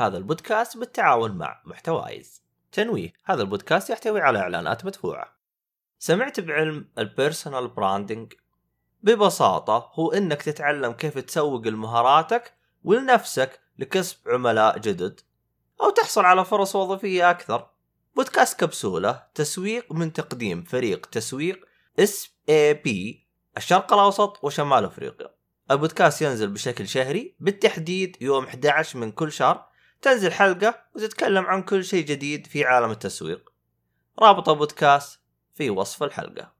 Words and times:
هذا 0.00 0.16
البودكاست 0.16 0.76
بالتعاون 0.76 1.30
مع 1.30 1.62
محتوايز. 1.64 2.42
تنويه 2.72 3.12
هذا 3.24 3.42
البودكاست 3.42 3.90
يحتوي 3.90 4.20
على 4.20 4.38
إعلانات 4.38 4.84
مدفوعة. 4.84 5.36
سمعت 5.98 6.40
بعلم 6.40 6.88
ال 6.98 7.06
personal 7.06 7.68
branding 7.68 8.32
ببساطة 9.02 9.90
هو 9.94 10.12
إنك 10.12 10.42
تتعلم 10.42 10.92
كيف 10.92 11.18
تسوق 11.18 11.68
لمهاراتك 11.68 12.54
ولنفسك 12.84 13.60
لكسب 13.78 14.16
عملاء 14.26 14.78
جدد 14.78 15.20
أو 15.80 15.90
تحصل 15.90 16.24
على 16.24 16.44
فرص 16.44 16.76
وظيفية 16.76 17.30
أكثر. 17.30 17.70
بودكاست 18.16 18.60
كبسولة 18.60 19.22
تسويق 19.34 19.92
من 19.92 20.12
تقديم 20.12 20.64
فريق 20.64 21.06
تسويق 21.06 21.66
SAP 21.98 23.26
الشرق 23.56 23.92
الأوسط 23.92 24.44
وشمال 24.44 24.84
أفريقيا. 24.84 25.34
البودكاست 25.70 26.22
ينزل 26.22 26.48
بشكل 26.48 26.88
شهري 26.88 27.36
بالتحديد 27.40 28.16
يوم 28.20 28.44
11 28.44 28.98
من 28.98 29.12
كل 29.12 29.32
شهر 29.32 29.69
تنزل 30.02 30.32
حلقة 30.32 30.74
وتتكلم 30.94 31.44
عن 31.46 31.62
كل 31.62 31.84
شيء 31.84 32.04
جديد 32.04 32.46
في 32.46 32.64
عالم 32.64 32.90
التسويق. 32.90 33.52
رابط 34.18 34.48
البودكاست 34.48 35.20
في 35.54 35.70
وصف 35.70 36.02
الحلقة. 36.02 36.52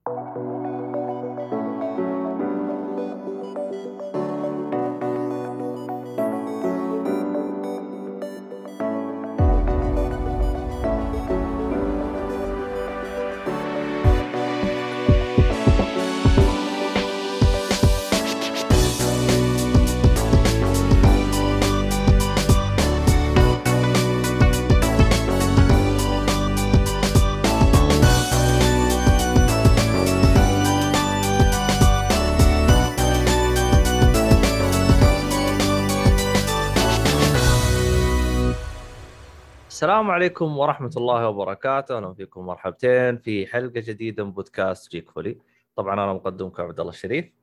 السلام 39.81 40.11
عليكم 40.11 40.57
ورحمة 40.57 40.91
الله 40.97 41.27
وبركاته، 41.27 41.97
أهلا 41.97 42.13
فيكم 42.13 42.45
مرحبتين 42.45 43.17
في 43.17 43.47
حلقة 43.47 43.79
جديدة 43.79 44.23
من 44.23 44.31
بودكاست 44.31 44.91
جيك 44.91 45.09
فولي. 45.09 45.41
طبعا 45.75 45.93
أنا 45.93 46.13
مقدمكم 46.13 46.63
عبد 46.63 46.79
الله 46.79 46.91
الشريف. 46.91 47.33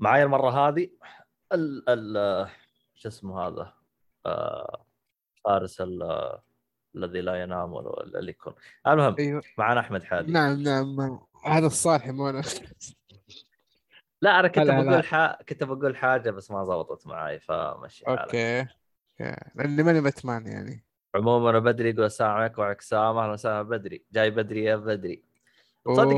معي 0.00 0.22
المرة 0.22 0.50
هذه 0.50 0.90
ال 1.52 1.88
ال 1.88 2.48
شو 2.94 3.08
اسمه 3.08 3.40
هذا؟ 3.40 3.72
آه 4.26 4.86
فارس 5.44 5.80
الذي 6.94 7.20
لا 7.20 7.42
ينام 7.42 7.72
ولا 7.72 8.18
اللي 8.18 8.30
يكون. 8.30 8.54
المهم 8.86 9.16
أيوه. 9.18 9.42
معنا 9.58 9.80
أحمد 9.80 10.04
حادي. 10.04 10.32
نعم 10.32 10.62
نعم 10.62 11.20
هذا 11.44 11.66
الصالح 11.66 12.06
مو 12.06 12.28
أنا. 12.28 12.42
لا 14.22 14.40
أنا 14.40 14.48
كنت 14.48 14.66
بقول 14.66 15.04
ح... 15.04 15.42
كنت 15.48 15.64
بقول 15.64 15.96
حاجة 15.96 16.30
بس 16.30 16.50
ما 16.50 16.64
زبطت 16.64 17.06
معي 17.06 17.40
فمشي 17.40 18.04
okay. 18.08 18.66
لأني 19.54 19.82
ماني 19.82 20.00
باتمان 20.00 20.46
يعني 20.46 20.85
عموما 21.14 21.50
أنا 21.50 21.58
بدري 21.58 21.90
يقول 21.90 22.04
السلام 22.04 22.30
عليكم 22.30 22.62
وعليكم 22.62 22.78
السلام 22.80 23.16
أهلا 23.18 23.32
وسهلا 23.32 23.62
بدري. 23.62 24.04
جاي 24.12 24.30
بدري 24.30 24.64
يا 24.64 24.76
بدري. 24.76 25.22
تصدق 25.84 26.16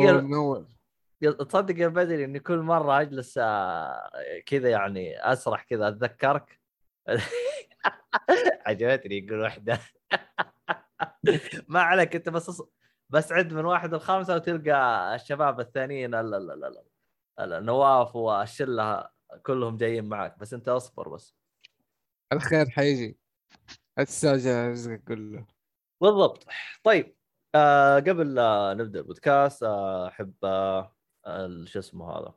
يا 1.22 1.30
تصدق 1.30 1.78
يا 1.78 1.88
بدري 1.88 2.24
إني 2.24 2.40
كل 2.40 2.58
مرة 2.58 3.00
أجلس 3.00 3.38
آه، 3.42 4.10
كذا 4.46 4.68
يعني 4.70 5.32
أسرح 5.32 5.62
كذا 5.64 5.88
أتذكرك؟ 5.88 6.60
عجبتني 8.66 9.18
يقول 9.18 9.40
وحده 9.40 9.78
ما 11.68 11.80
عليك 11.80 12.16
أنت 12.16 12.28
بس 12.28 12.62
بس 13.10 13.32
عد 13.32 13.52
من 13.52 13.64
واحد 13.64 13.94
لخمسة 13.94 14.34
وتلقى 14.34 15.14
الشباب 15.14 15.60
الثانيين 15.60 16.14
النواف 17.40 18.16
والشلة 18.16 19.08
كلهم 19.42 19.76
جايين 19.76 20.04
معك. 20.04 20.38
بس 20.38 20.54
أنت 20.54 20.68
أصبر 20.68 21.08
بس. 21.08 21.34
الخير 22.32 22.68
حيجي. 22.70 23.18
تستاجر 24.04 24.70
رزقك 24.70 25.04
كله. 25.04 25.46
بالضبط. 26.00 26.46
طيب 26.84 27.16
آه 27.54 27.96
قبل 27.96 28.34
لا 28.34 28.74
نبدأ 28.74 28.98
البودكاست 29.00 29.62
آه 29.62 30.08
أحب 30.08 30.34
آه 30.44 30.94
شو 31.64 31.78
اسمه 31.78 32.10
هذا؟ 32.10 32.34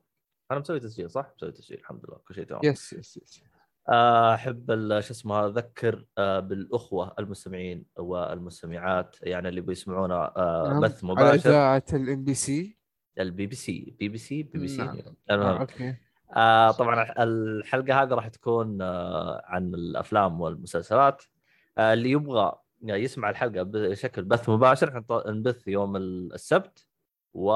أنا 0.52 0.60
مسوي 0.60 0.80
تسجيل 0.80 1.10
صح؟ 1.10 1.34
مسوي 1.38 1.52
تسجيل 1.52 1.80
الحمد 1.80 2.06
لله 2.06 2.18
كل 2.28 2.36
شيء 2.36 2.44
تمام. 2.44 2.62
yes 2.64 2.94
yes 2.94 3.18
yes 3.18 3.44
آه، 3.90 4.34
أحب 4.34 4.72
شو 5.02 5.14
اسمه 5.14 5.36
هذا؟ 5.36 5.48
أذكر 5.48 6.06
آه 6.18 6.40
بالأخوة 6.40 7.14
المستمعين 7.20 7.86
والمستمعات 7.96 9.16
يعني 9.22 9.50
اللي 9.50 9.62
بيسمعونا 9.62 10.38
آه 10.38 10.68
نعم. 10.68 10.82
بث 10.82 11.04
مباشر. 11.04 11.28
على 11.28 11.36
اذاعه 11.36 11.84
ال 11.94 12.24
MBC. 12.24 12.78
البي 13.20 13.48
بي 13.48 13.56
سي. 13.56 13.96
بي 14.00 14.10
بي 14.10 14.18
سي؟ 14.18 14.44
بي 14.44 14.60
بي 14.60 14.68
سي. 14.68 14.78
نعم. 14.78 14.98
المهم 15.32 15.58
okay. 15.58 15.96
آه 16.36 16.72
طبعا 16.72 17.24
الحلقة 17.24 18.04
هذه 18.04 18.10
راح 18.10 18.28
تكون 18.28 18.82
آه 18.82 19.42
عن 19.46 19.74
الأفلام 19.74 20.42
والمسلسلات. 20.42 21.22
آه، 21.22 21.41
اللي 21.78 22.12
يبغى 22.12 22.54
يسمع 22.84 23.30
الحلقة 23.30 23.64
بشكل 23.64 24.24
بث 24.24 24.50
مباشر 24.50 24.90
إحنا 24.90 25.04
نبث 25.28 25.68
يوم 25.68 25.96
السبت 25.96 26.88
و 27.34 27.52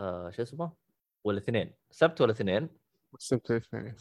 آه، 0.00 0.30
شو 0.30 0.42
اسمه؟ 0.42 0.72
والاثنين. 1.24 1.74
السبت 1.90 2.20
والاثنين. 2.20 2.68
السبت 3.14 3.50
والاثنين. 3.50 3.96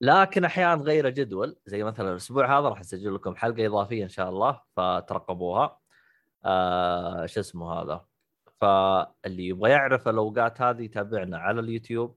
لكن 0.00 0.44
أحيانا 0.44 0.74
نغير 0.74 1.08
جدول 1.08 1.56
زي 1.66 1.84
مثلا 1.84 2.10
الأسبوع 2.10 2.58
هذا 2.58 2.68
راح 2.68 2.80
أسجل 2.80 3.14
لكم 3.14 3.36
حلقة 3.36 3.66
إضافية 3.66 4.04
إن 4.04 4.08
شاء 4.08 4.28
الله 4.28 4.60
فترقبوها. 4.76 5.80
آه 6.44 7.26
شو 7.26 7.40
اسمه 7.40 7.72
هذا؟ 7.72 8.06
فاللي 8.60 9.46
يبغى 9.46 9.70
يعرف 9.70 10.08
الأوقات 10.08 10.60
هذه 10.60 10.82
يتابعنا 10.82 11.38
على 11.38 11.60
اليوتيوب. 11.60 12.16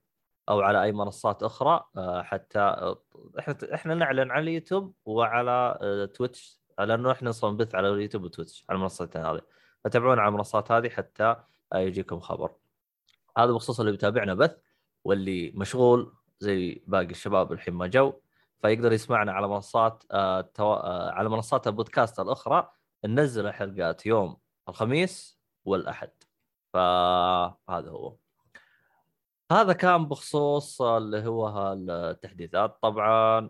أو 0.50 0.62
على 0.62 0.84
أي 0.84 0.92
منصات 0.92 1.44
أخرى 1.44 1.84
آه، 1.98 2.22
حتى 2.24 2.96
إحنا 3.40 3.58
إحنا 3.74 3.96
نعلن 3.96 4.32
على 4.32 4.42
اليوتيوب 4.44 4.94
وعلى 5.06 5.80
آه، 5.82 6.06
تويتش 6.06 6.60
لأنه 6.80 7.12
إحنا 7.12 7.30
أصلا 7.30 7.52
نبث 7.52 7.76
على 7.76 7.90
اليوتيوب 7.90 8.24
وتويتش 8.24 8.66
على 8.70 8.78
المنصتين 8.78 9.26
هذه. 9.26 9.42
فتابعونا 9.84 10.22
على 10.22 10.30
المنصات 10.30 10.72
هذه 10.72 10.90
حتى 10.90 11.36
آه، 11.74 11.78
يجيكم 11.78 12.20
خبر. 12.20 12.52
هذا 13.38 13.52
بخصوص 13.52 13.80
اللي 13.80 13.92
بيتابعنا 13.92 14.34
بث 14.34 14.58
واللي 15.04 15.52
مشغول 15.56 16.14
زي 16.40 16.84
باقي 16.88 17.06
الشباب 17.06 17.52
الحين 17.52 17.74
ما 17.74 17.88
جو 17.88 18.14
فيقدر 18.62 18.94
يسمعنا 18.94 19.32
على 19.32 19.48
منصات 19.48 20.04
على 20.12 21.30
منصات 21.30 21.68
البودكاست 21.68 22.20
الأخرى 22.20 22.72
ننزل 23.06 23.48
الحلقات 23.48 24.06
يوم 24.06 24.38
الخميس 24.70 25.40
والأحد. 25.66 26.12
فهذا 26.74 27.90
هو. 27.90 28.23
هذا 29.52 29.74
كان 29.74 30.06
بخصوص 30.06 30.82
اللي 30.82 31.28
هو 31.28 31.74
التحديثات 31.90 32.78
طبعا 32.82 33.50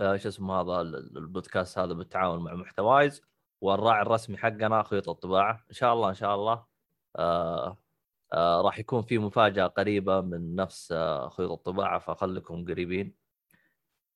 آه، 0.00 0.16
شو 0.16 0.28
اسمه 0.28 0.60
هذا 0.60 0.80
البودكاست 0.80 1.78
هذا 1.78 1.92
بالتعاون 1.92 2.44
مع 2.44 2.54
محتوايز 2.54 3.22
والراعي 3.60 4.02
الرسمي 4.02 4.36
حقنا 4.36 4.82
خيوط 4.82 5.08
الطباعة. 5.08 5.64
إن 5.70 5.74
شاء 5.74 5.94
الله 5.94 6.08
إن 6.08 6.14
شاء 6.14 6.34
الله 6.34 6.64
آه 7.16 7.78
آه 8.32 8.60
راح 8.62 8.78
يكون 8.78 9.02
في 9.02 9.18
مفاجأة 9.18 9.66
قريبة 9.66 10.20
من 10.20 10.54
نفس 10.56 10.92
آه 10.92 11.28
خيوط 11.28 11.50
الطباعة 11.52 11.98
فخليكم 11.98 12.64
قريبين. 12.64 13.14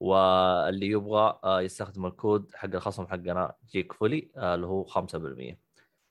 واللي 0.01 0.87
يبغى 0.87 1.41
آه 1.45 1.61
يستخدم 1.61 2.07
الكود 2.07 2.53
حق 2.55 2.69
الخصم 2.75 3.07
حقنا 3.07 3.55
جيك 3.71 3.93
فولي 3.93 4.31
آه 4.37 4.55
اللي 4.55 4.67
هو 4.67 4.87
5% 4.87 5.57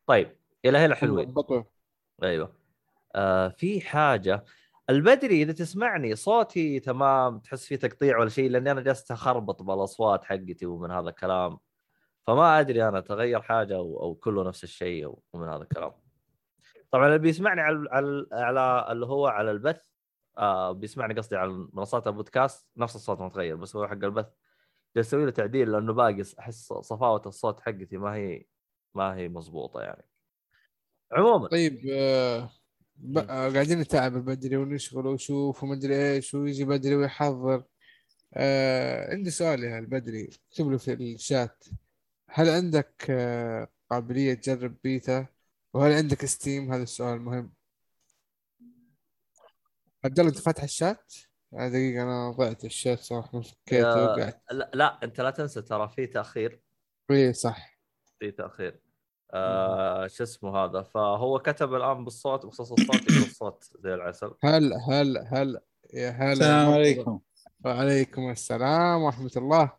طيب 0.07 0.38
إلى 0.66 0.78
هنا 0.78 0.95
حلوين 0.95 1.34
أيوه. 2.24 2.53
آه 3.16 3.47
في 3.47 3.81
حاجة 3.81 4.45
البدري 4.90 5.42
إذا 5.42 5.52
تسمعني 5.53 6.16
صوتي 6.16 6.80
تمام 6.80 7.40
تحس 7.40 7.66
فيه 7.66 7.75
تقطيع 7.75 8.20
ولا 8.20 8.30
شيء 8.30 8.50
لأني 8.50 8.72
أنا 8.72 8.81
جالس 8.81 9.12
أخربط 9.12 9.62
بالأصوات 9.64 10.24
حقتي 10.24 10.66
ومن 10.66 10.92
هذا 10.92 11.09
الكلام. 11.09 11.59
فما 12.28 12.59
أدري 12.59 12.88
أنا 12.88 13.00
تغير 13.00 13.42
حاجة 13.42 13.75
أو, 13.75 14.01
أو 14.01 14.16
كله 14.16 14.44
نفس 14.48 14.63
الشيء 14.63 15.16
ومن 15.34 15.50
هذا 15.50 15.63
الكلام. 15.63 15.92
طبعا 16.92 17.07
اللي 17.07 17.19
بيسمعني 17.19 17.62
على 17.62 17.89
على, 18.31 18.88
اللي 18.92 19.06
هو 19.06 19.28
على 19.28 19.51
البث 19.51 19.86
آه 20.38 20.72
بيسمعني 20.72 21.13
قصدي 21.13 21.36
على 21.36 21.68
منصات 21.74 22.07
البودكاست 22.07 22.68
نفس 22.78 22.95
الصوت 22.95 23.22
متغير 23.22 23.56
بس 23.56 23.75
هو 23.75 23.88
حق 23.88 23.94
البث. 23.94 24.30
جالس 24.95 25.07
أسوي 25.07 25.25
له 25.25 25.31
تعديل 25.31 25.72
لأنه 25.72 25.94
باقي 25.94 26.24
أحس 26.39 26.74
صفاوة 26.74 27.22
الصوت 27.25 27.60
حقتي 27.62 27.98
ما 27.98 28.16
هي 28.16 28.45
ما 28.95 29.16
هي 29.16 29.30
مضبوطة 29.30 29.81
يعني. 29.81 30.04
عموما 31.12 31.48
طيب 31.48 31.80
آه 31.92 32.50
آه، 33.18 33.50
قاعدين 33.50 33.80
نتعب 33.80 34.14
بدري 34.14 34.58
ونشغل 34.58 35.08
ونشوف 35.08 35.64
ومدري 35.64 36.14
إيش 36.14 36.34
ويجي 36.34 36.66
بدري 36.66 36.96
ويحضر. 36.96 37.64
آه 38.34 39.14
عندي 39.14 39.30
سؤال 39.32 39.64
يا 39.64 39.80
البدري 39.80 40.30
اكتب 40.52 40.72
له 40.72 40.78
في 40.78 40.94
الشات. 40.94 41.64
هل 42.30 42.50
عندك 42.50 43.06
آه 43.10 43.68
قابلية 43.90 44.34
تجرب 44.34 44.78
بيتا؟ 44.84 45.28
وهل 45.74 45.92
عندك 45.92 46.26
ستيم؟ 46.26 46.74
هذا 46.74 46.84
السؤال 46.84 47.22
مهم. 47.22 47.54
عبد 50.06 50.20
الله 50.20 50.32
أنت 50.32 50.40
فاتح 50.40 50.64
الشات؟ 50.64 51.14
آه، 51.54 51.68
دقيقة 51.70 52.04
أنا 52.04 52.32
ضعت 52.32 52.66
الشات 52.66 53.00
صراحة 53.00 53.42
فكيته 53.42 54.04
وقعت. 54.04 54.44
لا, 54.52 54.72
لا 54.74 55.00
أنت 55.04 55.22
لا 55.22 55.32
تنسى 55.32 55.62
ترى 55.62 55.90
في 55.96 56.08
تأخير. 56.08 56.62
اي 57.12 57.34
صح. 57.34 57.80
في 58.20 58.32
تأخير. 58.32 58.87
آه 59.33 60.07
شو 60.07 60.24
اسمه 60.24 60.57
هذا؟ 60.57 60.81
فهو 60.81 61.39
كتب 61.39 61.74
الآن 61.74 62.03
بالصوت 62.03 62.45
بخصوص 62.45 62.71
الصوت 62.71 62.95
يقول 63.12 63.24
الصوت 63.24 63.63
زي 63.79 63.94
العسل. 63.94 64.33
هل 64.44 64.74
هل 64.74 65.18
هل 65.27 65.59
يا 65.94 66.09
هلا 66.09 66.31
السلام 66.33 66.69
عليكم. 66.74 67.19
وعليكم 67.65 68.29
السلام 68.29 69.01
ورحمة 69.01 69.31
الله. 69.38 69.71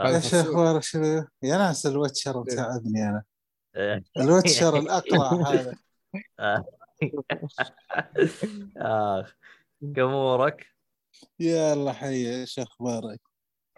آه، 0.00 0.16
إيش 0.16 0.34
أخبار 0.34 0.80
شو 0.80 0.98
يا 1.42 1.56
ناس 1.56 1.86
الوتشر 1.86 2.34
إيه. 2.34 2.40
متعبني 2.40 3.08
أنا. 3.08 3.22
إيه. 3.76 4.04
الوتشر 4.16 4.78
الاقرع 4.78 5.32
هذا. 5.52 5.74
آه. 6.40 6.64
آخ 8.76 9.36
كم 9.96 10.02
أمورك؟ 10.02 10.66
يا 11.40 11.72
الله 11.72 11.92
حي 11.92 12.40
إيش 12.40 12.58
أخبارك 12.58 13.20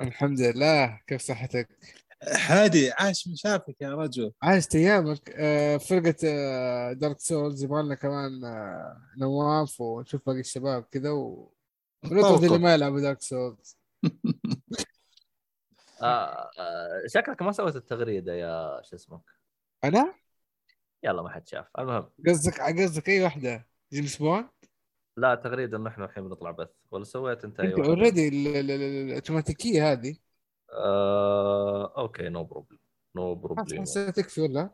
الحمد 0.00 0.40
لله. 0.40 1.00
كيف 1.06 1.22
صحتك؟ 1.22 1.68
هادي 2.28 2.90
عاش 2.90 3.28
من 3.28 3.36
شافك 3.36 3.76
يا 3.80 3.94
رجل. 3.94 4.32
عاشت 4.42 4.74
أيامك. 4.74 5.30
آه، 5.36 5.76
فرقة 5.76 6.16
دارك 6.92 7.20
سولز 7.20 7.64
يبغى 7.64 7.82
لنا 7.82 7.94
كمان 7.94 8.44
آه، 8.44 8.96
نواف 9.18 9.80
ونشوف 9.80 10.26
باقي 10.26 10.40
الشباب 10.40 10.82
كذا 10.82 11.10
و 11.10 11.54
اللي 12.04 12.58
ما 12.58 12.74
يلعبوا 12.74 13.00
Dark 13.00 13.22
Souls 13.22 13.78
آه 16.02 16.50
آه 16.58 17.02
شكلك 17.06 17.42
ما 17.42 17.52
سويت 17.52 17.76
التغريدة 17.76 18.32
يا 18.32 18.82
شو 18.82 18.96
اسمك؟ 18.96 19.20
أنا؟ 19.84 20.14
يلا 21.02 21.22
ما 21.22 21.28
حد 21.28 21.48
شاف. 21.48 21.66
المهم. 21.78 22.10
قصدك 22.28 22.60
قصدك 22.60 23.08
أي 23.08 23.22
واحدة 23.22 23.66
جيمس 23.92 24.16
بوند؟ 24.16 24.48
لا 25.16 25.34
تغريدة 25.34 25.76
إنه 25.76 25.88
إحنا 25.88 26.04
الحين 26.04 26.24
بنطلع 26.24 26.50
بث. 26.50 26.68
ولا 26.90 27.04
سويت 27.04 27.44
أنت 27.44 27.60
أي؟ 27.60 27.74
already 27.74 28.28
الاوتوماتيكية 28.28 29.92
هذه. 29.92 30.16
آه، 30.72 31.92
okay 31.98 32.28
no 32.28 32.44
problem 32.44 32.78
no 33.16 33.34
problem 33.34 33.84
تكفي 33.84 34.40
ولا؟ 34.40 34.70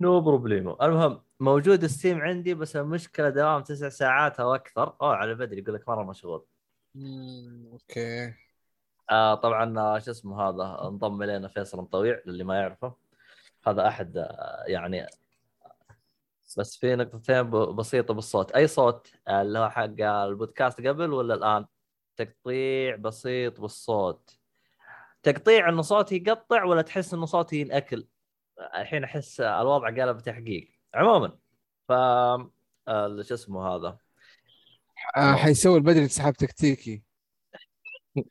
no 0.00 0.20
problemo 0.20 0.76
المهم 0.82 1.22
موجود 1.40 1.86
Steam 1.86 2.20
عندي 2.20 2.54
بس 2.54 2.76
المشكلة 2.76 3.30
دوام 3.30 3.62
تسع 3.62 3.88
ساعات 3.88 4.40
أو 4.40 4.54
أكثر. 4.54 4.96
أوه 5.02 5.16
على 5.16 5.34
بدري 5.34 5.60
يقول 5.60 5.74
لك 5.74 5.88
مرة 5.88 6.04
مشغول. 6.04 6.46
أوكي. 7.72 8.34
آه 9.10 9.34
طبعا 9.34 9.78
آه، 9.78 9.98
شو 9.98 10.10
اسمه 10.10 10.42
هذا؟ 10.42 10.88
انضم 10.88 11.22
إلينا 11.22 11.48
فيصل 11.48 11.78
مطويع 11.78 12.22
للي 12.26 12.44
ما 12.44 12.56
يعرفه. 12.60 12.94
هذا 13.66 13.88
أحد 13.88 14.16
آه، 14.16 14.64
يعني 14.66 15.06
بس 16.58 16.76
في 16.76 16.96
نقطتين 16.96 17.50
بسيطة 17.50 18.14
بالصوت. 18.14 18.52
أي 18.52 18.66
صوت؟ 18.66 19.12
آه، 19.28 19.42
اللي 19.42 19.58
هو 19.58 19.70
حق 19.70 20.00
البودكاست 20.00 20.80
قبل 20.80 21.12
ولا 21.12 21.34
الآن؟ 21.34 21.66
تقطيع 22.16 22.96
بسيط 22.96 23.60
بالصوت. 23.60 24.39
تقطيع 25.22 25.68
انه 25.68 25.82
صوتي 25.82 26.16
يقطع 26.16 26.64
ولا 26.64 26.82
تحس 26.82 27.14
انه 27.14 27.26
صوتي 27.26 27.60
ينأكل؟ 27.60 28.06
الحين 28.76 29.04
أحس 29.04 29.40
الوضع 29.40 29.86
قلب 29.88 30.18
تحقيق. 30.18 30.70
عموما 30.94 31.38
ف 31.88 31.92
آه، 31.92 33.22
شو 33.22 33.34
اسمه 33.34 33.66
هذا؟ 33.66 33.98
آه 35.16 35.32
حيسوي 35.32 35.76
البدري 35.76 36.02
انسحاب 36.02 36.34
تكتيكي. 36.34 37.02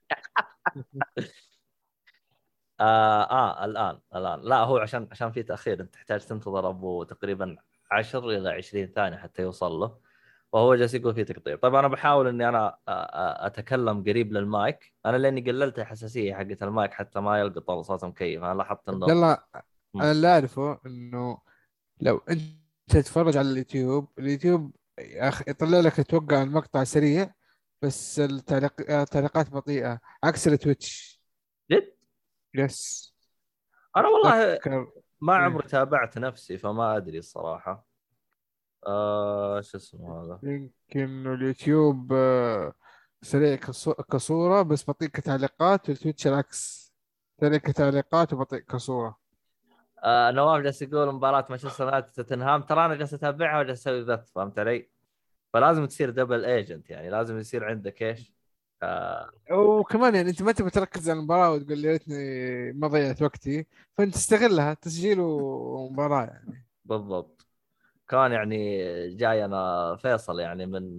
آه, 2.79 3.23
آه 3.23 3.65
الآن 3.65 3.99
الآن. 4.15 4.41
لا 4.41 4.57
هو 4.57 4.77
عشان 4.77 5.07
عشان 5.11 5.31
في 5.31 5.43
تأخير 5.43 5.81
أنت 5.81 5.93
تحتاج 5.93 6.25
تنتظر 6.25 6.69
أبو 6.69 7.03
تقريبا 7.03 7.57
10 7.91 8.29
إلى 8.29 8.49
20 8.49 8.87
ثانية 8.87 9.17
حتى 9.17 9.41
يوصل 9.41 9.71
له. 9.71 10.08
وهو 10.51 10.75
جالس 10.75 10.93
يقول 10.93 11.15
في 11.15 11.23
تقطيع 11.23 11.55
طبعا 11.55 11.79
أنا 11.79 11.87
بحاول 11.87 12.27
إني 12.27 12.49
أنا 12.49 12.77
أتكلم 13.47 14.03
قريب 14.03 14.33
للمايك. 14.33 14.93
أنا 15.05 15.17
لأني 15.17 15.41
قللت 15.41 15.79
الحساسية 15.79 16.33
حقت 16.35 16.63
المايك 16.63 16.93
حتى 16.93 17.19
ما 17.19 17.39
يلقط 17.39 17.81
صوت 17.81 18.05
مكيف. 18.05 18.43
أنا 18.43 18.53
لاحظت 18.53 18.89
إنه 18.89 19.07
مم. 19.93 20.01
أنا 20.01 20.11
اللي 20.11 20.27
أعرفه 20.27 20.79
إنه 20.85 21.37
لو 22.01 22.17
أنت 22.17 22.41
تتفرج 22.87 23.37
على 23.37 23.51
اليوتيوب 23.51 24.09
اليوتيوب 24.19 24.75
يطلع 25.47 25.79
لك 25.79 25.99
أتوقع 25.99 26.43
المقطع 26.43 26.83
سريع 26.83 27.33
بس 27.81 28.19
التعليق 28.19 28.91
التعليقات 28.91 29.49
بطيئة 29.49 29.99
عكس 30.23 30.47
التويتش. 30.47 31.21
جد؟ 31.71 31.93
yes. 32.53 33.13
أنا 33.97 34.07
والله 34.07 34.59
ما 35.21 35.33
إيه. 35.33 35.39
عمري 35.39 35.67
تابعت 35.67 36.17
نفسي 36.17 36.57
فما 36.57 36.97
أدري 36.97 37.17
الصراحة. 37.17 37.88
آه 38.87 39.61
شو 39.61 39.77
اسمه 39.77 40.21
هذا؟ 40.23 40.39
يمكن 40.43 41.27
اليوتيوب 41.33 42.13
آه، 42.13 42.73
سريع 43.21 43.55
كصو- 43.55 44.03
كصورة 44.11 44.61
بس 44.61 44.89
بطيء 44.89 45.07
كتعليقات 45.07 45.89
والتويتش 45.89 46.27
العكس. 46.27 46.93
سريع 47.41 47.57
كتعليقات 47.57 48.33
وبطيء 48.33 48.59
كصورة. 48.59 49.17
آه 50.03 50.31
نواف 50.31 50.61
جالس 50.61 50.81
يقول 50.81 51.13
مباراة 51.15 51.47
مانشستر 51.49 51.83
يونايتد 51.85 52.11
توتنهام 52.11 52.61
ترى 52.61 52.85
أنا 52.85 52.95
جالس 52.95 53.13
أتابعها 53.13 53.59
وجالس 53.59 53.79
أسوي 53.87 54.03
بث 54.05 54.31
فهمت 54.31 54.59
علي؟ 54.59 54.89
فلازم 55.53 55.85
تصير 55.85 56.09
double 56.09 56.45
agent 56.45 56.89
يعني 56.89 57.09
لازم 57.09 57.39
يصير 57.39 57.65
عندك 57.65 58.03
إيش؟ 58.03 58.33
آه 58.83 59.29
وكمان 59.51 60.15
يعني 60.15 60.29
أنت 60.29 60.41
ما 60.43 60.51
تبي 60.51 60.69
تركز 60.69 61.09
على 61.09 61.19
المباراة 61.19 61.51
وتقول 61.51 61.85
يا 61.85 61.91
ريتني 61.91 62.71
ما 62.73 62.87
ضيعت 62.87 63.21
وقتي. 63.21 63.65
فأنت 63.97 64.13
تستغلها 64.13 64.73
تسجيل 64.73 65.19
ومباراة 65.19 66.25
يعني. 66.25 66.67
بالضبط. 66.85 67.47
كان 68.09 68.31
يعني 68.31 68.77
جاي 69.15 69.45
أنا 69.45 69.95
فيصل 70.01 70.39
يعني 70.39 70.65
من 70.65 70.97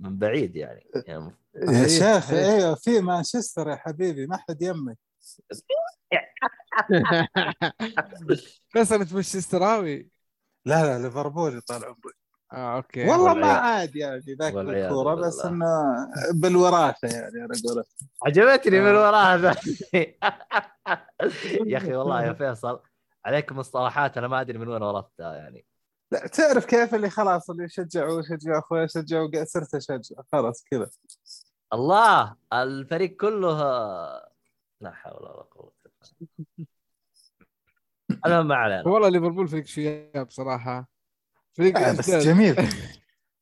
من 0.00 0.18
بعيد 0.18 0.56
يعني, 0.56 0.86
يعني 1.06 1.34
يا 1.54 1.88
شيخ. 1.88 2.30
أيوه 2.30 2.74
في 2.74 3.00
مانشستر 3.00 3.68
يا 3.68 3.76
حبيبي 3.76 4.26
ما 4.26 4.36
حد 4.36 4.62
يمك. 4.62 4.98
بس 8.76 8.92
انت 8.92 9.14
مش 9.14 9.36
استراوي 9.36 10.10
لا 10.66 10.86
لا 10.86 11.02
ليفربول 11.02 11.60
طال 11.60 11.84
عمري. 11.84 12.14
آه 12.52 12.76
okay. 12.76 13.08
والله 13.08 13.34
ما 13.34 13.46
عاد 13.46 13.96
يعني 13.96 14.22
ذاك 14.40 14.54
الكورة 14.54 15.14
بس. 15.14 15.44
إنه 15.44 15.66
بالوراثة 16.34 17.08
يعني 17.08 17.44
أنا 17.44 17.54
أقول. 17.64 17.84
عجبتني 18.26 18.80
من 18.80 18.86
آه. 18.86 19.36
ذا 19.36 19.54
يا 21.66 21.78
أخي 21.78 21.94
والله 21.94 22.24
يا 22.24 22.32
فيصل 22.32 22.80
عليك 23.24 23.52
مصطلحات 23.52 24.18
أنا 24.18 24.28
ما 24.28 24.40
أدري 24.40 24.58
من 24.58 24.68
وين 24.68 24.82
ورثتها 24.82 25.36
يعني. 25.36 25.66
لا 26.10 26.26
تعرف 26.26 26.64
كيف 26.64 26.94
اللي 26.94 27.10
خلاص 27.10 27.50
اللي 27.50 27.64
يشجعوا 27.64 28.20
يشجعوا 28.20 28.58
أخوي 28.58 28.82
يشجعوا 28.82 29.44
صرت 29.44 29.74
أشجع. 29.74 30.16
خلاص 30.32 30.64
كذا. 30.70 30.90
الله 31.72 32.36
الفريق 32.52 33.16
كله 33.16 33.58
لا 34.80 34.90
حول 34.90 35.22
ولا 35.22 35.42
قوة. 35.42 35.72
المهم 38.26 38.48
ما 38.48 38.54
علينا. 38.54 38.88
والله 38.88 39.08
ليفربول 39.08 39.48
فريق 39.48 39.64
شياب 39.64 40.26
بصراحة. 40.26 40.88
فريق 41.52 41.78
آه، 41.78 41.92
بس. 41.92 42.10
جميل. 42.10 42.56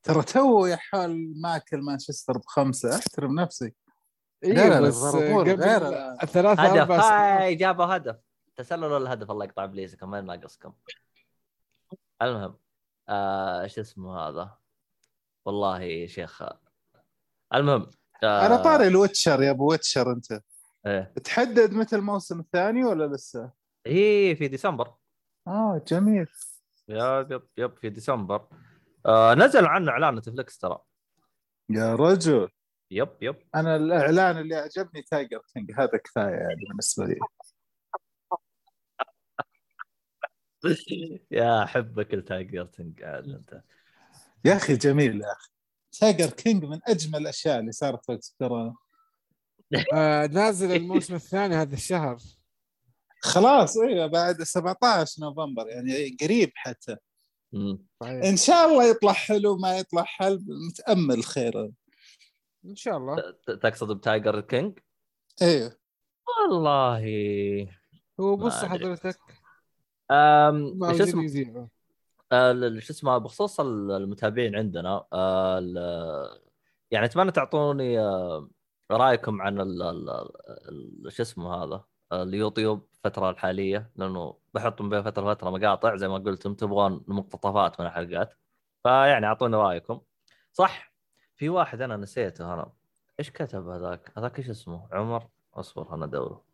ترى 0.03 0.23
تو 0.23 0.67
يا 0.67 0.77
حال 0.77 1.41
ماكل 1.41 1.83
مانشستر 1.83 2.39
بخمسة 2.39 2.95
أحترم 2.97 3.41
نفسي. 3.41 3.73
أيوه 4.45 4.81
بس 4.81 5.03
قبل 5.05 5.61
غير. 5.61 5.81
ثلاثة 6.27 6.63
هدف. 6.63 6.91
هاي 6.91 7.55
جابوا 7.55 7.85
هدف. 7.85 8.17
تسلل 8.57 8.85
ولا 8.85 9.13
هدف 9.13 9.31
الله 9.31 9.45
يقطع 9.45 9.65
ابليسكم 9.65 10.13
وين 10.13 10.27
ناقصكم 10.27 10.73
المهم 12.23 12.59
آه 13.09 13.67
شو 13.67 13.81
اسمه 13.81 14.19
هذا؟ 14.19 14.59
والله 15.45 15.81
يا 15.83 16.07
شيخ. 16.07 16.43
المهم 17.55 17.91
آه 18.25 18.43
على 18.45 18.59
طاري 18.59 18.87
ال 18.87 18.94
Witcher 18.94 19.43
يا 19.43 19.51
أبو 19.51 19.71
Witcher 19.71 20.13
أنت. 20.13 20.41
إيه. 20.87 21.13
تحدد 21.25 21.73
متى 21.73 21.97
الموسم 21.97 22.41
الثاني 22.41 22.85
ولا 22.85 23.15
لسه؟ 23.15 23.51
هي 23.87 24.37
في 24.37 24.49
ديسمبر. 24.49 24.95
آه 25.49 25.83
جميل. 25.87 26.27
yep 26.89 27.33
yep 27.33 27.43
yep 27.57 27.77
في 27.77 27.91
ديسمبر. 27.91 28.49
آه 29.07 29.35
نزل 29.35 29.67
عنه 29.67 29.91
إعلان 29.91 30.15
نتفلكس 30.15 30.59
ترى. 30.59 30.79
يا 31.71 31.95
رجل. 31.95 32.49
yep 32.91 33.09
yep. 33.21 33.37
أنا 33.55 33.77
الإعلان 33.77 34.39
اللي 34.39 34.55
عجبني 34.55 35.03
Tiger 35.03 35.43
King 35.55 35.73
هذا 35.73 35.99
كفاية 36.05 36.35
يعني 36.35 36.65
بالنسبة 36.69 37.05
لي. 37.05 37.19
يا 41.31 41.65
حبك 41.65 42.15
ال 42.15 42.23
Tiger 42.23 42.65
تنقعد 42.65 43.29
أنت. 43.29 43.63
يا 44.45 44.57
أخي 44.57 44.77
جميل 44.77 45.21
يا 45.21 45.33
أخي. 45.33 45.51
Tiger 46.01 46.31
King 46.31 46.65
من 46.65 46.81
أجمل 46.87 47.21
الأشياء 47.21 47.61
اللي 47.61 47.73
صارت 47.73 48.11
وقت 48.11 48.35
كورونا 48.39 48.75
آه 49.95 50.27
نازل 50.27 50.73
الموسم 50.73 51.15
الثاني 51.15 51.55
هذا 51.55 51.75
الشهر. 51.75 52.19
خلاص 53.21 53.79
أيوه 53.79 54.07
بعد 54.07 54.43
17 54.43 55.23
نوفمبر 55.23 55.69
يعني 55.69 56.17
قريب 56.23 56.53
حتى. 56.55 56.97
صحيح. 58.01 58.25
إن 58.25 58.37
شاء 58.37 58.67
الله 58.67 58.91
يطلع 58.91 59.13
حلو 59.13 59.57
ما 59.57 59.79
يطلع 59.79 60.03
حلو 60.03 60.39
متأمل 60.69 61.25
خير 61.25 61.71
إن 62.65 62.77
شاء 62.77 62.97
الله. 62.97 63.35
تقصد 63.63 63.97
ب 63.97 64.04
Tiger 64.04 64.41
King؟ 64.41 64.79
أيوه 65.43 65.77
والله. 66.49 67.05
هو 68.21 68.37
بص. 68.37 68.65
حضرتك. 68.65 69.19
شو 70.97 71.03
اسمه؟ 71.03 71.69
آه، 72.33 72.51
ال- 72.51 72.83
شو 72.83 72.93
اسمه 72.93 73.19
بخصوص 73.19 73.61
ال- 73.61 73.91
المتابعين 73.91 74.57
عندنا 74.57 75.05
آه، 75.13 76.39
يعني 76.91 77.07
أتمنى 77.07 77.31
تعطوني 77.31 78.01
آه، 78.01 78.49
رأيكم 78.91 79.43
عن 79.43 79.57
شو 81.09 81.23
اسمه 81.23 81.55
هذا؟ 81.55 81.85
اليوتيوب 82.13 82.89
الفترة 82.95 83.31
الحالية 83.31 83.91
لأنه 83.97 84.37
بحط 84.55 84.83
بين 84.83 85.03
فترة 85.03 85.31
وفترة 85.31 85.51
مقاطع 85.51 85.97
زي 85.97 86.09
ما 86.09 86.19
قلتم 86.19 86.55
تبغون 86.55 87.05
مقتطفات 87.09 87.81
من 87.81 87.87
الحلقات. 87.87 88.35
فيعني 88.83 89.27
اعطونا 89.27 89.63
رأيكم. 89.63 90.01
صح 90.53 90.95
في 91.37 91.49
واحد 91.49 91.81
أنا 91.81 91.97
نسيته 91.97 92.55
أنا. 92.55 92.73
إيش 93.19 93.31
كتب 93.31 93.69
هذاك؟ 93.69 94.13
هذاك 94.17 94.39
إيش 94.39 94.51
اسمه؟ 94.51 94.89
عمر؟ 94.93 95.27
أصبر 95.55 95.95
أنا 95.95 96.05
ادوره 96.05 96.45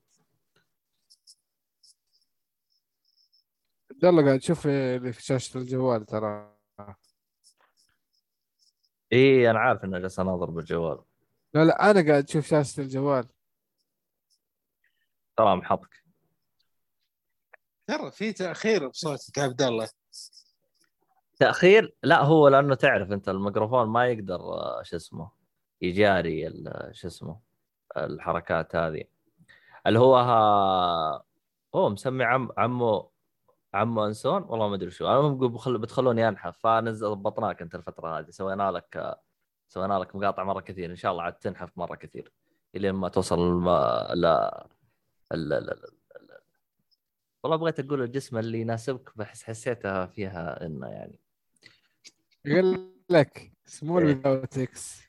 عبد 4.00 4.08
الله 4.08 4.24
قاعد 4.26 4.38
تشوف 4.38 4.66
اللي 4.66 5.12
في 5.12 5.22
شاشة 5.22 5.58
الجوال 5.58 6.06
ترى. 6.06 6.56
إي 9.12 9.50
أنا 9.50 9.58
عارف 9.58 9.84
اني 9.84 10.00
جالس 10.00 10.20
أناظر 10.20 10.50
بالجوال. 10.50 11.02
لا 11.54 11.64
لا 11.64 11.90
أنا 11.90 12.08
قاعد 12.08 12.24
أشوف 12.28 12.46
شاشة 12.46 12.80
الجوال. 12.80 13.28
ترى 15.36 15.56
محطك 15.56 16.04
ترى 17.86 18.10
في 18.10 18.32
تأخير 18.32 18.88
بصوتك 18.88 19.38
يا 19.38 19.42
عبد 19.42 19.62
الله. 19.62 19.88
تأخير؟ 21.38 21.94
لا 22.02 22.22
هو 22.22 22.48
لأنه 22.48 22.74
تعرف 22.74 23.12
أنت 23.12 23.28
الميكروفون 23.28 23.88
ما 23.88 24.06
يقدر 24.06 24.40
آه، 24.40 24.82
شو 24.82 24.96
اسمه 24.96 25.30
يجاري 25.82 26.46
ال- 26.46 26.90
شو 26.92 27.08
اسمه 27.08 27.40
الحركات 27.96 28.76
هذه. 28.76 29.04
اللي 29.86 29.98
هو 29.98 30.16
ها 30.16 31.24
هو 31.74 31.90
مسمي 31.90 32.24
عم 32.24 32.48
عمو 32.58 33.09
عمو 33.74 34.06
أنسون؟ 34.06 34.42
والله 34.42 34.68
ما 34.68 34.74
أدري 34.74 34.90
شو. 34.90 35.34
بخل... 35.34 35.78
بتخلوني 35.78 36.28
انحف 36.28 36.58
فنزل 36.58 37.08
ضبطناك 37.08 37.62
أنت 37.62 37.74
الفترة 37.74 38.18
هذه. 38.18 38.30
سوينا 38.30 38.70
لك 38.70 39.18
سوينا 39.68 39.98
لك 39.98 40.16
مقاطع 40.16 40.44
مرة 40.44 40.60
كثير. 40.60 40.90
إن 40.90 40.96
شاء 40.96 41.12
الله 41.12 41.22
عاد 41.22 41.32
تنحف 41.32 41.78
مرة 41.78 41.96
كثير. 41.96 42.32
إلين 42.74 42.92
ما 42.94 43.08
توصل 43.08 43.38
الم... 43.38 43.68
لا. 44.14 44.66
ال... 45.32 45.52
ال... 45.52 45.70
ال... 45.70 46.00
والله 47.42 47.56
بغيت 47.56 47.80
أقول 47.80 48.02
الجسم 48.02 48.38
اللي 48.38 48.60
يناسبك 48.60 49.12
بس 49.16 49.42
حسيتها 49.42 50.06
فيها 50.06 50.66
إنه 50.66 50.86
يعني. 50.86 51.20
يقول 52.44 52.94
لك 53.10 53.52
small 53.64 54.22
without 54.22 54.58
X 54.58 55.02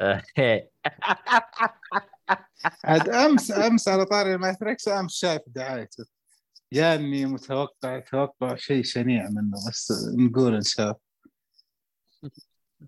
عاد 2.84 3.08
امس 3.08 3.50
أمس 3.50 3.88
على 3.88 4.04
طاري 4.04 4.34
ال 4.34 4.42
Matrix 4.42 4.88
أمس 4.88 5.14
شايف 5.14 5.42
دعايته 5.46 6.04
جاني 6.72 7.26
متوقع 7.26 7.98
توقع 7.98 8.56
شيء 8.56 8.82
شنيع 8.84 9.28
منه 9.30 9.56
بس 9.68 9.92
نقول 10.18 10.54
إن 10.54 10.62
شاء 10.62 10.86
الله. 12.22 12.30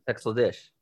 تقصد 0.06 0.38
إيش؟ 0.38 0.74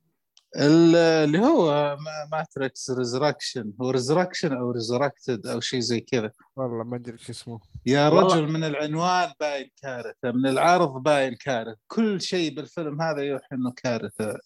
ال- 0.56 0.96
اللي 0.96 1.38
هو 1.38 1.96
ما- 1.96 2.28
Matrix 2.38 2.90
Resurrection 2.90 3.72
هو 3.82 3.90
Resurrection 3.90 4.52
أو 4.52 4.70
Resurrected 4.70 5.46
أو 5.46 5.60
شيء 5.60 5.80
زي 5.80 6.00
كذا. 6.00 6.30
والله 6.56 6.84
ما 6.84 6.96
أدري 6.96 7.18
شو 7.18 7.32
اسمه. 7.32 7.60
يا 7.86 8.08
والله- 8.08 8.34
رجل 8.36 8.52
من 8.52 8.64
العنوان 8.64 9.32
باين 9.40 9.70
كارثة 9.82 10.32
من 10.32 10.46
العرض 10.46 11.02
باين 11.02 11.34
كارثة. 11.34 11.78
كل 11.88 12.20
شيء 12.20 12.54
بالفيلم 12.54 13.02
هذا 13.02 13.22
يوحي 13.22 13.46
إنه 13.56 13.72
كارثة 13.72 14.38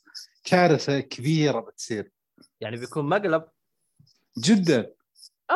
كارثة 0.44 1.00
كبيرة 1.00 1.61
بتصير. 1.61 2.11
يعني 2.61 2.76
بيكون 2.76 3.08
مقلب؟ 3.08 3.44
جدا. 4.38 4.92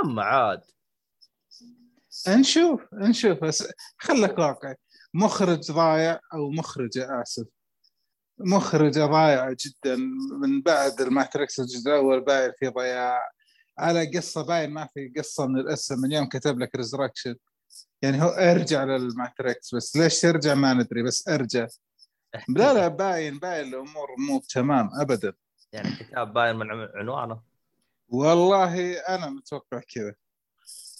أما 0.04 0.22
عاد 0.22 0.60
نشوف 2.28 2.80
نشوف. 2.92 3.38
بس 3.44 3.68
خلك 3.98 4.38
واقعي. 4.38 4.74
مخرج 5.14 5.72
ضايع 5.72 6.20
أو 6.34 6.50
مخرجه 6.50 7.22
آسف. 7.22 7.46
مخرجه 8.38 9.06
ضايعه 9.06 9.56
جدا 9.66 9.96
من 10.42 10.62
بعد 10.62 11.00
الماتريكس 11.00 11.60
الجزء 11.60 11.90
الأول 11.90 12.20
باين 12.20 12.52
في 12.58 12.68
ضياع. 12.68 13.20
على 13.78 14.10
قصة 14.16 14.42
باين 14.46 14.70
ما 14.70 14.88
في 14.94 15.12
قصة 15.18 15.46
من 15.46 15.60
الأسم. 15.60 16.00
من 16.00 16.12
يوم 16.12 16.26
كتب 16.28 16.58
لك 16.58 16.74
Resurrection 16.76 17.36
يعني 18.02 18.22
هو 18.22 18.28
ارجع 18.28 18.84
لل 18.84 19.04
Matrix. 19.04 19.74
بس 19.74 19.96
ليش 19.96 20.20
ترجع؟ 20.20 20.54
ما 20.54 20.72
ندري. 20.74 21.02
بس 21.02 21.28
ارجع. 21.28 21.66
لا 22.48 22.74
لا 22.74 22.88
باين 22.88 23.38
باين. 23.38 23.68
الأمور 23.68 24.08
مو 24.18 24.42
تمام 24.54 24.90
ابدا. 25.00 25.32
يعني 25.72 25.90
كتاب 25.90 26.32
باين 26.32 26.56
من 26.56 26.70
عن- 26.70 26.88
عنوانه. 26.94 27.40
والله 28.08 28.92
أنا 28.98 29.30
متوقع 29.30 29.80
كذا. 29.94 30.14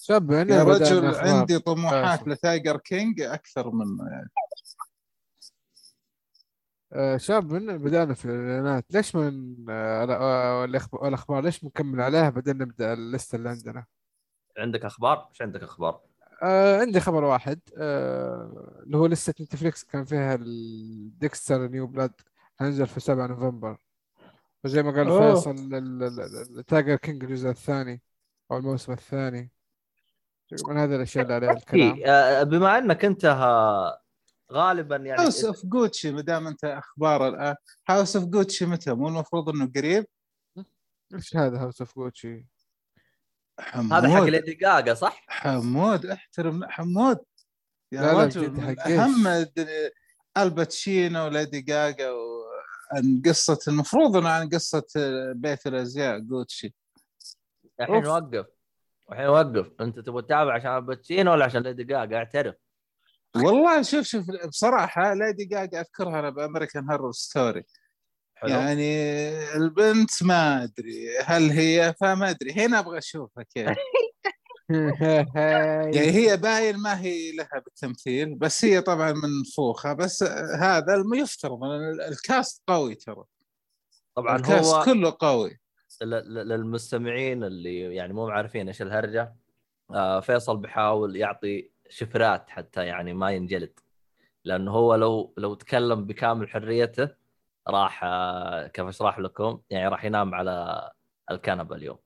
شاب 0.09 0.31
يا 0.31 0.43
رجل 0.65 1.07
أخبار. 1.07 1.29
عندي 1.39 1.59
طموحات. 1.59 2.29
ل 2.29 2.37
Tiger 2.37 2.77
King 2.77 3.21
أكثر 3.21 3.71
منه 3.71 4.11
يعني 4.11 4.31
آه، 6.93 7.17
شاب 7.17 7.53
من 7.53 7.79
بدأنا 7.79 8.15
في 8.15 8.25
الإعلانات 8.25 8.85
ليش 8.91 9.15
من 9.17 9.57
آه، 9.71 10.05
آه، 10.05 10.67
الأخب- 10.67 11.05
الأخبار 11.05 11.43
ليش 11.45 11.65
نكمل 11.65 12.01
عليها 12.01 12.31
بعدين 12.31 12.59
نبدأ 12.59 12.93
الليستة 12.93 13.37
اللي 13.37 13.49
عندنا 13.49 13.85
عندك 14.59 14.85
أخبار؟ 14.85 15.27
إيش 15.31 15.43
عندك 15.43 15.63
أخبار؟ 15.63 16.01
آه 16.43 16.81
عندي 16.81 17.01
خبر 17.01 17.25
واحد 17.25 17.61
آه 17.77 18.81
اللي 18.83 18.97
هو 18.97 19.07
لسه 19.07 19.35
نتفليكس 19.41 19.85
كان 19.85 20.05
فيها 20.05 20.35
ال 20.35 20.54
Dexter 20.54 21.69
New 21.69 21.87
Blood 21.87 22.13
هنزل 22.61 22.87
في 22.87 23.01
7 23.01 23.27
نوفمبر 23.27 23.77
وزي 24.65 24.83
ما 24.83 24.91
قال 24.91 25.09
أوه. 25.09 25.35
فيصل 25.35 25.51
ال- 25.51 25.75
ال- 25.75 26.03
ال- 26.21 26.59
ال 26.59 26.65
Tiger 26.65 26.97
King 26.97 27.25
الجزء 27.25 27.49
الثاني 27.51 28.03
أو 28.51 28.57
الموسم 28.57 28.93
الثاني 28.93 29.51
من 30.53 30.77
هذه 30.79 30.95
الأشياء 30.97 31.25
اللي 31.25 31.35
عليها 31.35 31.53
الكلام. 31.53 31.95
إيه، 31.95 32.07
آه، 32.07 32.43
بما 32.43 32.79
أنك 32.79 33.05
أنت 33.05 33.25
ها- 33.25 34.01
غالبا 34.53 34.97
يعني 34.97 35.23
House 35.23 35.45
of 35.45 35.67
Gucci 35.67 36.13
ما 36.13 36.21
دام 36.21 36.47
أنت 36.47 36.65
أخبار 36.65 37.29
الآن. 37.29 37.55
House 37.89 38.17
of 38.17 38.25
Gucci 38.25 38.67
متى؟ 38.67 38.93
مو 38.93 39.09
المفروض 39.09 39.49
إنه 39.49 39.73
قريب؟ 39.77 40.07
إيش 41.15 41.37
هذا 41.37 41.59
House 41.59 41.81
of 41.81 41.95
Gucci 41.97 42.47
حمود. 43.61 43.93
هذا 43.93 44.17
حق 44.17 44.23
ليدي 44.23 44.55
جاجا 44.55 44.95
صح؟ 44.95 45.25
حمود 45.29 46.07
احترم 46.07 46.65
حمود. 46.65 47.19
يا 47.93 48.01
لا 48.01 48.13
رجل؟ 48.25 48.79
أهم 48.81 49.47
الباتشينو 50.37 51.25
وليدي 51.25 51.61
جاجا 51.61 52.11
عن 52.93 53.23
قصة 53.27 53.59
المفروض 53.69 54.17
إنه 54.17 54.29
عن 54.29 54.49
قصة 54.49 54.85
بيت 55.33 55.67
الأزياء 55.67 56.19
جوتشي 56.19 56.75
الحين. 57.81 58.07
وقف. 58.07 58.47
الحين 59.13 59.27
وقف 59.27 59.73
انت 59.81 59.99
تبغى 59.99 60.23
تتابع 60.23 60.55
عشان 60.55 60.77
الباتشينو 60.77 61.33
ولا 61.33 61.45
عشان 61.45 61.63
ليدي 61.63 61.85
جاجا 61.85 62.17
اعترف. 62.17 62.55
والله 63.37 63.83
شوف 63.83 64.07
شوف 64.07 64.25
بصراحة 64.49 65.15
ليدي 65.15 65.45
جاجا 65.45 65.81
أذكرها 65.81 66.19
أنا 66.19 66.31
ب 66.31 66.37
American 66.37 66.91
Horror 66.91 67.13
Story. 67.13 67.65
حلو. 68.35 68.51
يعني 68.51 68.93
البنت 69.57 70.23
ما 70.23 70.63
أدري 70.63 71.19
هل 71.19 71.51
هي 71.51 71.95
فما 72.01 72.31
أدري. 72.31 72.53
هنا 72.53 72.79
أبغى 72.79 72.99
أشوفها 72.99 73.45
كيف. 73.55 73.69
يعني 74.69 76.11
هي 76.11 76.37
باين 76.37 76.77
ما 76.77 77.01
هي 77.01 77.33
لها 77.33 77.63
بالتمثيل 77.65 78.35
بس 78.35 78.65
هي 78.65 78.81
طبعا 78.81 79.13
منفوخه 79.13 79.93
بس 79.93 80.23
هذا 80.59 81.05
يفترض 81.15 81.65
الكاست 82.09 82.63
قوي 82.67 82.95
ترى. 82.95 83.25
طبعا 84.15 84.37
الكاست 84.37 84.75
هو 84.75 84.85
كله 84.85 85.17
قوي. 85.21 85.59
للمستمعين 86.03 87.45
اللي 87.45 87.95
يعني 87.95 88.13
مو 88.13 88.29
عارفين 88.29 88.67
إيش 88.69 88.83
الهرجة. 88.83 89.35
آه، 89.91 90.21
فيصل 90.21 90.57
بيحاول 90.57 91.17
يعطي 91.17 91.71
شفرات 91.89 92.51
حتى 92.51 92.87
يعني 92.87 93.13
ما 93.13 93.31
ينجلد. 93.31 93.81
لأنه 94.45 94.71
هو 94.71 94.95
لو 94.95 95.35
لو 95.37 95.55
تكلم 95.55 96.05
بكامل 96.05 96.49
حريته 96.49 97.09
راح 97.69 98.05
آه، 98.05 98.67
كيف 98.67 98.87
أشرح 98.87 99.19
لكم؟ 99.19 99.61
يعني 99.71 99.89
راح 99.89 100.05
ينام 100.05 100.35
على 100.35 100.91
الكنبة 101.31 101.77
اليوم. 101.77 101.99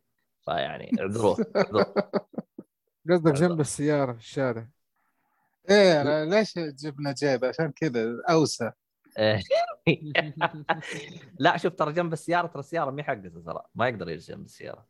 فيعني 0.45 0.91
اعذروه. 1.01 1.37
قصدك 3.11 3.33
جنب 3.33 3.61
السيارة 3.61 4.13
في 4.13 4.19
الشارع. 4.19 4.67
إيه 5.71 6.25
ليش 6.25 6.59
جبنا 6.59 7.13
جيب؟ 7.13 7.45
عشان 7.45 7.73
كذا 7.73 8.23
أوسع. 8.31 8.73
إيه. 9.19 9.41
لا 11.39 11.57
شوف 11.57 11.75
ترى 11.75 11.93
جنب 11.93 12.13
السيارة 12.13 12.47
ترى 12.47 12.61
السيارة 12.61 12.91
ما 12.91 13.03
حقته 13.03 13.43
ترى 13.47 13.63
ما 13.75 13.89
يقدر 13.89 14.09
يجلس 14.09 14.31
جنب 14.31 14.45
السيارة. 14.45 14.87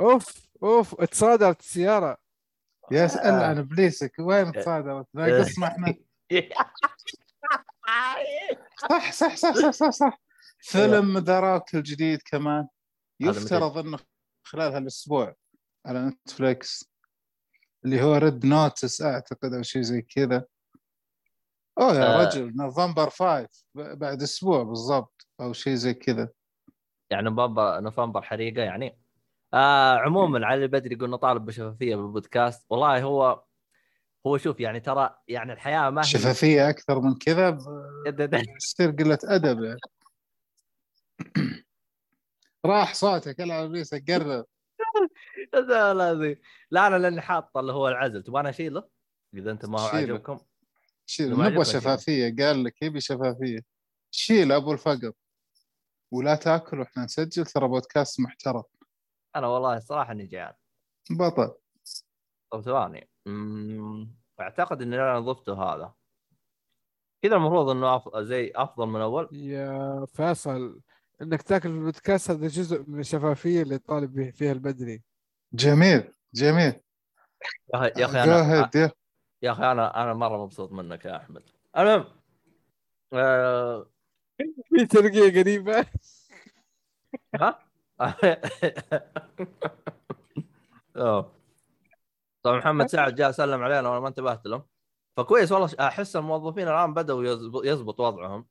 أوف 0.00 0.48
أوف 0.62 1.00
اتصادرت 1.00 1.60
السيارة. 1.60 2.18
يا 2.90 3.04
اسال 3.04 3.34
عن 3.34 3.58
إبليسك 3.58 4.12
وين 4.18 4.52
تصادرت 4.52 5.06
ناقص 5.14 5.58
ما 5.58 5.66
إحنا 5.66 5.94
صح 8.90 9.12
صح 9.12 9.36
صح 9.36 9.54
صح 9.54 9.70
صح, 9.70 9.90
صح. 9.90 10.20
فيلم 10.70 11.18
ذا 11.18 11.40
روك 11.40 11.74
الجديد 11.74 12.22
كمان. 12.24 12.68
يفترض 13.20 13.78
إنه 13.78 13.98
خلال 14.42 14.72
هالأسبوع 14.72 15.34
على 15.86 16.06
نتفليكس 16.06 16.90
اللي 17.84 18.02
هو 18.02 18.16
ريد 18.16 18.46
نوتس 18.46 19.02
أعتقد 19.02 19.54
أو 19.54 19.62
شيء 19.62 19.82
زي 19.82 20.02
كذا. 20.02 20.44
اوه 21.78 21.94
يا 21.94 22.20
آه. 22.20 22.26
رجل 22.26 22.56
نوفمبر 22.56 23.10
5 23.10 23.48
ب- 23.74 23.98
بعد 23.98 24.22
أسبوع 24.22 24.62
بالضبط 24.62 25.26
أو 25.40 25.52
شيء 25.52 25.74
زي 25.74 25.94
كذا 25.94 26.28
يعني 27.10 27.30
نوفمبر 27.30 27.80
نوفمبر 27.80 28.22
حريقه 28.22 28.62
يعني 28.62 28.98
آه 29.54 29.94
عموما 29.98 30.46
علي 30.46 30.62
البدري 30.64 30.94
يقول 30.94 31.10
نطالب 31.10 31.44
بشفافيه 31.44 31.96
بالبودكاست 31.96 32.66
والله 32.70 33.02
هو 33.02 33.42
هو 34.26 34.38
شوف 34.38 34.60
يعني 34.60 34.80
ترى 34.80 35.16
يعني 35.28 35.52
الحياة 35.52 35.90
ما 35.90 36.00
هي 36.00 36.04
شفافيه 36.04 36.68
أكثر 36.70 37.00
من 37.00 37.14
كذا 37.14 37.58
يصير 38.56 38.90
قله 38.90 39.18
ادب 39.24 39.62
يعني 39.62 39.78
راح 42.66 42.94
صوتك 42.94 43.40
العب 43.40 43.64
ابليسك 43.64 44.10
قرب 44.10 44.44
لا 45.54 45.94
لا 45.94 46.14
لا 46.70 46.86
أنا 46.86 46.96
لاني 46.96 47.20
حاط 47.20 47.56
اللي 47.56 47.72
هو 47.72 47.88
العزل 47.88 48.22
تبغى 48.22 48.40
أنا 48.40 48.48
اشيله؟ 48.48 48.88
اذا 49.34 49.50
انت 49.50 49.64
ما 49.66 49.80
هو. 49.80 49.86
عاجبكم 49.86 50.40
شيل 51.10 51.34
ما 51.34 51.48
نبغى. 51.48 51.64
شفافية. 51.64 52.36
قال 52.38 52.64
لك 52.64 52.82
يبي 52.82 53.00
شفافية. 53.00 53.60
شيل 54.10 54.52
أبو 54.52 54.72
الفقر 54.72 55.12
ولا 56.12 56.34
تأكل 56.34 56.80
وإحنا 56.80 57.04
نسجل 57.04 57.46
ترى 57.46 57.68
بودكاست 57.68 58.20
محترم. 58.20 58.62
أنا 59.36 59.46
والله 59.46 59.76
الصراحه 59.76 60.12
إني 60.12 60.26
جيعان 60.26 60.54
بطل. 61.10 61.54
طب 62.52 62.60
ثواني. 62.60 63.10
أعتقد 64.40 64.82
إني 64.82 64.96
أنا 64.96 65.20
ضفته 65.20 65.62
هذا. 65.62 65.94
كذا 67.22 67.36
المفروض 67.36 67.70
إنه 67.70 67.96
أف... 67.96 68.16
زي 68.16 68.52
أفضل 68.54 68.86
من 68.86 69.00
أول. 69.00 69.28
يا 69.32 70.06
فيصل 70.14 70.80
إنك 71.22 71.42
تأكل 71.42 71.68
في 71.68 71.74
البودكاست 71.74 72.30
هذا 72.30 72.48
جزء 72.48 72.84
من 72.86 73.00
الشفافية 73.00 73.62
اللي 73.62 73.78
طالب 73.78 74.30
فيها 74.30 74.52
البدري. 74.52 75.02
جميل 75.52 76.12
جميل. 76.34 76.80
يا 77.74 77.74
أخي 77.74 78.00
يا 78.00 78.06
أخي 78.06 78.12
Go 78.12 78.28
أنا 78.28 78.92
يا. 79.42 79.52
أخي 79.52 79.72
أنا 79.72 80.02
أنا 80.02 80.14
مرة 80.14 80.44
مبسوط 80.44 80.72
منك 80.72 81.04
يا 81.04 81.16
أحمد. 81.16 81.42
المهم 81.78 82.04
آه... 83.12 83.86
في 84.76 84.86
ترقية 84.86 85.40
قريبة. 85.40 85.86
ها؟ 87.34 87.58
طبعا 92.42 92.58
محمد 92.58 92.86
سعد 92.86 93.14
جاء 93.14 93.30
سلم 93.30 93.62
علينا 93.62 93.88
وأنا 93.88 94.00
ما 94.00 94.08
انتبهت 94.08 94.46
له 94.46 94.64
فكويس 95.16 95.52
والله 95.52 95.70
أحس 95.80 96.16
الموظفين 96.16 96.68
الآن 96.68 96.94
بدأوا 96.94 97.24
يزب- 97.24 97.64
يزبط 97.64 98.00
وضعهم. 98.00 98.46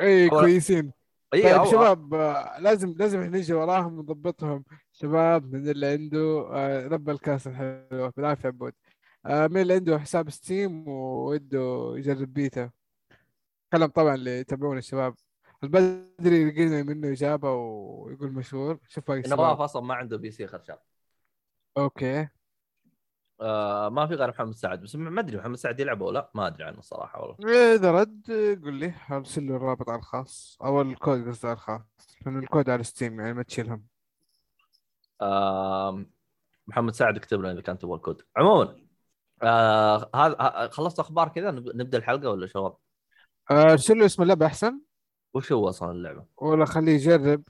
اي 0.00 0.28
كويسين. 0.28 0.92
اي 1.34 1.42
طيب 1.42 1.62
أو- 1.64 1.70
شباب 1.70 2.14
آه، 2.14 2.58
لازم 2.60 2.94
لازم 2.98 3.20
إحنا 3.22 3.38
نجي 3.38 3.52
وراهم 3.54 3.98
ونضبطهم. 3.98 4.64
شباب 4.92 5.52
من 5.54 5.68
اللي 5.70 5.86
عنده 5.86 6.48
آه، 6.52 6.86
رب 6.88 7.10
الكاس 7.10 7.46
الحلوة. 7.46 8.12
بالعافية 8.16 8.48
عبود. 8.48 8.72
آه، 9.26 9.46
من 9.46 9.60
اللي 9.60 9.74
عنده 9.74 9.98
حساب 9.98 10.30
Steam 10.30 10.88
ووده 10.88 11.92
يجرب 11.96 12.32
بيتا. 12.32 12.70
كلام 13.72 13.90
طبعا 13.90 14.14
اللي 14.14 14.30
يتابعون 14.38 14.78
الشباب. 14.78 15.14
البدري 15.64 16.50
لقينا 16.50 16.82
منه 16.82 17.12
إجابة 17.12 17.52
ويقول 17.52 18.32
مشهور. 18.32 18.78
شوف 18.88 19.08
باقي 19.08 19.22
نواف 19.28 19.60
أصلا 19.60 19.82
ما 19.82 19.94
عنده 19.94 20.16
PC 20.16 20.46
خرشاب 20.46 20.78
أوكي. 21.76 22.28
آه 23.40 23.88
ما 23.88 24.06
في 24.06 24.14
غير 24.14 24.28
محمد 24.28 24.54
سعد. 24.54 24.80
بس 24.82 24.96
ما 24.96 25.20
أدري 25.20 25.36
محمد 25.38 25.56
سعد 25.56 25.80
يلعب 25.80 26.00
ولا 26.00 26.18
لا؟ 26.18 26.30
ما 26.34 26.46
أدري 26.46 26.64
عنه 26.64 26.78
الصراحه 26.78 27.22
والله. 27.22 27.74
إذا 27.74 27.92
رد 27.92 28.30
قول 28.64 28.74
لي 28.74 28.94
أرسل 29.10 29.46
له 29.46 29.56
الرابط 29.56 29.88
على 29.88 29.98
الخاص. 29.98 30.58
أو 30.62 30.82
الكود 30.82 31.28
قصدي 31.28 31.46
على 31.46 31.54
الخاص. 31.54 31.80
لأن 32.26 32.38
الكود 32.38 32.70
على 32.70 32.82
Steam 32.82 33.20
يعني 33.20 33.34
ما 33.34 33.42
تشيلهم. 33.42 33.86
آه 35.20 36.04
محمد 36.66 36.94
سعد 36.94 37.16
اكتب 37.16 37.40
لنا 37.40 37.52
إذا 37.52 37.60
كان 37.60 37.78
تبغى 37.78 37.94
الكود. 37.94 38.22
عموما 38.36 38.81
آه 39.42 40.10
هذا 40.14 40.36
ه- 40.40 40.68
خلصت 40.68 40.98
أخبار 40.98 41.28
كذا 41.28 41.50
نب- 41.50 41.76
نبدأ 41.76 41.98
الحلقة 41.98 42.30
ولا 42.30 42.46
شو 42.46 42.58
الوضع؟ 42.58 42.76
آه، 43.50 43.72
ارسل 43.72 43.98
له 43.98 44.06
اسم 44.06 44.22
اللعبة 44.22 44.46
أحسن 44.46 44.80
وش 45.34 45.52
هو 45.52 45.68
أصلا 45.68 45.90
اللعبة؟ 45.90 46.26
ولا 46.36 46.64
خليه 46.64 46.92
يجرب 46.92 47.42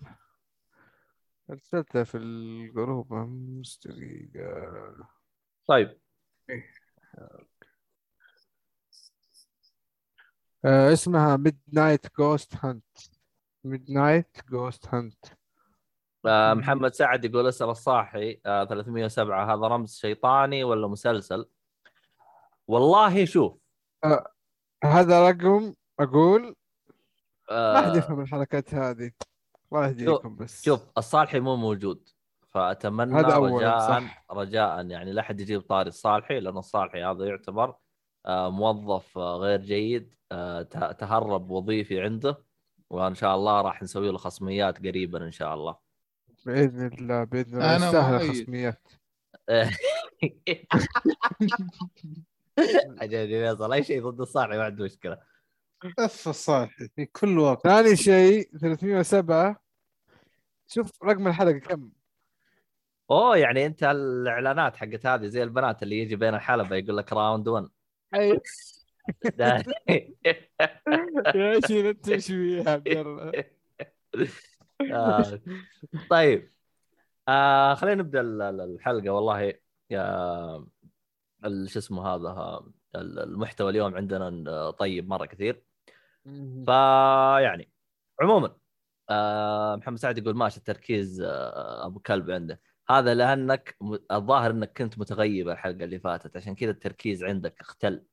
ارسلتها 1.51 2.05
في 2.05 2.19
ال 2.19 2.34
group 2.34 3.13
امس 3.13 3.81
دقيقة 3.87 5.09
طيب 5.67 5.99
آه 10.65 10.93
اسمها 10.93 11.37
Midnight 11.37 12.07
Ghost 12.19 12.57
Hunt 12.65 12.85
Midnight 13.65 14.37
Ghost 14.51 14.95
Hunt 14.95 15.25
آه. 16.27 16.55
محمد 16.55 16.95
سعد 16.95 17.25
يقول 17.25 17.49
أسأل 17.49 17.69
الصالحي 17.69 18.41
آه 18.47 18.65
307 18.65 19.45
هذا 19.55 19.67
رمز 19.67 19.95
شيطاني 19.97 20.65
ولا 20.65 20.89
مسلسل؟ 20.89 21.47
والله 22.69 23.25
شوف. 23.25 23.59
هذا 24.85 25.31
رقم 25.31 25.75
أقول 26.01 26.43
ما 27.51 27.83
حد 27.83 27.91
آه 27.91 27.97
يفهم 27.97 28.21
الحركات 28.21 28.75
هذه. 28.75 29.11
الله 29.73 29.87
يهديكم 29.87 30.37
بس. 30.37 30.65
شوف 30.65 30.81
الصالحي 30.99 31.41
مو 31.41 31.57
موجود. 31.57 32.09
فأتمنى 32.49 33.15
هذا 33.15 33.37
رجاء 33.37 33.79
صح. 33.79 34.25
رجاء 34.31 34.87
يعني 34.87 35.13
لا 35.13 35.23
حد 35.23 35.41
يجيب 35.41 35.61
طاري 35.61 35.89
الصالحي 35.89 36.41
لأن 36.41 36.59
الصالحي 36.59 37.05
هذا 37.05 37.25
يعتبر 37.25 37.75
آه، 38.27 38.51
موظف 38.51 39.19
آه، 39.19 39.37
غير 39.37 39.61
جيد 39.61 40.15
آه، 40.33 40.63
ته- 40.63 40.93
تهرب 40.93 41.51
وظيفي 41.51 42.01
عنده. 42.01 42.45
وإن 42.91 43.15
شاء 43.15 43.35
الله 43.37 43.61
راح 43.61 43.83
نسوي 43.83 44.11
له 44.11 44.19
خصميات 44.19 44.79
قريبا 44.79 45.25
إن 45.25 45.31
شاء 45.31 45.55
الله. 45.55 45.77
بإذن 46.47 46.87
الله 46.87 47.25
بإذن 47.25 47.63
الله 47.63 47.75
يستاهل. 47.87 48.15
الخصميات. 48.31 48.89
عجبني 53.03 53.49
فيصل 53.49 53.73
اي 53.73 53.85
شيء 53.85 54.03
ضد 54.11 54.21
الصالحي 54.21 54.59
ما 54.59 54.65
عنده 54.65 54.85
مشكلة. 54.85 55.19
اف 55.99 56.29
الصالحي 56.29 56.89
في 56.97 57.07
كل 57.07 57.39
وقت 57.39 57.63
ثاني 57.67 57.97
شيء 57.97 58.51
307 58.61 59.63
شوف 60.67 60.91
رقم 61.05 61.29
الحلقة 61.29 61.59
كم؟ 61.59 61.91
أوه 63.11 63.37
يعني 63.37 63.67
أنت 63.67 63.83
الإعلانات 63.85 64.77
حقت 64.77 65.07
هذه 65.07 65.27
زي 65.27 65.43
البنات 65.43 65.83
اللي 65.83 65.99
يجي 65.99 66.17
بين 66.17 66.35
الحلبة 66.35 66.77
يقول 66.77 66.97
لك 66.97 67.13
round 67.13 67.49
1 67.49 67.69
أي. 68.15 68.41
ده- 69.25 69.65
يا 71.35 71.61
شيخ 71.67 71.87
انت 71.87 72.09
إيش 72.09 72.31
يا 72.31 72.71
عبد 72.71 72.89
الله. 72.89 73.33
آه. 74.93 75.41
طيب. 76.11 76.51
آه 77.29 77.75
خلينا 77.75 78.03
نبدأ 78.03 78.21
ال- 78.21 78.43
ال- 78.43 78.61
الحلقة 78.61 79.11
والله 79.11 79.55
يا 79.91 80.67
شو 81.67 81.79
اسمه 81.79 82.07
هذا 82.07 82.63
المحتوى 82.97 83.71
اليوم 83.71 83.95
عندنا 83.95 84.71
طيب 84.71 85.09
مرة 85.09 85.27
كثير. 85.27 85.65
فيعني 86.67 87.73
عموما 88.21 88.57
آه 89.11 89.77
محمد 89.77 89.99
سعد 89.99 90.19
يقول 90.19 90.35
ماشي 90.37 90.59
التركيز 90.59 91.21
آه 91.21 91.87
أبو 91.87 92.01
كلب 92.01 92.31
عنده. 92.31 92.61
هذا 92.91 93.15
لأنك 93.15 93.77
الظاهر 94.13 94.51
إنك 94.51 94.79
كنت 94.79 94.99
متغيب 94.99 95.49
الحلقة 95.49 95.85
اللي 95.85 95.99
فاتت 95.99 96.37
عشان 96.37 96.55
كذا 96.55 96.71
التركيز 96.71 97.25
عندك 97.25 97.61
اختل. 97.61 98.05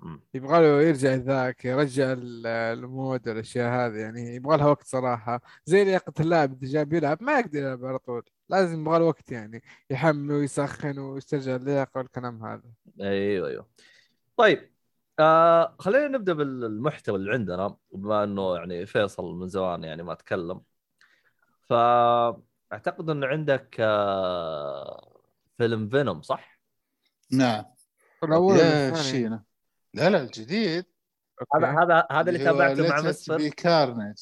مم. 0.00 0.20
يبغى 0.34 0.60
له 0.60 0.82
يرجع 0.82 1.14
ذاك 1.14 1.64
يرجع 1.64 2.12
ال- 2.12 2.46
المود 2.46 3.28
والاشياء 3.28 3.72
هذه 3.72 3.98
يعني 3.98 4.34
يبغى 4.34 4.56
لها 4.56 4.66
وقت 4.66 4.86
صراحة. 4.86 5.40
زي 5.64 5.84
لياقه 5.84 6.12
اللاعب 6.20 6.62
إذا 6.62 6.72
جاب 6.72 6.92
يلعب 6.92 7.22
ما 7.22 7.38
يقدر 7.38 7.58
يلعب 7.58 7.84
على 7.84 7.98
طول. 7.98 8.22
لازم 8.48 8.80
يبغى 8.80 8.98
له 8.98 9.04
وقت 9.04 9.32
يعني 9.32 9.62
يحمل 9.90 10.32
ويسخن 10.32 10.98
ويسترجع 10.98 11.56
اللياقة 11.56 11.98
والكلام 11.98 12.44
هذا. 12.44 12.62
أيوه 13.00 13.48
أيوه. 13.48 13.66
طيب 14.36 14.70
آه 15.18 15.76
خلينا 15.78 16.08
نبدأ 16.08 16.32
بالمحتوى 16.32 17.16
اللي 17.16 17.32
عندنا 17.32 17.76
بما 17.92 18.24
إنه 18.24 18.56
يعني 18.56 18.86
فيصل 18.86 19.34
من 19.34 19.48
زمان 19.48 19.84
يعني 19.84 20.02
ما 20.02 20.14
تكلم. 20.14 20.60
فأعتقد 21.68 23.10
انه 23.10 23.26
عندك 23.26 23.76
آه 23.80 25.20
فيلم 25.58 25.88
فينوم 25.88 26.22
صح؟ 26.22 26.60
نعم. 27.32 27.64
الأول. 28.24 28.96
شينا 28.96 29.42
لا 29.94 30.10
لا 30.10 30.20
الجديد. 30.22 30.84
هذا. 31.56 31.66
هذا 31.66 32.06
هذا 32.10 32.30
اللي 32.30 32.44
تابعته 32.44 32.88
مع 32.88 33.00
مسفر 33.00 33.36
بكارنج 33.36 34.18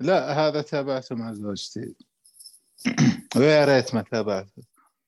لا 0.00 0.32
هذا 0.32 0.62
تابعته 0.62 1.14
مع 1.16 1.32
زوجتي. 1.32 1.94
ويا 3.36 3.64
ريت 3.64 3.94
ما 3.94 4.02
تابعته. 4.02 4.62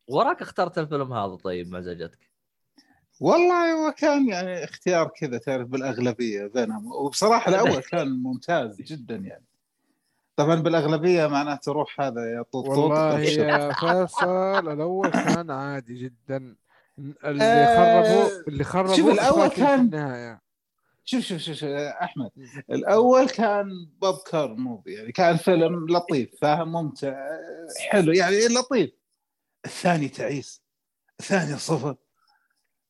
وراك 0.09 0.42
اخترت 0.42 0.78
الفيلم 0.78 1.12
هذا 1.12 1.35
طيب 1.35 1.70
مع 1.70 1.80
زوجتك؟ 1.80 2.30
والله 3.20 3.72
هو 3.72 3.92
كان 3.92 4.28
يعني 4.28 4.64
اختيار 4.64 5.09
كذا 5.09 5.38
تعرف 5.38 5.68
بالأغلبية 5.68 6.46
بينهم. 6.46 6.92
وبصراحة 6.92 7.48
الأول 7.48 7.83
كان 7.83 8.22
ممتاز 8.22 8.80
جدا 8.83 9.16
يعني. 9.16 9.46
طبعا 10.37 10.54
بالأغلبية 10.54 11.26
معناته 11.26 11.72
روح 11.72 12.00
هذا 12.00 12.33
يا 12.33 12.42
طوط. 12.42 12.68
والله. 12.68 13.20
يا 13.20 13.72
فيصل 13.80 14.72
الأول 14.72 15.11
كان 15.11 15.50
عادي 15.50 15.94
جدا. 15.94 16.56
اللي 17.24 17.44
آه، 17.44 17.76
خربوا 17.76 18.48
اللي 18.48 18.64
خربوا 18.64 18.94
شوف، 18.96 19.20
في 19.20 19.56
كان- 19.56 20.38
شوف 21.04 21.24
شوف 21.24 21.38
شوف, 21.40 21.64
أحمد 21.64 22.30
الأول 22.70 23.28
كان 23.28 23.68
popcorn 24.02 24.54
movie 24.54 24.90
يعني 24.90 25.12
كان 25.12 25.36
فيلم 25.36 25.86
لطيف 25.88 26.30
فاهم 26.40 26.72
ممتع 26.72 27.26
حلو 27.90 28.12
يعني 28.12 28.36
لطيف. 28.48 28.90
الثاني 29.64 30.08
تعيس 30.08 30.62
الثاني 31.20 31.56
صفر 31.58 31.96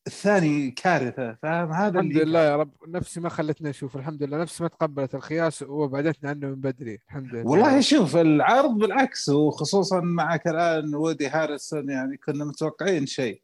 الثاني 0.07 0.71
كارثة 0.71 1.37
فاهم 1.43 1.73
هذا 1.73 1.89
الحمد 2.01 2.11
اللي 2.11 2.25
لله 2.25 2.39
يا 2.45 2.57
رب. 2.57 2.71
نفسي 2.89 3.21
ما 3.21 3.29
خلتني 3.29 3.71
أشوف 3.71 3.97
الحمد 3.97 4.23
لله. 4.23 4.39
نفسي 4.39 4.63
ما 4.63 4.69
تقبلت 4.69 5.15
الخياس 5.15 5.63
وبعدتنا 5.63 6.31
عنه 6.31 6.47
من 6.47 6.55
بدري. 6.55 6.99
الحمد 7.09 7.35
لله. 7.35 7.47
والله 7.47 7.81
شوف 7.81 8.17
العرض 8.17 8.71
بالعكس 8.71 9.29
وخصوصا 9.29 10.01
معك 10.01 10.47
الان 10.47 10.95
وودي 10.95 11.29
هاريسون 11.29 11.91
يعني 11.91 12.17
كنا 12.17 12.45
متوقعين 12.45 13.07
شيء. 13.07 13.43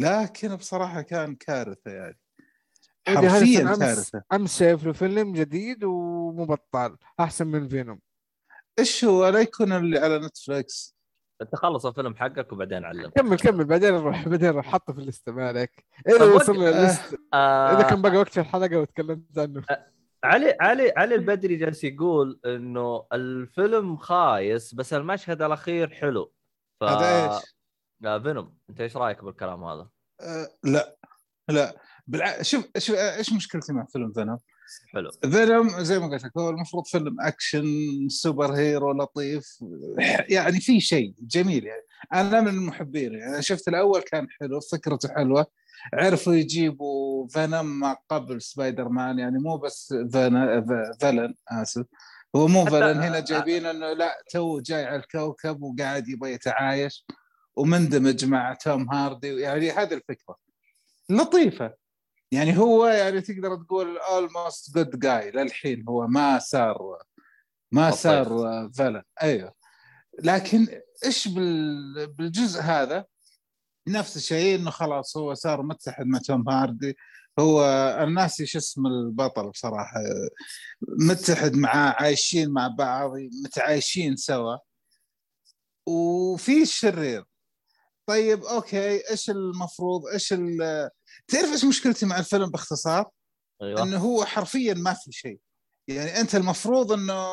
لكن 0.00 0.56
بصراحة 0.56 1.02
كان 1.02 1.34
كارثة 1.34 1.90
يعني. 1.90 2.18
ودي 3.08 3.28
حرفيا 3.30 3.64
كارثة. 3.64 4.22
أمس 4.32 4.58
شايف 4.58 4.84
له 4.86 4.92
فيلم 4.92 5.32
جديد 5.32 5.84
ومبطل 5.84 6.96
أحسن 7.20 7.46
من 7.46 7.68
فينوم. 7.68 8.00
إيش 8.78 9.04
هو؟ 9.04 9.28
لا 9.28 9.40
يكون 9.40 9.72
اللي 9.72 9.98
على 9.98 10.18
Netflix 10.18 10.96
أنت 11.42 11.54
خلص 11.54 11.86
الفيلم 11.86 12.14
حقك 12.16 12.52
وبعدين 12.52 12.84
علم 12.84 13.10
كمل 13.10 13.36
كمل 13.38 13.64
بعدين 13.64 13.94
نروح 13.94 14.28
بعدين 14.28 14.48
نروح. 14.48 14.66
حطه 14.66 14.92
في 14.92 14.98
الليسته 14.98 15.32
ما 15.32 15.48
عليك. 15.48 15.84
طب 16.06 16.12
اذا 16.14 16.24
وقت- 16.24 16.34
وصل 16.42 16.52
ال 16.52 16.63
list. 16.63 17.20
آه 17.34 17.72
إذا 17.72 17.82
كان 17.82 18.02
بقى 18.02 18.16
وقت 18.16 18.28
في 18.28 18.40
الحلقة 18.40 18.76
وتكلمت 18.80 19.38
عنه. 19.38 19.62
علي 20.24 20.56
علي 20.60 20.92
علي 20.96 21.14
البدري 21.14 21.56
جالس 21.56 21.84
يقول 21.84 22.40
إنه 22.46 23.06
الفيلم 23.12 23.96
خايس 23.96 24.74
بس 24.74 24.92
المشهد 24.92 25.42
الأخير 25.42 25.90
حلو. 25.90 26.32
ف... 26.80 26.84
هذا 26.84 27.34
إيش؟ 27.36 27.55
لا 28.00 28.22
فينوم 28.22 28.56
انت 28.70 28.80
إيش 28.80 28.96
رايك 28.96 29.24
بالكلام 29.24 29.64
هذا؟ 29.64 29.88
آه 30.20 30.48
لا 30.64 30.96
لا. 31.48 31.80
بالع... 32.06 32.42
شوف 32.42 32.68
شوف 32.78 32.96
إيش 32.96 33.32
مشكلتي 33.32 33.72
مع 33.72 33.86
فيلم 33.92 34.12
فينوم؟ 34.12 34.38
حلو. 34.92 35.10
فينوم 35.10 35.68
زي 35.68 35.98
ما 35.98 36.06
قلت 36.06 36.24
لك 36.24 36.38
هو 36.38 36.50
المفروض 36.50 36.86
فيلم 36.86 37.20
action 37.20 37.64
superhero 38.08 38.92
لطيف. 38.92 39.64
يعني 40.28 40.60
في 40.60 40.80
شيء 40.80 41.14
جميل 41.20 41.64
يعني. 41.64 41.82
أنا 42.14 42.40
من 42.40 42.48
المحبين 42.48 43.14
يعني. 43.14 43.42
شفت 43.42 43.68
الأول 43.68 44.00
كان 44.00 44.26
حلو 44.40 44.60
فكرته 44.60 45.14
حلوة. 45.14 45.46
عرفوا 45.94 46.34
يجيبوا 46.34 47.28
فينوم 47.28 47.80
ما 47.80 47.96
قبل 48.08 48.42
سبايدر 48.42 48.88
مان 48.88 49.18
يعني 49.18 49.38
مو 49.38 49.56
بس 49.56 49.94
villain 51.00 51.34
آسف. 51.48 51.86
هو 52.36 52.48
مو 52.48 52.64
villain 52.64 53.02
هنا 53.02 53.20
جايبين 53.20 53.66
إنه 53.66 53.92
لا 53.92 54.22
تو 54.30 54.60
جاي 54.60 54.84
على 54.84 54.96
الكوكب 54.96 55.62
وقاعد 55.62 56.08
يبغى 56.08 56.32
يتعايش. 56.32 57.06
ومندمج 57.56 58.24
مع 58.24 58.54
توم 58.54 58.90
هاردي 58.90 59.40
يعني 59.40 59.70
هذه 59.70 59.94
الفكرة. 59.94 60.36
لطيفة. 61.10 61.74
يعني 62.32 62.58
هو 62.58 62.86
يعني 62.86 63.20
تقدر 63.20 63.56
تقول 63.56 63.98
almost 63.98 64.72
good 64.78 64.98
guy 65.04 65.34
للحين 65.36 65.84
هو 65.88 66.06
ما 66.06 66.38
صار 66.38 66.98
ما. 67.72 67.90
صار 67.90 68.28
villain 68.74 69.02
أيوه. 69.22 69.54
لكن 70.22 70.66
إيش 71.04 71.28
بال- 71.28 72.06
بالجزء 72.06 72.60
هذا؟ 72.60 73.04
نفس 73.88 74.16
الشيء 74.16 74.58
إنه 74.58 74.70
خلاص 74.70 75.16
هو 75.16 75.34
صار 75.34 75.62
متحد 75.62 76.06
مع 76.06 76.18
توم 76.18 76.48
هاردي. 76.48 76.96
هو 77.38 77.64
الناس 78.02 78.42
شو 78.42 78.58
اسم 78.58 78.86
البطل 78.86 79.50
بصراحة. 79.50 80.00
متحد 81.08 81.54
معاه 81.56 81.94
عايشين 82.02 82.50
مع 82.50 82.68
بعض 82.68 83.10
متعايشين 83.44 84.16
سوا. 84.16 84.56
وفي 85.86 86.62
الشرير 86.62 87.24
طيب 88.06 88.44
أوكي. 88.44 89.10
إيش 89.10 89.30
المفروض؟ 89.30 90.06
إيش 90.06 90.32
ال- 90.32 90.90
تعرف 91.28 91.52
إيش 91.52 91.64
مشكلتي 91.64 92.06
مع 92.06 92.18
الفيلم 92.18 92.50
باختصار؟ 92.50 93.10
أيوه. 93.62 93.82
إنه 93.82 93.98
هو 93.98 94.24
حرفيا 94.24 94.74
ما 94.74 94.92
في 94.94 95.12
شيء. 95.12 95.40
يعني 95.88 96.20
أنت 96.20 96.34
المفروض 96.34 96.92
إنه 96.92 97.26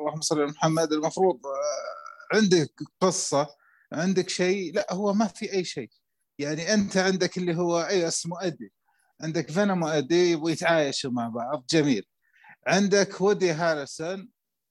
اللهم 0.00 0.20
صل 0.20 0.40
على 0.40 0.50
محمد 0.50 0.92
المفروض 0.92 1.46
آه، 1.46 2.36
عندك 2.36 2.72
قصة 3.00 3.46
عندك 3.92 4.28
شيء. 4.28 4.74
لا 4.74 4.86
هو 4.92 5.12
ما 5.14 5.26
في 5.26 5.52
أي 5.52 5.64
شيء. 5.64 5.90
يعني 6.38 6.74
أنت 6.74 6.96
عندك 6.96 7.38
اللي 7.38 7.56
هو 7.56 7.80
اي 7.82 8.08
اسمه 8.08 8.42
أدي. 8.46 8.72
عندك 9.20 9.50
فينوم 9.50 9.82
وأدي 9.82 10.30
يبغوا 10.30 10.50
يتعايشوا 10.50 11.10
مع 11.10 11.28
بعض. 11.28 11.64
جميل. 11.70 12.04
عندك 12.66 13.20
وودي 13.20 13.50
هاريسون. 13.52 14.28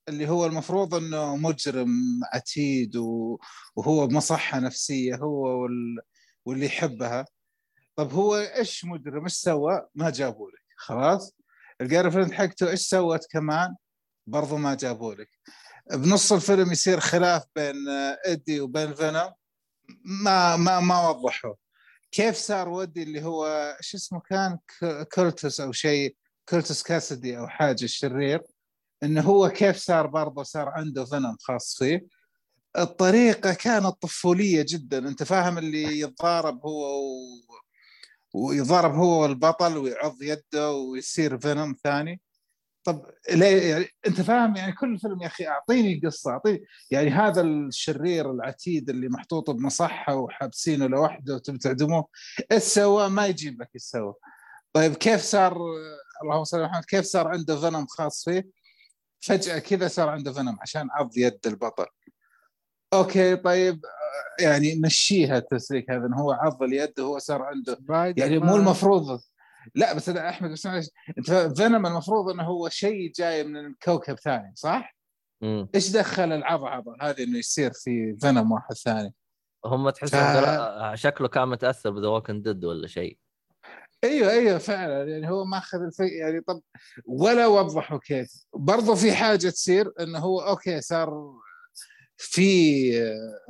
اللي 0.09 0.29
هو 0.29 0.45
المفروض 0.45 0.95
إنه 0.95 1.35
مجرم 1.35 1.89
عتيد 2.33 2.95
وهو 3.75 4.07
بمصحه 4.07 4.59
نفسية 4.59 5.15
هو 5.15 5.61
وال... 5.61 5.99
واللي 6.45 6.65
يحبها. 6.65 7.25
طب 7.95 8.13
هو 8.13 8.35
إيش 8.35 8.85
مجرم؟ 8.85 9.23
إيش 9.23 9.33
سوى؟ 9.33 9.87
ما 9.95 10.09
جابوا 10.09 10.51
لك. 10.51 10.63
خلاص؟ 10.77 11.35
ال 11.81 12.11
girlfriend 12.11 12.31
حقته 12.33 12.69
إيش 12.69 12.81
سوت 12.81 13.25
كمان؟ 13.31 13.75
برضو 14.27 14.57
ما 14.57 14.75
جابوا 14.75 15.13
لك. 15.13 15.29
بنص 15.93 16.31
الفيلم 16.31 16.71
يصير 16.71 16.99
خلاف 16.99 17.43
بين 17.55 17.75
إيدي 18.27 18.61
وبين 18.61 18.93
فينوم. 18.93 19.31
ما 20.05 20.55
ما 20.55 20.79
ما 20.79 21.09
وضحوا. 21.09 21.53
كيف 22.11 22.35
صار 22.35 22.69
ودي 22.69 23.03
اللي 23.03 23.23
هو 23.23 23.45
إيش 23.77 23.95
اسمه 23.95 24.21
كان؟ 24.29 24.57
كولتس 25.13 25.59
أو 25.59 25.71
شيء 25.71 26.15
كولتس 26.49 26.83
كاسدي 26.83 27.37
أو 27.37 27.47
حاجة 27.47 27.83
الشرير 27.83 28.41
إنه 29.03 29.21
هو 29.21 29.49
كيف 29.49 29.77
صار 29.77 30.07
برضه 30.07 30.43
صار 30.43 30.69
عنده 30.69 31.05
فينوم 31.05 31.37
خاص 31.39 31.75
فيه. 31.79 32.07
الطريقة 32.77 33.53
كانت 33.53 33.85
طفولية 34.01 34.65
جدا. 34.69 34.97
أنت 34.97 35.23
فاهم 35.23 35.57
اللي 35.57 35.99
يتضارب 35.99 36.65
هو 36.65 36.99
و... 36.99 37.19
ويضارب 38.33 38.95
هو 38.95 39.21
والبطل 39.21 39.77
ويعض 39.77 40.21
يده 40.21 40.71
ويصير 40.71 41.37
فينوم 41.37 41.75
ثاني. 41.83 42.21
طب 42.83 43.05
ليه 43.31 43.69
يعني؟ 43.69 43.85
أنت 44.07 44.21
فاهم 44.21 44.55
يعني 44.55 44.71
كل 44.71 44.99
فيلم 44.99 45.21
يا 45.21 45.27
أخي 45.27 45.47
أعطيني 45.47 46.01
قصة 46.05 46.31
أعطيني 46.31 46.63
يعني 46.91 47.09
هذا 47.09 47.41
الشرير 47.41 48.31
العتيد 48.31 48.89
اللي 48.89 49.09
محطوط 49.09 49.49
بمصحة 49.49 50.15
وحابسينه 50.15 50.87
لوحده 50.87 51.35
وتبي 51.35 51.57
تعدموه. 51.57 52.07
إيش 52.51 52.63
سوى 52.63 53.09
ما 53.09 53.27
يجيب 53.27 53.61
لك 53.61 53.69
إيش 53.75 53.83
سوى 53.83 54.13
طيب 54.73 54.93
كيف 54.93 55.21
صار؟ 55.21 55.57
اللهم 56.23 56.43
صل 56.43 56.57
على 56.57 56.67
محمد 56.67 56.85
كيف 56.85 57.05
صار 57.05 57.27
عنده 57.27 57.59
فينوم 57.59 57.85
خاص 57.87 58.23
فيه؟ 58.29 58.49
فجأة 59.25 59.59
كذا 59.59 59.87
صار 59.87 60.09
عنده 60.09 60.33
فينوم 60.33 60.57
عشان 60.61 60.87
عض 60.91 61.17
يد 61.17 61.39
البطل 61.45 61.85
أوكي 62.93 63.35
طيب 63.35 63.79
يعني 64.41 64.79
مشيها 64.83 65.37
التسليك 65.37 65.91
هذا 65.91 66.05
انه 66.05 66.17
هو 66.17 66.31
عض 66.31 66.63
اليد 66.63 66.99
وهو 66.99 67.19
صار 67.19 67.41
عنده 67.41 67.77
يعني 68.17 68.39
مو 68.39 68.55
المفروض 68.55 69.19
لا 69.75 69.93
بس 69.93 70.09
أنا 70.09 70.29
أحمد 70.29 70.51
بس 70.51 70.65
معلش 70.65 70.89
أنت 71.17 71.31
فينوم 71.57 71.85
المفروض 71.85 72.29
إنه 72.29 72.43
هو 72.43 72.69
شيء 72.69 73.11
جاي 73.15 73.43
من 73.43 73.73
كوكب 73.83 74.15
ثاني 74.15 74.51
صح؟ 74.55 74.95
مم. 75.41 75.69
إيش 75.75 75.91
دخل 75.91 76.31
العضعضه 76.31 76.95
هذه 77.01 77.23
إنه 77.23 77.37
يصير 77.37 77.71
في 77.73 78.17
فينوم 78.21 78.51
واحد 78.51 78.73
ثاني؟ 78.75 79.13
هم 79.65 79.89
تحس 79.89 80.15
ف- 80.15 80.93
شكله 80.93 81.27
كان 81.27 81.47
متأثر 81.47 81.89
ب 81.89 81.94
The 81.94 82.07
Walking 82.07 82.41
Dead 82.41 82.65
ولا 82.65 82.87
شيء 82.87 83.17
أيوه 84.05 84.31
أيوه 84.31 84.57
فعلا. 84.57 85.03
يعني 85.03 85.29
هو 85.29 85.45
ماخذ 85.45 85.81
الفي 85.81 86.07
يعني 86.07 86.41
طب 86.41 86.61
ولا 87.05 87.47
وضحوا 87.47 87.99
كيف؟ 87.99 88.31
برضو 88.53 88.95
في 88.95 89.13
حاجة 89.13 89.49
تصير 89.49 89.91
إنه 89.99 90.19
هو 90.19 90.39
أوكي 90.39 90.81
صار 90.81 91.33
في 92.17 92.91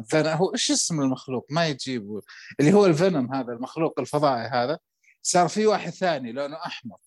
Venom 0.05 0.33
هو 0.33 0.53
إيش 0.53 0.71
اسم 0.71 1.01
المخلوق؟ 1.01 1.45
ما 1.49 1.67
يجيبه. 1.67 2.21
اللي 2.59 2.73
هو 2.73 2.85
ال 2.85 2.93
Venom 2.93 3.33
هذا 3.35 3.53
المخلوق 3.53 3.99
الفضائي 3.99 4.47
هذا. 4.47 4.79
صار 5.21 5.47
في 5.47 5.65
واحد 5.67 5.91
ثاني 5.91 6.31
لونه 6.31 6.55
أحمر. 6.55 6.97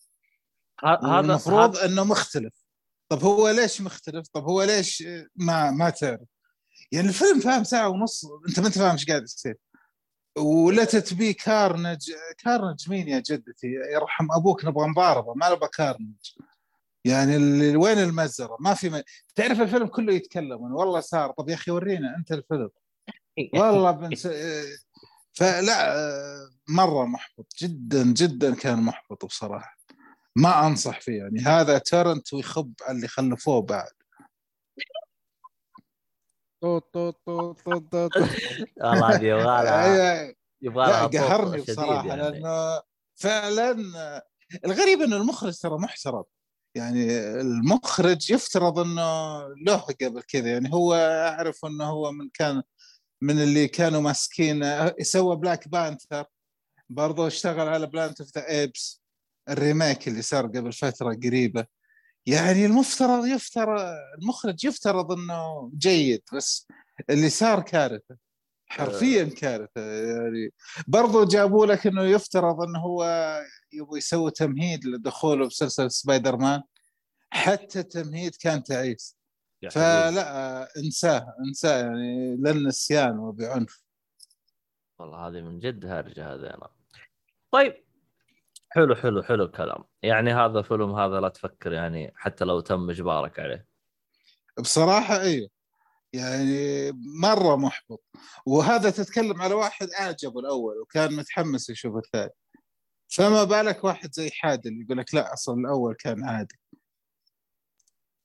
هذا 0.85 1.21
المفروض 1.21 1.77
إنه 1.77 2.05
مختلف. 2.05 2.55
طب 3.09 3.23
هو 3.23 3.49
ليش 3.51 3.81
مختلف؟ 3.81 4.29
طب 4.33 4.45
هو 4.45 4.63
ليش 4.63 5.05
ما 5.37 5.71
ما 5.71 5.91
تعرف؟ 5.91 6.21
يعني 6.93 7.09
الفيلم 7.09 7.41
فاهم 7.41 7.65
ساعة 7.65 7.89
ونص. 7.89 8.25
أنت 8.49 8.61
ما 8.61 8.67
أنت 8.67 8.79
فاهم 8.79 8.93
إيش 8.93 9.07
قاعد 9.07 9.23
يصير. 9.23 9.57
و 10.39 10.50
Let 10.50 10.85
There 10.85 11.19
Be 11.19 11.33
Carnage 11.33 12.13
Carnage 12.39 12.91
مين 12.91 13.09
يا 13.09 13.19
جدتي؟ 13.19 13.67
يرحم 13.95 14.33
أبوك 14.33 14.65
نبغى 14.65 14.89
مضاربه 14.89 15.35
ما 15.35 15.53
نبغى 15.53 15.69
Carnage. 15.69 16.15
يعني 17.05 17.37
اللي 17.37 17.77
وين 17.77 17.99
المزرة 17.99 18.57
ما 18.61 18.75
في 18.75 18.91
م... 18.91 19.03
تعرف 19.35 19.61
الفيلم 19.61 19.87
كله 19.87 20.13
يتكلم 20.13 20.61
والله 20.61 21.01
صار 21.01 21.31
طب 21.31 21.49
يا 21.49 21.55
أخي 21.55 21.71
ورينا 21.71 22.17
أنت 22.17 22.33
الفيلم. 22.33 22.71
والله 23.55 23.91
بنس... 23.91 24.29
فلا 25.33 25.95
مرة 26.69 27.05
محبط 27.05 27.53
جدا 27.59 28.05
جدا 28.05 28.55
كان 28.55 28.79
محبط 28.79 29.25
بصراحة. 29.25 29.79
ما 30.37 30.67
أنصح 30.67 31.01
فيه 31.01 31.19
يعني. 31.19 31.41
هذا 31.41 31.79
ترنت 31.79 32.33
ويخب 32.35 32.73
على 32.83 32.97
اللي 32.97 33.09
خلفوه 33.09 33.63
بعد. 33.63 33.98
طوط 36.61 36.95
طوط 36.95 37.21
طوط 37.27 37.61
طوط 37.61 37.93
طوط 37.93 38.11
والله 38.77 39.15
هذه 39.15 39.25
يبغى 39.33 39.65
لها 39.65 40.35
يبغى 40.63 40.87
لها 40.87 41.07
قهرني 41.07 41.63
بصراحة 41.63 42.09
يعني. 42.09 42.23
لأنه 42.23 42.83
فعلا 43.15 43.77
الغريب 44.65 45.01
إنه 45.01 45.17
المخرج 45.17 45.59
ترى 45.59 45.79
محترم. 45.79 46.25
يعني 46.75 47.19
المخرج 47.19 48.31
يفترض 48.31 48.79
إنه 48.79 49.39
له 49.67 49.77
قبل 49.77 50.23
كذا. 50.23 50.51
يعني 50.51 50.73
هو 50.73 50.95
أعرف 50.95 51.65
إنه 51.65 51.85
هو 51.85 52.13
من 52.13 52.29
كان 52.35 52.63
من 53.23 53.43
اللي 53.43 53.69
كانوا 53.69 54.01
ماسكين 54.01 54.65
سوى 55.03 55.37
Black 55.37 55.69
Panther 55.69 56.25
برضه 56.91 57.27
اشتغل 57.27 57.69
على 57.69 57.87
Planet 57.87 58.21
of 58.21 58.31
the 58.35 58.49
Apes 58.49 59.03
ال 59.49 59.57
remake 59.57 60.09
اللي 60.09 60.23
صار 60.23 60.47
قبل 60.47 60.73
فترة 60.73 61.19
قريبة. 61.25 61.67
يعني 62.29 62.67
المفترض 62.67 63.27
يفترض 63.27 63.81
المخرج 64.19 64.65
يفترض 64.65 65.13
إنه 65.13 65.71
جيد 65.79 66.23
بس 66.35 66.69
اللي 67.11 67.31
صار 67.31 67.63
كارثة. 67.63 68.17
حرفيا 68.67 69.25
كارثة 69.25 69.81
يعني 69.81 70.53
برضو 70.87 71.25
جابوا 71.25 71.67
لك 71.67 71.87
إنه 71.87 72.03
يفترض 72.03 72.63
إنه 72.63 72.79
هو 72.79 73.05
يبغى 73.73 73.99
يسوي 73.99 74.31
تمهيد 74.31 74.85
لدخوله 74.85 75.47
بسلسله 75.47 75.89
سبايدر 75.89 76.37
مان 76.37 76.63
حتى 77.31 77.81
التمهيد 77.81 78.37
كان 78.37 78.63
تعيس. 78.63 79.19
فلا 79.71 80.69
انساه 80.77 81.35
انساه 81.49 81.79
يعني 81.79 82.37
للنسيان 82.37 83.19
وبعنف. 83.19 83.83
والله 84.99 85.29
هذه 85.29 85.41
من 85.41 85.59
جد 85.59 85.87
هرجة 85.87 86.35
هذه 86.35 86.47
أنا 86.55 86.69
طيب 87.51 87.88
حلو 88.71 88.95
حلو 88.95 89.23
حلو 89.23 89.45
الكلام. 89.45 89.85
يعني 90.03 90.33
هذا 90.33 90.63
فيلم 90.63 90.95
هذا 90.95 91.21
لا 91.21 91.29
تفكر 91.29 91.73
يعني 91.73 92.13
حتى 92.17 92.45
لو 92.45 92.61
تم 92.61 92.91
إجبارك 92.91 93.39
عليه. 93.39 93.67
بصراحة 94.59 95.21
أيوه 95.21 95.49
يعني 96.13 96.93
مرة 97.23 97.57
محبط. 97.57 98.05
وهذا 98.47 98.91
تتكلم 98.91 99.43
على 99.43 99.55
واحد 99.55 99.89
اعجبه 99.91 100.41
الأول 100.41 100.79
وكان 100.81 101.17
متحمس 101.17 101.71
يشوف 101.71 101.97
الثاني. 101.97 102.33
فما 103.09 103.45
بالك 103.45 103.85
واحد 103.85 104.13
زي 104.13 104.31
عادل 104.31 104.83
يقول 104.83 104.99
لك 104.99 105.15
لا 105.15 105.33
أصلا 105.33 105.61
الأول 105.61 105.95
كان 105.95 106.25
عادي. 106.25 106.59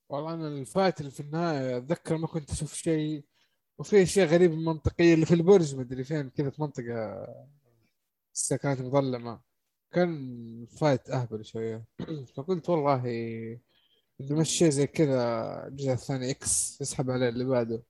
والله 0.10 0.34
أنا 0.34 0.48
ال 0.48 0.56
fight 0.56 1.00
اللي 1.00 1.12
في 1.12 1.20
النهاية 1.20 1.78
أتذكر 1.78 2.18
ما 2.18 2.28
كنت 2.28 2.52
أشوف 2.52 2.74
شيء 2.74 3.26
وفي 3.78 4.04
أشياء 4.04 4.28
غريبة 4.28 4.56
منطقية 4.56 5.14
اللي 5.14 5.26
في 5.26 5.34
البرج 5.34 5.76
مدري 5.76 6.04
فين 6.04 6.30
كذا 6.30 6.50
في 6.50 6.62
منطقة 6.62 7.28
كانت 8.62 8.82
مظلمة. 8.82 9.53
كان 9.94 10.68
fight 10.80 11.10
أهبل 11.10 11.46
شوية. 11.46 11.86
فقلت 12.38 12.70
والله 12.70 13.04
اذا 14.22 14.36
مش 14.36 14.50
شيء 14.50 14.70
زي 14.70 14.88
كذا 14.88 15.24
الجزء 15.68 15.92
الثاني 15.92 16.32
إكس 16.32 16.82
يسحب 16.82 17.12
عليه 17.12 17.30
اللي 17.30 17.46
بعده. 17.46 17.84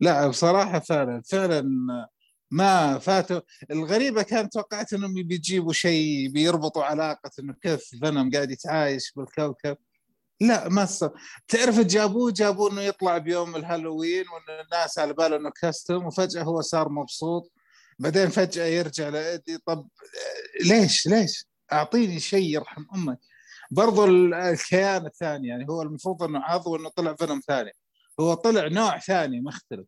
لا 0.00 0.28
بصراحة 0.28 0.78
فعلا 0.78 1.22
فعلا 1.22 1.62
ما 2.50 2.98
فاتوا. 2.98 3.40
الغريبة 3.70 4.22
كان 4.22 4.50
توقعت 4.50 4.92
إنهم 4.92 5.14
بيجيبوا 5.14 5.72
شيء 5.72 6.28
بيربطوا 6.28 6.84
علاقة 6.84 7.30
إنه 7.38 7.54
كيف 7.62 7.84
Venom 7.84 8.30
قاعد 8.30 8.50
يتعايش 8.50 9.12
بالكوكب. 9.16 9.76
لا 10.40 10.68
ما 10.68 10.84
صار 10.84 11.10
تعرف 11.48 11.80
جابوه؟ 11.80 12.32
جابوه 12.32 12.72
إنه 12.72 12.82
يطلع 12.82 13.18
بيوم 13.18 13.56
الهالوين 13.56 14.24
وان 14.28 14.64
الناس 14.64 14.98
على 14.98 15.12
باله 15.12 15.36
إنه 15.36 15.50
costume 15.50 16.06
وفجأة 16.06 16.42
هو 16.42 16.60
صار 16.60 16.88
مبسوط. 16.88 17.52
بعدين 18.00 18.28
فجأة 18.28 18.64
يرجع 18.64 19.08
لإيدي 19.08 19.58
طب 19.66 19.88
ليش؟ 20.64 21.06
ليش؟ 21.06 21.46
أعطيني 21.72 22.20
شيء 22.20 22.54
يرحم 22.54 22.84
أمك. 22.94 23.18
برضو 23.70 24.04
الكيان 24.04 25.06
الثاني 25.06 25.48
يعني 25.48 25.66
هو 25.68 25.82
المفروض 25.82 26.22
إنه 26.22 26.40
عضو 26.40 26.76
إنه 26.76 26.88
طلع 26.88 27.14
Venom 27.14 27.40
ثاني. 27.40 27.72
هو 28.20 28.34
طلع 28.34 28.68
نوع 28.68 28.98
ثاني 28.98 29.40
مختلف. 29.40 29.86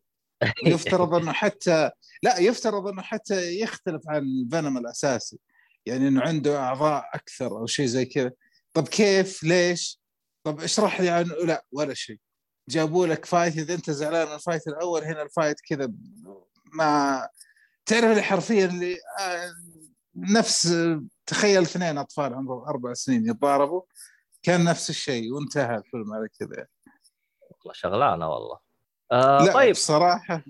ويفترض 0.65 1.15
إنه 1.15 1.31
حتى 1.31 1.89
لا 2.23 2.39
يفترض 2.39 2.87
إنه 2.87 3.01
حتى 3.01 3.59
يختلف 3.59 4.01
عن 4.09 4.21
ال 4.21 4.30
Venom 4.30 4.77
الأساسي. 4.77 5.39
يعني 5.85 6.07
إنه 6.07 6.21
عنده 6.21 6.59
أعضاء 6.59 7.09
أكثر 7.13 7.57
أو 7.57 7.65
شيء 7.65 7.85
زي 7.85 8.05
كذا. 8.05 8.31
طب 8.73 8.87
كيف؟ 8.87 9.43
ليش؟ 9.43 9.99
طب 10.43 10.61
اشرح 10.61 11.01
لي 11.01 11.09
عنه. 11.09 11.35
لا 11.35 11.65
ولا 11.71 11.93
شيء. 11.93 12.19
جابوا 12.69 13.07
لك 13.07 13.25
fight 13.25 13.57
إذا 13.57 13.73
أنت 13.73 13.89
زعلان 13.91 14.27
من 14.27 14.33
ال 14.33 14.39
fight 14.39 14.67
الأول 14.67 15.03
هنا 15.03 15.21
ال 15.21 15.27
fight 15.27 15.57
كذا 15.69 15.91
ما 16.73 17.27
تعرف 17.85 18.03
اللي 18.05 18.21
حرفيا 18.21 18.65
اللي 18.65 18.93
آه، 19.19 19.51
نفس 20.15 20.77
تخيل 21.25 21.61
اثنين 21.61 21.97
أطفال 21.97 22.33
عمرهم 22.33 22.63
أربع 22.67 22.93
سنين 22.93 23.29
يتضاربوا 23.29 23.81
كان 24.43 24.63
نفس 24.63 24.89
الشيء 24.89 25.33
وانتهى 25.33 25.77
الفيلم 25.77 26.13
على 26.13 26.29
كذا. 26.39 26.67
والله 27.51 27.73
شغلانة 27.73 28.29
والله. 28.29 28.59
آه 29.11 29.45
لا 29.45 29.53
طيب. 29.53 29.71
بصراحة. 29.71 30.43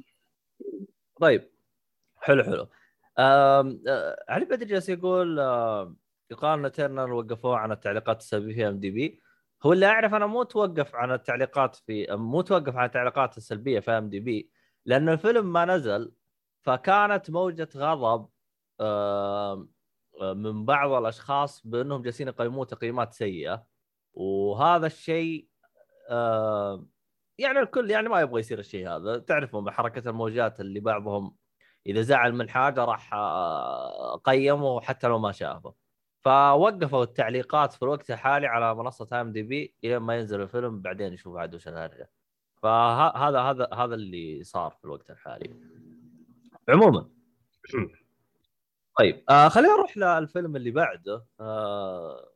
طيب. 1.22 1.50
حلو 2.18 2.44
حلو. 2.44 2.68
آه 3.18 3.78
آه 3.88 4.26
علي 4.30 4.46
بدري 4.46 4.66
جالس 4.66 4.90
يقول 4.90 5.40
آه 5.40 5.96
يقال 6.32 6.66
إن 6.66 6.72
تيرنر 6.72 7.14
وقفوه 7.14 7.58
عن 7.58 7.72
التعليقات 7.72 8.22
السلبية 8.22 8.54
في 8.56 8.68
IMDb. 8.68 9.22
هو 9.64 9.74
اللي 9.74 9.86
أعرف 9.86 10.14
أنا 10.14 10.26
مو 10.26 10.44
توقف 10.44 10.96
عن 10.96 11.12
التعليقات 11.12 11.76
في 11.76 12.08
مو 12.12 12.42
توقف 12.42 12.76
عن 12.76 12.86
التعليقات 12.86 13.38
السلبية 13.38 13.80
في 13.80 13.92
IMDb 13.92 14.52
لأن 14.86 15.10
الفيلم 15.10 15.54
ما 15.54 15.66
نزل 15.66 16.12
فكانت 16.64 17.30
موجة 17.32 17.70
غضب 17.76 18.30
من 20.22 20.66
بعض 20.66 20.92
الأشخاص 20.92 21.68
بأنهم 21.68 22.02
جالسين 22.02 22.28
يقيموه 22.28 22.66
تقييمات 22.66 23.14
سيئة. 23.14 23.66
وهذا 24.14 24.88
الشيء 24.88 25.48
يعني 27.38 27.60
الكل 27.60 27.92
يعني 27.92 28.10
ما 28.10 28.22
يبغى 28.22 28.40
يصير 28.40 28.60
الشيء 28.60 28.90
هذا. 28.90 29.18
تعرفون 29.18 29.64
بحركه 29.64 30.10
الموجات 30.10 30.60
اللي 30.60 30.80
بعضهم 30.80 31.36
إذا 31.88 32.02
زعل 32.02 32.34
من 32.34 32.50
حاجة 32.50 32.86
راح 32.86 33.14
قيمه 34.24 34.82
حتى 34.82 35.08
لو 35.08 35.20
ما 35.20 35.32
شافه. 35.32 35.74
فوقفوا 36.22 37.04
التعليقات 37.04 37.74
في 37.74 37.84
الوقت 37.84 38.12
الحالي 38.12 38.48
على 38.48 38.76
منصة 38.76 39.22
ام 39.22 39.32
دي 39.32 39.44
بي 39.44 39.76
إلى 39.84 40.00
ما 40.00 40.16
ينزل 40.16 40.42
الفيلم 40.42 40.82
بعدين 40.82 41.14
يشوف 41.14 41.38
عاد 41.38 41.56
وش 41.56 41.68
الهرجة. 41.68 42.10
فهذا 42.62 43.40
هذا 43.40 43.70
هذا 43.74 43.96
اللي 43.96 44.44
صار 44.44 44.72
في 44.72 44.86
الوقت 44.86 45.12
الحالي. 45.12 45.73
عموما. 46.70 47.10
طيب 49.00 49.24
آه 49.30 49.48
خلينا 49.50 49.74
نروح 49.74 49.98
للفيلم 49.98 50.56
اللي 50.56 50.72
بعده. 50.72 51.26
آه 51.40 52.30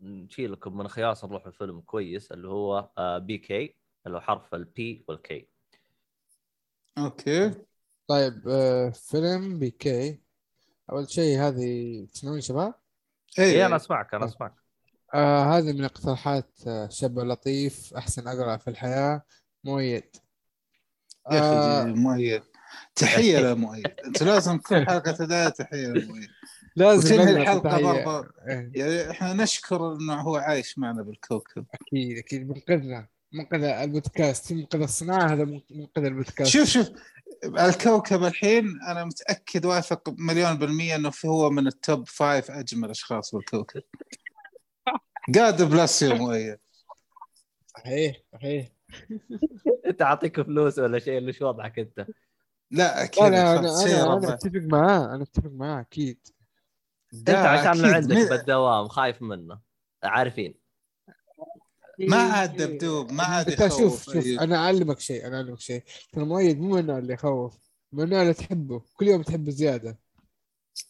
نشيلكم 0.00 0.76
من 0.76 0.88
خياس 0.88 1.24
نروح 1.24 1.46
الفيلم 1.46 1.80
كويس 1.80 2.32
اللي 2.32 2.48
هو 2.48 2.90
آه 2.98 3.18
PK 3.18 3.76
اللي 4.06 4.16
هو 4.16 4.20
حرف 4.20 4.54
ال 4.54 4.79
P 4.79 5.04
وال 5.08 5.35
K 5.35 5.48
Okay. 6.98 7.54
طيب 8.06 8.48
آه 8.48 8.90
فيلم 8.90 9.58
PK. 9.58 10.20
أول 10.92 11.10
شيء 11.10 11.38
هذه 11.38 12.06
تسمعون 12.12 12.40
شباب؟ 12.40 12.74
اي 13.38 13.66
أنا 13.66 13.76
أسمعك 13.76 14.14
أنا 14.14 14.24
أسمعك. 14.24 14.54
آه 15.14 15.42
هذه 15.42 15.72
من 15.72 15.84
اقتراحات 15.84 16.60
آه، 16.66 16.88
شاب 16.88 17.18
لطيف 17.18 17.94
أحسن 17.94 18.28
أقرع 18.28 18.56
في 18.56 18.70
الحياة 18.70 19.22
مؤيد. 19.64 20.16
يا 21.32 21.38
آه، 21.38 21.82
أخي 21.82 21.92
مؤيد. 21.92 22.42
تحية 22.94 23.38
لمؤيد 23.52 23.86
أنت 24.06 24.22
لازم 24.22 24.58
كل 24.58 24.86
حلقة 24.86 25.12
تبدأ 25.12 25.48
بتحية 25.48 25.86
لمؤيد 25.86 26.28
لازم 26.76 27.14
وتنهي 27.14 27.32
نقرأ 27.32 27.42
الحلقة. 27.42 28.04
برضه 28.04 28.28
إيه، 28.48 28.70
يعني 28.74 29.10
إحنا 29.10 29.32
نشكر 29.32 29.92
إنه 29.92 30.20
هو 30.20 30.36
عايش 30.36 30.78
معنا 30.78 31.02
بالكوكب. 31.02 31.66
أكيد 31.74 32.18
أكيد. 32.18 32.48
منقذنا 32.48 33.08
منقذ 33.32 33.64
البودكاست. 33.64 34.46
في 34.46 34.54
منقذ 34.54 34.82
الصناعة 34.82 35.32
هذا 35.32 35.44
منقذ 35.70 36.04
البودكاست. 36.04 36.50
شوف 36.50 36.68
شوف. 36.68 36.88
الكوكب 37.44 38.24
الحين 38.24 38.64
أنا 38.88 39.04
متأكد 39.04 39.66
واثق 39.66 40.14
مليون 40.18 40.54
بالمية 40.54 40.96
إنه 40.96 41.10
هو 41.26 41.50
من 41.50 41.66
ال 41.66 41.76
top 41.76 42.08
five 42.08 42.50
أجمل 42.50 42.90
أشخاص 42.90 43.34
بالكوكب. 43.34 43.82
قاد 45.34 45.62
بلس 45.62 46.02
يا 46.02 46.14
مؤيد. 46.14 46.58
صحيح 47.66 48.16
صحيح. 48.32 48.68
أنت 49.86 50.02
أعطيك 50.02 50.40
فلوس 50.42 50.78
ولا 50.78 50.98
شيء؟ 50.98 51.18
اللي 51.18 51.32
شو 51.32 51.48
وضعك 51.48 51.78
أنت؟ 51.78 52.06
لا 52.70 53.04
أكيد 53.04 53.24
أنا 53.24 53.58
أنا 53.58 53.82
أنا, 53.82 54.02
أنا 54.02 54.14
ربع. 54.14 54.34
أتفق 54.34 54.50
معاه 54.54 55.14
أنا 55.14 55.22
أتفق 55.22 55.50
معاه 55.50 55.80
أكيد. 55.80 56.18
أنت 57.14 57.30
لا، 57.30 57.48
عشان 57.48 57.84
أكيد. 57.84 57.94
عندك 57.94 58.30
بالدوام 58.30 58.88
خايف 58.88 59.22
منه. 59.22 59.60
عارفين. 60.04 60.54
ما 61.98 62.16
عاد 62.16 62.56
دبدوب 62.56 63.12
ما 63.12 63.22
عاد 63.22 63.50
شوف 63.50 63.60
يخوف. 63.60 64.04
شوف 64.04 64.16
أيوه. 64.16 64.42
أنا 64.42 64.56
أعلمك 64.56 65.00
شيء 65.00 65.26
أنا 65.26 65.36
أعلمك 65.36 65.60
شيء. 65.60 65.82
ترى 66.12 66.24
مؤيد 66.24 66.60
مو 66.60 66.68
من 66.76 66.90
اللي 66.90 67.14
يخوف 67.14 67.58
من 67.92 68.04
النوع 68.04 68.22
اللي 68.22 68.34
تحبه. 68.34 68.82
كل 68.94 69.06
يوم 69.08 69.22
تحبه 69.22 69.50
زيادة. 69.50 69.98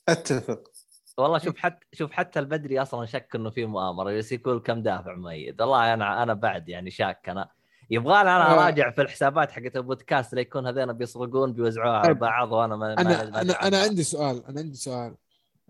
أتفق. 0.09 0.71
والله 1.19 1.39
شوف 1.39 1.57
حتى 1.57 1.87
شوف 1.93 2.13
حتى 2.13 2.39
البدري 2.39 2.83
أصلا 2.83 3.07
شك 3.07 3.29
إنه 3.35 3.51
في 3.51 3.67
مؤامرة 3.67 4.19
بس 4.19 4.33
يقول 4.33 4.61
كم 4.61 4.83
دافع 4.83 5.15
مؤيد. 5.15 5.61
والله 5.61 5.95
أنا 5.95 6.23
أنا 6.23 6.35
بعد 6.35 6.69
يعني 6.69 6.91
شاك 6.91 7.29
أنا 7.29 7.51
يبغى 7.91 8.21
أنا 8.21 8.51
آه. 8.51 8.53
اراجع 8.53 8.91
في 8.91 9.03
الحسابات 9.03 9.51
حقت 9.53 9.77
البودكاست 9.77 10.35
لا 10.35 10.41
يكون 10.41 10.67
هذين 10.67 10.93
بيسرقون 10.93 11.53
بيوزعوها 11.53 11.97
على 11.97 12.07
طيب. 12.09 12.19
بعض 12.19 12.53
وأنا 12.53 12.77
ما 12.77 12.93
أنا 12.93 13.03
ما 13.03 13.41
أنا 13.41 13.55
عنها. 13.55 13.83
عندي 13.83 14.03
سؤال 14.03 14.47
أنا 14.47 14.61
عندي 14.61 14.77
سؤال 14.77 15.15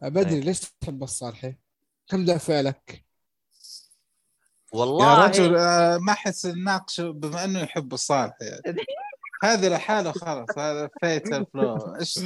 بدري 0.02 0.34
إيه. 0.34 0.40
ليش 0.40 0.60
تحب 0.60 1.02
الصالحي؟ 1.02 1.56
كم 2.08 2.24
دافع 2.24 2.60
لك؟ 2.60 3.04
والله 4.72 5.20
يا 5.20 5.26
رجل 5.26 5.56
آه، 5.56 5.98
ما 5.98 6.12
أحس 6.12 6.46
نناقشه 6.46 7.10
بما 7.10 7.44
إنه 7.44 7.60
يحب 7.60 7.92
الصالح 7.92 8.36
يعني 8.40 8.82
هذه 9.42 9.68
لحاله 9.68 10.12
خلاص 10.12 10.58
هذا 10.58 10.90
fatal 11.00 11.46
flaw 11.54 11.96
إيش 12.00 12.18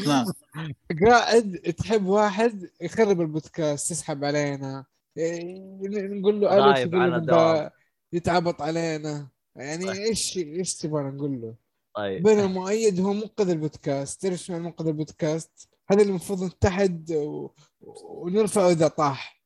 قاعد 1.07 1.75
تحب 1.79 2.07
واحد 2.07 2.71
يخرب 2.81 3.21
البودكاست 3.21 3.91
يسحب 3.91 4.25
علينا 4.25 4.85
إيه، 5.17 5.59
نقول 5.81 6.41
له 6.41 6.75
ألو. 6.75 7.17
نبغى 7.17 7.71
يتعبط 8.13 8.63
علينا 8.63 9.29
يعني 9.57 9.87
صح. 9.87 9.93
إيش 9.93 10.39
إيش 10.39 10.75
تبغى 10.75 11.03
نقول 11.03 11.41
له؟ 11.41 11.55
طيب. 11.95 12.23
بين 12.23 12.41
المؤيد 12.41 13.01
هو 13.01 13.13
منقذ 13.13 13.49
البودكاست. 13.49 14.23
تعرف 14.23 14.39
شو 14.39 14.53
يعني 14.53 14.65
منقذ 14.65 14.87
البودكاست؟ 14.87 15.69
هذا 15.91 16.01
اللي 16.01 16.11
المفروض 16.11 16.45
نتحد 16.45 17.13
و... 17.13 17.51
ونرفعه 17.81 18.71
إذا 18.71 18.89
طاح. 18.89 19.43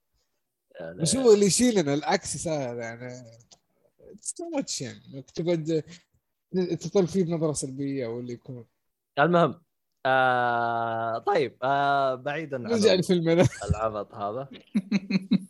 بس 1.00 1.16
هو 1.16 1.32
اللي 1.32 1.46
يشيلنا 1.46 1.94
العكس 1.94 2.36
صار 2.36 2.78
يعني. 2.78 3.24
Too 4.36 4.48
much 4.48 4.82
يعني. 4.82 5.22
تقعد 5.34 5.82
تطل 6.80 7.06
فيه 7.06 7.24
بنظرة 7.24 7.52
سلبية 7.52 8.06
واللي 8.06 8.32
يكون. 8.32 8.66
المهم 9.18 9.60
آه 10.06 11.18
طيب 11.18 11.56
آه 11.62 12.14
بعيدا 12.14 12.56
عن 12.56 12.62
نرجع 12.62 12.94
لفيلمنا. 12.94 13.48
العبط 13.70 14.14
هذا. 14.14 14.48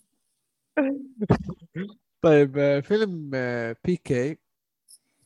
طيب 2.22 2.58
آه، 2.58 2.80
فيلم 2.80 3.30
آه، 3.34 3.76
PK 3.84 4.38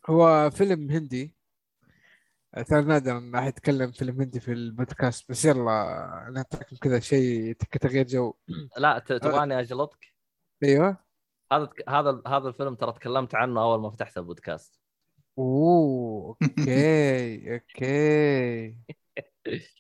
هو 0.07 0.51
فيلم 0.51 0.91
هندي. 0.91 1.37
ترى 2.69 2.83
نادر 2.83 3.19
ان 3.19 3.35
راح 3.37 3.45
يتكلم 3.47 3.93
فيلم 3.93 4.21
هندي 4.21 4.41
في 4.41 4.53
البودكاست 4.53 5.31
بس 5.31 5.45
يلا 5.45 6.31
نعطيكم 6.35 6.77
كذا 6.77 7.01
شيء 7.01 7.53
كتغيير 7.53 8.07
جو. 8.07 8.35
لا 8.79 8.99
ت- 8.99 9.13
تبغاني 9.13 9.61
أجلطك؟ 9.61 10.15
أيوه. 10.65 10.97
هذا 11.53 11.71
هذا 11.89 12.23
هذا 12.27 12.49
الفيلم 12.49 12.75
ترى 12.75 12.93
تكلمت 12.93 13.35
عنه 13.35 13.63
أول 13.63 13.81
ما 13.81 13.91
فتحت 13.91 14.19
البودكاست. 14.19 14.81
أوه 15.39 16.37
okay 16.43 17.55
okay. 17.55 18.77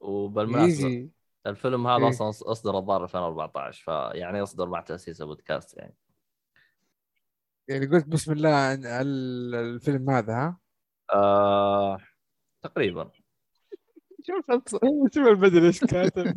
وبالمناسبة 0.00 1.08
الفيلم 1.46 1.86
هذا 1.86 2.02
إيه. 2.02 2.08
أصلا 2.08 2.28
اصدر 2.52 2.78
الظاهر 2.78 3.04
2014 3.04 3.84
فيعني 3.84 4.38
يصدر 4.38 4.68
مع 4.68 4.80
تأسيس 4.80 5.22
بودكاست 5.22 5.76
يعني. 5.76 5.94
يعني 7.68 7.86
قلت 7.86 8.06
بسم 8.06 8.32
الله 8.32 8.54
عن 8.54 8.86
ال- 8.86 9.54
الفيلم 9.54 10.10
هذا 10.10 10.32
ها؟ 10.34 10.58
آه... 11.14 11.98
تقريبا. 12.62 13.10
شوف 14.22 14.44
شوف 15.14 15.26
البدل 15.26 15.64
إيش 15.64 15.80
كاتب. 15.80 16.36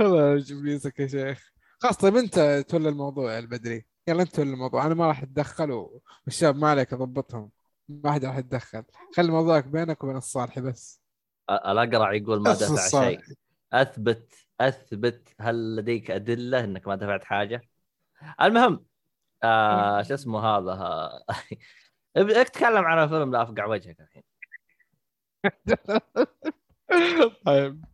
الله 0.00 0.34
يجيب 0.34 0.66
يسك 0.66 0.98
يا 1.00 1.06
شيخ. 1.06 1.52
خلاص 1.80 1.96
طيب 1.96 2.16
أنت 2.16 2.64
تولى 2.68 2.88
الموضوع 2.88 3.32
يا 3.32 3.38
البدري 3.38 3.86
يلا 4.08 4.22
أنت 4.22 4.36
تولى 4.36 4.50
الموضوع. 4.50 4.86
أنا 4.86 4.94
ما 4.94 5.06
راح 5.06 5.22
أتدخل 5.22 5.88
والشباب 6.26 6.56
ما 6.56 6.68
عليك 6.68 6.92
أضبطهم. 6.92 7.50
ما 7.88 8.12
حد 8.12 8.24
راح 8.24 8.36
يتدخل. 8.36 8.84
خلي 9.16 9.30
موضوعك 9.30 9.66
بينك 9.66 10.04
وبين 10.04 10.16
الصالحي 10.16 10.60
بس. 10.60 11.02
الاقرع 11.50 12.12
يقول 12.12 12.42
ما 12.42 12.52
دفع. 12.52 12.88
شيء. 12.88 13.20
اثبت 13.72 14.34
أثبت 14.60 15.34
هل 15.40 15.76
لديك 15.76 16.10
أدلة 16.10 16.64
إنك 16.64 16.88
ما 16.88 16.96
دفعت 16.96 17.24
حاجة؟ 17.24 17.62
المهم 18.42 18.84
آه 19.44 20.02
شو 20.02 20.14
اسمه 20.14 20.40
هذا؟ 20.40 20.72
آه، 20.72 21.24
ابدأ 22.16 22.42
تكلم 22.42 22.84
عن 22.84 23.04
الفيلم 23.04 23.32
لا 23.32 23.42
افقع 23.42 23.66
وجهك 23.66 24.00
الحين. 24.00 24.22
طيب. 27.46 27.84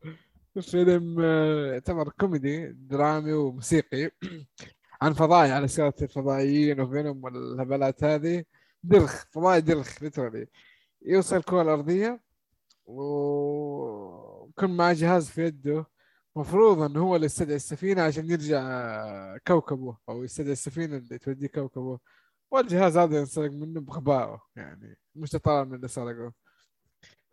فيلم 0.60 1.16
آه، 1.20 1.72
يعتبر 1.72 2.08
كوميدي 2.08 2.72
درامي 2.72 3.32
وموسيقي. 3.32 4.10
عن 5.02 5.12
فضائي 5.12 5.52
على 5.52 5.68
سيرة 5.68 5.94
الفضائيين 6.02 6.80
و 6.80 6.88
Venom 6.88 7.24
والهبلات 7.24 8.04
هذه. 8.04 8.44
دلخ 8.82 9.24
فضائي 9.30 9.60
دلخ 9.60 10.02
literally 10.02 10.46
يوصل 11.02 11.36
الكرة 11.36 11.62
الأرضية 11.62 12.20
ويكون 12.86 14.76
معه 14.76 14.92
جهاز 14.92 15.30
في 15.30 15.44
يده 15.44 15.86
مفروض 16.36 16.82
إنه 16.82 17.00
هو 17.00 17.16
اللي 17.16 17.26
يستدعي 17.26 17.56
السفينة 17.56 18.02
عشان 18.02 18.30
يرجع 18.30 19.36
كوكبه 19.46 19.96
أو 20.08 20.24
يستدعي 20.24 20.52
السفينة 20.52 20.96
اللي 20.96 21.18
توديه 21.18 21.46
كوكبه. 21.46 21.98
والجهاز 22.50 22.96
هذا 22.98 23.18
ينسرق 23.18 23.50
منه 23.50 23.80
بغبائه 23.80 24.42
يعني 24.56 24.98
مش 25.14 25.30
طالع 25.30 25.64
من 25.64 25.74
اللي 25.74 25.88
سرقه. 25.88 26.32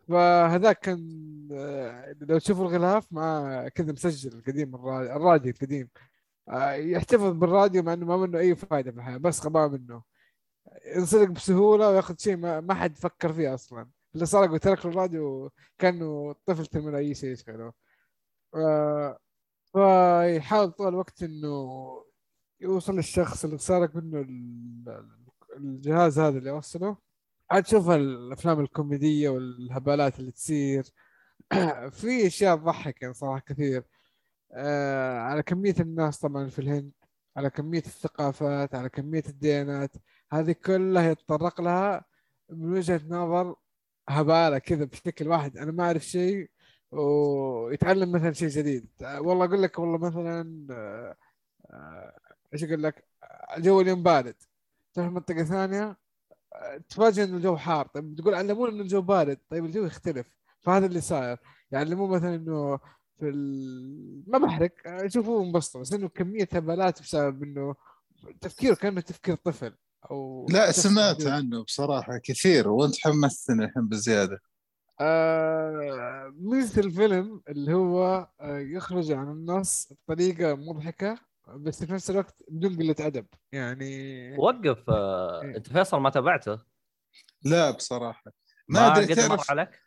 فهذاك 0.08 0.78
كان 0.80 1.48
آه، 1.52 2.16
لو 2.20 2.38
تشوفوا 2.38 2.64
الغلاف 2.68 3.12
مع 3.12 3.68
كذا 3.68 3.92
مسجل 3.92 4.32
القديم 4.38 4.74
الراديو, 4.76 5.52
القديم. 5.52 5.88
آه، 6.48 6.72
يحتفظ 6.72 7.32
بالراديو 7.32 7.82
مع 7.82 7.92
إنه 7.92 8.06
ما 8.06 8.16
منه 8.16 8.38
أي 8.38 8.56
فائده 8.56 8.92
في 8.92 8.98
الحياة 8.98 9.16
بس 9.16 9.46
غباء 9.46 9.68
منه. 9.68 10.02
ينسرق 10.96 11.28
بسهولة 11.28 11.90
وياخذ 11.90 12.14
شيء 12.18 12.36
ما, 12.36 12.74
حد 12.74 12.98
فكر 12.98 13.32
فيه 13.32 13.54
أصلا. 13.54 13.90
اللي 14.14 14.26
سرق 14.26 14.52
وترك 14.52 14.86
الراديو 14.86 15.52
كأنه 15.78 16.34
طفل 16.46 16.92
له 16.92 16.98
أي 16.98 17.14
شيء 17.14 17.30
يشغله. 17.32 17.72
فيحاول 19.72 20.70
طول 20.72 20.88
الوقت 20.88 21.22
إنه 21.22 21.66
يوصل 22.60 22.96
للشخص 22.96 23.44
اللي 23.44 23.58
سرق 23.58 23.96
منه 23.96 24.20
ال- 24.20 25.12
الجهاز 25.56 26.18
هذا 26.18 26.38
اللي 26.38 26.50
وصله 26.50 26.96
عاد 27.50 27.62
تشوف 27.64 27.90
الأفلام 27.90 28.60
الكوميدية 28.60 29.28
والهبالات 29.28 30.18
اللي 30.20 30.32
تصير. 30.32 30.84
في 31.90 32.26
أشياء 32.26 32.56
تضحك 32.56 33.02
يعني 33.02 33.14
صراحة 33.14 33.40
كثير. 33.40 33.84
آه 34.52 35.18
على 35.20 35.42
كمية 35.42 35.74
الناس 35.80 36.18
طبعا 36.20 36.48
في 36.48 36.58
الهند 36.58 36.92
على 37.36 37.50
كمية 37.50 37.78
الثقافات 37.80 38.74
على 38.74 38.88
كمية 38.88 39.22
الديانات 39.28 39.92
هذه 40.32 40.52
كلها 40.52 41.10
يتطرق 41.10 41.60
لها 41.60 42.04
من 42.50 42.72
وجهة 42.72 43.00
نظر 43.08 43.56
هبالة 44.08 44.58
كذا 44.58 44.84
بشكل 44.84 45.28
واحد. 45.28 45.56
أنا 45.58 45.72
ما 45.72 45.84
أعرف 45.84 46.02
شيء 46.06 46.50
ويتعلم 46.92 48.12
مثلا 48.12 48.32
شيء 48.32 48.48
جديد. 48.48 48.88
آه، 49.02 49.20
والله 49.20 49.44
أقول 49.44 49.62
لك 49.62 49.78
والله 49.78 49.98
مثلا 49.98 50.66
آه، 50.70 51.16
آه، 51.70 52.12
إيش 52.52 52.64
أقول 52.64 52.82
لك؟ 52.82 53.04
الجو 53.56 53.80
اليوم 53.80 54.02
بارد. 54.02 54.34
تروح 54.94 55.08
منطقة 55.08 55.44
ثانية 55.44 55.96
تفاجئ 56.88 57.24
إنه 57.24 57.36
الجو 57.36 57.56
حار. 57.56 57.86
طيب 57.86 58.16
تقول 58.16 58.34
علمونا 58.34 58.72
إنه 58.72 58.82
الجو 58.82 59.00
بارد. 59.00 59.38
طيب 59.50 59.64
الجو 59.64 59.84
يختلف. 59.84 60.26
فهذا 60.60 60.86
اللي 60.86 61.00
صاير. 61.00 61.38
يعلموه 61.70 62.08
مثلا 62.08 62.34
إنه 62.34 62.78
في 63.18 63.28
ال... 63.28 64.24
ما 64.26 64.38
بحرق. 64.38 64.72
شوفوه 65.06 65.42
انبسطوا 65.44 65.80
بس 65.80 65.92
إنه 65.92 66.08
كمية 66.08 66.48
هبالات 66.52 67.02
بسبب 67.02 67.42
إنه 67.42 67.74
تفكيره 68.40 68.74
كأنه 68.74 69.00
تفكير 69.00 69.34
طفل 69.34 69.74
أو 70.10 70.46
لا 70.50 70.72
سمعت. 70.72 71.26
عنه 71.26 71.62
بصراحة 71.62 72.18
كثير 72.18 72.68
وأنت 72.68 72.94
حمستني 73.00 73.64
الحين 73.64 73.88
بزيادة. 73.88 74.40
آه 75.02 76.32
ميزة 76.36 76.80
الفيلم 76.80 77.42
اللي 77.48 77.74
هو 77.74 78.28
آه 78.40 78.58
يخرج 78.58 79.12
عن 79.12 79.28
النص 79.28 79.92
بطريقة 79.92 80.54
مضحكة 80.54 81.18
بس 81.48 81.84
في 81.84 81.92
نفس 81.92 82.10
الوقت 82.10 82.36
بدون 82.48 82.76
قلة 82.76 82.96
أدب. 83.00 83.26
يعني 83.52 84.36
وقف 84.38 84.90
آه... 84.90 85.42
إيه. 85.42 85.56
أنت 85.56 85.72
فيصل 85.72 86.00
ما 86.00 86.10
تابعته؟ 86.10 86.58
لا 87.42 87.70
بصراحة. 87.70 88.32
ما 88.68 88.80
ما 88.80 88.96
أدري 88.96 89.14
قد 89.14 89.20
مر 89.20 89.28
تعرف 89.28 89.50
عليك؟ 89.50 89.82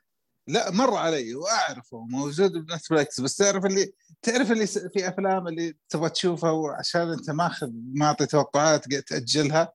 لا 0.47 0.71
مر 0.71 0.95
علي 0.95 1.35
وأعرفه 1.35 2.05
موجود 2.09 2.51
بنتفلكس 2.51 3.21
بس 3.21 3.35
تعرف 3.35 3.65
اللي 3.65 3.93
تعرف 4.21 4.51
اللي 4.51 4.67
في 4.67 5.07
أفلام 5.07 5.47
اللي 5.47 5.77
تبغى 5.89 6.09
تشوفها 6.09 6.51
وعشان 6.51 7.11
أنت 7.11 7.29
ماخذ 7.29 7.71
معطي 7.93 8.25
توقعات 8.25 8.91
قاعد 8.91 9.03
تأجلها؟ 9.03 9.73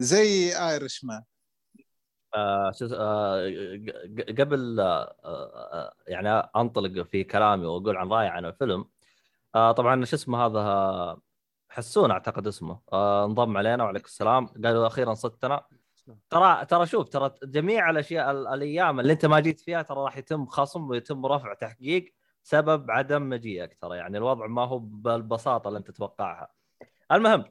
زي 0.00 0.58
ايرش 0.58 1.04
مان 1.04 1.22
آه 2.34 2.72
آه 2.92 3.46
قبل 4.38 4.80
آه 4.80 5.16
آه 5.24 5.94
يعني 6.06 6.28
أنطلق 6.56 7.02
في 7.02 7.24
كلامي 7.24 7.66
وأقول 7.66 7.96
عن 7.96 8.08
رأيي 8.08 8.28
عن 8.28 8.44
الفيلم 8.44 8.84
آه 9.54 9.72
طبعا 9.72 10.04
شو 10.04 10.16
اسمه 10.16 10.46
هذا 10.46 11.16
حسون 11.68 12.10
أعتقد 12.10 12.46
اسمه 12.46 12.80
آه 12.92 13.24
انضم 13.24 13.56
علينا 13.56 13.84
وعليكم 13.84 14.04
السلام 14.06 14.46
قالوا 14.46 14.86
أخيرا 14.86 15.14
صدتنا 15.14 15.64
ترى 16.30 16.64
ترى 16.64 16.86
شوف 16.86 17.08
ترى 17.08 17.30
جميع 17.42 17.90
الأشياء 17.90 18.30
ال- 18.30 18.46
الأيام 18.46 19.00
اللي 19.00 19.12
أنت 19.12 19.26
ما 19.26 19.40
جيت 19.40 19.60
فيها 19.60 19.82
ترى 19.82 19.98
راح 19.98 20.16
يتم 20.16 20.46
خصم 20.46 20.88
ويتم 20.90 21.26
رفع 21.26 21.54
تحقيق 21.54 22.14
سبب 22.42 22.90
عدم 22.90 23.28
مجيئك 23.28 23.74
ترى 23.80 23.96
يعني 23.96 24.18
الوضع 24.18 24.46
ما 24.46 24.64
هو 24.64 24.78
بالبساطة 24.78 25.68
اللي 25.68 25.78
أنت 25.78 25.90
تتوقعها. 25.90 26.48
المهم 27.12 27.44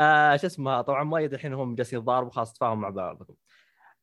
آه 0.00 0.36
شو 0.36 0.46
اسمه 0.46 0.80
طبعا 0.82 1.04
مؤيد 1.04 1.32
الحين 1.34 1.54
هم 1.54 1.74
جالسين 1.74 1.98
يتضاربوا 1.98 2.30
خلاص 2.32 2.52
تفاهم 2.52 2.80
مع 2.80 2.88
بعضكم. 2.90 3.34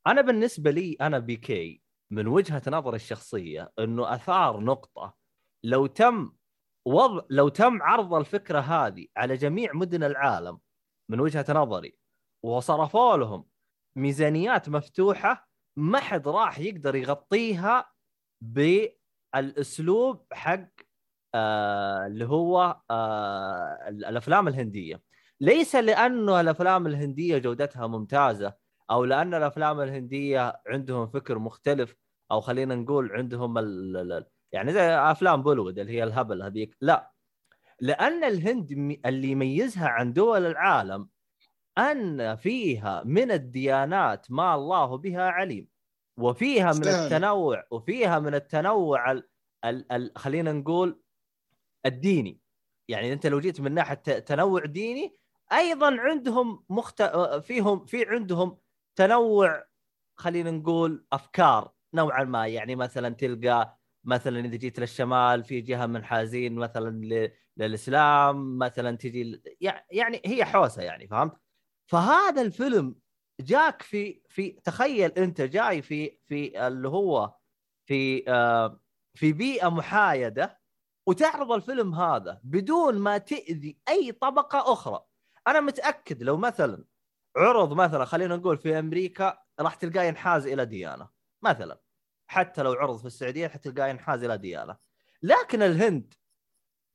أنا 0.07 0.21
بالنسبة 0.21 0.71
لي 0.71 0.97
أنا 1.01 1.19
بيكي 1.19 1.81
من 2.11 2.27
وجهة 2.27 2.61
نظري 2.67 2.95
الشخصية 2.95 3.71
إنه 3.79 4.13
أثار 4.15 4.59
نقطة. 4.59 5.15
لو 5.63 5.85
تم 5.85 6.33
وضع 6.85 7.25
لو 7.29 7.49
تم 7.49 7.81
عرض 7.81 8.13
الفكرة 8.13 8.59
هذه 8.59 9.07
على 9.17 9.37
جميع 9.37 9.73
مدن 9.73 10.03
العالم 10.03 10.59
من 11.09 11.19
وجهة 11.19 11.45
نظري 11.49 11.97
وصرفوا 12.43 13.17
لهم 13.17 13.45
ميزانيات 13.95 14.69
مفتوحة 14.69 15.49
ما 15.77 15.99
حد 15.99 16.27
راح 16.27 16.59
يقدر 16.59 16.95
يغطيها 16.95 17.91
بالأسلوب 18.43 20.25
حق 20.33 20.69
آه 21.35 22.07
اللي 22.07 22.25
هو 22.25 22.81
آه 22.91 23.87
الأفلام 23.87 24.47
الهندية. 24.47 25.01
ليس 25.41 25.75
لأنه 25.75 26.41
الأفلام 26.41 26.87
الهندية 26.87 27.37
جودتها 27.37 27.87
ممتازة 27.87 28.60
أو 28.91 29.05
لأن 29.05 29.33
الأفلام 29.33 29.81
الهندية 29.81 30.61
عندهم 30.67 31.07
فكر 31.07 31.39
مختلف 31.39 31.95
أو 32.31 32.41
خلينا 32.41 32.75
نقول 32.75 33.11
عندهم 33.11 33.57
ال 33.57 33.97
ال- 33.97 34.25
يعني 34.51 34.73
زي 34.73 34.81
أفلام 34.89 35.43
بوليوود 35.43 35.79
اللي 35.79 35.91
هي 35.91 36.03
الهبل 36.03 36.41
هذيك 36.43 36.77
لا 36.81 37.11
لأن 37.79 38.23
الهند 38.23 38.71
اللي 39.05 39.27
يميزها 39.27 39.87
عن 39.87 40.13
دول 40.13 40.45
العالم 40.45 41.09
أن 41.77 42.35
فيها 42.35 43.03
من 43.05 43.31
الديانات 43.31 44.31
ما 44.31 44.55
الله 44.55 44.97
بها 44.97 45.21
عليم 45.29 45.67
وفيها 46.17 46.73
من. 46.73 46.87
التنوع 46.87 47.63
وفيها 47.71 48.19
من 48.19 48.35
التنوع 48.35 49.11
ال 49.11 49.29
ال 49.65 49.91
ال 49.91 50.11
خلينا 50.15 50.51
نقول 50.51 51.01
الديني 51.85 52.39
يعني 52.87 53.13
أنت 53.13 53.27
لو 53.27 53.39
جيت 53.39 53.61
من 53.61 53.71
ناحية 53.73 53.95
تنوع 53.95 54.65
ديني 54.65 55.15
أيضا 55.53 55.97
عندهم 55.99 56.63
مخت... 56.69 57.03
فيهم 57.43 57.85
في 57.85 58.05
عندهم 58.09 58.57
تنوع 58.95 59.63
خلينا 60.15 60.51
نقول 60.51 61.05
أفكار 61.13 61.71
نوعا 61.93 62.23
ما 62.23 62.47
يعني 62.47 62.75
مثلا 62.75 63.09
تلقى 63.15 63.77
مثلا 64.03 64.39
إذا 64.39 64.55
جيت 64.55 64.79
للشمال 64.79 65.43
في 65.43 65.61
جهة 65.61 65.85
منحازين 65.85 66.55
مثلا. 66.55 67.31
للإسلام 67.57 68.57
مثلا 68.57 68.97
تجي 68.97 69.41
يعني 69.91 70.21
هي 70.25 70.45
حوسة 70.45 70.81
يعني 70.81 71.07
فهمت؟ 71.07 71.33
فهذا 71.91 72.41
الفيلم 72.41 72.95
جاك 73.41 73.81
في 73.81 74.21
في 74.29 74.51
تخيل 74.51 75.11
أنت 75.11 75.41
جاي 75.41 75.81
في 75.81 76.19
في 76.27 76.67
اللي 76.67 76.87
هو 76.87 77.35
في 77.85 78.29
آه 78.29 78.81
في 79.17 79.33
بيئة 79.33 79.69
محايدة 79.69 80.61
وتعرض 81.07 81.51
الفيلم 81.51 81.95
هذا 81.95 82.41
بدون 82.43 82.99
ما 82.99 83.17
تأذي 83.17 83.77
أي 83.89 84.11
طبقة 84.11 84.73
أخرى 84.73 85.05
أنا 85.47 85.59
متأكد 85.59 86.23
لو 86.23 86.37
مثلا 86.37 86.85
عرض 87.37 87.73
مثلا 87.73 88.05
خلينا 88.05 88.35
نقول 88.35 88.57
في 88.57 88.79
أمريكا 88.79 89.37
راح 89.59 89.75
تلقاه 89.75 90.03
ينحاز 90.03 90.47
إلى 90.47 90.65
ديانة 90.65 91.09
مثلا. 91.41 91.81
حتى 92.27 92.63
لو 92.63 92.71
عرض 92.73 92.97
في 92.97 93.05
السعودية 93.05 93.47
حتلقاه 93.47 93.87
ينحاز 93.87 94.23
إلى 94.23 94.37
ديانة. 94.37 94.77
لكن 95.23 95.61
الهند 95.61 96.13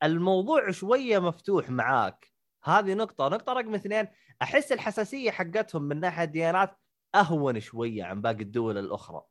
الموضوع 0.03 0.71
شوية 0.71 1.19
مفتوح 1.19 1.71
معاك. 1.71 2.33
هذه 2.65 2.95
نقطة. 2.95 3.29
نقطة 3.29 3.53
رقم 3.53 3.75
اثنين 3.75 4.09
أحس 4.43 4.73
الحساسية 4.73 5.31
حقتهم 5.31 5.83
من 5.83 6.01
ناحية 6.01 6.25
الديانات 6.25 6.79
أهون 7.15 7.61
شوية 7.61 8.05
عن 8.05 8.23
باقي 8.23 8.43
الدول 8.43 8.79
الأخرى. 8.79 9.23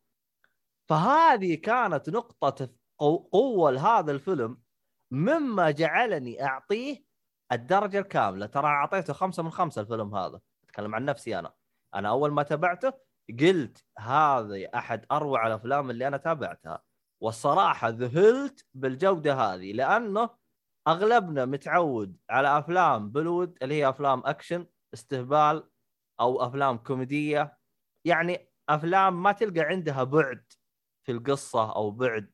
فهذه 0.89 1.55
كانت 1.55 2.09
نقطة 2.09 2.69
قوة 3.31 3.71
لهذا 3.71 4.11
الفيلم 4.11 4.61
مما 5.11 5.71
جعلني 5.71 6.45
أعطيه 6.45 7.05
الدرجة 7.51 7.99
الكاملة. 7.99 8.45
ترى 8.45 8.67
أعطيته 8.67 9.13
خمسة 9.13 9.43
من 9.43 9.51
خمسة 9.51 9.81
الفيلم 9.81 10.15
هذا. 10.15 10.39
أتكلم 10.75 10.95
عن 10.95 11.05
نفسي 11.05 11.39
أنا. 11.39 11.53
أنا 11.95 12.09
أول 12.09 12.31
ما 12.31 12.43
تابعته 12.43 12.93
قلت 13.39 13.85
هذا 13.99 14.69
أحد 14.75 15.05
أروع 15.11 15.47
الأفلام 15.47 15.89
اللي 15.89 16.07
أنا 16.07 16.17
تابعتها. 16.17 16.83
والصراحه 17.21 17.89
ذهلت 17.89 18.65
بالجودة 18.73 19.33
هذه 19.33 19.73
لأنه 19.73 20.29
أغلبنا 20.87 21.45
متعود 21.45 22.17
على 22.29 22.59
أفلام 22.59 23.11
بوليوود 23.11 23.57
اللي 23.61 23.75
هي 23.75 23.89
أفلام 23.89 24.21
أكشن 24.25 24.67
استهبال 24.93 25.69
أو 26.19 26.45
أفلام 26.47 26.77
كوميدية. 26.77 27.57
يعني 28.05 28.49
أفلام 28.69 29.23
ما 29.23 29.31
تلقى 29.31 29.61
عندها 29.61 30.03
بعد 30.03 30.43
في 31.03 31.11
القصة 31.11 31.75
أو 31.75 31.91
بعد 31.91 32.31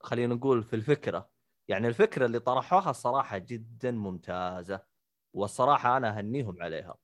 خلينا 0.00 0.34
نقول 0.34 0.62
في 0.62 0.76
الفكرة. 0.76 1.30
يعني 1.68 1.88
الفكرة 1.88 2.26
اللي 2.26 2.38
طرحوها 2.38 2.90
الصراحه 2.90 3.38
جدا 3.38 3.90
ممتازة 3.90 4.82
والصراحه 5.34 5.96
أنا 5.96 6.18
أهنيهم 6.18 6.62
عليها. 6.62 6.96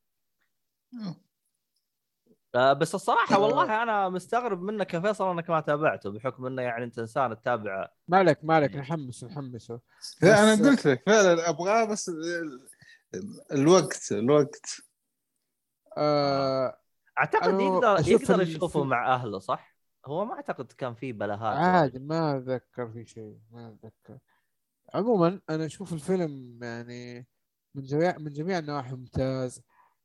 بس 2.55 2.95
الصراحة 2.95 3.39
والله 3.39 3.83
أنا 3.83 4.09
مستغرب 4.09 4.63
منك 4.63 4.95
يا 4.95 5.01
فيصل 5.01 5.31
إنك 5.31 5.51
ما 5.51 5.61
تابعته 5.61 6.11
بحكم 6.11 6.47
إنه 6.47 6.63
يعني 6.63 6.85
أنت 6.85 6.99
إنسان 6.99 7.37
تتابع 7.37 7.89
مالك 8.09 8.45
مالك 8.45 8.77
نحمس 8.77 9.25
نحمسه. 9.25 9.81
لا 10.23 10.43
أنا 10.43 10.71
قلت 10.71 10.87
لك 10.87 11.03
فعلا 11.07 11.49
أبغاه 11.49 11.85
بس 11.85 12.11
الوقت 13.53 14.13
الوقت. 14.13 14.81
آه 15.99 16.79
أعتقد 17.19 17.61
يقدر 17.61 18.09
يقدر 18.09 18.43
يشوفه 18.43 18.85
مع 18.85 19.15
أهله 19.15 19.39
صح؟ 19.39 19.77
هو 20.07 20.25
ما 20.25 20.35
أعتقد 20.35 20.73
كان 20.73 20.95
في 20.95 21.13
بلاهات 21.13 21.57
عادي 21.57 21.99
ما 21.99 22.37
أتذكر 22.37 22.89
في 22.93 23.07
شيء 23.07 23.39
ما 23.51 23.69
أتذكر. 23.69 24.19
عموما 24.95 25.41
أنا 25.51 25.67
أشوف 25.67 25.93
الفيلم 25.93 26.59
يعني 26.63 27.27
من 27.75 27.83
جميع 27.83 28.19
من 28.19 28.33
جميع 28.33 28.59
النواحي 28.59 28.95
ممتاز. 28.95 29.63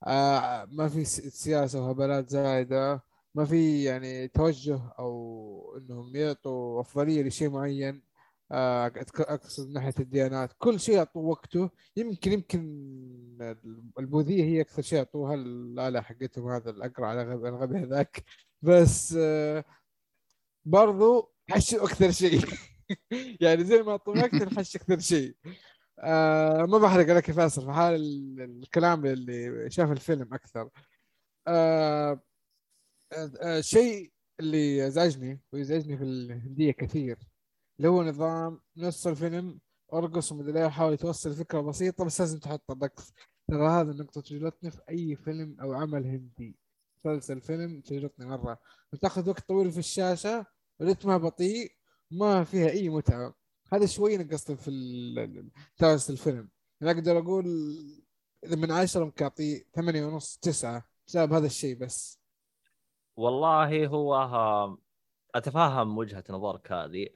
آه 0.08 0.66
ما 0.72 0.90
في 0.90 1.06
سياسة 1.06 1.82
وهبلات 1.82 2.30
زايدة. 2.30 3.04
ما 3.36 3.46
في 3.46 3.84
يعني 3.84 4.28
توجه 4.28 4.80
أو 5.00 5.78
إنهم 5.78 6.16
يعطوا 6.16 6.82
أفضلية 6.82 7.24
لشيء 7.24 7.50
معين. 7.50 8.02
آه 8.52 8.92
أقصد 9.20 9.68
من 9.68 9.74
ناحية 9.74 9.94
الديانات. 10.00 10.54
كل 10.58 10.80
شيء 10.80 10.96
يعطوا 10.96 11.32
وقته. 11.32 11.70
يمكن 11.98 12.32
يمكن 12.32 12.62
البوذية 14.00 14.44
هي 14.44 14.62
أكثر 14.62 14.82
شيء 14.82 14.98
يعطوها. 14.98 15.36
الاله 15.36 16.02
حقتهم 16.02 16.50
هذا 16.52 16.70
الاقرع 16.72 17.08
على 17.08 17.22
الغبي 17.34 17.78
هذاك. 17.80 18.24
بس 18.62 19.16
آه 19.20 19.66
برضو 20.66 21.32
حشوا 21.50 21.86
أكثر 21.86 22.12
شيء. 22.12 22.42
يعني 23.42 23.64
زي 23.64 23.82
ما 23.84 23.98
طمقت 23.98 24.36
نحش 24.36 24.76
أكثر 24.76 25.00
شيء. 25.00 25.36
آه 26.02 26.66
ما 26.66 26.78
بحرق 26.78 27.06
لك 27.18 27.30
يا 27.30 27.48
في 27.50 27.72
حال 27.72 27.96
الكلام 28.42 29.06
اللي 29.06 29.70
شاف 29.72 29.92
الفيلم 29.92 30.34
أكثر. 30.34 30.70
آه 31.48 32.22
آه 33.14 33.60
الشيء 33.60 34.12
اللي 34.40 34.88
ازعجني 34.88 35.42
ويزعجني 35.54 35.98
في 35.98 36.04
الهندية 36.04 36.72
كثير 36.72 37.18
اللي 37.78 37.90
هو 37.90 38.04
نظام 38.04 38.62
نص 38.78 39.08
الفيلم 39.08 39.60
أرقص 39.94 40.32
ومدري 40.32 40.62
إيه 40.64 40.68
حاول 40.70 40.98
توصل 40.98 41.34
فكرة 41.36 41.62
بسيطة 41.62 42.06
بس 42.06 42.22
لازم 42.22 42.40
تحط 42.40 42.72
الرقص 42.72 43.14
ترى 43.50 43.68
هذا 43.70 43.92
النقطة 43.92 44.22
تجلطني 44.22 44.72
في 44.72 44.82
أي 44.90 45.16
فيلم 45.16 45.58
أو 45.62 45.74
عمل 45.74 46.06
هندي. 46.06 46.58
مسلسل 47.06 47.42
فيلم 47.42 47.82
تجلطني 47.82 48.26
مرة. 48.26 48.60
وتاخذ 48.94 49.30
وقت 49.30 49.48
طويل 49.48 49.72
في 49.72 49.80
الشاشة 49.80 50.46
رتمها 50.82 51.18
بطيء 51.18 51.72
ما 52.12 52.44
فيها 52.44 52.70
أي 52.70 52.90
متعة. 52.90 53.41
هذا 53.74 53.86
شوي 53.86 54.18
نقصت 54.18 54.52
في 54.52 55.50
تاس 55.78 56.10
الفيلم. 56.10 56.50
أنا 56.82 56.92
أقدر 56.92 57.18
أقول 57.18 57.46
إذا 58.44 58.56
من 58.56 58.72
عشرة 58.72 59.04
ممكن 59.04 59.24
اعطيه 59.24 59.64
ثمانية 59.74 60.06
ونص 60.06 60.38
تسعة 60.38 60.88
بسبب 61.08 61.34
هذا 61.34 61.46
الشيء 61.46 61.78
بس. 61.78 62.22
والله 63.16 63.88
هو 63.88 64.16
أتفهم 65.36 65.98
وجهة 65.98 66.24
نظرك 66.30 66.72
هذه 66.72 67.08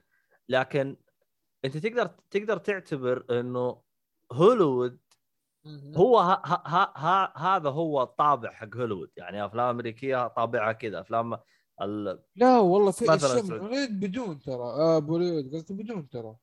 لكن 0.48 0.96
أنت 1.64 1.76
تقدر 1.76 2.06
تقدر 2.30 2.58
تعتبر 2.58 3.40
إنه 3.40 3.82
هوليوود 4.32 4.98
هو 5.96 6.18
ها 6.18 6.42
ها 6.46 6.92
ها 6.96 7.38
هذا 7.38 7.70
هو 7.70 8.02
الطابع 8.02 8.52
حق 8.52 8.76
هوليوود. 8.76 9.10
يعني 9.16 9.46
أفلام 9.46 9.68
أمريكية 9.68 10.28
طابعها 10.28 10.72
كذا 10.72 11.00
أفلام 11.00 11.38
ال... 11.82 12.22
لا 12.36 12.58
والله 12.58 12.90
في 12.90 13.14
أشياء 13.14 13.86
بدون 13.90 14.38
ترى 14.40 14.62
آه 14.62 14.98
بوليوود 14.98 15.54
قصدي 15.54 15.74
بدون 15.74 16.08
ترى. 16.08 16.36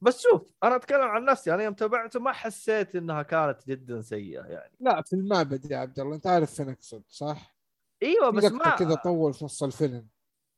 بس 0.00 0.22
شوف 0.22 0.54
أنا 0.62 0.76
أتكلم 0.76 1.00
عن 1.00 1.24
نفسي 1.24 1.54
أنا 1.54 1.62
يوم 1.62 1.74
تابعته 1.74 2.20
ما 2.20 2.32
حسيت 2.32 2.96
إنها 2.96 3.22
كانت 3.22 3.68
جدا 3.68 4.00
سيئة 4.02 4.42
يعني. 4.42 4.72
لا 4.80 5.02
في 5.02 5.12
المعبد 5.12 5.70
يا 5.70 5.78
عبد 5.78 6.00
الله 6.00 6.14
أنت 6.14 6.26
عارف 6.26 6.54
فين 6.54 6.68
أقصد 6.68 7.02
صح؟ 7.08 7.56
إيوه 8.02 8.30
بس 8.30 8.44
ما 8.44 8.76
كذا 8.76 8.94
طول 8.94 9.34
في 9.34 9.44
نص 9.44 9.62
الفيلم. 9.62 10.08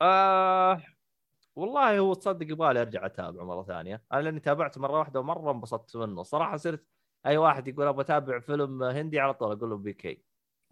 آه 0.03 0.83
والله 1.57 1.99
هو 1.99 2.15
تصدق 2.15 2.53
يبغالي 2.53 2.81
أرجع 2.81 3.07
أتابعه 3.07 3.45
مرة 3.45 3.63
ثانية. 3.63 4.03
أنا 4.13 4.21
لأني 4.21 4.41
تابعته 4.41 4.81
مرة 4.81 4.99
واحدة 4.99 5.21
ومرة 5.21 5.51
انبسطت 5.51 5.97
منه. 5.97 6.23
صراحة 6.23 6.57
صرت 6.57 6.85
أي 7.27 7.37
واحد 7.37 7.69
يقول 7.69 7.87
أبغى 7.87 8.03
أتابع 8.03 8.41
فيلم 8.41 8.83
هندي 8.83 9.21
على 9.21 9.35
طول 9.35 9.57
أقول 9.57 9.71
له 9.71 9.77
بي 9.77 9.93
كي. 9.93 10.23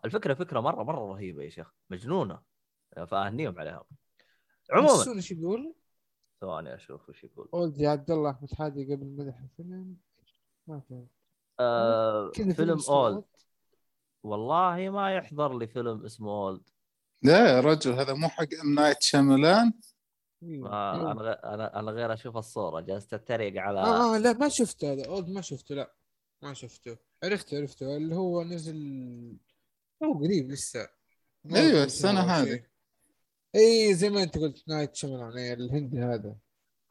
الفكرة 0.04 0.34
فكرة 0.34 0.60
مرة 0.60 0.82
مرة 0.82 1.12
رهيبة 1.12 1.42
يا 1.42 1.48
شيخ. 1.48 1.74
مجنونة. 1.90 2.40
فأهنيهم 3.06 3.58
عليها. 3.58 3.84
عموما 4.70 5.14
إيش 5.16 5.32
يقول؟ 5.32 5.74
ثواني 6.41 6.74
أشوف 6.74 7.09
وش 7.09 7.24
يقول. 7.24 7.49
اولد 7.55 7.80
يا 7.80 7.91
عبد 7.91 8.11
الله 8.11 8.30
أحمد 8.30 8.55
حادي 8.55 8.95
قبل 8.95 9.07
مدح 9.07 9.38
الفيلم. 9.38 9.97
ما 10.66 10.80
فهمت 10.80 11.09
آه 11.61 12.30
فيلم 12.30 12.80
Old. 12.88 13.24
والله 14.22 14.91
ما 14.91 15.16
يحضر 15.16 15.59
لي 15.59 15.66
فيلم 15.66 16.05
اسمه 16.05 16.30
Old. 16.30 16.62
لا 17.22 17.49
يا 17.49 17.61
رجل 17.61 17.93
هذا 17.93 18.14
مو 18.14 18.28
حق 18.28 18.49
ام 18.64 18.74
نايت 18.74 19.03
شاملان 19.03 19.72
آه 20.66 21.12
أنا 21.12 21.55
أنا 21.55 21.80
أنا 21.80 21.91
غير 21.91 22.12
أشوف 22.12 22.36
الصورة 22.36 22.80
جالس 22.80 23.14
أتريق 23.14 23.62
على 23.62 23.80
آه, 23.80 24.14
آه 24.14 24.18
لا 24.18 24.32
ما 24.32 24.49
شفته 24.49 24.93
هذا. 24.93 25.07
Old 25.06 25.28
ما 25.28 25.41
شفته 25.41 25.74
لا. 25.74 25.95
ما 26.43 26.55
شفته. 26.55 26.97
عرفته 27.24 27.59
عرفته. 27.59 27.97
اللي 27.97 28.14
هو 28.14 28.43
نزل 28.43 29.38
هو 30.03 30.18
قريب 30.18 30.51
لسه. 30.51 30.88
أيوه 31.55 31.84
السنة 31.84 32.20
هذه. 32.20 32.64
اي 33.57 33.94
زي 33.94 34.11
ما 34.11 34.22
أنت 34.22 34.38
قلت 34.38 34.68
نايت 34.68 34.94
شملون 34.94 35.38
الهندي 35.38 35.98
هذا. 35.98 36.34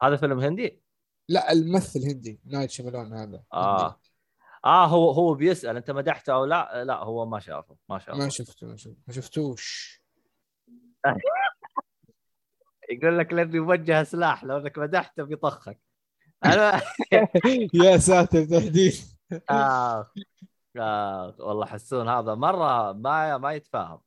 هذا 0.02 0.16
فيلم 0.16 0.40
هندي؟ 0.40 0.82
لا 1.28 1.52
الممثل 1.52 2.00
هندي 2.00 2.40
نايت 2.44 2.70
شملون 2.70 3.12
هذا. 3.12 3.42
آه. 3.52 3.86
هندي. 3.86 4.10
آه 4.64 4.86
هو 4.86 5.10
هو 5.10 5.34
بيسأل 5.34 5.76
أنت 5.76 5.90
مدحته 5.90 6.32
أو 6.32 6.44
لا؟ 6.44 6.84
لا 6.84 6.96
هو 6.96 7.26
ما 7.26 7.40
شافه 7.40 7.76
ما 7.88 7.98
شافه. 7.98 8.18
ما 8.18 8.28
شفته 8.28 8.66
ما 8.66 8.76
شفته. 8.76 8.96
ما 9.08 9.14
شفتوش. 9.14 10.00
يقول 12.90 13.18
لك 13.18 13.32
لأني 13.32 13.60
موجه 13.60 14.02
سلاح 14.02 14.44
لو 14.44 14.58
أنك 14.58 14.78
مدحته 14.78 15.22
بيطخك. 15.22 15.80
أنا 16.44 16.80
يا 17.84 17.98
ساتر 17.98 18.44
تحديد 18.44 18.94
آه. 19.50 20.10
آه. 20.76 21.36
والله 21.38 21.66
حسون 21.66 22.08
هذا 22.08 22.34
مرة 22.34 22.92
ما 22.92 23.38
ما 23.38 23.52
يتفاهم. 23.52 24.00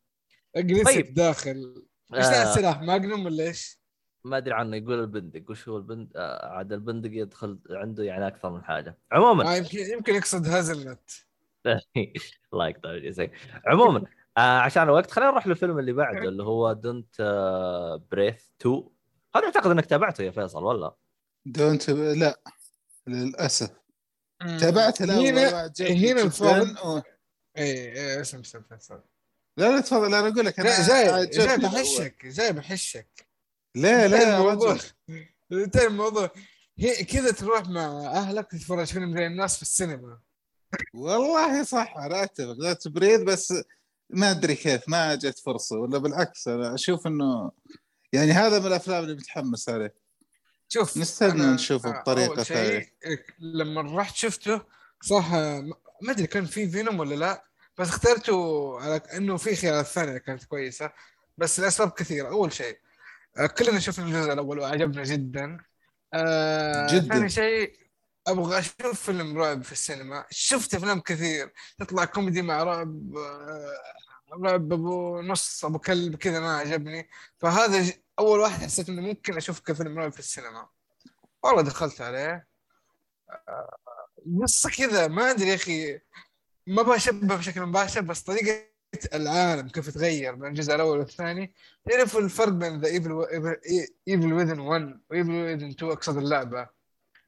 طيب. 0.56 1.14
داخل. 1.14 1.86
إيش 2.16 2.26
السلاح 2.26 2.82
Magnum 2.82 3.26
ولا 3.26 3.43
إيش؟ 3.43 3.80
ما 4.26 4.38
أدري 4.38 4.53
عنه 4.53 4.78
يقول 4.78 4.99
البندق. 4.99 5.43
وش 5.49 5.70
هو 5.70 5.78
البند؟ 5.78 6.11
آه 6.16 6.45
عاد 6.57 6.74
البندق 6.74 7.09
يدخل 7.14 7.59
عنده 7.70 8.03
يعني 8.03 8.28
أكثر 8.28 8.49
من 8.49 8.64
حاجة. 8.64 8.97
عموما. 9.11 9.53
آه 9.53 9.55
يمكن 9.55 9.78
يمكن 9.80 10.16
يقصد 10.16 10.47
hazelnut 10.47 11.09
الله 12.53 12.68
يقطع 12.68 12.97
جزاك 12.97 13.32
عموما 13.68 14.03
آه 14.38 14.59
عشان 14.59 14.84
الوقت 14.84 15.11
خلينا 15.11 15.32
نروح 15.32 15.47
للفيلم 15.47 15.80
اللي 15.80 15.93
بعده 15.93 16.30
اللي 16.30 16.43
هو 16.43 16.74
Don't 16.74 17.16
آه 17.20 18.03
Breathe 18.11 18.43
2 18.61 18.84
هذا 19.36 19.45
أعتقد 19.45 19.72
إنك 19.72 19.86
تابعته 19.86 20.22
يا 20.24 20.32
فيصل 20.32 20.64
ولا؟ 20.64 20.95
Don't 21.45 21.89
لا 21.89 22.39
للأسف. 23.07 23.72
تابعته 24.59 25.05
لا 25.05 25.14
هنا 25.14 25.72
هنا 25.80 26.22
الفضل 26.22 26.76
اي 27.57 27.91
اي 27.91 28.22
اسم 28.22 28.39
اسم 28.39 28.61
فيصل 28.61 28.99
لا 29.58 29.72
لا 29.72 29.82
تفضل 29.82 30.06
أنا 30.06 30.28
أقول 30.28 30.45
لك 30.45 30.60
أنا 30.60 30.88
جاي 30.88 31.26
جاي 31.26 31.58
بحشك 31.58 32.26
جاي 32.26 32.54
بحشك 32.54 33.28
لا 33.76 34.08
لا 34.08 34.38
الموضوع 34.38 34.78
انتهى 35.51 35.88
الموضوع 35.88 36.32
كذا 37.10 37.32
تروح 37.32 37.68
مع 37.68 37.86
أهلك 38.06 38.51
تتفرج 38.51 38.88
فيلم 38.88 39.18
زي 39.18 39.28
الناس 39.28 39.56
في 39.56 39.62
السينما. 39.62 40.20
والله 40.93 41.64
صح 41.64 41.97
أنا 41.97 42.24
أتفق 42.24 42.56
لا 42.60 42.74
تبريد 42.74 43.26
بس 43.26 43.54
ما 44.10 44.32
أدري 44.32 44.56
كيف 44.56 44.89
ما 44.89 45.16
جت 45.16 45.39
فرصة 45.39 45.76
ولا 45.76 45.97
بالعكس 45.97 46.47
أنا 46.47 46.74
أشوف 46.76 47.08
انه 47.08 47.51
يعني 48.14 48.32
هذا 48.32 48.60
من 48.60 48.66
الأفلام 48.66 49.04
اللي 49.04 49.16
متحمس 49.16 49.70
عليه. 49.70 49.95
شوف 50.70 50.97
نستنى 50.97 51.45
نشوفه 51.45 52.04
أول 52.08 52.45
شيء 52.45 52.56
ثانية. 52.56 52.93
لما 53.39 53.97
رحت 53.97 54.16
شفته 54.16 54.62
صح 55.04 55.32
ما 56.01 56.12
أدري 56.12 56.28
كان 56.28 56.45
في 56.45 56.70
فينوم 56.70 56.99
ولا 56.99 57.16
لا 57.16 57.45
بس 57.78 57.89
اخترته 57.89 58.80
على 58.82 59.01
إنه 59.13 59.38
في 59.38 59.55
خيارات 59.55 59.86
ثانية 59.86 60.17
كانت 60.17 60.43
كويسة 60.43 60.91
بس 61.38 61.59
الاسباب 61.59 61.91
كثيرة. 61.91 62.30
أول 62.30 62.53
شيء 62.53 62.80
آه، 63.38 63.45
كلنا 63.47 63.80
شفنا 63.80 64.05
الجزء 64.05 64.34
الأول 64.34 64.59
وعجبنا 64.59 65.03
جدا. 65.03 65.57
آه، 66.13 66.88
جداً. 66.88 67.13
ثاني 67.13 67.30
شيء 67.30 67.76
أبغى 68.28 68.59
أشوف 68.59 69.03
فيلم 69.03 69.38
رعب 69.38 69.63
في 69.63 69.71
السينما. 69.71 70.26
شفت 70.30 70.76
أفلام 70.76 70.99
كثير. 70.99 71.53
تطلع 71.80 72.05
كوميدي 72.05 72.41
مع 72.41 72.63
رعب 72.63 73.17
آه، 73.17 73.74
رعب 74.43 74.74
أبو 74.74 75.21
نص 75.21 75.65
أبو 75.65 75.80
كلب 75.80 76.15
كذا 76.15 76.39
ما 76.39 76.57
عجبني. 76.57 77.09
فهذا 77.38 77.93
أول 78.19 78.39
واحد 78.39 78.63
حسيت 78.63 78.89
إنه 78.89 79.01
ممكن 79.01 79.38
أشوف 79.38 79.59
كفيلم 79.59 79.99
رعب 79.99 80.11
في 80.11 80.19
السينما. 80.19 80.67
والله 81.43 81.61
دخلت 81.61 82.01
عليه. 82.01 82.47
قصه 84.43 84.69
كذا 84.69 85.07
ما 85.07 85.32
أدري 85.32 85.49
يا 85.49 85.55
أخي. 85.55 85.99
ما 86.68 86.82
بشبه 86.82 87.36
بشكل 87.36 87.61
مباشر 87.61 88.01
بس 88.01 88.22
طريقة 88.22 88.74
العالم 89.14 89.70
كيف 89.70 89.89
تغير 89.89 90.36
من 90.36 90.47
الجزء 90.47 90.76
الأول 90.76 90.99
والثاني. 90.99 91.53
تعرفوا 91.89 92.22
الفرق 92.22 92.49
بين 92.49 92.82
The 92.82 92.88
Evil 92.88 93.26
Evil 94.07 94.34
Within 94.34 94.59
1 94.59 94.99
و 95.09 95.14
Evil 95.14 95.32
Within 95.32 95.70
2 95.70 95.91
أقصد 95.91 96.18
اللعبة؟ 96.18 96.68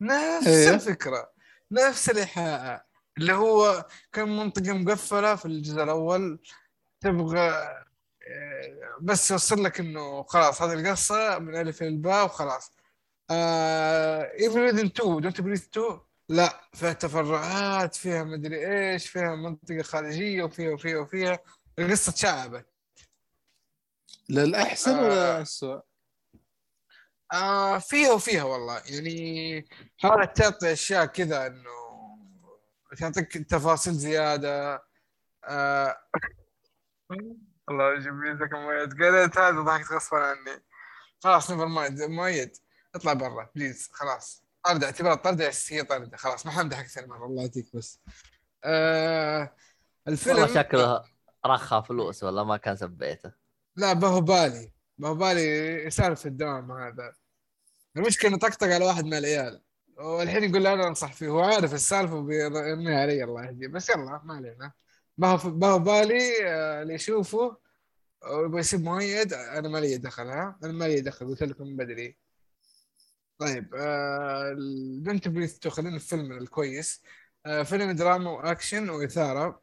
نفس 0.02 0.48
إيه. 0.48 0.70
الفكرة 0.70 1.32
نفس 1.72 2.10
الإيحاء 2.10 2.86
اللي 3.18 3.34
هو 3.34 3.86
كان 4.14 4.38
منطقة 4.38 4.74
مقفلة 4.74 5.36
في 5.36 5.46
الجزء 5.46 5.84
الأول 5.84 6.40
تبغى 7.02 7.50
آه، 8.28 8.98
بس 9.02 9.32
يوصل 9.32 9.64
لك 9.64 9.80
إنه 9.80 10.24
خلاص 10.24 10.62
هذه 10.62 10.74
القصة 10.74 11.40
من 11.40 11.56
ألف 11.56 11.82
إلى 11.82 11.90
الباء 11.90 12.26
وخلاص. 12.26 12.72
Evil 13.32 14.60
Within 14.60 14.86
2 14.86 15.22
Don't 15.22 15.42
Breathe 15.42 15.68
2 15.68 16.00
لا 16.30 16.70
فيها 16.74 16.94
تفرعات 16.94 17.96
فيها 17.96 18.24
مدري 18.24 18.68
إيش 18.68 19.10
فيها 19.10 19.36
منطقة 19.36 19.82
خارجية 19.82 20.44
وفيها 20.44 20.74
وفيها 20.74 21.00
وفيها 21.00 21.40
القصة 21.80 22.12
تشعبت. 22.12 22.68
للأحسن 24.30 24.92
آه. 24.92 25.04
ولا 25.04 25.38
الاسوء؟ 25.38 25.82
آه 27.34 27.78
فيها 27.78 28.12
وفيها 28.12 28.44
والله. 28.44 28.82
يعني 28.86 29.68
حاولت 29.98 30.38
تعطي 30.38 30.74
أشياء 30.74 31.06
كذا 31.06 31.48
إنه 31.48 31.76
تعطيك 32.98 33.38
تفاصيل 33.38 33.94
زيادة. 33.94 34.84
آه. 35.44 35.98
الله 37.70 37.94
يجيب 37.94 38.14
مؤيد 38.54 38.94
قريت 39.04 39.38
هذا 39.38 39.62
ضحكت 39.62 39.92
غصبا 39.92 40.18
عني. 40.18 40.64
خلاص 41.24 41.52
never 41.52 41.66
mind 41.66 42.02
مؤيد. 42.02 42.58
اطلع 42.96 43.14
برا 43.14 43.50
please 43.56 43.90
خلاص. 43.94 44.45
طردة 44.66 44.86
اعتبرها 44.86 45.16
طردة 45.16 45.52
هي 45.70 45.84
طردة 45.84 46.18
خلاص 46.18 46.46
ما 46.46 46.52
حمدح 46.52 46.80
أكثر 46.80 47.08
مرة. 47.08 47.26
الله 47.26 47.44
يهديك 47.44 47.76
بس. 47.76 48.00
آه 48.64 49.56
الفيلم 50.08 50.40
والله 50.40 50.56
شكله 50.56 51.04
رخى 51.46 51.84
فلوس 51.88 52.24
ولا 52.24 52.44
ما 52.44 52.58
كان 52.58 52.76
سبيته. 52.76 53.32
لا 53.76 53.94
باهو 53.94 54.22
بالي. 54.22 54.72
باهو 54.98 55.16
بالي 55.16 55.44
يسالف 55.86 56.20
في 56.20 56.26
الدوام 56.26 56.72
هذا. 56.72 57.14
المشكلة 57.98 58.30
إنه 58.30 58.38
طقطق 58.40 58.68
على 58.68 58.86
واحد 58.86 59.06
من 59.06 59.14
العيال. 59.14 59.62
والحين 59.98 60.44
يقول 60.44 60.68
أنا 60.68 60.88
أنصح 60.88 61.14
فيه. 61.14 61.28
هو 61.28 61.40
عارف 61.40 61.74
السالفة 61.74 62.16
وبيرميها 62.16 63.02
علي 63.02 63.24
الله 63.24 63.46
يهديه. 63.46 63.68
بس 63.68 63.90
يلا 63.90 64.22
ما 64.24 64.36
علينا. 64.36 64.72
باهو 65.18 65.38
باهو 65.50 65.80
بالي 65.80 66.48
آه، 66.48 66.82
اللي 66.82 66.94
يشوفه 66.94 67.58
ويبغى 68.32 68.60
يسيب 68.60 68.84
مؤيد. 68.84 69.34
أنا 69.34 69.70
ما 69.70 69.78
لي 69.78 69.98
دخل 69.98 70.28
ها؟ 70.28 70.60
أنا 70.64 70.74
ما 70.74 70.86
لي 70.86 71.02
دخل. 71.02 71.28
قلت 71.28 71.44
لكم 71.44 71.68
من 71.68 71.76
بدري. 71.76 72.18
طيب 73.40 73.76
آه 73.76 74.56
Don't 75.00 75.28
Breathe 75.28 75.60
Two 75.60 75.70
خلينا 75.70 76.00
في 76.00 76.04
الفيلم 76.14 76.32
الكويس. 76.32 77.02
آه 77.46 77.64
فيلم 77.64 77.92
دراما 77.92 78.32
وأكشن 78.32 78.90
وإثارة. 78.90 79.62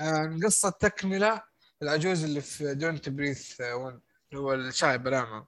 آه 0.00 0.38
قصة 0.44 0.70
تكملة 0.70 1.42
العجوز 1.82 2.24
اللي 2.24 2.40
في 2.40 2.74
Don't 2.74 3.08
Breathe 3.08 3.60
1 3.60 4.00
اللي 4.32 4.42
هو 4.42 4.54
الشايب 4.54 5.08
الاعمى 5.08 5.44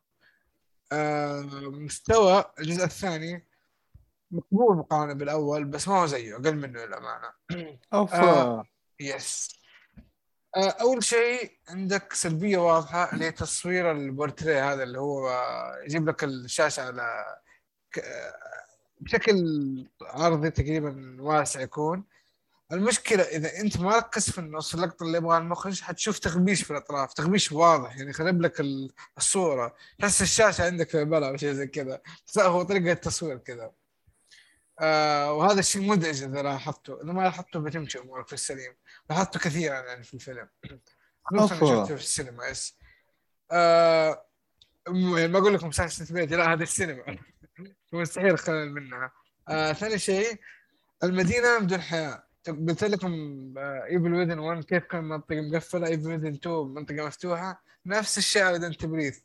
مستوى 1.84 2.44
الجزء 2.61 2.84
الثاني 2.84 3.46
مقبول 4.30 4.76
مقارنة 4.76 5.12
بالأول 5.14 5.64
بس 5.64 5.88
ما 5.88 6.00
هو 6.00 6.07
زيه 6.07 6.34
أقل 6.36 6.57
منه 6.57 6.84
للأمانة. 6.84 7.32
أوفا. 7.92 8.22
آه. 8.22 8.64
يس 9.00 9.57
آه، 10.57 10.68
أول 10.80 11.04
شيء 11.04 11.59
عندك 11.68 12.12
سلبية 12.12 12.59
واضحة 12.59 13.12
اللي 13.12 13.24
هي 13.24 13.32
تصوير 13.32 13.90
البورتريه 13.92 14.72
هذا 14.72 14.82
اللي 14.82 14.98
هو 14.98 15.30
يجيب 15.84 16.09
لك 16.09 16.24
الشاشة 16.24 16.82
على 16.82 17.36
بشكل 19.01 19.36
عرضي 20.03 20.51
تقريبا 20.51 21.16
واسع 21.20 21.61
يكون. 21.61 22.05
المشكلة 22.72 23.22
إذا 23.22 23.61
أنت 23.61 23.80
ما 23.80 23.97
ركزت 23.97 24.30
في 24.30 24.38
النص 24.38 24.74
اللقطة 24.74 25.03
اللي 25.03 25.18
يبغاها 25.18 25.38
المخرج 25.38 25.82
حتشوف 25.82 26.18
تخبيش 26.18 26.62
في 26.62 26.70
الأطراف 26.70 27.12
تخبيش 27.14 27.53
واضح 27.53 27.97
يعني 27.97 28.11
يخرب 28.11 28.40
لك 28.40 28.61
ال- 28.61 28.90
الصورة. 29.18 29.76
تحس 29.99 30.22
الشاشة 30.22 30.64
عندك 30.66 30.88
في 30.88 31.05
بلا 31.05 31.28
أو 31.28 31.36
شيء 31.36 31.53
زي 31.53 31.66
كذا. 31.66 32.01
هو 32.38 32.62
طريقة 32.62 32.92
التصوير 32.92 33.38
كذا. 33.38 33.72
آه 34.80 35.32
وهذا 35.32 35.61
الشيء 35.61 35.82
مزعج 35.82 36.22
إذا 36.22 36.42
لاحظته. 36.42 37.03
إذا 37.03 37.12
ما 37.12 37.22
لاحظته 37.22 37.61
بتمشي 37.61 37.99
أمورك 37.99 38.26
في 38.26 38.32
السليم. 38.32 38.74
لاحظته 39.11 39.40
كثيرا 39.40 39.74
يعني 39.74 40.05
في 40.05 40.14
الفيلم. 40.14 40.49
شفته 41.40 41.84
في 41.84 41.92
السينما 41.94 42.47
yes 42.46 42.76
آه 43.53 44.26
يعني 44.88 45.28
ما 45.28 45.38
أقول 45.38 45.55
لكم 45.55 45.70
سالفه 45.70 46.14
بيتي 46.14 46.36
لا 46.36 46.53
هذا 46.53 46.62
السينما. 46.62 47.18
مستحيل 47.92 48.34
اخلل 48.34 48.72
منها. 48.72 49.12
آه 49.48 49.72
ثاني 49.72 49.98
شيء 49.98 50.40
المدينة 51.04 51.59
بدون 51.59 51.80
حياه 51.80 52.22
قلت 52.48 52.84
لكم 52.84 53.12
Evil 53.59 54.14
Within 54.14 54.38
1 54.38 54.64
كيف 54.64 54.84
كان 54.84 55.04
منطقة 55.04 55.40
مقفلة؟ 55.40 55.86
Evil 55.86 56.07
Within 56.07 56.26
2 56.34 56.57
منطقة 56.57 57.07
مفتوحة. 57.07 57.62
نفس 57.86 58.18
الشيء 58.18 58.42
على 58.42 58.74
Don't 58.74 58.91
Breathe. 58.91 59.18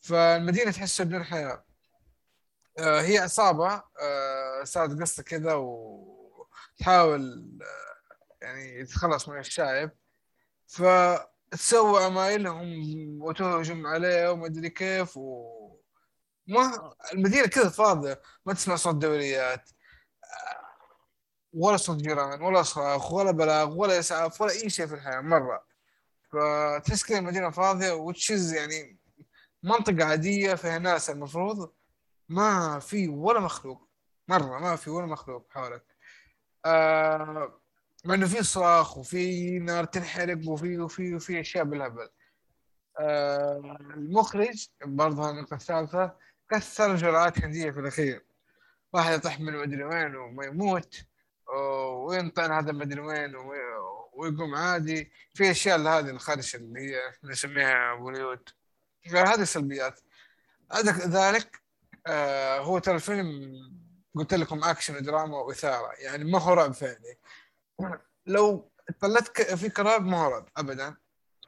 فالمدينة 0.00 0.70
تحسها 0.70 1.04
بدون 1.04 1.24
حياه 1.24 1.64
آه 2.78 3.00
هي 3.00 3.18
عصابة. 3.18 3.82
آه 4.02 4.64
صارت 4.64 5.00
قصة 5.00 5.22
كذا 5.22 5.54
وتحاول 5.54 7.48
آه 7.62 8.44
يعني 8.44 8.84
تتخلص 8.84 9.28
من 9.28 9.38
الشايب 9.38 9.90
فتسوى 10.66 12.04
عمايلهم 12.04 12.68
وتهجم 13.22 13.86
عليه 13.86 14.30
وما 14.30 14.46
ادري 14.46 14.70
كيف 14.70 15.16
و 15.16 15.57
ما 16.48 16.94
المدينة 17.12 17.46
كذا 17.46 17.68
فاضية 17.68 18.22
ما 18.46 18.54
تسمع 18.54 18.76
صوت 18.76 18.94
دوريات. 18.94 19.70
ولا 21.52 21.76
صوت 21.76 21.96
جيران 21.96 22.42
ولا 22.42 22.62
صراخ 22.62 23.12
ولا 23.12 23.30
بلاغ 23.30 23.76
ولا 23.76 23.98
اسعاف 23.98 24.40
ولا 24.40 24.52
أي 24.52 24.70
شيء 24.70 24.86
في 24.86 24.94
الحياة 24.94 25.20
مرة. 25.20 25.64
فتحس 26.32 27.04
كذا 27.04 27.18
المدينة 27.18 27.50
فاضية 27.50 27.92
وتشز 27.92 28.52
يعني 28.52 28.98
منطقة 29.62 30.04
عادية 30.04 30.54
فيها 30.54 30.78
ناس 30.78 31.10
المفروض. 31.10 31.72
ما 32.28 32.78
في 32.78 33.08
ولا 33.08 33.40
مخلوق. 33.40 33.88
مرة 34.28 34.58
ما 34.58 34.76
في 34.76 34.90
ولا 34.90 35.06
مخلوق 35.06 35.46
حولك. 35.50 35.84
آه 36.64 37.60
مع 38.04 38.14
إنه 38.14 38.26
في 38.26 38.42
صراخ 38.42 38.98
وفي 38.98 39.58
نار 39.58 39.84
تنحرق 39.84 40.48
وفي 40.48 40.78
وفي 40.78 41.14
وفي 41.14 41.40
أشياء 41.40 41.64
بالهبل. 41.64 42.08
آه 42.98 43.78
المخرج 43.80 44.68
برضه 44.84 45.30
النقطة 45.30 45.54
الثالثة 45.54 46.27
كثر 46.50 46.96
جرعات 46.96 47.38
هنديه 47.38 47.70
في 47.70 47.80
الأخير. 47.80 48.24
واحد 48.92 49.12
يطيح 49.12 49.40
من 49.40 49.52
مدري 49.52 49.84
وين 49.84 50.16
وما 50.16 50.44
يموت 50.44 50.94
وينطعن 52.06 52.52
هذا 52.52 52.72
مدري 52.72 53.00
وين 53.00 53.36
ويقوم 54.12 54.54
عادي. 54.54 55.12
في 55.34 55.50
أشياء 55.50 55.78
هذه 55.80 56.10
الخرش 56.10 56.54
اللي 56.54 56.80
هي 56.80 57.00
نسميها 57.24 57.94
بوليود 57.94 58.48
فهذه 59.10 59.44
سلبيات 59.44 60.00
ذلك 61.06 61.62
آه 62.06 62.58
هو 62.58 62.78
ترى 62.78 62.94
الفيلم 62.94 63.52
قلت 64.14 64.34
لكم 64.34 64.64
أكشن 64.64 64.96
ودراما 64.96 65.38
وإثارة. 65.38 65.92
يعني 65.98 66.24
ما 66.24 66.38
هو 66.38 66.52
رعب 66.54 66.72
فعلي. 66.72 67.16
لو 68.26 68.70
طلعت 69.00 69.28
ك- 69.28 69.54
فيك 69.54 69.80
رعب 69.80 70.04
ما 70.06 70.18
هو 70.24 70.30
رعب 70.30 70.48
ابدا. 70.56 70.96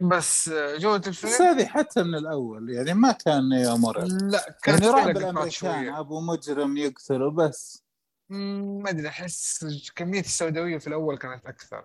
بس 0.01 0.49
جوده 0.77 0.99
بس 0.99 1.25
الفيلم 1.25 1.49
هذه 1.49 1.67
حتى 1.67 2.03
من 2.03 2.15
الأول 2.15 2.71
يعني 2.71 2.95
ما 2.95 3.13
كان 3.13 3.53
يا 3.53 3.75
مرعب 3.75 4.07
لا 4.07 4.57
كانت 4.63 4.69
يعني 4.69 4.81
فيها 4.81 4.91
رعب 4.93 5.09
لقطات 5.09 5.17
الامريكان 5.23 5.51
شوية. 5.51 6.01
أبو 6.01 6.21
مجرم 6.21 6.77
يقتل 6.77 7.23
وبس 7.23 7.83
مم، 8.29 8.83
ما 8.83 8.91
أدري 8.91 9.09
أحس 9.09 9.67
كمية 9.97 10.21
السوداوية 10.21 10.79
في 10.79 10.87
الأول 10.87 11.19
كانت 11.19 11.47
أكثر. 11.47 11.85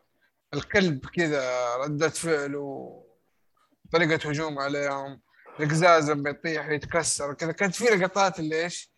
الكلب 0.53 1.05
كذا 1.05 1.75
ردة 1.75 2.09
فعل 2.09 2.55
وطريقة 2.55 4.29
هجوم 4.29 4.59
عليهم 4.59 5.21
القزاز 5.59 6.11
لما 6.11 6.29
يطيح 6.29 6.67
ويتكسر 6.67 7.33
كذا 7.33 7.51
كانت 7.51 7.75
في 7.75 7.85
لقطات 7.85 8.39
اللي 8.39 8.63
إيش 8.63 8.91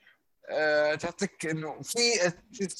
آه 0.49 0.95
تعطيك 0.95 1.45
إنه 1.45 1.81
في 1.81 2.03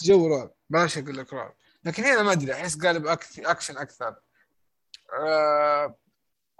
جو 0.03 0.27
رعب 0.27 0.51
بلاش 0.69 0.97
أقول 0.97 1.17
لك 1.17 1.33
رعب. 1.33 1.53
لكن 1.83 2.03
هنا 2.03 2.23
ما 2.23 2.31
أدري 2.31 2.53
أحس 2.53 2.77
قالب 2.77 3.07
أكشن 3.39 3.77
أكثر. 3.77 4.15
آه 5.19 5.95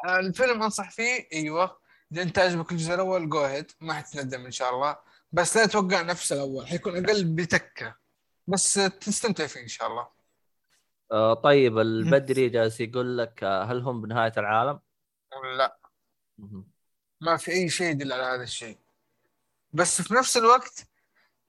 الفيلم 0.05 0.63
أنصح 0.63 0.91
فيه 0.91 1.27
أيوه 1.33 1.79
اذا 2.11 2.21
انت 2.21 2.39
عجبك 2.39 2.71
الجزء 2.71 2.93
الأول 2.93 3.29
go 3.29 3.43
ahead 3.43 3.71
ما 3.81 3.93
حتندم 3.93 4.45
إن 4.45 4.51
شاء 4.51 4.75
الله. 4.75 4.97
بس 5.31 5.57
لا 5.57 5.65
تتوقع 5.65 6.01
نفس 6.01 6.33
الأول 6.33 6.67
حيكون 6.67 7.05
أقل 7.05 7.23
بتكه 7.23 7.95
بس 8.47 8.73
تستمتع 8.73 9.47
فيه 9.47 9.61
إن 9.61 9.67
شاء 9.67 9.87
الله. 9.87 10.07
آه 11.11 11.33
طيب 11.33 11.79
البدري 11.79 12.49
جالس 12.49 12.79
يقول 12.81 13.17
لك 13.17 13.43
آه، 13.43 13.63
هل 13.63 13.81
هم 13.81 14.01
بنهاية 14.01 14.33
العالم؟ 14.37 14.79
لا. 15.57 15.77
ما 17.21 17.37
في 17.37 17.51
أي 17.51 17.69
شيء 17.69 17.87
يدل 17.87 18.13
على 18.13 18.23
هذا 18.23 18.43
الشيء. 18.43 18.77
بس 19.73 20.01
في 20.01 20.13
نفس 20.13 20.37
الوقت 20.37 20.87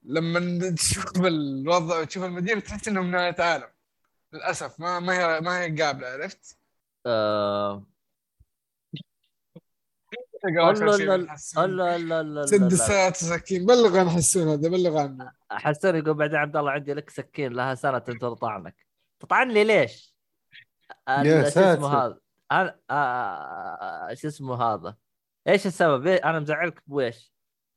لما 0.03 0.69
تشوف 0.75 1.17
الوضع 1.17 2.03
تشوف 2.03 2.23
المدينة 2.23 2.59
تحس 2.59 2.87
إنه 2.87 3.01
من 3.01 3.11
نهايه 3.11 3.35
عالم. 3.39 3.69
للأسف 4.33 4.79
ما 4.79 4.99
ما 4.99 5.13
هي 5.13 5.41
ما 5.41 5.61
هي 5.61 5.81
قابلة 5.81 6.07
عرفت؟ 6.07 6.57
آه... 7.05 7.83
لا 10.45 10.71
لا 10.71 11.17
لا 11.17 11.97
لا 11.97 11.97
لا 11.97 12.23
لا 12.23 12.45
سدسات 12.45 13.15
سكين 13.15 13.65
بلغ 13.65 13.97
عن 13.99 14.09
حسون 14.09 14.47
هذا 14.47 14.69
بلغ 14.69 14.97
عنه 14.97 15.31
حسون 15.51 15.95
يقول 15.95 16.13
بعدين 16.13 16.35
عبد 16.35 16.55
الله 16.57 16.71
عندي 16.71 16.93
لك 16.93 17.09
سكين 17.09 17.53
لها 17.53 17.75
سنه 17.75 17.97
تنتظر 17.99 18.33
طعنك 18.33 18.75
تطعن 19.19 19.51
لي 19.51 19.63
ليش؟ 19.63 20.15
يا 21.09 21.41
شو 21.41 21.47
اسمه 21.47 21.49
ساتر. 21.49 21.85
هذا 21.95 22.19
أنا 22.51 22.79
آه... 22.89 24.13
شو 24.13 24.27
اسمه 24.27 24.63
هذا 24.63 24.95
إيش 25.47 25.67
السبب؟ 25.67 26.07
إيه؟ 26.07 26.29
أنا 26.29 26.39
مزعلك 26.39 26.83
بويش؟ 26.87 27.33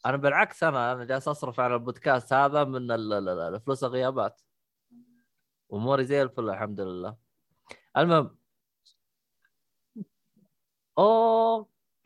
أنا 0.07 0.17
بالعكس 0.17 0.63
أنا 0.63 0.93
أنا 0.93 1.05
جالس 1.05 1.29
أصرف 1.29 1.61
على 1.61 1.75
البودكاست 1.75 2.33
هذا 2.33 2.65
من 2.65 2.77
ال- 2.91 3.13
ال- 3.13 3.29
ال- 3.29 3.55
الفلوس 3.55 3.85
الغيابات 3.85 4.41
أموري 5.73 6.05
زي 6.05 6.23
الفل 6.23 6.51
الحمد 6.51 6.81
لله 6.81 7.17
المهم 7.97 8.37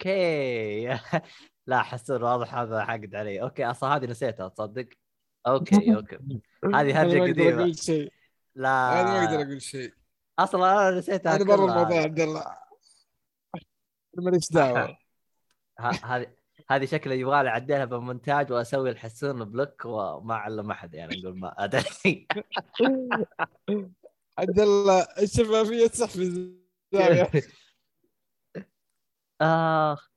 okay. 0.00 0.88
لا 1.66 1.82
حسون 1.82 2.22
واضح 2.22 2.54
هذا 2.54 2.84
حقد 2.84 3.14
علي 3.14 3.42
okay 3.42 3.64
أصلا 3.64 3.96
هذه 3.96 4.04
نسيتها 4.06 4.48
تصدق؟ 4.48 4.88
okay 5.46 5.94
okay. 5.96 6.18
هذه 6.74 7.02
هرجة 7.02 7.20
قديمة. 7.22 7.72
شيء. 7.72 8.12
أنا 8.56 9.02
ما 9.02 9.24
أقدر 9.24 9.36
لا 9.36 9.42
أقول 9.42 9.62
شيء. 9.62 9.94
أصلا 10.38 10.88
أنا 10.88 10.98
نسيتها 10.98 11.36
أنا 11.36 11.44
برا. 11.44 11.54
الموضوع 11.54 12.02
عبد 12.02 12.20
الله. 12.20 12.44
ماليش 14.14 14.50
دعوة. 14.52 14.96
هذه 16.04 16.26
هذه 16.70 16.84
شكله 16.84 17.14
يبغى 17.14 17.42
لي 17.42 17.48
أعدلها 17.48 17.84
بالمونتاج 17.84 18.52
وأسوي 18.52 18.90
الحسون 18.90 19.44
block 19.44 19.84
وما 19.84 20.34
اعلم 20.34 20.70
أحد 20.70 20.94
يعني 20.94 21.20
نقول 21.20 21.38
ما 21.38 21.64
أدري. 21.64 22.26
عبد 24.38 24.60
الله 24.60 25.06
الشفافيه 25.22 25.86
تصح 25.86 26.10
في 26.10 26.22
الزاوية. 26.22 27.30
آخ. 29.40 30.10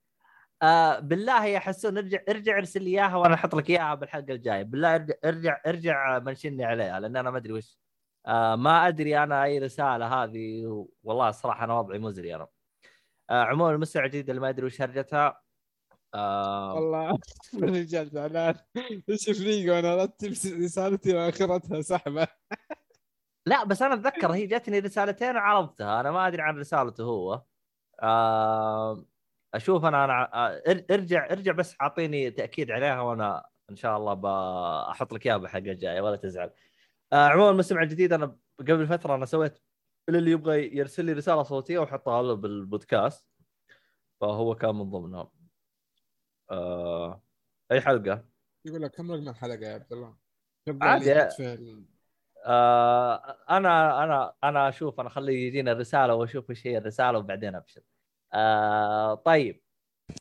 آه 0.61 0.99
بالله 0.99 1.45
يا 1.45 1.59
حسون 1.59 1.97
ارجع 1.97 2.19
ارجع 2.29 2.57
ارسل 2.57 2.83
لي 2.83 2.89
إياها 2.91 3.15
وأنا 3.15 3.33
أحط 3.35 3.55
لك 3.55 3.69
إياها 3.69 3.95
بالحلقة 3.95 4.33
الجاية. 4.33 4.63
بالله 4.63 4.95
ارجع 4.95 5.15
ارجع 5.25 5.61
ارجع 5.67 6.19
منشني 6.19 6.65
عليها 6.65 6.99
لأن 6.99 7.17
أنا 7.17 7.31
ما 7.31 7.37
أدري 7.37 7.53
وش. 7.53 7.79
آه 8.27 8.55
ما 8.55 8.87
أدري 8.87 9.23
أنا 9.23 9.43
أي 9.43 9.59
رسالة 9.59 10.23
هذه 10.23 10.65
والله 11.03 11.29
الصراحة 11.29 11.65
أنا 11.65 11.79
وضعي 11.79 11.99
مزري 11.99 12.35
أنا. 12.35 12.47
آه 13.29 13.43
عموما 13.43 13.71
المستمع 13.71 14.05
الجديد 14.05 14.29
اللي 14.29 14.41
ما 14.41 14.49
أدري 14.49 14.65
وش 14.65 14.81
هرجتها. 14.81 15.41
آه 16.15 16.73
والله 16.75 17.19
الرجال 17.63 18.09
زعلان 18.09 18.55
إيش 19.09 19.29
فريق 19.29 19.73
وأنا 19.73 19.95
رتب 20.03 20.29
رسالتي 20.63 21.15
وآخرتها 21.15 21.81
سحبة. 21.81 22.27
لا 23.45 23.63
بس 23.65 23.81
أنا 23.81 23.93
أتذكر 23.93 24.31
هي 24.31 24.47
جتني 24.47 24.79
رسالتين 24.79 25.35
وعرضتها. 25.35 25.99
أنا 25.99 26.11
ما 26.11 26.27
أدري 26.27 26.41
عن 26.41 26.57
رسالته 26.57 27.03
هو. 27.03 27.43
أشوف 29.53 29.85
أنا 29.85 30.05
أنا 30.05 30.33
آه، 30.33 30.61
إر- 30.69 30.83
إرجع 30.91 31.31
إرجع 31.31 31.51
بس 31.51 31.75
اعطيني 31.81 32.31
تأكيد 32.31 32.71
عليها 32.71 33.01
وأنا 33.01 33.45
إن 33.69 33.75
شاء 33.75 33.97
الله 33.97 34.13
بحط 34.13 35.13
لك 35.13 35.25
إياها 35.25 35.37
بالحلقة 35.37 35.71
الجاية 35.71 36.01
ولا 36.01 36.15
تزعل 36.15 36.51
آه 37.13 37.27
عموما 37.27 37.49
المستمع 37.49 37.81
الجديد 37.83 38.13
أنا 38.13 38.37
قبل 38.59 38.87
فترة 38.87 39.15
أنا 39.15 39.25
سويت 39.25 39.59
اللي 40.09 40.31
يبغى 40.31 40.77
يرسل 40.77 41.05
لي 41.05 41.13
رسالة 41.13 41.43
صوتية 41.43 41.79
وأحطها 41.79 42.23
له 42.23 42.33
بالبودكاست 42.33 43.25
فهو 44.21 44.55
كان 44.55 44.75
من 44.75 44.89
ضمنها 44.89 45.31
آه 46.51 47.23
أي 47.71 47.81
حلقة 47.81 48.25
يقول 48.65 48.81
لك 48.81 48.91
كم 48.91 49.11
رقم 49.11 49.29
الحلقة 49.29 49.65
يا 49.65 49.73
عبد 49.73 49.93
الله؟ 49.93 50.17
عادي. 50.81 51.05
في 51.35 51.75
آه 52.45 53.37
أنا 53.49 54.03
أنا 54.03 54.33
أنا 54.43 54.69
أشوف 54.69 54.99
أنا 54.99 55.09
خلي 55.09 55.47
يجينا 55.47 55.71
الرسالة 55.71 56.15
وأشوف 56.15 56.49
إيش 56.49 56.67
هي 56.67 56.77
الرسالة 56.77 57.17
وبعدين 57.17 57.55
أبشر. 57.55 57.81
آه 58.33 59.15
طيب. 59.15 59.61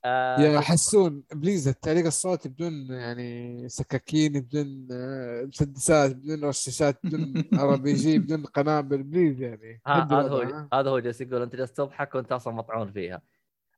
آه 0.04 0.40
يا 0.40 0.60
حسون 0.60 1.22
please 1.32 1.68
التعليق 1.68 2.06
الصوتي 2.06 2.48
بدون 2.48 2.86
يعني 2.90 3.68
سكاكين 3.68 4.40
بدون 4.40 4.88
آه، 4.92 5.44
مسدسات 5.44 6.16
بدون 6.16 6.44
رشاشات 6.44 6.98
بدون 7.04 7.44
RPG 7.60 8.18
بدون 8.18 8.42
قنابل 8.42 9.02
please 9.02 9.42
يعني 9.42 9.80
هذا 9.86 10.16
هو؟ 10.16 10.68
هذا 10.72 10.90
هو 10.90 10.98
جالس 10.98 11.20
يقول 11.20 11.42
أنت 11.42 11.56
جالس 11.56 11.72
تضحك 11.72 12.14
وأنت 12.14 12.32
أصلا 12.32 12.54
مطعون 12.54 12.92
فيها. 12.92 13.22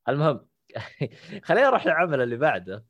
المهم 0.09 0.47
خلينا 1.47 1.67
نروح 1.69 1.87
للعمل 1.87 2.21
اللي 2.21 2.37
بعده. 2.37 2.85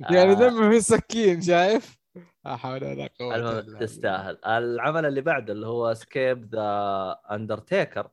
يعني 0.00 0.32
آه، 0.32 0.34
دمه 0.34 0.70
في 0.70 0.80
سكين 0.80 1.40
شايف؟ 1.40 1.98
قوة 2.44 3.36
إلا 3.36 3.60
المهم. 3.60 3.78
تستاهل 3.78 4.44
العمل 4.44 5.06
اللي 5.06 5.20
بعده 5.20 5.52
اللي 5.52 5.66
هو 5.66 5.94
Escape 5.94 6.54
the 6.54 7.20
Undertaker 7.30 8.10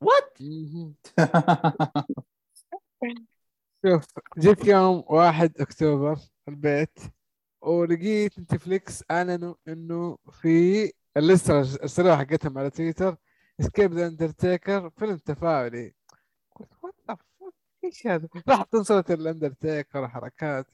What. 0.00 0.38
شوف 3.86 4.04
جيت 4.38 4.64
يوم 4.64 5.04
1 5.06 5.60
أكتوبر 5.60 6.18
البيت 6.48 6.98
ولقيت 7.62 8.38
نتفليكس 8.38 9.04
أعلنوا 9.10 9.54
إنه 9.68 10.18
في 10.30 10.92
الليستة 11.16 11.58
ارسلوها 11.58 12.16
حقتهم 12.16 12.58
على 12.58 12.70
تويتر 12.70 13.16
Escape 13.60 13.92
the 13.92 14.06
Undertaker 14.06 14.90
فيلم 14.90 15.16
تفاعلي. 15.16 15.94
قلت 16.54 16.72
what 16.82 16.94
the 17.08 17.14
fuck 17.14 17.54
إيش 17.84 18.06
هذا؟ 18.06 18.28
راح 18.48 18.64
صورة 18.82 19.04
الأندرتيكر 19.10 20.02
وحركات. 20.02 20.66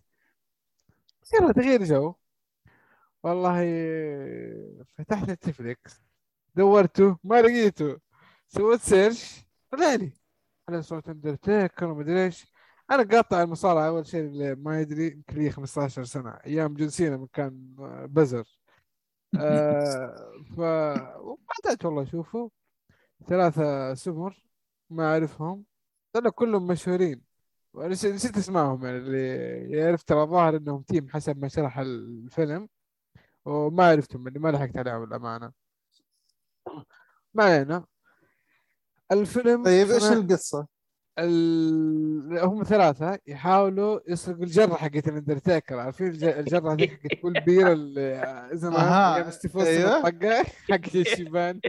يلا 1.34 1.52
تغيير 1.52 1.84
جو. 1.84 2.14
والله 3.24 3.64
فتحت 4.98 5.30
نتفليكس 5.30 6.02
دورته 6.54 7.18
ما 7.24 7.42
لقيته 7.42 7.98
سويت 8.48 8.80
search 8.80 9.46
طلع 9.70 9.94
لي 9.94 10.12
على 10.68 10.82
صورة 10.82 11.02
اندرتيكر 11.08 11.86
ومدري 11.86 12.24
إيش. 12.24 12.52
أنا 12.90 13.02
قاطع 13.02 13.42
المصارعة 13.42 13.88
أول 13.88 14.06
شيء 14.06 14.20
اللي 14.20 14.54
ما 14.54 14.80
يدري 14.80 15.06
يمكن 15.06 15.38
لي 15.38 15.50
15 15.50 16.04
سنة 16.04 16.30
أيام 16.30 16.74
جون 16.74 16.88
سينا 16.88 17.28
كان 17.32 17.74
بزر. 18.08 18.58
آه 19.38 20.42
ف 20.56 20.58
وبدأت 21.18 21.84
والله 21.84 22.02
اشوفه 22.02 22.50
ثلاثة 23.26 23.94
سمر 23.94 24.48
ما 24.90 25.12
أعرفهم. 25.12 25.64
طلعوا 26.12 26.32
كلهم 26.32 26.66
مشهورين. 26.66 27.22
نسيت 27.76 28.36
اسمائهم 28.36 28.84
يعني 28.84 28.98
اللي 28.98 29.82
عرفت 29.82 30.08
ترى 30.08 30.26
ظاهر 30.26 30.56
إنهم 30.56 30.82
team 30.82 31.08
حسب 31.08 31.38
ما 31.38 31.48
شرح 31.48 31.78
الفيلم. 31.78 32.68
وما 33.44 33.88
عرفتهم 33.88 34.28
اللي 34.28 34.38
ما 34.38 34.48
لحقت 34.48 34.76
عليهم 34.76 35.02
الأمانة. 35.04 35.52
ما 37.34 37.44
علينا. 37.44 37.84
الفيلم 39.12 39.64
طيب 39.64 39.90
إيش 39.90 40.04
القصة؟ 40.04 40.66
ال... 41.18 42.38
هم 42.38 42.62
ثلاثة 42.62 43.18
يحاولوا 43.26 44.00
يسرقوا 44.08 44.42
الجرة 44.42 44.74
حقت 44.74 45.08
الاندرتيكر 45.08 45.78
عارفين 45.78 46.06
الج- 46.06 46.24
الجرة 46.24 46.72
هذيك 46.72 46.90
حقت 46.92 47.20
Paul 47.22 47.32
Bearer 47.40 47.72
اللي 47.72 48.48
زمان 48.52 49.30
ستيفوس. 49.30 49.62
الطقة 49.66 50.42
حقت 50.44 50.94
الشيبان. 50.96 51.60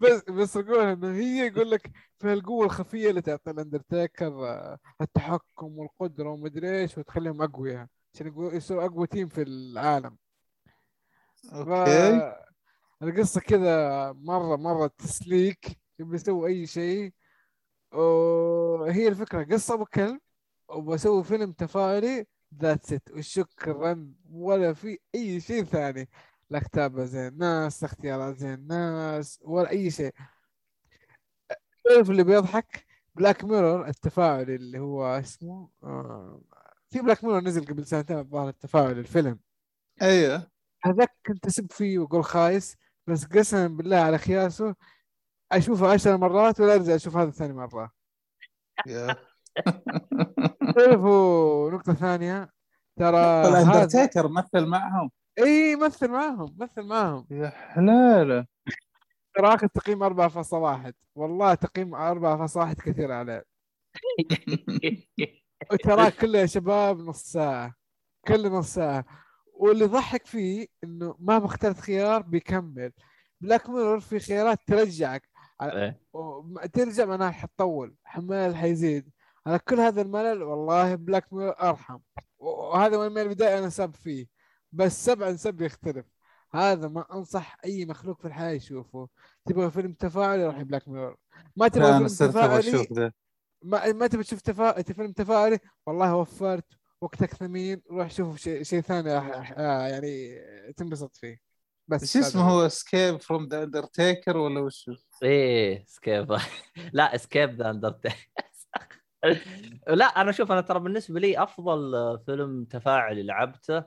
بس 0.00 0.22
بيسرقوها 0.30 0.92
انه 0.92 1.14
هي 1.14 1.46
يقول 1.46 1.70
لك 1.70 1.90
فيها 2.18 2.32
القوة 2.32 2.64
الخفية 2.64 3.10
اللي 3.10 3.20
تعطي 3.22 3.50
الاندرتيكر 3.50 4.26
آه، 4.48 4.78
التحكم 5.00 5.78
والقدرة 5.78 6.28
ومدري 6.28 6.80
إيش 6.80 6.98
وتخليهم 6.98 7.42
أقوياء. 7.42 7.86
عشان 8.14 8.32
يصيروا 8.52 8.84
أقوى 8.84 9.06
team 9.06 9.28
في 9.28 9.42
العالم. 9.42 10.16
Okay. 11.52 12.32
القصة 13.02 13.40
كذا 13.40 14.12
مرة 14.12 14.56
مرة 14.56 14.86
تسليك 14.86 15.78
يبي 15.98 16.14
يسوي 16.14 16.50
أي 16.50 16.66
شيء. 16.66 17.12
وهي 17.92 19.08
الفكرة 19.08 19.44
قصة 19.44 19.74
وكلب 19.74 20.20
وبسوي 20.68 21.24
فيلم 21.24 21.52
تفاعلي 21.52 22.26
that's 22.60 22.92
it 22.92 23.10
وشكرا 23.10 24.14
ولا 24.30 24.72
في 24.72 24.98
أي 25.14 25.40
شيء 25.40 25.64
ثاني. 25.64 26.08
لا 26.50 26.58
كتابة 26.58 27.04
زي 27.04 27.28
الناس 27.28 27.82
لا 27.82 27.88
اختيارات 27.88 28.36
زي 28.36 28.54
الناس 28.54 29.40
ولا 29.42 29.70
أي 29.70 29.90
شيء. 29.90 30.14
تعرف 31.84 32.10
اللي 32.10 32.24
بيضحك 32.24 32.86
Black 33.14 33.44
Mirror 33.44 33.88
التفاعلي 33.88 34.54
اللي 34.54 34.78
هو 34.78 35.04
اسمه 35.04 35.70
آه 35.82 36.40
في 36.90 37.00
Black 37.00 37.24
Mirror 37.24 37.40
نزل 37.40 37.64
قبل 37.64 37.86
سنتين 37.86 38.18
الظاهر 38.18 38.48
التفاعلي 38.48 39.00
الفيلم. 39.00 39.38
أيوه. 40.02 40.55
هذاك 40.86 41.16
كنت 41.26 41.46
اسب 41.46 41.72
فيه 41.72 41.98
واقول 41.98 42.24
خايس 42.24 42.76
بس 43.06 43.24
قسما 43.24 43.66
بالله 43.66 43.96
على 43.96 44.18
خياسه 44.18 44.74
أشوفه 45.52 45.92
عشر 45.92 46.16
مرات 46.16 46.60
ولا 46.60 46.74
أرجع 46.74 46.94
أشوف 46.94 47.16
هذا 47.16 47.30
ثاني 47.30 47.52
مرة. 47.52 47.92
تعرفوا 50.74 51.70
نقطة 51.74 51.94
ثانية. 51.94 52.50
ترى 52.98 53.48
الأندرتيكر 53.48 54.28
مثل 54.28 54.66
معهم. 54.66 55.10
إي 55.38 55.76
مثل 55.76 56.08
معهم 56.08 56.56
مثل 56.58 56.82
معهم. 56.82 57.26
يا 57.30 57.48
حلالة. 57.48 58.46
ترى 59.34 59.54
اخذ 59.54 59.66
تقييم 59.66 60.02
4.1 60.02 60.92
والله 61.14 61.54
تقييم 61.54 61.94
4.1 61.94 62.74
كثير 62.74 63.12
عليه. 63.12 63.44
وترى 65.72 66.10
كله 66.10 66.38
يا 66.38 66.46
شباب 66.46 66.98
نص 67.00 67.22
ساعة. 67.22 67.74
كله 68.28 68.48
نص 68.48 68.74
ساعة. 68.74 69.25
واللي 69.56 69.84
ضحك 69.84 70.26
فيه 70.26 70.66
إنه 70.84 71.16
مهما 71.18 71.46
اخترت 71.46 71.80
خيار 71.80 72.22
بيكمل. 72.22 72.92
Black 73.40 73.70
Mirror 73.70 74.00
في 74.00 74.18
خيارات 74.18 74.58
ترجعك. 74.66 75.28
إيه. 75.62 76.00
وم- 76.12 76.58
ترجع 76.72 77.04
معناها 77.04 77.30
حتطول. 77.30 77.94
الملل 78.04 78.56
حيزيد. 78.56 79.10
على 79.46 79.58
كل 79.58 79.80
هذا 79.80 80.02
الملل 80.02 80.42
والله 80.42 80.94
Black 80.94 81.32
Mirror 81.32 81.54
أرحم. 81.60 81.98
وهذا 82.38 83.08
من 83.08 83.18
البدايه 83.18 83.58
أنا 83.58 83.68
سب 83.68 83.94
فيه. 83.94 84.26
بس 84.72 85.04
سب 85.04 85.36
عن 85.36 85.48
سب 85.48 85.60
يختلف. 85.60 86.06
هذا 86.54 86.88
ما 86.88 87.04
أنصح 87.12 87.56
أي 87.64 87.84
مخلوق 87.86 88.20
في 88.20 88.28
الحياة 88.28 88.50
يشوفه. 88.50 89.08
تبغى 89.44 89.70
فيلم 89.70 89.92
تفاعلي 89.92 90.46
روح 90.46 90.62
Black 90.62 90.88
Mirror 90.88 91.16
ما 91.56 91.68
تبغى 91.68 91.88
أنا 91.88 92.08
فيلم 92.08 92.08
تفاعلي 92.30 93.12
ما, 93.62 93.92
ما 93.92 94.06
تبي 94.06 94.22
تشوف 94.22 94.40
تفا... 94.40 94.82
فيلم 94.82 95.12
تفاعلي 95.12 95.58
والله 95.86 96.16
وفرت. 96.16 96.64
وقتك 97.00 97.34
ثمين 97.34 97.82
روح 97.90 98.10
شوف 98.10 98.38
شيء 98.38 98.62
شيء 98.62 98.80
ثاني 98.80 99.10
آه 99.10 99.20
آه 99.56 99.88
يعني 99.88 100.38
تنبسط 100.76 101.16
فيه. 101.16 101.38
بس 101.88 102.12
شو 102.12 102.18
اسمه 102.18 102.42
هو 102.42 102.66
Escape 102.66 103.16
from 103.20 103.48
the 103.48 103.62
Undertaker 103.62 104.36
ولا 104.36 104.60
وش؟ 104.60 104.88
هو؟ 104.88 104.94
إيه 105.22 105.84
Escape 105.86 106.36
لا 106.92 107.14
Escape 107.14 107.62
the 107.62 107.70
Undertaker 107.70 108.30
لا 109.88 110.04
أنا 110.04 110.32
شوف 110.32 110.52
أنا 110.52 110.60
ترى 110.60 110.80
بالنسبة 110.80 111.20
لي 111.20 111.42
أفضل 111.42 111.92
فيلم 112.26 112.64
تفاعلي 112.64 113.22
لعبته 113.22 113.84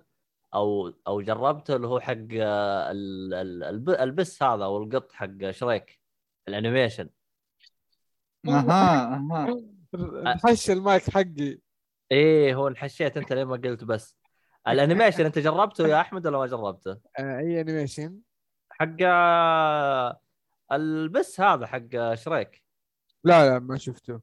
أو 0.53 0.93
أو 1.07 1.22
جربته 1.22 1.76
اللي 1.76 1.88
هو 1.88 1.99
حق 1.99 2.12
ال- 2.14 3.34
ال- 3.34 3.64
الب- 3.64 3.89
البس 3.89 4.43
هذا 4.43 4.64
أو 4.64 4.84
القط 4.84 5.12
حق 5.12 5.49
شريك 5.51 5.99
ال 6.47 6.53
animation. 6.53 7.09
أها 8.47 9.16
أها. 9.16 9.66
حش 10.45 10.70
المايك 10.72 11.10
حقي. 11.10 11.60
إيه 12.12 12.55
هو 12.55 12.68
انحشيت 12.68 13.18
أنت 13.18 13.34
ليه 13.34 13.43
ما 13.43 13.55
قلت 13.55 13.84
بس. 13.84 14.18
ال 14.67 14.73
animation 14.73 15.25
أنت 15.26 15.39
جربته 15.39 15.88
يا 15.88 16.01
أحمد 16.01 16.28
ولا 16.28 16.38
ما 16.38 16.45
جربته؟ 16.45 16.97
آه 17.20 17.39
أي 17.39 17.62
animation؟ 17.61 18.17
حق 18.70 19.03
البس 20.72 21.41
هذا 21.41 21.68
حق 21.68 22.14
شريك. 22.14 22.64
لا 23.24 23.49
لا 23.49 23.60
ما 23.60 23.78
شفته. 23.78 24.22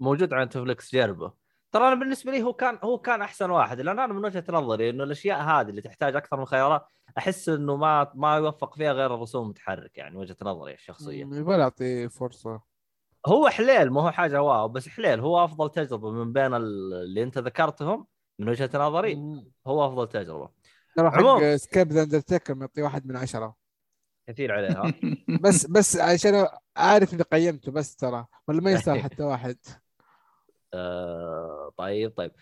موجود 0.00 0.32
على 0.32 0.44
نتفلكس 0.44 0.94
جربه 0.94 1.32
ترى 1.72 1.88
أنا 1.88 1.94
بالنسبة 1.94 2.32
لي 2.32 2.42
هو 2.42 2.52
كان 2.52 2.78
هو 2.84 2.98
كان 2.98 3.22
أحسن 3.22 3.50
واحد 3.50 3.80
لأن 3.80 3.98
أنا 3.98 4.12
من 4.12 4.24
وجهة 4.24 4.44
نظري 4.48 4.90
إنه 4.90 5.04
الأشياء 5.04 5.40
هذه 5.40 5.68
اللي 5.68 5.80
تحتاج 5.80 6.16
أكثر 6.16 6.36
من 6.36 6.44
خيارات 6.44 6.86
أحس 7.18 7.48
إنه 7.48 7.76
ما 7.76 8.12
ما 8.14 8.36
يوفق 8.36 8.74
فيها 8.74 8.92
غير 8.92 9.14
الرسوم 9.14 9.44
المتحرك 9.44 9.98
يعني 9.98 10.16
وجهة 10.16 10.36
نظري 10.42 10.74
الشخصية. 10.74 11.20
يبغى 11.20 11.62
اعطيه 11.62 12.06
فرصة. 12.06 12.60
هو 13.26 13.48
حليل 13.48 13.90
ما 13.90 14.02
هو 14.02 14.10
حاجة 14.10 14.42
واو 14.42 14.68
بس 14.68 14.88
حليل 14.88 15.20
هو 15.20 15.44
أفضل 15.44 15.70
تجربة 15.70 16.10
من 16.10 16.32
بين 16.32 16.54
ال- 16.54 16.94
اللي 16.94 17.22
أنت 17.22 17.38
ذكرتهم 17.38 18.06
من 18.38 18.48
وجهة 18.48 18.70
نظري. 18.74 19.14
هو 19.66 19.86
أفضل 19.86 20.08
تجربة. 20.08 20.48
ترى 20.96 21.10
حق. 21.10 21.54
Escape 21.56 21.92
the 21.92 22.02
Undertaker 22.02 22.54
معطيه 22.54 22.82
واحد 22.82 23.06
من 23.06 23.16
عشرة. 23.16 23.56
كثير 24.28 24.52
عليها 24.52 24.82
بس 25.44 25.66
بس 25.66 25.96
عشان 25.96 26.46
عارف 26.76 27.14
إني 27.14 27.22
قيمته 27.22 27.72
بس 27.72 27.96
ترى 27.96 28.26
ولا 28.48 28.60
ما 28.60 28.70
يستاهل 28.72 29.00
حتى 29.04 29.22
واحد؟ 29.22 29.56
آه 30.74 31.72
طيب 31.76 32.10
طيب. 32.16 32.32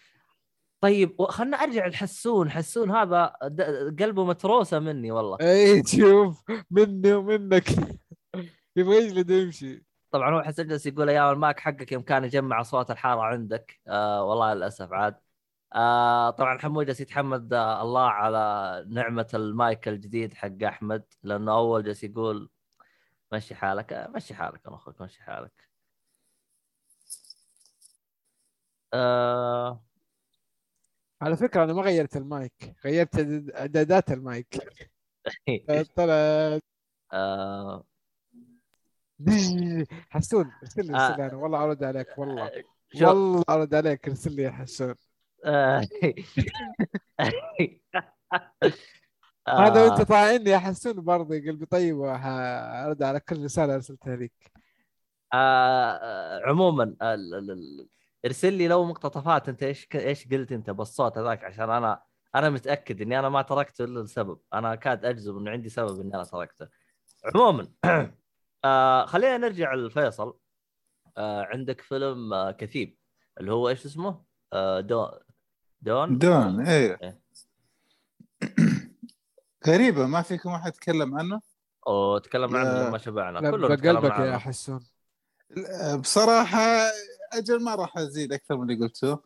طيب 0.81 1.23
خلنا 1.23 1.57
أرجع 1.57 1.87
لحسون. 1.87 2.51
حسون 2.51 2.91
هذا 2.91 3.33
د- 3.45 3.97
قلبه 4.03 4.25
متروسة 4.25 4.79
مني 4.79 5.11
والله. 5.13 5.37
اي 5.41 5.83
شوف 5.87 6.43
مني 6.71 7.13
ومنك. 7.13 7.69
يبغى 8.77 8.97
يجلد 8.97 9.31
ويمشي. 9.31 9.85
طبعا 10.17 10.31
هو 10.35 10.43
حسن 10.43 10.67
جالس 10.67 10.87
يقول 10.87 11.09
أيام 11.11 11.33
الماك 11.33 11.61
حقك 11.61 11.93
يوم 11.93 12.03
كان 12.03 12.25
يجمع 12.25 12.61
أصوات 12.61 12.91
الحارة 12.91 13.21
عندك. 13.23 13.81
آه 13.89 14.25
والله 14.25 14.55
للأسف 14.55 14.93
عاد. 14.93 15.17
آه 15.75 16.31
طبعا 16.31 16.59
حمود 16.59 16.87
جالس 16.87 17.01
يتحمد 17.01 17.53
آه 17.55 17.83
الله 17.83 18.03
على 18.09 18.85
نعمة 18.89 19.29
المايك 19.35 19.89
الجديد 19.89 20.35
حق 20.35 20.63
أحمد 20.65 21.05
لأنه 21.23 21.53
أول 21.53 21.85
جالس 21.85 22.05
يقول 22.05 22.51
مشي 23.33 23.55
حالك 23.55 23.93
آه، 23.93 24.09
مشي 24.09 24.35
حالك 24.35 24.61
يا 24.67 24.75
أخوك 24.75 25.03
مشي 25.03 25.23
حالك. 25.23 25.69
آه 28.95 29.83
على 31.23 31.37
فكرة 31.37 31.65
أنا 31.65 31.73
ما 31.73 31.83
غيرت 31.83 32.17
المايك 32.17 32.77
غيرت 32.85 33.17
اعدادات 33.55 34.11
المايك. 34.13 34.59
طلع 35.97 36.61
آه 37.13 37.85
حسون 40.11 40.53
ارسل 40.63 40.87
لي 40.87 40.95
آه. 40.97 41.07
ارسل 41.07 41.17
لي 41.17 41.27
أنا. 41.27 41.35
والله 41.37 41.65
أرد 41.65 41.85
عليك 41.85 42.19
والله. 42.19 42.51
شوف 42.95 43.03
والله 43.09 43.45
أرد 43.49 43.75
عليك 43.75 44.09
ارسل 44.09 44.37
لي 44.37 44.43
يا 44.43 44.51
حسون. 44.51 44.95
آه. 45.45 45.81
هذا 49.49 49.81
آه. 49.81 49.85
وانت 49.85 50.03
طاعني 50.03 50.51
يا 50.51 50.59
حسون 50.59 51.05
برضه 51.05 51.35
قلبي 51.35 51.67
طيب 51.67 51.97
وارد 51.97 53.03
على 53.03 53.21
كل 53.21 53.45
رسالة 53.45 53.75
أرسلتها 53.75 54.17
لك. 54.17 54.33
آه 55.35 56.41
عموما 56.45 56.97
ارسل 58.25 58.53
لي 58.53 58.69
لو 58.69 58.85
مقتطفات 58.85 59.49
أنت 59.49 59.63
إيش 59.63 59.89
إيش 59.95 60.29
قلت 60.29 60.53
أنت 60.53 60.71
بالصوت 60.71 61.19
هذاك؟ 61.19 61.45
عشان 61.45 61.71
أنا 61.71 62.03
أنا 62.35 62.51
متأكد 62.51 63.01
إني 63.01 63.19
أنا 63.19 63.29
ما 63.29 63.43
تركته 63.43 63.85
إلا 63.85 64.01
لسبب. 64.01 64.39
أنا 64.55 64.75
كاد 64.75 65.05
أجزم 65.05 65.37
إنه 65.39 65.51
عندي 65.51 65.69
سبب 65.69 66.01
إني 66.01 66.15
أنا 66.15 66.25
تركته. 66.25 66.69
عموما 67.35 67.69
آه 68.67 69.07
خلينا 69.07 69.39
نرجع 69.39 69.75
لفيصل 69.75 70.39
آه 71.17 71.43
عندك 71.43 71.81
فيلم 71.81 72.35
آه 72.35 72.51
كثيب 72.51 72.97
اللي 73.41 73.53
هو 73.53 73.69
إيش 73.69 73.87
اسمه؟ 73.87 74.23
آه 74.53 74.81
دون 74.81 75.11
دون؟ 75.83 76.19
دون 76.19 76.67
إيه. 76.67 76.99
إيه. 77.03 77.21
غريبة 79.67 80.07
ما 80.07 80.23
فيكم 80.23 80.51
أحد 80.51 80.69
يتكلم 80.75 81.19
عنه؟ 81.19 81.41
وتكلمنا 81.87 82.59
عنه 82.59 82.71
يا- 82.81 82.89
لما 82.89 82.99
شبعنا. 82.99 83.41
تكلمنا 83.41 83.69
بقلبك 83.69 84.11
يا 84.11 84.15
عنه. 84.15 84.39
حسون. 84.39 84.81
بصراحة 86.01 86.61
أجل 87.33 87.63
ما 87.65 87.75
راح 87.75 87.99
أزيد 87.99 88.33
أكثر 88.33 88.57
من 88.57 88.71
اللي 88.71 88.85
قلته. 88.87 89.19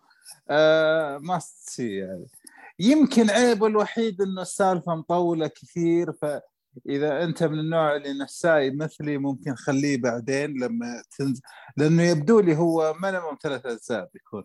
آه 0.50 1.18
ما 1.18 1.38
سي 1.38 1.96
يعني. 1.96 2.26
يمكن 2.78 3.30
عيبه 3.30 3.66
الوحيد 3.66 4.20
إنه 4.22 4.42
السالفة 4.42 4.94
مطولة 4.94 5.46
كثير 5.46 6.12
فاذا 6.84 7.24
أنت 7.24 7.42
من 7.42 7.58
النوع 7.58 7.96
اللي 7.96 8.12
نساي 8.12 8.70
مثلي 8.70 9.18
ممكن 9.18 9.54
خليه 9.54 10.00
بعدين 10.00 10.60
لما 10.62 11.02
تنزل 11.18 11.42
لأنه 11.76 12.02
يبدو 12.02 12.40
لي 12.40 12.56
هو 12.56 12.94
minimum 13.02 13.36
ثلاث 13.42 13.66
أجزاء 13.66 14.08
بيكون. 14.14 14.44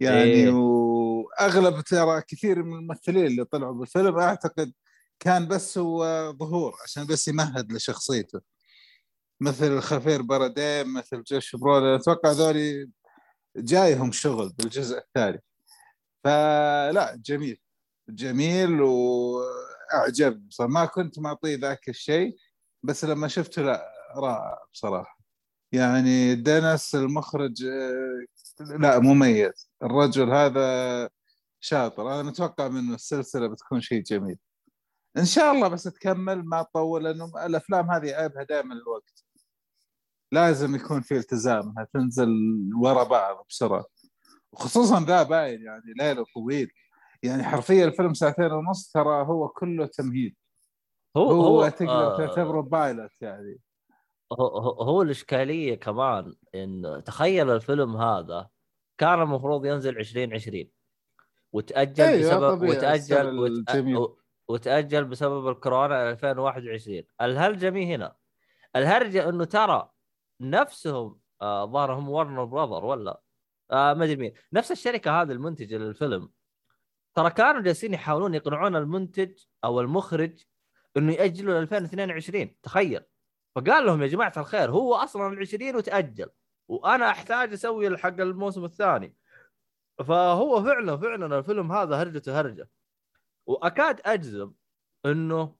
يعني 0.00 0.22
إيه. 0.22 0.50
وأغلب 0.50 1.80
ترى 1.80 2.22
كثير 2.22 2.62
من 2.62 2.74
الممثلين 2.74 3.26
اللي 3.26 3.44
طلعوا 3.44 3.74
بالفيلم 3.74 4.18
أعتقد 4.18 4.72
كان 5.20 5.48
بس 5.48 5.78
هو 5.78 6.32
ظهور 6.38 6.74
عشان 6.84 7.06
بس 7.06 7.28
يمهد 7.28 7.72
لشخصيته. 7.72 8.40
مثل 9.40 9.66
خافيير 9.66 10.22
بارديم 10.22 10.94
مثل 10.94 11.22
جوش 11.22 11.56
برولين. 11.56 11.96
أتوقع 11.96 12.30
ذولي 12.30 12.90
جايهم 13.56 14.12
شغل 14.12 14.52
بالجزء 14.58 14.98
الثاني. 14.98 15.42
فلا 16.24 17.20
جميل. 17.24 17.60
جميل 18.08 18.80
واعجبني 19.98 20.46
بصراحة. 20.48 20.72
ما 20.72 20.84
كنت 20.84 21.18
معطيه 21.18 21.56
ذاك 21.56 21.88
الشيء 21.88 22.36
بس 22.82 23.04
لما 23.04 23.28
شفته 23.28 23.62
لا 23.62 23.92
رائع 24.16 24.58
بصراحة. 24.72 25.18
يعني 25.72 26.34
دينيس 26.34 26.94
المخرج 26.94 27.64
آه، 27.64 28.26
لا 28.78 28.98
مميز 28.98 29.70
الرجل 29.82 30.30
هذا 30.30 31.10
شاطر. 31.60 32.14
أنا 32.14 32.22
متوقع 32.22 32.68
منه 32.68 32.94
السلسلة 32.94 33.46
بتكون 33.46 33.80
شيء 33.80 34.02
جميل. 34.02 34.38
إن 35.18 35.24
شاء 35.24 35.52
الله 35.52 35.68
بس 35.68 35.82
تكمل 35.82 36.44
ما 36.44 36.62
تطول 36.62 37.04
لأنه 37.04 37.46
الأفلام 37.46 37.90
هذه 37.90 38.14
عيبها 38.14 38.42
دائما 38.42 38.74
الوقت. 38.74 39.24
لازم 40.32 40.74
يكون 40.74 41.00
في 41.00 41.16
التزام 41.16 41.68
انها 41.70 41.88
تنزل 41.94 42.28
ورا 42.82 43.04
بعض 43.04 43.44
بسرعة. 43.48 43.84
وخصوصا 44.52 45.00
ذا 45.04 45.22
باين 45.22 45.62
يعني 45.62 45.94
ليلة 45.98 46.24
طويل 46.34 46.70
يعني 47.22 47.42
حرفيا 47.42 47.84
الفيلم 47.84 48.14
ساعتين 48.14 48.52
ونص 48.52 48.90
ترى 48.90 49.26
هو 49.26 49.48
كله 49.48 49.86
تمهيد. 49.86 50.36
هو 51.16 51.30
هو, 51.30 51.42
هو 51.42 51.68
تقدر 51.68 51.90
آه، 51.90 52.16
تعتبره 52.16 52.60
بايلوت 52.60 53.10
يعني. 53.20 53.58
هو, 54.32 54.46
هو 54.46 54.82
هو 54.82 55.02
الإشكالية 55.02 55.74
كمان 55.74 56.34
إن 56.54 57.02
تخيل 57.06 57.50
الفيلم 57.50 57.96
هذا 57.96 58.48
كان 58.98 59.22
المفروض 59.22 59.66
ينزل 59.66 59.98
2020 59.98 60.64
وتأجل 61.52 62.04
أيوة، 62.04 62.36
بسبب 62.36 62.62
وتاجل 62.62 63.38
وت... 63.38 63.50
الجميل. 63.50 64.08
وتأجل 64.48 65.04
بسبب 65.04 65.48
الكورونا 65.48 66.10
2021 66.10 67.02
الهلجمي 67.20 67.94
هنا. 67.94 68.16
الهرجة 68.76 69.28
إنه 69.28 69.44
ترى 69.44 69.90
نفسهم 70.40 71.18
آه، 71.42 71.66
ظهر 71.66 71.92
هم 71.92 72.08
ورنر 72.08 72.44
براذر 72.44 72.84
ولا؟ 72.84 73.20
آه 73.70 73.94
ما 73.94 74.04
أدري 74.04 74.16
مين. 74.16 74.32
نفس 74.52 74.72
الشركة 74.72 75.22
هذه 75.22 75.32
المنتجة 75.32 75.76
للفيلم. 75.76 76.28
ترى 77.14 77.30
كانوا 77.30 77.60
جالسين 77.62 77.94
يحاولون 77.94 78.34
يقنعون 78.34 78.76
المنتج 78.76 79.38
أو 79.64 79.80
المخرج 79.80 80.42
إنه 80.96 81.12
يأجلوا 81.12 81.54
ل 81.54 81.62
2022 81.62 82.60
تخيل. 82.62 83.02
فقال 83.56 83.86
لهم 83.86 84.02
يا 84.02 84.06
جماعة 84.06 84.32
الخير 84.36 84.70
هو 84.70 84.94
أصلا 84.94 85.32
ال 85.32 85.38
20 85.38 85.76
وتأجل 85.76 86.30
وأنا 86.68 87.10
أحتاج 87.10 87.52
أسوي 87.52 87.98
حق 87.98 88.20
الموسم 88.20 88.64
الثاني. 88.64 89.16
فهو 89.98 90.62
فعلا 90.64 90.96
فعلا 90.96 91.38
الفيلم 91.38 91.72
هذا 91.72 92.02
هرجته 92.02 92.40
هرجه 92.40 92.70
وأكاد 93.46 94.00
أجزم 94.04 94.52
إنه 95.06 95.56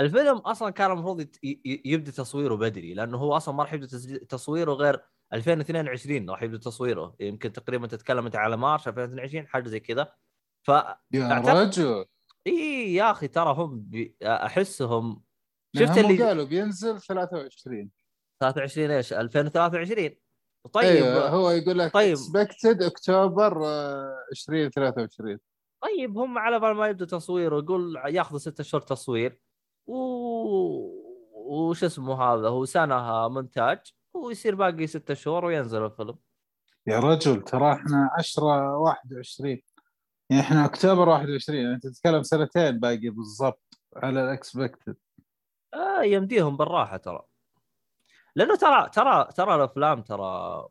الفيلم 0.00 0.36
أصلا 0.38 0.70
كان 0.70 0.90
المفروض 0.90 1.26
يبدأ 1.64 2.10
تصويره 2.12 2.54
بدري 2.54 2.94
لأنه 2.94 3.18
هو 3.18 3.36
أصلا 3.36 3.54
ما 3.54 3.62
راح 3.62 3.72
يبدأ 3.72 3.86
تصويره 4.26 4.72
غير 4.72 5.04
2022 5.32 6.30
راح 6.30 6.42
يبدأ 6.42 6.58
تصويره. 6.58 7.16
يمكن 7.20 7.52
تقريبا 7.52 7.86
تتكلم 7.86 8.24
أنت 8.26 8.36
على 8.36 8.56
March 8.56 8.88
2022 8.88 9.46
حاجة 9.48 9.68
زي 9.68 9.80
كذا. 9.80 10.14
ف 10.64 10.68
يا 11.12 11.42
رجل. 11.46 12.04
إي 12.46 12.94
يا 12.94 13.10
أخي 13.10 13.28
ترى 13.28 13.54
هم 13.54 13.80
بي... 13.80 14.16
احسهم 14.22 15.22
شفت 15.76 15.98
اللي 15.98 16.22
قالوا 16.24 16.44
بينزل 16.44 17.00
23 17.00 17.90
23 18.40 18.90
إيش؟ 18.90 19.12
2023 19.12 20.10
طيب. 20.72 20.84
أيوه 20.84 21.28
هو 21.28 21.50
يقول 21.50 21.78
لك 21.78 21.92
طيب. 21.92 22.12
expected 22.12 22.82
October 22.82 23.62
2023 24.32 25.38
طيب 25.82 26.18
هم 26.18 26.38
على 26.38 26.60
بال 26.60 26.74
ما 26.74 26.88
يبدأ 26.88 27.04
تصويره 27.04 27.58
يقول 27.58 27.96
ياخذوا 28.06 28.38
ستة 28.38 28.64
شهور 28.64 28.82
تصوير. 28.82 29.38
و 29.86 29.94
وش 31.32 31.84
اسمه 31.84 32.22
هذا؟ 32.22 32.48
هو 32.48 32.64
سنه 32.64 33.28
مونتاج. 33.28 33.78
ويصير 34.14 34.54
باقي 34.54 34.86
ستة 34.86 35.14
شهور 35.14 35.44
وينزل 35.44 35.84
الفيلم. 35.84 36.16
يا 36.86 36.98
رجل 36.98 37.42
ترى 37.42 37.72
إحنا 37.72 38.10
10 38.18 38.78
21 38.78 39.62
يعني 40.30 40.42
إحنا 40.42 40.64
أكتوبر 40.64 41.08
21 41.08 41.58
يعني 41.58 41.74
أنت 41.74 41.86
تتكلم 41.86 42.22
سنتين 42.22 42.80
باقي 42.80 43.08
بالضبط 43.10 43.80
على 43.96 44.24
الأكسبكتد. 44.24 44.96
آه 45.74 46.02
يمديهم 46.02 46.56
بالراحة 46.56 46.96
ترى. 46.96 47.22
لأنه 48.36 48.56
ترى 48.56 48.88
ترى 48.92 49.28
ترى 49.36 49.54
الأفلام 49.54 50.02
ترى 50.02 50.66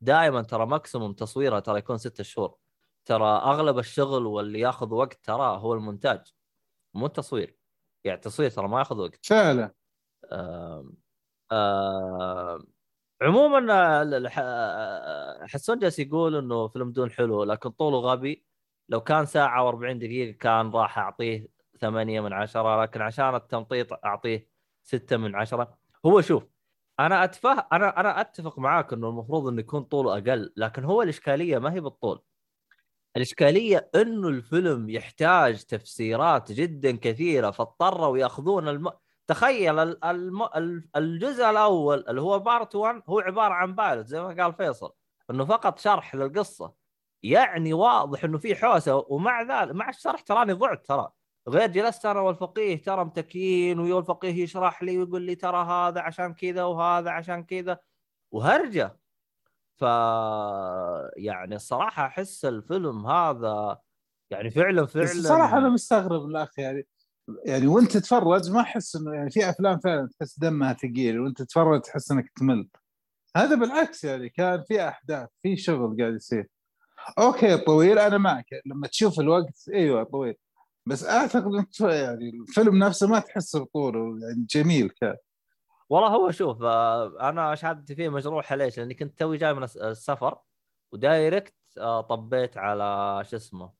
دائما 0.00 0.42
ترى 0.42 0.66
ماكسيموم 0.66 1.12
تصويرها 1.12 1.60
ترى 1.60 1.78
يكون 1.78 1.98
ستة 1.98 2.24
شهور. 2.24 2.56
ترى 3.04 3.26
أغلب 3.28 3.78
الشغل 3.78 4.26
واللي 4.26 4.60
ياخذ 4.60 4.94
وقت 4.94 5.24
ترى 5.24 5.58
هو 5.58 5.74
المونتاج 5.74 6.20
مو 6.94 7.06
التصوير. 7.06 7.56
يعني 8.04 8.16
التصوير 8.16 8.50
ترى 8.50 8.68
ما 8.68 8.78
ياخذ 8.78 8.96
وقت. 8.98 9.26
فعلا. 9.26 9.74
آه 10.32 10.90
آه 11.52 12.64
عموما 13.22 13.66
حسون 15.46 15.78
جالس 15.78 15.98
يقول 15.98 16.36
إنه 16.36 16.68
فيلم 16.68 16.92
دون 16.92 17.10
حلو 17.10 17.44
لكن 17.44 17.70
طوله 17.70 17.98
غبي. 17.98 18.46
لو 18.88 19.00
كان 19.00 19.26
ساعة 19.26 19.72
و40 19.72 19.84
دقيقة 19.92 20.38
كان 20.38 20.70
راح 20.70 20.98
أعطيه 20.98 21.48
ثمانية 21.80 22.20
من 22.20 22.32
عشرة 22.32 22.82
لكن 22.82 23.02
عشان 23.02 23.34
التمطيط 23.34 23.92
أعطيه 24.04 24.48
ستة 24.82 25.16
من 25.16 25.34
عشرة. 25.36 25.78
هو 26.06 26.20
شوف 26.20 26.46
أنا 27.00 27.24
اتفهم 27.24 27.62
أنا 27.72 28.00
أنا 28.00 28.20
أتفق 28.20 28.58
معاك 28.58 28.92
إنه 28.92 29.08
المفروض 29.08 29.46
إنه 29.48 29.60
يكون 29.60 29.82
طوله 29.82 30.12
أقل 30.18 30.52
لكن 30.56 30.84
هو 30.84 31.02
الإشكالية 31.02 31.58
ما 31.58 31.72
هي 31.72 31.80
بالطول. 31.80 32.22
الإشكالية 33.16 33.90
إنه 33.94 34.28
الفيلم 34.28 34.90
يحتاج 34.90 35.64
تفسيرات 35.64 36.52
جدا 36.52 36.96
كثيرة 36.96 37.50
فاضطروا 37.50 38.18
يأخذون 38.18 38.68
الم... 38.68 38.90
تخيل 39.26 39.78
الم... 40.04 40.48
الجزء 40.96 41.50
الأول 41.50 42.04
اللي 42.08 42.20
هو 42.20 42.38
part 42.38 42.74
1 42.74 43.02
هو 43.08 43.20
عبارة 43.20 43.54
عن 43.54 43.74
pilot 43.74 44.06
زي 44.06 44.20
ما 44.20 44.42
قال 44.42 44.54
فيصل 44.54 44.92
إنه 45.30 45.44
فقط 45.44 45.78
شرح 45.78 46.14
للقصة. 46.14 46.85
يعني 47.22 47.72
واضح 47.72 48.24
إنه 48.24 48.38
في 48.38 48.54
حوسة 48.54 49.04
ومع 49.08 49.42
ذلك 49.42 49.74
مع 49.74 49.88
الشرح 49.88 50.20
تراني 50.20 50.52
ضعت 50.52 50.86
ترى. 50.86 51.08
غير 51.48 51.66
جلست 51.70 52.06
أنا 52.06 52.20
والفقيه 52.20 52.82
ترى 52.82 53.04
متكين 53.04 53.78
والفقيه 53.78 54.42
يشرح 54.42 54.82
لي 54.82 54.98
ويقول 54.98 55.22
لي 55.22 55.34
ترى 55.34 55.64
هذا 55.64 56.00
عشان 56.00 56.34
كذا 56.34 56.64
وهذا 56.64 57.10
عشان 57.10 57.44
كذا. 57.44 57.78
وهرجة. 58.32 58.98
ف 59.76 59.82
يعني 61.16 61.54
الصراحة 61.54 62.06
أحس 62.06 62.44
الفيلم 62.44 63.06
هذا 63.06 63.78
يعني 64.30 64.50
فعلا 64.50 64.86
فعلا 64.86 65.04
الصراحة 65.04 65.58
أنا 65.58 65.68
مستغرب 65.68 66.24
الأخ 66.24 66.58
يعني 66.58 66.86
يعني 67.44 67.66
وأنت 67.66 67.92
تتفرج 67.96 68.50
ما 68.50 68.60
أحس 68.60 68.96
إنه 68.96 69.14
يعني 69.14 69.30
في 69.30 69.50
أفلام 69.50 69.78
فعلا 69.78 70.08
تحس 70.18 70.38
دمها 70.38 70.72
ثقيل 70.72 71.20
وأنت 71.20 71.42
تتفرج 71.42 71.80
تحس 71.80 72.10
إنك 72.10 72.30
تمل. 72.36 72.68
هذا 73.36 73.54
بالعكس 73.54 74.04
يعني 74.04 74.28
كان 74.28 74.62
في 74.62 74.88
أحداث 74.88 75.28
في 75.42 75.56
شغل 75.56 75.96
قاعد 76.00 76.14
يصير. 76.14 76.48
okay 77.18 77.56
طويل 77.56 77.98
أنا 77.98 78.18
معك. 78.18 78.46
لما 78.66 78.86
تشوف 78.86 79.20
الوقت 79.20 79.68
أيوه 79.74 80.04
طويل. 80.04 80.34
بس 80.86 81.04
أعتقد 81.04 81.54
إنك 81.54 81.80
يعني 81.80 82.30
الفيلم 82.30 82.76
نفسه 82.84 83.06
ما 83.08 83.18
تحس 83.18 83.56
بطوله 83.56 83.98
يعني 83.98 84.46
جميل 84.50 84.88
كان. 84.88 85.16
والله 85.90 86.08
هو 86.08 86.30
شوف 86.30 86.62
آه، 86.62 87.28
أنا 87.28 87.54
شهادتي 87.54 87.94
فيه 87.94 88.08
مجروحة 88.08 88.56
ليش؟ 88.56 88.78
لأني 88.78 88.94
كنت 88.94 89.18
توي 89.18 89.36
جاي 89.36 89.54
من 89.54 89.62
السفر 89.62 90.38
و 90.92 91.01
direct 91.01 91.54
آه، 91.78 92.00
طبيت 92.00 92.56
على 92.58 93.22
شو 93.24 93.36
اسمه 93.36 93.72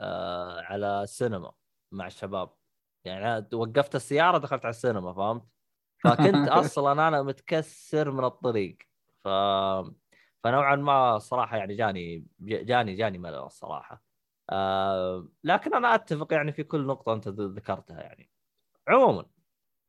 آه، 0.00 0.60
على 0.60 1.02
السينما 1.02 1.52
مع 1.92 2.06
الشباب. 2.06 2.50
يعني 3.04 3.46
وقفت 3.54 3.94
السيارة 3.94 4.38
دخلت 4.38 4.64
على 4.64 4.70
السينما 4.70 5.12
فهمت؟ 5.12 5.44
فكنت 6.04 6.48
أصلا 6.60 7.08
أنا 7.08 7.22
متكسر 7.22 8.10
من 8.10 8.24
الطريق. 8.24 8.78
ف 9.24 9.28
فنوعا 10.44 10.76
ما 10.76 11.16
الصراحه 11.16 11.56
يعني 11.56 11.74
جاني 11.74 12.26
جاني 12.40 12.94
جاني 12.94 13.18
ملل 13.18 13.34
الصراحة. 13.34 14.02
آه 14.50 15.28
لكن 15.44 15.74
أنا 15.74 15.94
أتفق 15.94 16.32
يعني 16.32 16.52
في 16.52 16.64
كل 16.64 16.86
نقطة 16.86 17.12
أنت 17.12 17.28
ذكرتها 17.28 18.00
يعني. 18.00 18.30
عموما 18.88 19.26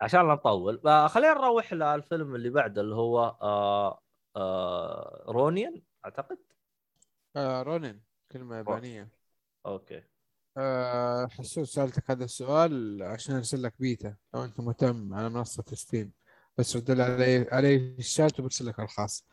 عشان 0.01 0.27
لا 0.27 0.33
نطول 0.33 0.87
آه 0.87 1.07
خلينا 1.07 1.33
نروح 1.33 1.73
للفيلم 1.73 2.35
اللي 2.35 2.49
بعده 2.49 2.81
اللي 2.81 2.95
هو 2.95 3.37
آه 3.41 3.99
آه 4.35 5.25
رونين 5.27 5.81
أعتقد؟ 6.05 6.37
آه 7.35 7.61
رونين 7.61 8.01
كلمة 8.31 8.57
يابانية. 8.57 9.09
okay. 9.65 10.03
أه 10.57 11.27
حسون 11.27 11.73
سألتك 11.73 12.11
هذا 12.11 12.23
السؤال 12.23 13.03
عشان 13.03 13.35
أرسل 13.35 13.63
لك 13.63 13.73
بيتا 13.79 14.15
لو 14.33 14.43
أنت 14.43 14.59
مهتم 14.59 15.13
على 15.13 15.29
منصة 15.29 15.63
Steam. 15.63 16.11
بس 16.57 16.75
رد 16.75 17.01
علي 17.01 17.47
علي 17.51 17.79
في 17.79 17.99
الشات 17.99 18.39
وبرسل 18.39 18.65
لك 18.65 18.79
الخاص. 18.79 19.25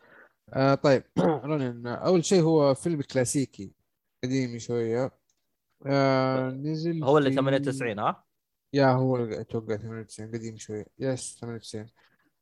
أه 0.49 0.75
طيب 0.75 1.03
رونين 1.19 1.87
أول 1.87 2.25
شيء 2.25 2.41
هو 2.41 2.73
فيلم 2.73 3.01
كلاسيكي 3.01 3.71
قديم 4.23 4.59
شوية. 4.59 5.11
أه 5.87 6.49
نزل 6.51 7.03
هو 7.03 7.17
اللي 7.17 7.31
98 7.31 7.99
ها؟ 7.99 8.23
يا 8.73 8.87
هو 8.87 9.17
أتوقع 9.17 9.75
98 9.75 10.31
قديم 10.31 10.57
شوية. 10.57 10.85
يس 10.99 11.37
98 11.41 11.85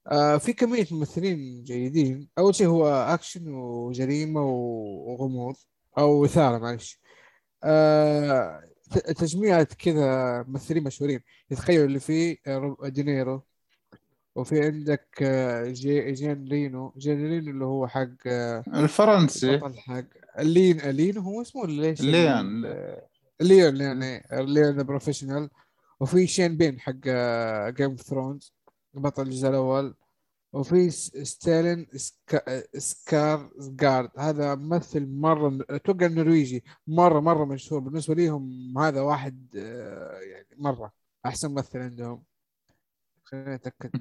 آه 0.07 0.37
في 0.37 0.53
كمية 0.53 0.87
ممثلين 0.91 1.63
جيدين. 1.63 2.29
أول 2.37 2.55
شيء 2.55 2.67
هو 2.67 2.87
أكشن 2.87 3.47
وجريمة 3.53 4.41
وغموض 4.41 5.55
أو 5.97 6.25
إثارة 6.25 6.57
معلش. 6.57 6.99
آه 7.63 8.61
تجميعة 9.17 9.63
كذا 9.63 10.43
ممثلين 10.43 10.83
مشهورين. 10.83 11.19
يتخيلوا 11.51 11.85
اللي 11.85 11.99
فيه 11.99 12.37
دينيرو. 12.85 13.43
وفي 14.35 14.65
عندك 14.65 15.07
آه، 15.21 15.67
جي 15.67 16.11
جين 16.11 16.47
رينو 16.47 16.93
جين 16.97 17.27
رينو 17.27 17.51
اللي 17.51 17.65
هو 17.65 17.87
حق 17.87 18.07
آه، 18.27 18.63
الفرنسي. 18.67 19.59
حق 19.77 20.03
لين 20.39 20.77
لين 20.77 21.17
هو 21.17 21.41
اسمه 21.41 21.61
ولا 21.61 21.81
ليش؟ 21.81 22.01
ليون 22.01 22.65
ليون 23.41 23.81
يعني 23.81 24.23
ليون 24.31 24.83
بروفيشنال 24.83 25.49
وفي 25.99 26.27
شين 26.27 26.57
بين 26.57 26.79
حق 26.79 27.07
جيم 27.69 27.89
اوف 27.91 28.01
ثرونز 28.01 28.53
بطل 28.93 29.23
الجزء 29.23 29.49
الأول. 29.49 29.95
وفي 30.53 30.89
ستالين 30.89 31.87
سكار 32.77 33.51
جارد 33.59 34.09
هذا 34.17 34.55
ممثل 34.55 35.07
مرة 35.07 35.59
أتوقع 35.69 36.05
النرويجي 36.05 36.63
مرة 36.87 37.19
مرة 37.19 37.45
مشهور. 37.45 37.79
بالنسبة 37.81 38.15
ليهم 38.15 38.77
هذا 38.77 39.01
واحد 39.01 39.47
آه، 39.57 40.19
يعني 40.19 40.47
مرة 40.57 40.91
أحسن 41.25 41.51
ممثل 41.51 41.79
عندهم. 41.79 42.23
خليني 43.31 43.55
اتاكد 43.55 43.91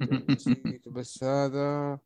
بس 0.87 1.23
هذا 1.23 1.99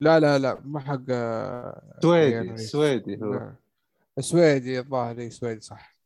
لا 0.00 0.20
لا 0.20 0.38
لا 0.38 0.60
ما 0.64 0.80
حق 0.80 1.02
آه، 1.10 2.00
سويدي 2.02 2.56
سويدي 2.56 3.16
هو. 3.22 3.52
سويدي 4.20 4.78
الظاهر 4.78 5.28
سويدي 5.28 5.60
صح. 5.60 5.96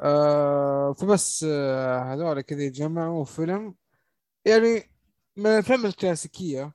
آه 0.00 0.92
فبس 0.92 1.44
آه 1.48 2.14
هذول 2.14 2.40
كذا 2.40 2.62
يتجمعوا 2.62 3.24
فيلم. 3.24 3.74
يعني 4.46 4.90
من 5.36 5.46
الأفلام 5.46 5.86
الكلاسيكية 5.86 6.72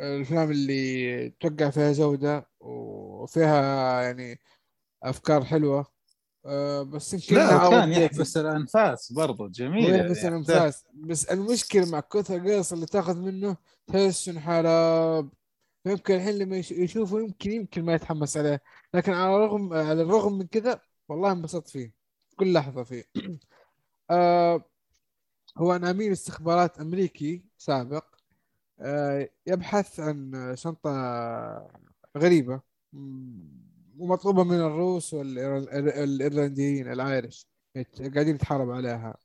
الأفلام 0.00 0.50
اللي 0.50 1.30
توقع 1.30 1.70
فيها 1.70 1.92
جوده 1.92 2.48
وفيها 2.60 4.02
يعني 4.02 4.38
أفكار 5.02 5.44
حلوة. 5.44 5.86
آه 6.46 6.82
بس 6.82 7.14
يمكن 7.14 7.36
لا 7.36 7.60
outdated. 7.70 7.98
يحبس 7.98 8.36
الأنفاس 8.36 9.12
برضه 9.12 9.48
جميل 9.48 9.84
يعني 9.84 9.98
يحبس 10.04 10.16
يعني 10.16 10.28
الأنفاس. 10.28 10.84
بس 10.94 11.24
المشكلة 11.24 11.90
مع 11.90 12.00
كثر 12.00 12.36
القصص 12.36 12.72
اللي 12.72 12.86
تاخذ 12.86 13.18
منه 13.18 13.56
تحس 13.86 14.28
إنه 14.28 14.40
حلب 14.40 15.30
يمكن 15.86 16.14
الحين 16.14 16.38
لما 16.38 16.56
يش- 16.56 16.72
يشوفه 16.72 17.20
يمكن 17.20 17.50
يمكن 17.52 17.84
ما 17.84 17.94
يتحمس 17.94 18.36
عليه. 18.36 18.62
لكن 18.94 19.12
على 19.12 19.36
الرغم 19.36 19.72
على 19.72 20.02
الرغم 20.02 20.38
من 20.38 20.46
كذا 20.46 20.80
والله 21.08 21.32
انبسطت 21.32 21.68
فيه. 21.68 21.92
كل 22.36 22.52
لحظة 22.52 22.84
فيه. 22.84 23.04
آه 24.10 24.64
هو 25.58 25.70
عن 25.72 25.84
امين 25.84 26.12
استخبارات 26.12 26.80
أمريكي 26.80 27.44
سابق. 27.58 28.04
آه 28.80 29.28
يبحث 29.46 30.00
عن 30.00 30.52
شنطه 30.56 30.90
غريبة. 32.18 32.60
ومطلوبة 34.00 34.44
من 34.44 34.60
الروس 34.60 35.14
والايرلنديين 35.14 36.92
ال 36.92 37.01
Irish 37.01 37.46
قاعدين 38.14 38.34
يتحارب 38.34 38.70
عليها. 38.70 39.18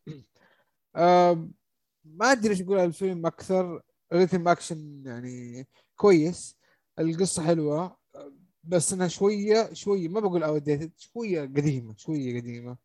ما 2.05 2.32
أدري 2.32 2.49
إيش 2.49 2.61
أقول 2.61 2.80
الفيلم 2.80 3.26
أكثر. 3.26 3.82
rhythm 4.13 4.47
action 4.47 5.03
يعني 5.05 5.67
كويس. 5.95 6.57
القصة 6.99 7.43
حلوة. 7.43 7.97
بس 8.63 8.93
إنها 8.93 9.07
شوية 9.07 9.73
شوية 9.73 10.07
ما 10.07 10.19
بقول 10.19 10.43
out 10.43 10.89
شوية 10.97 11.41
قديمة 11.41 11.95
شوية 11.97 12.39
قديمة. 12.41 12.78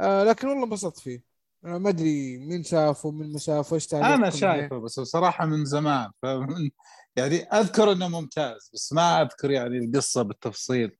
آه 0.00 0.24
لكن 0.24 0.48
والله 0.48 0.64
انبسطت 0.64 0.98
فيه. 0.98 1.22
أنا 1.64 1.78
ما 1.78 1.88
أدري 1.88 2.38
مين 2.38 2.62
شافه 2.62 3.10
مين 3.10 3.32
ما 3.32 3.38
شافه 3.38 3.74
إيش 3.74 3.94
أنا؟ 3.94 4.30
شايفه 4.30 4.78
بس 4.78 5.00
بصراحة 5.00 5.46
من 5.46 5.64
زمان. 5.64 6.10
فمن 6.22 6.70
يعني 7.16 7.42
أذكر 7.42 7.92
إنه 7.92 8.08
ممتاز 8.08 8.70
بس 8.74 8.92
ما 8.92 9.22
أذكر 9.22 9.50
يعني 9.50 9.78
القصة 9.78 10.22
بالتفصيل. 10.22 10.96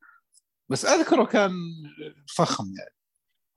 بس 0.68 0.84
أذكره 0.84 1.24
كان 1.24 1.52
فخم 2.36 2.64
يعني. 2.78 2.94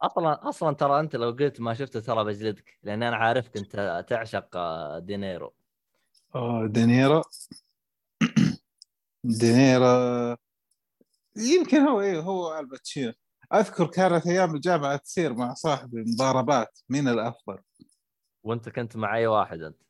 أصلا 0.02 0.50
أصلا 0.50 0.76
ترى 0.76 1.00
أنت 1.00 1.16
لو 1.16 1.30
قلت 1.32 1.62
ما 1.62 1.74
شفته 1.74 2.00
ترى 2.00 2.24
بجلدك 2.24 2.80
لأن 2.84 3.04
أنا 3.04 3.16
عارفك 3.16 3.58
أنت 3.58 4.06
تعشق 4.10 4.56
آه، 4.56 5.00
دينيرو. 5.00 5.54
أوه 6.36 6.68
دينيرو. 6.68 7.22
دينيرو. 9.24 10.36
يمكن 11.38 11.78
هو 11.78 12.02
إيه 12.02 12.20
هو 12.20 12.60
الباتشينو. 12.60 13.14
أذكر 13.54 13.88
كانت 13.88 14.28
أيام 14.28 14.56
الجامعة 14.56 14.98
تصير 14.98 15.34
مع 15.34 15.54
صاحبي 15.54 16.04
مضاربات 16.08 16.80
مين 16.90 17.08
الأفضل؟ 17.08 17.60
وأنت 18.44 18.70
كنت 18.70 18.98
مع 18.98 19.16
أي 19.18 19.28
واحد 19.28 19.62
أنت؟ 19.62 19.82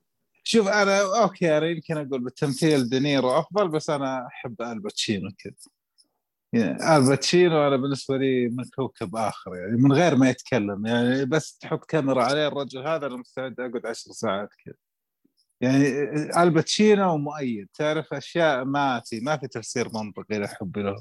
شوف 0.43 0.67
أنا 0.67 1.21
okay 1.23 1.57
أنا 1.57 1.67
يمكن 1.67 1.97
أقول 1.97 2.23
بالتمثيل 2.23 2.89
دينيرو 2.89 3.39
أفضل 3.39 3.67
بس 3.67 3.89
أنا 3.89 4.27
أحب 4.27 4.61
الباتشينو 4.61 5.31
كذا. 5.37 5.71
الباتشينو 6.55 7.67
أنا 7.67 7.75
بالنسبة 7.75 8.17
لي 8.17 8.49
من 8.49 8.63
كوكب 8.75 9.15
اخر 9.15 9.55
يعني 9.55 9.77
من 9.77 9.93
غير 9.93 10.15
ما 10.15 10.29
يتكلم 10.29 10.85
يعني 10.85 11.25
بس 11.25 11.57
تحط 11.57 11.85
كاميرا 11.85 12.23
عليه 12.23 12.47
الرجل 12.47 12.87
هذا 12.87 13.07
أنا 13.07 13.15
مستعد 13.15 13.59
اقعد 13.59 13.85
عشر 13.85 14.11
ساعات 14.11 14.49
كذا 14.65 14.75
يعني 15.61 15.85
الباتشينو 16.43 17.13
ومؤيد 17.13 17.67
تعرف 17.73 18.13
اشياء 18.13 18.63
ما 18.63 19.01
في 19.05 19.19
ما 19.19 19.37
في 19.37 19.47
تفسير 19.47 19.89
منطقي 19.93 20.39
لحبي 20.39 20.81
له 20.81 20.95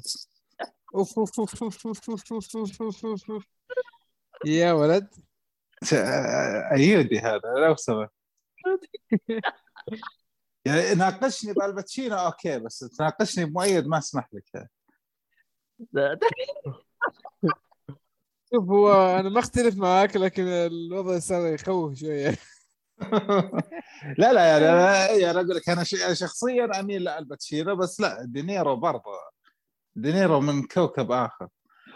أوف 0.95 1.19
أوف 1.19 1.39
أوف 1.39 1.63
أوف 1.63 1.87
أوف 1.87 2.09
أوف 2.09 2.33
أوف 2.33 2.55
أوف 2.55 3.05
أوف 3.05 3.31
أوف. 3.31 3.45
يا 4.45 4.71
ولد 4.71 5.07
ايودي 6.71 7.19
هذا 7.19 7.53
لو 7.57 7.75
سمحت 7.75 8.11
يعني 10.65 10.95
ناقشني 10.95 11.53
بالباتشينو 11.53 12.15
okay 12.15 12.59
بس 12.59 12.79
تناقشني 12.79 13.45
بمؤيد 13.45 13.87
ما 13.87 13.97
اسمح 13.97 14.29
لك 14.33 14.69
شوف 18.53 18.69
هو 18.69 19.15
أنا 19.19 19.29
ما 19.29 19.39
أختلف 19.39 19.75
معاك 19.77 20.15
لكن 20.17 20.43
الوضع 20.47 21.19
صار 21.19 21.53
يخوف 21.53 21.93
شوية. 21.93 22.37
لا 24.17 24.33
لا 24.33 24.45
يعني 24.57 25.21
يعني 25.21 25.37
أقول 25.39 25.55
لك 25.55 25.69
أنا 25.69 25.83
ش- 25.83 26.19
شخصيا 26.19 26.79
اميل 26.79 27.03
لالباتشينو 27.03 27.75
بس 27.75 27.99
لا 27.99 28.23
دينيرو 28.25 28.75
برضه 28.75 29.11
دينيرو 29.95 30.39
من 30.39 30.63
كوكب 30.63 31.11
آخر. 31.11 31.47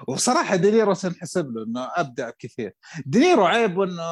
وبصراحه 0.07 0.55
دينيرو 0.55 0.93
سنحسب 0.93 1.51
له 1.51 1.63
إنه 1.63 1.89
أبدع 1.95 2.29
كثير. 2.39 2.73
دينيرو 3.05 3.45
عيب 3.45 3.81
إنه 3.81 4.03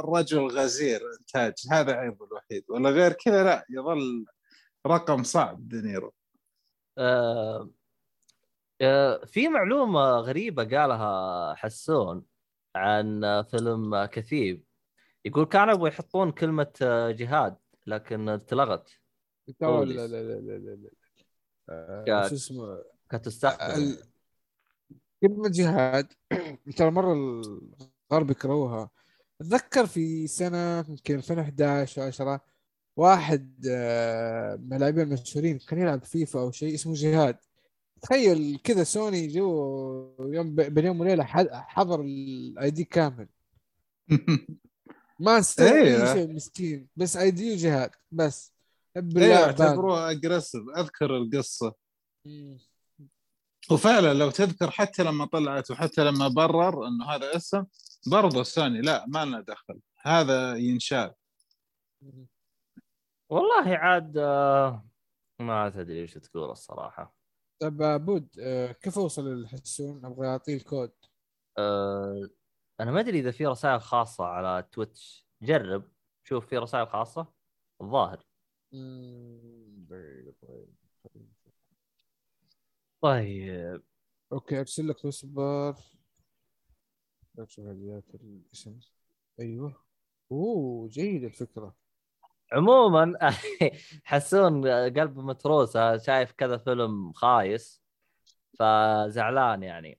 الرجل 0.00 0.46
غزير 0.46 1.00
إنتاج. 1.20 1.52
هذا 1.72 1.92
عيبه 1.92 2.24
الوحيد. 2.26 2.64
ولا 2.68 2.90
غير 2.90 3.12
كذا 3.12 3.44
لا 3.44 3.64
يظل 3.70 4.26
رقم 4.86 5.22
صعب 5.22 5.68
دينيرو. 5.68 6.12
آه، 6.98 7.70
في 9.26 9.48
معلومة 9.48 10.00
غريبة 10.00 10.64
قالها 10.64 11.54
حسون 11.54 12.24
عن 12.76 13.24
آه، 13.24 13.42
فيلم 13.42 13.94
آه، 13.94 14.06
كثيب. 14.06 14.64
يقول 15.24 15.44
كانوا 15.44 15.74
يبغوا 15.74 15.88
يحطون 15.88 16.32
كلمة 16.32 16.72
آه، 16.82 17.10
جهاد 17.10 17.56
لكن 17.86 18.28
اتلغت 18.28 18.90
لا. 19.60 19.84
لا 19.84 20.06
لا 20.06 20.22
لا 20.22 20.40
لا 20.40 20.74
لا. 20.74 20.90
آه،. 21.68 22.28
شو 22.28 22.34
اسمه؟ 22.34 22.82
كانت 23.10 23.24
تستخدم 23.24 23.96
كلمة 25.22 25.48
جهاد 25.48 26.12
ترى 26.76 26.90
مرة 26.90 27.12
الغرب 28.12 28.30
يكرهوها. 28.30 28.90
أتذكر 29.40 29.86
في 29.86 30.26
سنة 30.26 30.84
يمكن 30.88 31.14
2011 31.14 32.02
أو 32.02 32.06
10 32.06 32.40
واحد 32.96 33.66
آه، 33.70 34.56
من 34.56 34.72
اللاعبين 34.72 35.02
المشهورين 35.02 35.58
كان 35.58 35.78
يلعب 35.78 36.04
فيفا 36.04 36.40
أو 36.40 36.50
شيء 36.50 36.74
اسمه 36.74 36.94
جهاد. 36.94 37.36
تخيل 38.02 38.58
كذا 38.64 38.84
سوني 38.84 39.26
جو 39.28 40.16
يوم 40.20 40.54
بين 40.54 40.86
يوم 40.86 41.00
وليلة 41.00 41.24
حد- 41.24 41.50
حظر 41.52 42.00
ال 42.00 42.70
ID 42.70 42.84
كامل. 42.84 43.28
ما 45.20 45.38
سوى. 45.38 46.02
اي 46.02 46.12
شيء 46.12 46.32
مسكين 46.32 46.88
بس 46.96 47.16
ID 47.16 47.52
وجهاد 47.52 47.90
بس. 48.12 48.54
أيوه 48.96 49.08
بالله 49.08 49.44
أعتبروه 49.44 50.10
aggressive 50.10 50.62
أذكر 50.76 51.16
القصة. 51.16 51.74
وفعلا 53.70 54.14
لو 54.14 54.30
تذكر 54.30 54.70
حتى 54.70 55.02
لما 55.02 55.24
طلعت 55.26 55.70
وحتى 55.70 56.04
لما 56.04 56.28
برر 56.28 56.86
إنه 56.88 57.04
هذا 57.04 57.36
اسم 57.36 57.64
برضه 58.10 58.42
سوني 58.42 58.80
لا 58.80 59.04
ما 59.08 59.24
لنا 59.24 59.40
دخل. 59.40 59.80
هذا 60.02 60.56
ينشال. 60.56 61.14
والله 63.30 63.76
عاد 63.76 64.18
آه، 64.18 64.86
ما 65.40 65.70
تدري 65.70 66.00
إيش 66.00 66.14
تقول 66.14 66.50
الصراحة. 66.50 67.15
طب 67.58 68.04
بود 68.04 68.28
آه، 68.40 68.72
كيف 68.72 68.98
اوصل 68.98 69.28
للحسون؟ 69.28 70.04
أبغى 70.04 70.26
أعطيه 70.28 70.56
الكود. 70.56 70.92
آه، 71.58 72.28
أنا 72.80 72.90
ما 72.90 73.00
أدري 73.00 73.18
إذا 73.18 73.30
في 73.30 73.46
رسائل 73.46 73.80
خاصة 73.80 74.24
على 74.24 74.68
تويتش. 74.72 75.26
جرب 75.42 75.92
شوف 76.24 76.46
في 76.46 76.58
رسائل 76.58 76.88
خاصة. 76.88 77.32
الظاهر. 77.80 78.24
طيب. 83.00 83.82
okay 84.32 84.60
أرسل 84.60 84.88
لك 84.88 85.06
اصبر 85.06 85.76
أرسل 87.38 87.68
هديات 87.68 88.04
الإسم. 88.14 88.78
أيوه. 89.40 89.84
أوه 90.32 90.88
جيد 90.88 91.24
الفكرة. 91.24 91.76
عموما 92.52 93.18
حسون 94.04 94.66
قلب 94.68 95.18
متروسه 95.18 95.96
شايف 95.96 96.32
كذا 96.32 96.56
فيلم 96.58 97.12
خايس 97.12 97.82
فزعلان 98.58 99.62
يعني. 99.62 99.98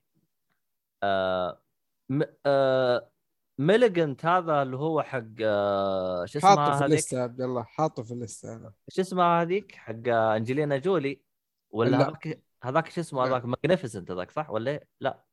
آه 1.02 1.62
م... 2.08 2.22
آه 2.46 3.10
ميليجنت 3.58 4.26
هذا 4.26 4.62
اللي 4.62 4.76
هو 4.76 5.02
حق 5.02 5.22
آه 5.42 6.24
شو 6.24 6.40
حاطه 6.40 6.62
اسمها 6.62 6.66
في 6.66 6.72
هذيك؟ 6.72 6.84
الليسته 6.84 7.16
يا 7.18 7.22
عبد 7.22 7.40
الله 7.40 7.62
حاطه 7.62 8.02
في 8.02 8.10
الليسته 8.10 8.52
أنا 8.52 8.72
شو 8.88 9.00
اسمها 9.02 9.42
هذيك؟ 9.42 9.72
حق 9.74 10.08
آه، 10.08 10.36
أنجلينا 10.36 10.78
جولي. 10.78 11.22
ولا 11.70 11.90
لا. 11.90 12.08
هذاك 12.08 12.42
هذاك 12.62 12.88
شو 12.90 13.00
اسمه. 13.00 13.26
هذاك 13.26 13.44
ماجنيفيسنت 13.44 14.10
هذاك 14.10 14.30
صح؟ 14.30 14.50
ولا؟ 14.50 14.84
لا؟ 15.00 15.24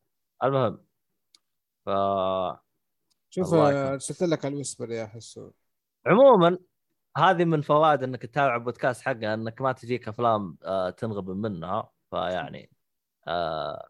المهم. 0.44 0.86
ف 1.86 1.90
شوف 3.30 3.54
آه،. 3.54 3.94
ارسلت 3.94 4.24
لك 4.24 4.46
على 4.46 4.52
الويسبر 4.52 4.92
يا 4.92 5.06
حسون. 5.06 5.52
عموما 6.06 6.58
هذه 7.18 7.46
من 7.46 7.62
فوائد 7.62 8.04
إنك 8.04 8.22
تتابع 8.22 8.58
بودكاست 8.58 9.02
حقه 9.02 9.34
إنك 9.34 9.62
ما 9.62 9.72
تجيك 9.72 10.08
أفلام 10.08 10.58
آه، 10.66 10.90
تنغبن 10.90 11.38
منها 11.38 11.90
فيعني 12.12 12.72
آه 13.28 13.88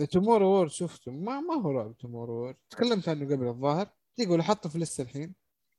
The 0.00 0.06
Tomorrow 0.06 0.46
War 0.46 0.70
شفته؟ 0.70 1.12
ما 1.12 1.40
ما 1.40 1.54
هو 1.54 1.70
رعب 1.70 1.96
Tomorrow 1.98 2.34
War 2.34 2.56
تكلمت 2.70 3.08
عنه 3.08 3.24
قبل 3.34 3.46
الظاهر. 3.46 3.88
يقول 4.18 4.42
حطه 4.42 4.68
في 4.68 4.74
الليسته 4.74 5.02
الحين. 5.02 5.34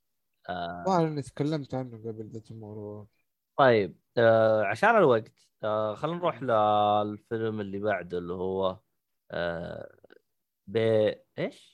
آه. 0.49 0.81
الظاهر 0.81 1.09
إني 1.09 1.23
تكلمت 1.23 1.75
عنه 1.75 1.99
قبل 1.99 2.29
The 2.29 2.41
Tomorrow 2.41 2.81
War 2.81 3.09
طيب 3.57 3.99
آه 4.19 4.65
عشان 4.65 4.91
الوقت 4.91 5.33
آه 5.65 5.95
خلينا 5.95 6.19
نروح 6.19 6.43
للفيلم 6.43 7.61
اللي 7.61 7.79
بعده 7.79 8.19
اللي 8.19 8.35
هو 8.35 8.79
آه 9.31 9.99
بي 10.67 11.15
إيش؟ 11.39 11.74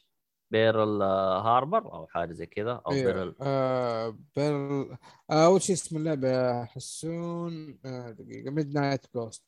بيرل 0.50 1.02
آه، 1.02 1.42
هاربر 1.42 1.92
أو 1.92 2.06
حاجة 2.06 2.32
زي 2.32 2.46
كذا 2.46 2.72
أو 2.86 2.92
أيوه 2.92 3.12
بيرل. 3.12 3.34
آه 3.40 4.18
بيرل 4.36 4.96
آه 5.30 5.44
أول 5.46 5.62
شيء 5.62 5.76
اسم 5.76 5.96
اللعبة 5.96 6.64
حسون 6.64 7.78
آه 7.84 8.10
دقيقة 8.10 8.50
Midnight 8.50 9.06
Ghost 9.14 9.44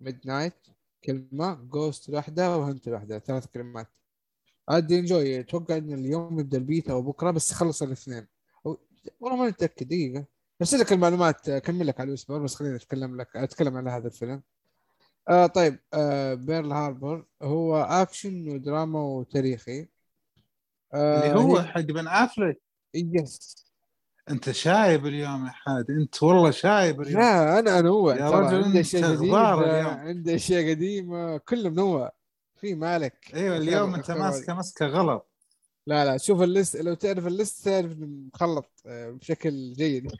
Midnight 0.00 0.66
كلمة 1.04 1.54
Ghost 1.54 2.10
واحدة 2.10 2.56
و 2.58 2.64
Hunt 2.64 2.88
واحدة 2.88 3.18
ثلاث 3.18 3.46
كلمات. 3.46 3.86
عادي 4.68 4.98
enjoy 4.98 5.40
أتوقع 5.40 5.76
إن 5.76 5.92
اليوم 5.92 6.40
يبدأ 6.40 6.58
البيتا 6.58 6.92
أو 6.92 7.02
بكرة 7.02 7.30
بس 7.30 7.52
خلص 7.52 7.82
الاثنين. 7.82 8.26
والله 9.20 9.36
ما 9.38 9.46
متأكد 9.46 9.88
دقيقة. 9.88 10.24
بس 10.60 10.74
لك 10.74 10.92
المعلومات 10.92 11.48
أكمل 11.48 11.86
لك 11.86 12.00
على 12.00 12.08
الأسبوع 12.08 12.38
بس 12.38 12.54
خليني 12.54 12.76
أتكلم 12.76 13.20
لك 13.20 13.36
أتكلم 13.36 13.76
على 13.76 13.90
هذا 13.90 14.06
الفيلم. 14.06 14.42
آه 15.28 15.46
طيب 15.46 15.78
آه 15.94 16.34
بيرل 16.34 16.72
هاربر 16.72 17.24
هو 17.42 17.76
اكشن 17.76 18.48
ودراما 18.48 19.00
وتاريخي. 19.02 19.88
آه 20.94 21.26
اللي 21.30 21.40
هو 21.40 21.56
هي- 21.56 21.66
حق 21.66 21.80
بن 21.80 22.08
أفلك. 22.08 22.60
يس 22.94 23.66
أنت 24.30 24.50
شايب 24.50 25.06
اليوم 25.06 25.46
يا 25.46 25.50
حاد. 25.50 25.90
أنت 25.90 26.22
والله 26.22 26.50
شايب 26.50 27.00
اليوم. 27.00 27.20
لا 27.20 27.58
أنا 27.58 27.78
انوع 27.78 28.16
يا 28.16 28.30
رجل 28.30 28.64
عندي 28.64 28.80
أشياء 28.80 29.12
اليوم. 29.12 29.34
عندي 29.86 30.34
أشياء 30.34 30.70
قديمة 30.70 31.36
كله 31.36 31.70
منوع 31.70 32.12
في 32.56 32.74
مالك. 32.74 33.30
أيوه 33.34 33.56
اليوم 33.56 33.94
أنت 33.94 34.10
ماسكه 34.10 34.54
ماسكه 34.54 34.86
غلط. 34.86 35.30
لا 35.86 36.04
لا 36.04 36.16
شوف 36.16 36.42
الليست 36.42 36.76
لو 36.76 36.94
تعرف 36.94 37.26
الليست 37.26 37.64
تعرف 37.64 37.92
مخلط 37.98 38.70
آه، 38.86 39.10
بشكل 39.10 39.72
جيد. 39.72 40.12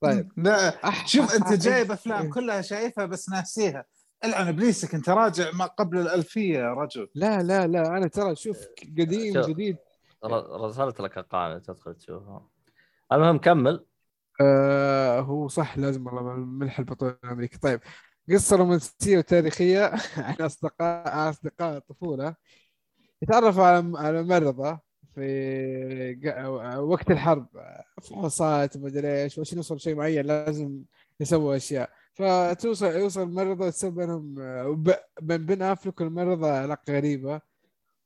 طيب. 0.00 0.32
لا 0.36 0.74
شوف 1.06 1.34
أنت 1.34 1.52
جايب 1.52 1.92
أفلام 1.92 2.30
كلها 2.30 2.60
شايفها 2.62 3.06
بس 3.06 3.28
ناسيها. 3.30 3.84
العن 4.24 4.48
إبليسك 4.48 4.94
أنت 4.94 5.08
راجع 5.08 5.50
ما 5.52 5.66
قبل 5.66 5.98
الألفية 5.98 6.58
يا 6.58 6.74
رجل. 6.74 7.08
لا 7.14 7.42
لا 7.42 7.66
لا 7.66 7.88
أنا 7.88 8.08
ترى 8.08 8.36
شوف 8.36 8.58
قديم 8.98 9.34
شوف. 9.34 9.46
جديد. 9.50 9.76
رسلت 10.60 11.00
لك 11.00 11.18
القائمه 11.18 11.58
تدخل 11.58 11.94
تشوفها. 11.94 12.48
المهم 13.12 13.38
كمل. 13.38 13.86
آه 14.40 15.20
هو 15.20 15.48
صح 15.48 15.78
لازم 15.78 16.06
والله 16.06 16.22
ملح 16.34 16.78
البطولة 16.78 17.18
الامريكي 17.24 17.58
طيب 17.58 17.80
قصة 18.30 18.56
رومانسية 18.56 19.18
وتاريخية 19.18 19.92
عن 20.16 20.34
اصدقاء 20.40 21.30
أصدقاء 21.30 21.76
الطفولة. 21.76 22.34
يتعرفوا 23.22 23.64
على 23.64 23.92
على 23.98 24.22
ممرضة 24.22 24.85
في 25.16 26.76
وقت 26.78 27.10
الحرب 27.10 27.46
فحوصات 28.02 28.76
ومدري 28.76 29.22
إيش 29.22 29.38
وعشان 29.38 29.56
يوصل 29.58 29.80
شيء 29.80 29.94
معين 29.94 30.26
لازم 30.26 30.82
يسووا 31.20 31.56
أشياء. 31.56 31.90
فتوصل 32.14 32.86
يوصل 32.86 33.22
الممرضة 33.22 33.66
وتصير 33.66 33.90
بينهم 33.90 34.34
بين 35.20 35.46
بن 35.46 35.62
افلك 35.62 36.00
والممرضة 36.00 36.50
علاقة 36.52 36.92
غريبة 36.96 37.40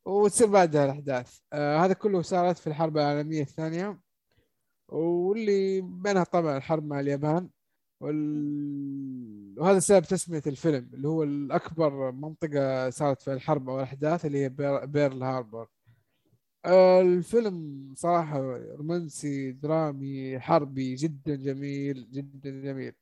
وتصير 0.04 0.46
بعدها 0.46 0.84
الأحداث. 0.84 1.38
آه 1.52 1.78
هذا 1.84 1.92
كله 1.92 2.22
صارت 2.22 2.58
في 2.58 2.66
الحرب 2.66 2.98
العالمية 2.98 3.42
الثانية 3.42 4.00
واللي 4.88 5.80
بينها 5.80 6.24
طبعا 6.24 6.56
الحرب 6.56 6.84
مع 6.86 7.00
اليابان 7.00 7.48
وال... 8.00 9.54
وهذا 9.58 9.78
سبب 9.78 10.04
تسمية 10.04 10.42
الفيلم 10.46 10.90
اللي 10.94 11.08
هو 11.08 11.22
الأكبر 11.22 12.12
منطقة 12.12 12.90
صارت 12.90 13.22
في 13.22 13.32
الحرب 13.32 13.68
أو 13.68 13.76
الأحداث 13.76 14.26
اللي 14.26 14.38
هي 14.38 14.48
بير... 14.48 14.84
بيرل 14.84 15.22
هاربر 15.22 15.66
الفيلم 16.66 17.88
صراحة 17.96 18.38
رومانسي 18.76 19.52
درامي 19.52 20.40
حربي 20.40 20.94
جدا 20.94 21.34
جميل 21.36 22.10
جدا 22.10 22.50
جميل. 22.50 22.92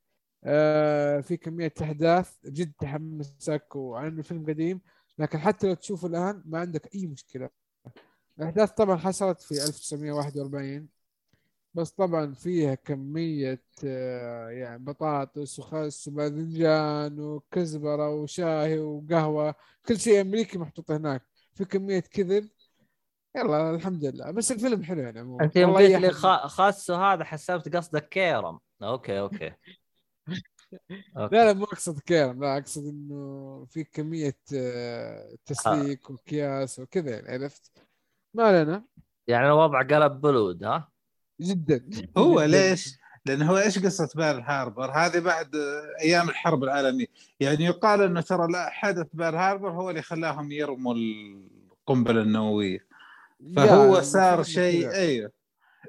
آه، 0.44 1.20
في 1.20 1.36
كمية 1.36 1.72
أحداث 1.82 2.32
جد 2.46 2.72
تحمسك 2.80 3.76
وعن 3.76 4.06
إنه 4.06 4.22
فيلم 4.22 4.46
قديم 4.46 4.80
لكن 5.18 5.38
حتى 5.38 5.66
لو 5.66 5.74
تشوفه 5.74 6.08
الآن 6.08 6.42
ما 6.46 6.58
عندك 6.58 6.94
أي 6.94 7.06
مشكلة. 7.06 7.50
الأحداث 8.38 8.70
طبعا 8.70 8.96
حصلت 8.96 9.40
في 9.40 9.54
1941 9.66 10.88
بس 11.74 11.90
طبعا 11.90 12.34
فيها 12.34 12.74
كمية 12.74 13.62
آه، 13.84 14.48
يعني 14.50 14.84
بطاطس 14.84 15.58
وخس 15.58 16.08
وباذنجان 16.08 17.20
وكزبرة 17.20 18.10
وشاي 18.14 18.78
وقهوة 18.78 19.54
كل 19.86 19.98
شيء 20.00 20.20
أمريكي 20.20 20.58
محطوط 20.58 20.90
هناك. 20.90 21.22
في 21.54 21.64
كمية 21.64 22.00
كذب 22.00 22.48
يلا 23.38 23.70
الحمد 23.70 24.04
لله 24.04 24.30
بس 24.30 24.52
الفيلم 24.52 24.82
حلو 24.82 25.00
يعني 25.00 25.20
عموما 25.20 25.44
أنت 25.44 25.56
يوم 25.56 25.72
قلت 25.74 25.82
لي 25.82 25.92
يحمد. 25.92 26.10
خ- 26.10 26.46
خاص 26.46 26.90
هذا 26.90 27.24
حسبت 27.24 27.76
قصدك 27.76 28.08
كيرم 28.08 28.58
أوكي 28.82 29.20
أوكي 29.20 29.52
أوكي. 31.16 31.36
لا 31.36 31.44
لا 31.44 31.52
مو 31.52 31.64
أقصد 31.64 31.98
كيرم 32.00 32.44
لا 32.44 32.58
أقصد 32.58 32.86
إنه 32.86 33.64
في 33.70 33.84
كمية 33.84 34.38
آه، 34.54 35.34
تسليك 35.46 36.10
وكياس 36.10 36.78
وكذا 36.78 37.10
يعني 37.10 37.28
عرفت 37.44 37.72
ما 38.34 38.44
علينا 38.44 38.84
يعني 39.26 39.46
الوضع 39.46 39.82
قلب 39.82 40.20
بلود 40.20 40.64
ها 40.64 40.88
جدا 41.40 41.90
هو. 42.18 42.42
ليش؟ 42.42 42.98
لأن 43.26 43.42
هو 43.42 43.58
إيش 43.58 43.78
قصة 43.78 44.08
بير 44.16 44.40
هاربر؟ 44.40 44.90
هذه 44.90 45.18
بعد 45.18 45.54
آه، 45.56 46.00
أيام 46.00 46.28
الحرب 46.28 46.64
العالمية، 46.64 47.06
يعني 47.40 47.64
يقال 47.64 48.02
إنه 48.02 48.20
ترى 48.20 48.52
لا 48.52 48.70
حدث 48.70 49.06
بير 49.12 49.36
هاربر 49.36 49.70
هو 49.70 49.90
اللي 49.90 50.02
خلاهم 50.02 50.52
يرموا 50.52 50.94
القنبلة 50.94 52.22
النووية، 52.22 52.86
فهو 53.56 53.96
يا، 53.96 54.00
صار 54.02 54.42
شيء. 54.42 54.90
أيوه 54.90 55.32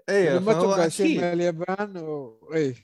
أيوه 0.09 0.39
فهو 0.39 0.73
تبغى 0.75 0.89
شيء 0.89 1.17
من 1.17 1.23
اليابان 1.23 1.97
و... 1.97 2.39
إيه 2.53 2.75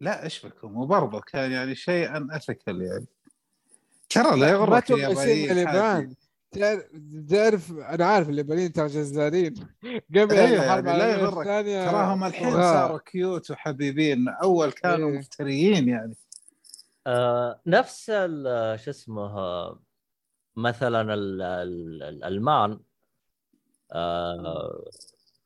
لا 0.00 0.24
إيش 0.24 0.46
بكم 0.46 0.76
وبرضه 0.76 1.20
كان 1.20 1.52
يعني 1.52 1.74
شيء 1.74 2.16
أن 2.16 2.30
اثيكال 2.32 2.82
يعني 2.82 3.06
ترى 4.10 4.30
لا 4.30 4.36
ما 4.36 4.48
يغرك. 4.48 4.90
اليابان 4.90 6.14
تعرف 7.30 7.72
أنا 7.72 8.04
عارف 8.06 8.28
اليابانيين 8.28 8.72
ترى 8.72 8.86
جزارين 8.86 9.54
قبل 10.16 10.34
أيوة، 10.36 10.64
الحرب 10.64 10.86
يعني 10.86 10.98
لا 10.98 11.04
العالمية 11.04 11.22
يغرك. 11.22 11.38
الثانية 11.46 11.90
تراهم 11.90 12.24
الحين 12.24 12.50
طغاة. 12.50 12.72
صاروا 12.72 12.98
كيوت 12.98 13.50
وحبيبين 13.50 14.28
أول 14.28 14.72
كانوا 14.72 15.10
إيه. 15.10 15.18
مفتريين 15.18 15.88
يعني 15.88 16.14
آه 17.06 17.60
نفس 17.66 18.10
ال- 18.10 18.80
شو 18.80 18.90
اسمه 18.90 19.22
آه، 19.38 19.80
مثلا 20.56 21.14
ال- 21.14 21.42
ال- 21.42 22.02
الألمان 22.02 22.80
آه 23.92 24.84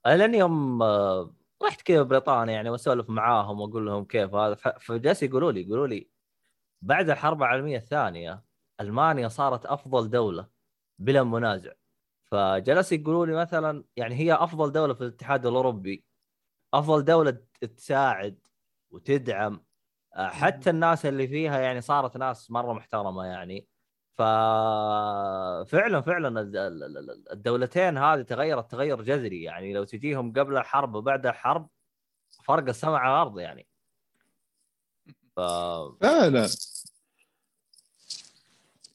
لأن 0.06 0.34
يوم 0.34 0.82
آه 0.82 1.34
رحت 1.62 1.82
كذا 1.82 2.02
بريطانيا 2.02 2.54
يعني 2.54 2.70
وأسولف 2.70 3.10
معاهم 3.10 3.60
وأقول 3.60 3.86
لهم 3.86 4.04
كيف 4.04 4.34
هذا 4.34 4.54
فجالس 4.80 5.22
يقولوا 5.22 5.52
لي 5.52 5.62
يقولوا 5.62 5.86
لي 5.86 6.10
بعد 6.82 7.10
الحرب 7.10 7.42
العالمية 7.42 7.76
الثانية 7.76 8.44
ألمانيا 8.80 9.28
صارت 9.28 9.66
أفضل 9.66 10.10
دولة 10.10 10.48
بلا 10.98 11.22
منازع. 11.22 11.72
فجلس 12.24 12.92
يقولوا 12.92 13.26
لي 13.26 13.34
مثلا 13.34 13.84
يعني 13.96 14.14
هي 14.14 14.34
أفضل 14.34 14.72
دولة 14.72 14.94
في 14.94 15.00
الاتحاد 15.00 15.46
الأوروبي 15.46 16.04
أفضل 16.74 17.04
دولة 17.04 17.38
تساعد 17.76 18.38
وتدعم. 18.90 19.64
آه، 20.16 20.28
حتى 20.28 20.70
الناس 20.70 21.06
اللي 21.06 21.28
فيها 21.28 21.60
يعني 21.60 21.80
صارت 21.80 22.16
ناس 22.16 22.50
مرة 22.50 22.72
محترمة 22.72 23.24
يعني. 23.24 23.68
ففعلا 24.18 26.00
فعلا 26.00 26.40
الد- 26.40 26.56
ال- 26.56 26.82
ال- 26.82 26.98
ال- 27.10 27.32
الدولتين 27.32 27.98
هذه 27.98 28.22
تغيرت 28.22 28.70
تغير 28.70 29.02
جذري 29.02 29.42
يعني 29.42 29.72
لو 29.72 29.84
تجيهم 29.84 30.32
قبل 30.32 30.56
الحرب 30.56 30.94
وبعد 30.94 31.26
الحرب 31.26 31.68
فرق 32.44 32.68
السماء 32.68 32.94
على 32.94 33.14
الأرض 33.14 33.38
يعني. 33.38 33.66
ف 35.36 35.40
فعلا 36.00 36.48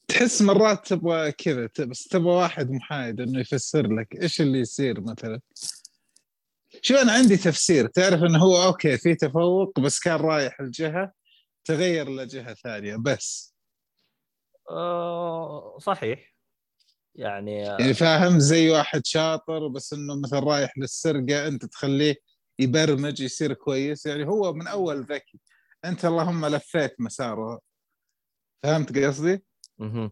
تحس 0.08 0.42
مرات 0.42 0.86
تبغى 0.86 1.32
كذا 1.32 1.68
بس 1.78 2.08
تبغى 2.08 2.32
واحد 2.34 2.70
محايد 2.70 3.20
إنه 3.20 3.40
يفسر 3.40 3.86
لك 3.94 4.22
إيش 4.22 4.40
اللي 4.40 4.58
يصير 4.60 5.00
مثلا. 5.00 5.40
شو 6.82 6.94
أنا 6.94 7.12
عندي 7.12 7.36
تفسير. 7.36 7.86
تعرف 7.86 8.22
إنه 8.22 8.38
هو 8.38 8.64
أوكي 8.64 8.98
في 8.98 9.14
تفوق 9.14 9.80
بس 9.80 10.00
كان 10.00 10.16
رايح 10.16 10.60
الجهه 10.60 11.12
تغير 11.64 12.08
لجهة 12.10 12.54
ثانية 12.54 12.96
بس. 12.96 13.49
آه، 14.70 15.78
صحيح. 15.78 16.34
يعني 17.14 17.56
يعني 17.56 17.94
فاهم 17.94 18.38
زي 18.38 18.70
واحد 18.70 19.06
شاطر 19.06 19.68
بس 19.68 19.92
إنه 19.92 20.20
مثلا 20.20 20.40
رايح 20.40 20.78
للسرقة 20.78 21.48
أنت 21.48 21.64
تخليه 21.64 22.16
يبرمج 22.58 23.20
يصير 23.20 23.52
كويس. 23.52 24.06
يعني 24.06 24.26
هو 24.26 24.52
من 24.52 24.66
أول 24.66 25.02
ذكي. 25.02 25.40
أنت 25.84 26.04
اللهم 26.04 26.46
لفيت 26.46 27.00
مساره. 27.00 27.60
فهمت 28.62 28.98
قصدي؟ 28.98 29.44
مهم. 29.78 30.10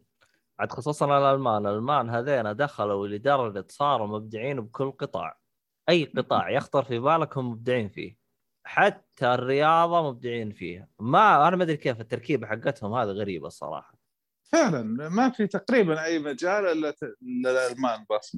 عاد 0.58 0.72
خصوصا 0.72 1.18
الألمان. 1.18 1.66
الألمان 1.66 2.10
هذين 2.10 2.56
دخلوا 2.56 3.08
لدرجة 3.08 3.66
صاروا 3.68 4.06
مبدعين 4.06 4.60
بكل 4.60 4.90
قطاع. 4.90 5.38
أي 5.88 6.04
قطاع 6.04 6.50
يخطر 6.50 6.84
في 6.84 6.98
بالك 6.98 7.38
هم 7.38 7.50
مبدعين 7.50 7.88
فيه. 7.88 8.16
حتى 8.64 9.34
الرياضة 9.34 10.10
مبدعين 10.10 10.52
فيها. 10.52 10.88
ما 10.98 11.48
أنا 11.48 11.56
ما 11.56 11.64
أدري 11.64 11.76
كيف 11.76 12.00
التركيبة 12.00 12.46
حقتهم 12.46 12.94
هذه 12.94 13.08
غريبة 13.08 13.46
الصراحة. 13.46 13.97
فعلا 14.52 14.82
ما 15.08 15.30
في 15.30 15.46
تقريبا 15.46 16.04
أي 16.04 16.18
مجال 16.18 16.66
إلا 16.66 16.94
الألمان 17.22 18.06
بس 18.10 18.36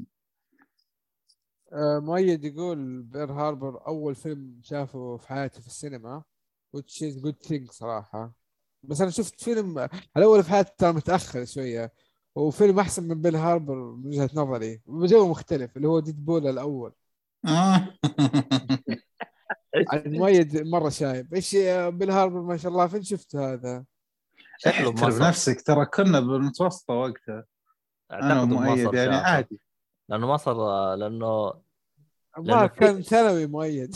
آه، 1.73 1.99
مؤيد 1.99 2.45
يقول 2.45 3.03
بير 3.03 3.32
هاربر 3.32 3.87
أول 3.87 4.15
فيلم 4.15 4.61
شافه 4.62 5.16
في 5.16 5.28
حياته 5.28 5.61
في 5.61 5.66
السينما 5.66 6.23
which 6.77 7.03
is 7.03 7.20
good 7.23 7.49
thing 7.49 7.73
صراحة. 7.73 8.32
بس 8.82 9.01
أنا 9.01 9.11
شفت 9.11 9.43
فيلم 9.43 9.89
الأول 10.16 10.45
في 10.45 10.51
حياتي 10.51 10.73
ترى 10.78 10.93
متأخر 10.93 11.45
شوية 11.45 11.93
وفيلم 12.35 12.81
أحسن 12.81 13.09
من 13.09 13.23
بير 13.23 13.37
هاربر 13.37 13.74
من 13.74 14.07
وجهة 14.07 14.31
نظري. 14.35 14.81
بجو 14.87 15.28
مختلف 15.28 15.77
اللي 15.77 15.89
هو 15.89 16.01
Deadpool 16.01 16.47
الأول. 16.47 16.93
آه. 17.49 17.89
مؤيد 20.07 20.66
مرة 20.66 20.89
شايب. 20.89 21.35
إيش 21.35 21.57
بيل 21.89 22.11
هاربر 22.11 22.43
ما 22.43 22.57
شاء 22.57 22.73
الله 22.73 22.87
فين 22.87 23.03
شفت 23.03 23.37
هذا؟ 23.37 23.85
شكله 24.62 24.73
احترم 24.91 24.91
بمصر 24.95 25.28
نفسك 25.28 25.61
ترى 25.66 25.87
كنا 25.87 26.20
بالمتوسطة 26.20 26.95
وقتها. 26.95 27.45
أنا 28.11 28.35
اعتقد 28.41 28.49
بمصر 28.49 28.95
يعني. 28.95 29.16
عادي. 29.16 29.61
لأنه 30.09 30.27
مصر 30.27 30.53
لأنه 30.95 31.53
لأنه 32.39 32.57
ما 32.57 32.69
في- 32.69 32.74
كان 32.81 33.03
ثانوي 33.03 33.47
مؤيد. 33.47 33.95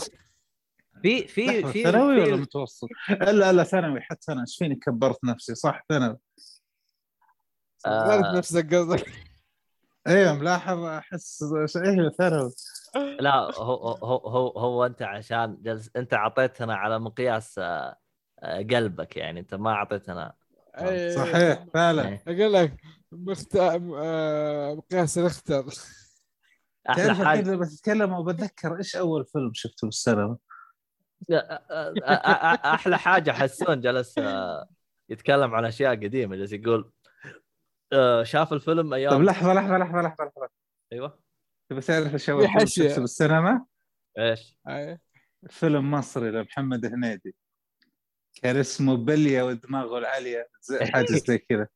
في 1.01 1.27
في 1.27 1.63
في 1.71 1.83
ثانوي 1.83 2.19
ولا 2.21 2.35
متوسط؟ 2.35 2.87
لا 3.21 3.51
لا 3.53 3.63
ثانوي 3.63 4.01
حتى 4.01 4.31
أنا 4.31 4.41
إيش 4.41 4.57
فيني 4.57 4.75
كبرت 4.75 5.23
نفسي؟ 5.23 5.55
صح 5.55 5.85
ثانوي. 5.89 6.17
آه. 7.85 8.11
عارف 8.11 8.37
نفسك 8.37 8.73
قصدك. 8.75 9.05
أيوه 10.07 10.33
ملاحظ 10.33 10.83
أحس 10.83 11.43
أيوه 11.75 12.09
ثانوي. 12.09 12.51
لا 13.19 13.35
هو 13.35 13.75
هو 14.03 14.17
هو, 14.17 14.47
هو 14.59 14.85
أنت 14.85 15.01
عشان 15.01 15.57
جلس 15.61 15.89
أنت 15.95 16.13
اعطيتنا 16.13 16.75
على 16.75 16.99
مقياس 16.99 17.59
آه، 17.59 17.95
قلبك 18.71 19.17
يعني 19.17 19.39
أنت 19.39 19.55
ما 19.55 19.71
اعطيتنا 19.71 20.33
إيه. 20.81 21.15
صحيح 21.15 21.65
فعلا. 21.73 22.19
أقول 22.27 22.53
لك 22.53 22.81
مخت... 23.11 23.55
آه، 23.55 24.75
مقياس 24.75 25.17
الاختر 25.17 25.65
أحلى 26.89 27.03
تعرف 27.05 27.21
الحين 27.21 27.25
حاجة 27.25 27.41
لما 27.41 27.65
تتكلم 27.65 28.13
وبتذكر 28.13 28.77
إيش 28.77 28.95
أول 28.95 29.25
فيلم 29.25 29.51
شفته 29.53 29.85
بالسينما 29.87 30.37
آه، 31.31 31.35
آه، 31.35 31.93
آه، 32.03 32.11
آه، 32.11 32.73
أحلى 32.73 32.97
حاجة 32.97 33.31
حسون 33.31 33.81
جلس 33.81 34.17
آه، 34.17 34.67
يتكلم 35.09 35.55
عن 35.55 35.65
أشياء 35.65 35.91
قديمة 35.95 36.35
جالس 36.35 36.51
يقول 36.53 36.91
آه، 37.93 38.23
شاف 38.23 38.53
الفيلم 38.53 38.81
طيب 38.81 38.93
أيام 38.93 39.23
لحظة 39.23 39.53
لحظة 39.53 39.77
لحظة 39.77 40.01
لحظة 40.01 40.23
لحظة 40.25 40.49
أيوه 40.93 41.19
تبي 41.69 41.81
تعرف 41.81 42.13
إيش 42.13 42.29
أول 42.29 42.47
في 42.47 42.51
فيلم. 42.53 42.65
شفته 42.89 43.01
بالسينما؟ 43.01 43.65
إيش. 44.19 44.59
فيلم 45.49 45.91
مصري 45.91 46.31
لمحمد 46.31 46.85
هنيدي 46.85 47.35
كان 48.43 48.57
اسمه 48.57 48.95
بلية 48.97 49.43
ودماغه 49.43 49.97
العاليه 49.97 50.47
حاجة 50.81 51.05
زي 51.27 51.37
كذا. 51.37 51.67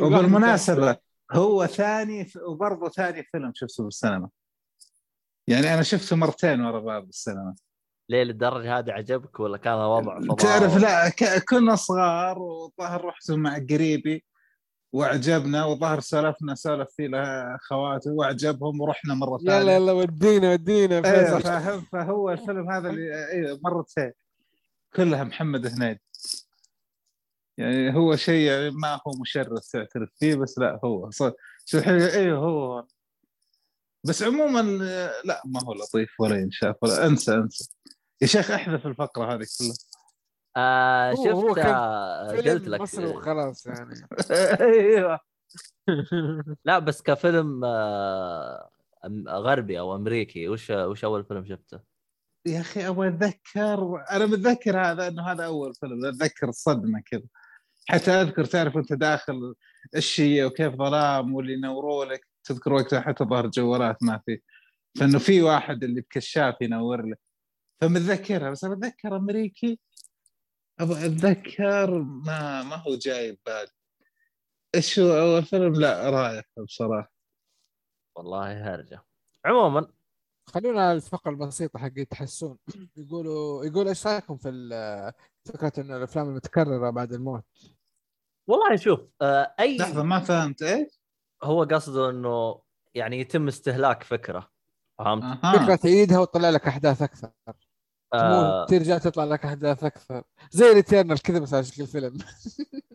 وبالمناسبة 0.00 0.96
هو 1.32 1.66
ثاني 1.66 2.30
وبرضه 2.46 2.88
ثاني 2.88 3.22
فيلم 3.32 3.52
شفته 3.54 3.84
بالسينما. 3.84 4.28
يعني 5.48 5.74
أنا 5.74 5.82
شفته 5.82 6.16
مرتين 6.16 6.60
ورا 6.60 6.80
بعض 6.80 7.02
بالسينما. 7.06 7.54
ليه 8.08 8.22
للدرجة 8.22 8.78
هذه 8.78 8.90
عجبك 8.92 9.40
ولا 9.40 9.56
كان 9.58 9.74
وضع 9.74 10.20
فضاء 10.20 10.36
تعرف 10.36 10.76
لا 10.76 11.08
ك- 11.08 11.44
كنا 11.48 11.74
صغار 11.74 12.38
وظهر 12.38 13.04
رحت 13.04 13.30
مع 13.30 13.58
قريبي 13.70 14.24
وأعجبنا 14.94 15.64
وظهر 15.64 16.00
سولفنا 16.00 16.54
سولف 16.54 16.88
فيه 16.96 17.06
لاخواته 17.06 18.10
وأعجبهم 18.12 18.80
ورحنا 18.80 19.14
مرة 19.14 19.38
يلا 19.42 19.58
ثانية. 19.58 19.72
يلا 19.72 19.92
ودينا 19.92 20.52
ودينا. 20.52 20.94
أيوه 21.04 21.24
فيصل 21.24 21.42
فاهم 21.42 21.80
فهو 21.92 22.30
الفيلم 22.30 22.70
هذا 22.70 22.90
اللي 22.90 23.28
أيوه 23.32 23.60
مرتين. 23.64 24.12
كلها 24.94 25.24
محمد 25.24 25.66
هنيدي. 25.66 26.00
يعني 27.58 27.94
هو 27.94 28.16
شيء 28.16 28.50
يعني 28.50 28.70
ما 28.70 28.94
هو 28.94 29.12
مشرف 29.20 29.66
تعترف 29.72 30.10
فيه 30.18 30.34
بس 30.34 30.58
لا 30.58 30.80
هو 30.84 31.10
شو 31.10 31.78
أيوه 31.88 32.38
هو. 32.38 32.86
بس 34.04 34.22
عموما 34.22 34.60
لا 35.24 35.42
ما 35.44 35.64
هو 35.64 35.72
لطيف 35.74 36.20
ولا 36.20 36.36
ينشاف 36.36 36.76
ولا 36.82 37.06
انسى 37.06 37.34
انسى. 37.34 37.74
يا 38.22 38.26
شيخ 38.26 38.50
احذف 38.50 38.86
الفقرة 38.86 39.34
هذه 39.34 39.46
كلها. 39.58 39.74
آه 40.56 41.14
شفت 41.14 41.58
آه، 41.58 42.30
قلت 42.30 42.68
لك. 42.68 42.80
مصري 42.80 43.06
وخلاص 43.06 43.66
يعني. 43.66 44.08
أيوه. 44.60 45.18
لا 46.64 46.78
بس 46.78 47.02
كفيلم 47.02 47.64
آه 47.64 48.70
غربي 49.28 49.78
أو 49.78 49.94
أمريكي. 49.96 50.48
وش 50.48 50.70
وش 50.70 51.04
أول 51.04 51.24
فيلم 51.24 51.46
شفته؟ 51.46 51.91
يا 52.46 52.60
أخي 52.60 52.88
أبغى 52.88 53.08
أتذكر 53.08 54.04
أنا 54.10 54.26
متذكر 54.26 54.80
هذا 54.80 55.08
إنه 55.08 55.32
هذا 55.32 55.44
أول 55.46 55.74
فيلم 55.74 56.06
أتذكر 56.06 56.48
الصدمه 56.48 57.02
كذا. 57.06 57.22
حتى 57.88 58.10
أذكر 58.10 58.44
تعرف 58.44 58.76
أنت 58.76 58.92
داخل 58.92 59.54
الشيء 59.96 60.44
وكيف 60.44 60.74
ظلام 60.74 61.34
واللي 61.34 61.52
ينوروا 61.52 62.04
لك 62.04 62.26
تذكر 62.44 62.72
وقتها 62.72 63.00
حتى 63.00 63.24
ظهر 63.24 63.46
جوالات 63.46 64.02
ما 64.02 64.20
في. 64.26 64.40
فإنه 64.98 65.18
في 65.18 65.42
واحد 65.42 65.84
اللي 65.84 66.00
بكشاف 66.00 66.54
ينور 66.60 67.06
لك 67.06 67.20
فمتذكرها 67.80 68.50
بس 68.50 68.64
أنا 68.64 68.74
أتذكر 68.74 69.16
أمريكي. 69.16 69.80
أبغى 70.80 71.06
أتذكر 71.06 71.98
ما 71.98 72.62
ما 72.62 72.76
هو 72.76 72.94
جاي 72.96 73.32
ببالي 73.32 73.70
إيش 74.74 74.98
هو 74.98 75.20
أول 75.20 75.44
فيلم؟ 75.44 75.74
لا 75.74 76.10
رايح 76.10 76.44
بصراحة. 76.58 77.12
والله 78.16 78.74
هرجة. 78.74 79.02
عموما 79.44 79.92
خلونا 80.54 80.82
على 80.82 80.92
الفقرة 80.92 81.30
البسيطة 81.30 81.78
حق 81.78 82.02
تحسون 82.10 82.58
يقولوا 82.96 83.64
يقول 83.64 83.88
إيش 83.88 84.06
رأيكم 84.06 84.36
في 84.36 84.50
فكرة 85.48 85.72
انه 85.78 85.96
الأفلام 85.96 86.28
المتكررة 86.28 86.90
بعد 86.90 87.12
الموت؟ 87.12 87.44
والله 88.48 88.76
شوف 88.76 89.00
آه 89.22 89.54
أي 89.60 89.76
لحظة 89.76 90.02
ما 90.02 90.20
فهمت. 90.20 90.62
إيش؟ 90.62 91.00
هو 91.42 91.62
قصده 91.64 92.10
إنه 92.10 92.62
يعني 92.94 93.20
يتم 93.20 93.48
استهلاك 93.48 94.02
فكرة 94.02 94.50
فهمت؟ 94.98 95.22
أها. 95.22 95.52
فكرة 95.52 95.74
تعيدها 95.74 96.18
وتطلع 96.18 96.50
لك 96.50 96.66
أحداث 96.66 97.02
أكثر. 97.02 97.30
آه. 98.14 98.66
ترجع 98.66 98.98
تطلع 98.98 99.24
لك 99.24 99.44
أحداث 99.44 99.84
أكثر. 99.84 100.22
زي 100.50 100.72
Returnal 100.72 101.22
كذا 101.22 101.38
بس 101.38 101.54
على 101.54 101.64
شكل 101.64 101.86
فيلم 101.86 102.18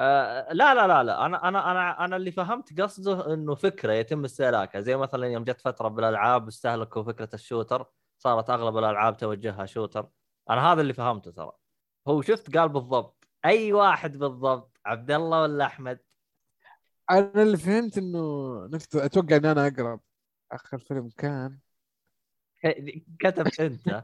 آه 0.00 0.52
لا 0.52 0.74
لا 0.74 0.86
لا 0.86 1.04
لا. 1.04 1.26
أنا 1.26 1.48
أنا 1.48 1.70
أنا 1.70 2.04
أنا 2.04 2.16
اللي 2.16 2.32
فهمت 2.32 2.80
قصده 2.80 3.34
إنه 3.34 3.54
فكرة 3.54 3.92
يتم 3.92 4.24
استهلاكها. 4.24 4.80
زي 4.80 4.96
مثلا 4.96 5.26
يوم 5.26 5.44
جت 5.44 5.60
فترة 5.60 5.88
بالألعاب 5.88 6.48
استهلكوا 6.48 7.02
فكرة 7.02 7.28
ال 7.34 7.40
shooter 7.40 7.86
صارت 8.18 8.50
أغلب 8.50 8.76
الألعاب 8.78 9.16
توجهها 9.16 9.66
شوتر. 9.66 10.08
أنا 10.50 10.72
هذا 10.72 10.80
اللي 10.80 10.92
فهمته 10.94 11.30
ترى. 11.30 11.52
هو 12.08 12.22
شفت 12.22 12.56
قال 12.56 12.68
بالضبط. 12.68 13.28
أي 13.44 13.72
واحد 13.72 14.18
بالضبط 14.18 14.78
عبد 14.86 15.10
الله 15.10 15.42
ولا 15.42 15.64
أحمد؟ 15.66 15.98
أنا 17.10 17.42
اللي 17.42 17.56
فهمت 17.56 17.98
إنه 17.98 18.20
نفت... 18.72 18.96
أتوقع 18.96 19.36
ان 19.36 19.44
أنا 19.46 19.66
اقرب 19.66 20.00
آخر 20.52 20.78
فيلم 20.78 21.10
كان. 21.18 21.58
كتبت 23.20 23.60
أنت. 23.60 24.02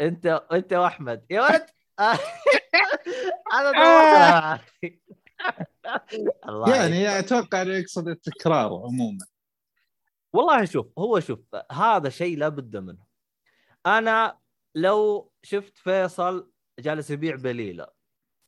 أنت 0.00 0.26
أنت 0.52 0.72
وأحمد. 0.72 1.26
يا 1.30 1.40
ولد! 1.42 1.66
أنا 3.52 4.60
يعني 6.76 7.18
أتوقع 7.18 7.62
إنه 7.62 7.74
يقصد 7.74 8.08
التكرار 8.08 8.66
عموما. 8.66 9.26
والله 10.32 10.64
شوف 10.64 10.86
هو 10.98 11.20
شوف 11.20 11.38
هذا 11.72 12.08
شيء 12.08 12.38
لابد 12.38 12.76
منه. 12.76 13.06
أنا 13.86 14.38
لو 14.74 15.30
شفت 15.42 15.78
فيصل 15.78 16.50
جالس 16.78 17.10
يبيع 17.10 17.36
بليلة 17.36 17.86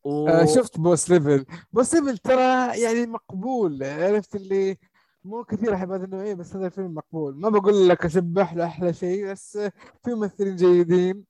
و... 0.05 0.29
آه 0.29 0.45
شفت 0.45 0.81
Boss 0.81 1.11
Level. 1.11 1.47
Boss 1.73 1.95
Level 1.95 2.19
ترى 2.19 2.81
يعني 2.83 3.07
مقبول 3.07 3.85
عرفت 3.85 4.35
اللي 4.35 4.79
مو 5.25 5.45
كثير 5.45 5.75
أحب 5.75 5.91
هذا 5.91 6.05
النوعية 6.05 6.35
بس 6.35 6.57
هذا 6.57 6.67
الفيلم 6.67 6.95
مقبول. 6.95 7.41
ما 7.41 7.49
بقول 7.49 7.89
لك 7.89 8.05
أسبح 8.05 8.55
له 8.55 8.65
أحلى 8.67 8.93
شيء 8.93 9.31
بس 9.31 9.59
في 10.05 10.15
ممثلين 10.15 10.57
جيدين. 10.57 11.25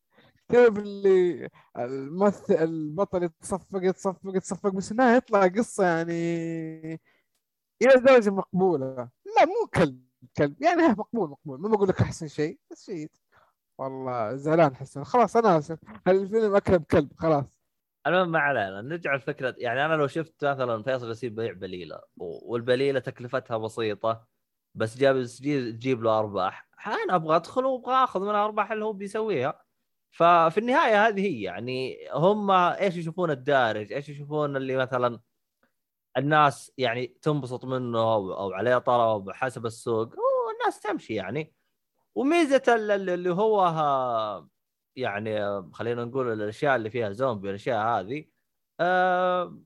تعرف 0.49 0.79
اللي 0.79 1.49
الممثل 1.77 2.55
البطل 2.55 3.23
يتصفق 3.23 3.81
يتصفق 3.83 4.20
يتصفق 4.37 4.70
بس 4.70 4.93
النهايه 4.93 5.16
يطلع 5.16 5.47
قصة 5.47 5.85
يعني 5.87 6.12
إلى 7.83 8.01
درجة 8.01 8.31
مقبولة. 8.31 9.09
لا 9.37 9.45
مو 9.47 9.66
كلب 9.75 10.05
كلب. 10.37 10.62
يعني 10.62 10.83
مقبول 10.89 11.31
مقبول. 11.31 11.61
ما 11.61 11.69
بقول 11.69 11.89
لك 11.89 12.01
أحسن 12.01 12.29
شيء 12.29 12.59
بس 12.70 12.87
شيء 12.87 13.11
والله 13.79 14.37
زعلان 14.37 14.77
حسن. 14.77 15.05
خلاص 15.05 15.37
أنا 15.37 15.59
آسف. 15.59 15.79
الفيلم 16.09 16.57
اكلب 16.57 16.83
كلب. 16.83 17.12
خلاص. 17.19 17.59
المهم 18.07 18.31
ما 18.33 18.39
علينا. 18.39 18.81
نرجع 18.83 19.15
لفكرة 19.15 19.55
يعني 19.59 19.85
أنا 19.87 19.95
لو 19.95 20.07
شفت 20.07 20.45
مثلا 20.45 20.83
فيصل 20.83 21.11
يصير 21.11 21.31
بيع 21.31 21.53
بليلة 21.53 22.01
والبليلة 22.16 23.01
تكلفتها 23.01 23.57
بسيطة 23.59 24.27
بس 24.75 24.97
جاب 24.99 25.25
تجي- 25.25 25.73
تجيب 25.73 26.03
له 26.03 26.19
أرباح. 26.19 26.69
أنا 26.87 27.15
أبغى 27.16 27.37
أدخل 27.37 27.65
وأبغى 27.65 27.95
أخذ 28.05 28.20
من 28.20 28.31
الارباح 28.31 28.73
اللي 28.73 28.85
هو 28.85 28.93
بيسويها. 28.93 29.62
ففي 30.11 30.59
النهاية 30.59 31.07
هذه 31.09 31.21
هي 31.27 31.43
يعني 31.43 31.99
هم 32.13 32.51
إيش 32.51 32.97
يشوفون 32.97 33.31
الدارج؟ 33.31 33.93
إيش 33.93 34.09
يشوفون 34.09 34.57
اللي 34.57 34.77
مثلا 34.77 35.21
الناس 36.17 36.73
يعني 36.79 37.07
تنبسط 37.23 37.65
منه 37.65 37.99
أو 38.15 38.53
عليه 38.53 38.79
طلب 38.79 39.31
حسب 39.31 39.67
السوق؟ 39.67 40.15
والناس 40.49 40.81
تمشي 40.81 41.15
يعني. 41.15 41.55
وميزة 42.15 42.63
ال- 42.69 42.91
ال- 42.91 43.11
اللي 43.11 43.31
هو 43.35 43.61
يعني 44.97 45.63
خلينا 45.73 46.05
نقول 46.05 46.33
الأشياء 46.33 46.77
اللي 46.77 46.91
فيها 46.91 47.13
زومبي 47.13 47.47
والأشياء 47.49 47.87
هذه 47.87 48.25
أه 48.81 49.61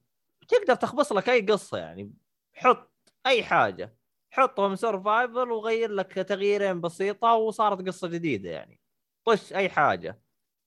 تقدر 0.48 0.74
تخبص 0.74 1.12
لك 1.12 1.28
أي 1.28 1.40
قصة 1.42 1.78
يعني. 1.78 2.14
حط 2.54 2.92
أي 3.26 3.44
حاجة 3.44 3.96
حطهم 4.30 4.76
سرفايفل 4.76 5.50
وغير 5.52 5.90
لك 5.92 6.12
تغييرين 6.12 6.80
بسيطة 6.80 7.34
وصارت 7.34 7.86
قصة 7.88 8.08
جديدة 8.08 8.50
يعني. 8.50 8.80
طش 9.24 9.52
أي 9.52 9.68
حاجة. 9.68 10.21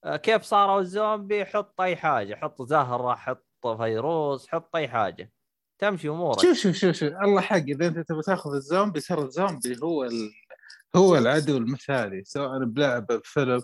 كيف 0.06 0.42
صاروا 0.42 0.80
الزومبي؟ 0.80 1.44
حط 1.44 1.80
أي 1.80 1.96
حاجة 1.96 2.34
حط 2.34 2.62
زهرة 2.62 3.14
حط 3.14 3.46
فيروس 3.76 4.48
حط 4.48 4.76
أي 4.76 4.88
حاجة. 4.88 5.32
تمشي 5.78 6.08
أمورك. 6.08 6.40
شوف 6.40 6.56
شوف 6.56 6.76
شوف 6.76 6.96
شوف. 6.96 7.12
الله 7.12 7.40
حق 7.40 7.56
إذا 7.56 7.86
أنت 7.86 7.98
تبغى 7.98 8.22
تاخذ 8.22 8.54
الزومبي 8.54 9.00
ترى 9.00 9.22
الزومبي 9.22 9.76
هو 9.82 10.04
ال... 10.04 10.30
هو 10.96 11.16
العدو 11.16 11.56
المثالي 11.56 12.24
سواء 12.24 12.64
بلعبه 12.64 13.16
بفيلم. 13.16 13.62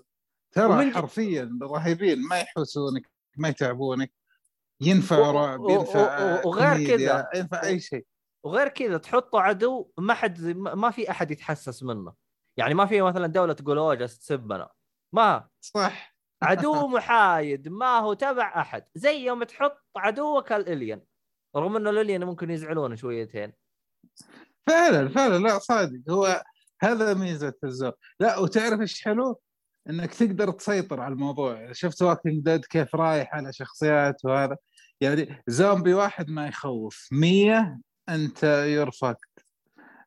ترى 0.52 0.92
حرفيا 0.92 1.58
رهيبين 1.62 2.22
ما 2.28 2.38
يحوسونك 2.38 3.10
ما 3.36 3.48
يتعبونك. 3.48 4.12
ينفع 4.80 5.18
و- 5.18 5.30
رعب 5.30 5.70
ينفع 5.70 6.34
و- 6.44 6.48
وغير 6.48 6.86
كذا. 6.96 7.28
ينفع 7.34 7.64
أي 7.64 7.80
شيء. 7.80 8.06
وغير 8.44 8.68
كذا 8.68 8.98
تحطه 8.98 9.40
عدو 9.40 9.90
ما 9.98 10.14
حد 10.14 10.40
ما 10.40 10.74
ما 10.74 10.90
في 10.90 11.10
أحد 11.10 11.30
يتحسس 11.30 11.82
منه. 11.82 12.12
يعني 12.56 12.74
ما 12.74 12.86
في 12.86 13.02
مثلا 13.02 13.26
دولة 13.26 13.52
تقول 13.52 13.78
أوه 13.78 13.94
جالس 13.94 14.18
تسبنا 14.18 14.70
ما. 15.14 15.48
صح. 15.60 16.11
عدو 16.42 16.86
محايد 16.86 17.68
ما 17.68 17.98
هو 17.98 18.14
تبع 18.14 18.60
أحد. 18.60 18.84
زي 18.94 19.24
يوم 19.24 19.44
تحط 19.44 19.78
عدوك 19.96 20.52
الالين 20.52 21.00
رغم 21.56 21.76
إنه 21.76 21.90
الالين 21.90 22.24
ممكن 22.24 22.50
يزعلون 22.50 22.96
شويتين. 22.96 23.52
فعلا 24.66 25.08
فعلا. 25.08 25.38
لا 25.38 25.58
صادق. 25.58 26.10
هو 26.10 26.44
هذا 26.82 27.14
ميزة 27.14 27.54
الزو 27.64 27.92
لا 28.20 28.38
وتعرف 28.38 28.80
إيش 28.80 29.04
حلو؟ 29.04 29.40
إنك 29.90 30.14
تقدر 30.14 30.50
تسيطر 30.50 31.00
على 31.00 31.12
الموضوع. 31.12 31.72
شفت 31.72 32.02
واكينج 32.02 32.44
ديد 32.44 32.64
كيف 32.64 32.94
رايح 32.94 33.34
على 33.34 33.52
شخصيات 33.52 34.24
وهذا؟ 34.24 34.56
يعني 35.00 35.42
زومبي 35.46 35.94
واحد 35.94 36.30
ما 36.30 36.46
يخوف. 36.46 37.08
مية 37.12 37.80
أنت 38.08 38.44
يرفقت 38.44 39.46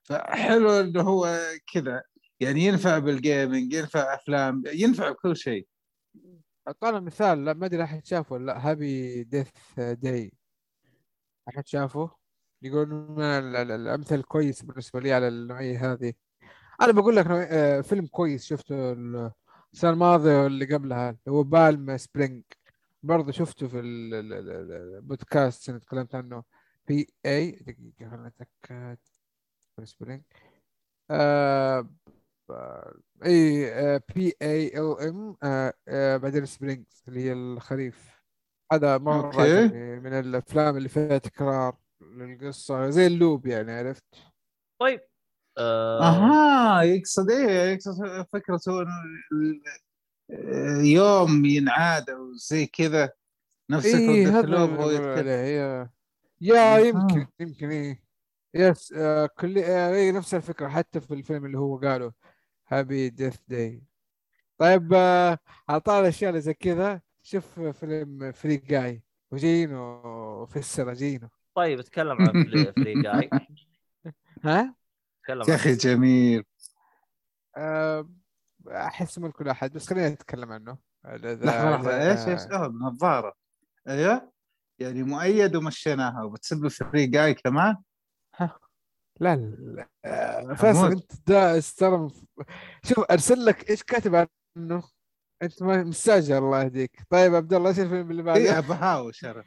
فحلو 0.04 0.72
إنه 0.72 1.02
هو 1.02 1.40
كذا. 1.74 2.02
يعني 2.40 2.62
ينفع 2.62 3.00
بال 3.00 3.18
gaming 3.18 3.74
ينفع 3.74 4.14
أفلام 4.14 4.64
ينفع 4.74 5.10
بكل 5.10 5.38
شيء. 5.38 5.68
اعطانا 6.68 7.00
مثال 7.00 7.46
لا 7.46 7.54
ما 7.54 7.66
أدري 7.66 7.84
احد 7.84 8.06
شافه 8.06 8.34
ولا 8.34 8.46
لأ. 8.46 8.70
Happy 8.72 9.24
Death 9.24 9.50
Day 9.78 10.32
أحد 11.50 11.68
شافه؟ 11.68 12.10
يقول 12.62 12.90
من 12.90 13.22
ال- 13.24 13.56
ال- 13.56 13.72
الامثله 13.72 14.18
الكويس 14.20 14.62
بالنسبة 14.64 15.00
لي 15.00 15.14
على 15.14 15.28
النوعية 15.28 15.94
هذه. 15.94 16.14
أنا 16.82 16.92
بقول 16.92 17.16
لك 17.16 17.26
آه، 17.28 17.82
فيلم 17.82 18.08
كويس 18.08 18.46
شفته 18.46 18.92
ال- 18.92 19.32
السنة 19.74 19.90
الماضية 19.92 20.44
واللي 20.44 20.66
قبلها 20.76 21.10
اللي 21.10 21.22
هو 21.38 21.44
Palm 21.44 21.98
Springs 21.98 22.44
برضه 23.04 23.32
شفته 23.32 23.68
في 23.68 23.80
ال- 23.80 24.14
ال- 24.14 24.34
ال- 24.34 24.50
ال- 24.52 24.96
البودكاست 24.96 25.70
اللي 25.70 25.80
تكلمت 25.80 26.16
عنه. 26.16 26.44
P 26.88 27.08
A 27.26 27.52
دقيقة 27.52 28.10
خليني 28.12 28.28
أتأكد. 28.28 28.98
Spring 29.84 30.22
آه، 31.12 31.90
A 33.26 34.00
P 34.16 34.34
A 34.42 34.80
L 34.80 35.00
M 35.02 35.36
بعدين 36.20 36.46
Springs 36.46 37.04
اللي 37.08 37.20
هي 37.20 37.34
الخريف. 37.34 38.16
هذا 38.74 38.98
مرة 38.98 39.26
okay. 39.26 39.42
عجبني 39.42 40.00
من 40.00 40.14
الأفلام 40.14 40.78
اللي 40.78 40.90
فيها 40.90 41.18
تكرار 41.18 41.78
للقصة 42.02 42.90
زي 42.90 43.08
ال 43.08 43.16
loop 43.16 43.48
يعني 43.48 43.72
عرفت؟ 43.72 44.04
طيب. 44.82 45.02
آه 45.58 46.02
أها 46.04 46.84
يقصد 46.84 47.32
إيه؟ 47.32 47.74
يقصد 47.74 48.26
فكرته 48.34 48.82
ال- 48.82 49.62
يوم 50.86 51.46
ينعاد 51.46 52.10
أو 52.10 52.34
زي 52.34 52.66
كذا 52.66 53.12
نفس 53.72 53.88
فكرة 53.88 54.40
هذا 54.40 54.50
يا. 56.40 56.78
يمكن 56.78 57.28
يمكن 57.40 57.70
إيه. 57.70 58.04
يس 58.56 58.94
آه 58.98 59.26
كل 59.26 59.58
آه 59.60 59.94
إيه 59.94 60.12
نفس 60.12 60.34
الفكرة 60.34 60.68
حتى 60.68 61.02
في 61.02 61.14
الفيلم 61.14 61.46
اللي 61.46 61.58
هو 61.58 61.78
قاله. 61.78 62.14
هابي 62.68 63.10
ديث 63.10 63.38
داي 63.48 63.84
طيب 64.58 64.94
آه 64.94 65.40
على 65.70 65.80
طار 65.80 66.02
الأشياء 66.02 66.30
اللي 66.30 66.42
زي 66.42 66.54
كذا 66.54 67.02
شوف 67.24 67.60
فيلم 67.60 68.32
فري 68.32 68.58
جاي 68.58 69.04
وجينه 69.32 70.02
في 70.46 70.60
السنة 70.60 70.94
جينه 70.94 71.30
طيب 71.56 71.80
اتكلم 71.80 72.22
عن 72.22 72.44
فري, 72.76 73.02
جاي 73.02 73.30
ها؟ 74.44 74.76
اتكلم 75.22 75.42
يا 75.50 75.56
أخي 75.56 75.74
جميل. 75.76 76.44
آه، 77.58 78.10
أحس 78.68 79.20
ملك 79.20 79.34
كل 79.34 79.50
أحد 79.50 79.74
بس 79.74 79.88
خلينا 79.90 80.10
نتكلم 80.10 80.52
عنه. 80.52 80.78
لحظه 81.06 81.36
لحظة 81.46 82.12
إيش 82.12 82.28
إيش 82.28 82.42
نظارة. 82.82 83.34
أيوه؟ 83.88 84.32
يعني 84.80 85.04
مؤيد 85.04 85.56
ومشيناها 85.56 86.24
وبتسب 86.24 86.68
فري 86.68 87.08
جاي 87.08 87.34
كمان؟ 87.34 87.78
لا 89.20 89.36
لا 89.36 89.90
آه، 90.06 90.54
فيصل 90.54 90.80
حمود. 90.80 90.92
انت 90.92 91.12
دا 91.28 91.58
استلم. 91.58 92.08
شوف 92.84 93.00
ارسل 93.12 93.46
لك 93.46 93.70
إيش 93.70 93.84
كاتب 93.84 94.16
عنه؟ 94.16 94.84
انت 95.42 95.64
ما 95.64 95.84
مستعجل 95.84 96.38
الله 96.38 96.64
يهديك. 96.64 97.02
طيب 97.10 97.36
عبد 97.36 97.54
الله 97.54 97.70
إيش 97.70 97.80
الفيلم 97.80 98.12
اللي 98.12 98.22
إيه 98.36 98.52
بعده؟ 98.52 98.68
بهاوش 98.68 99.26
أنا 99.26 99.44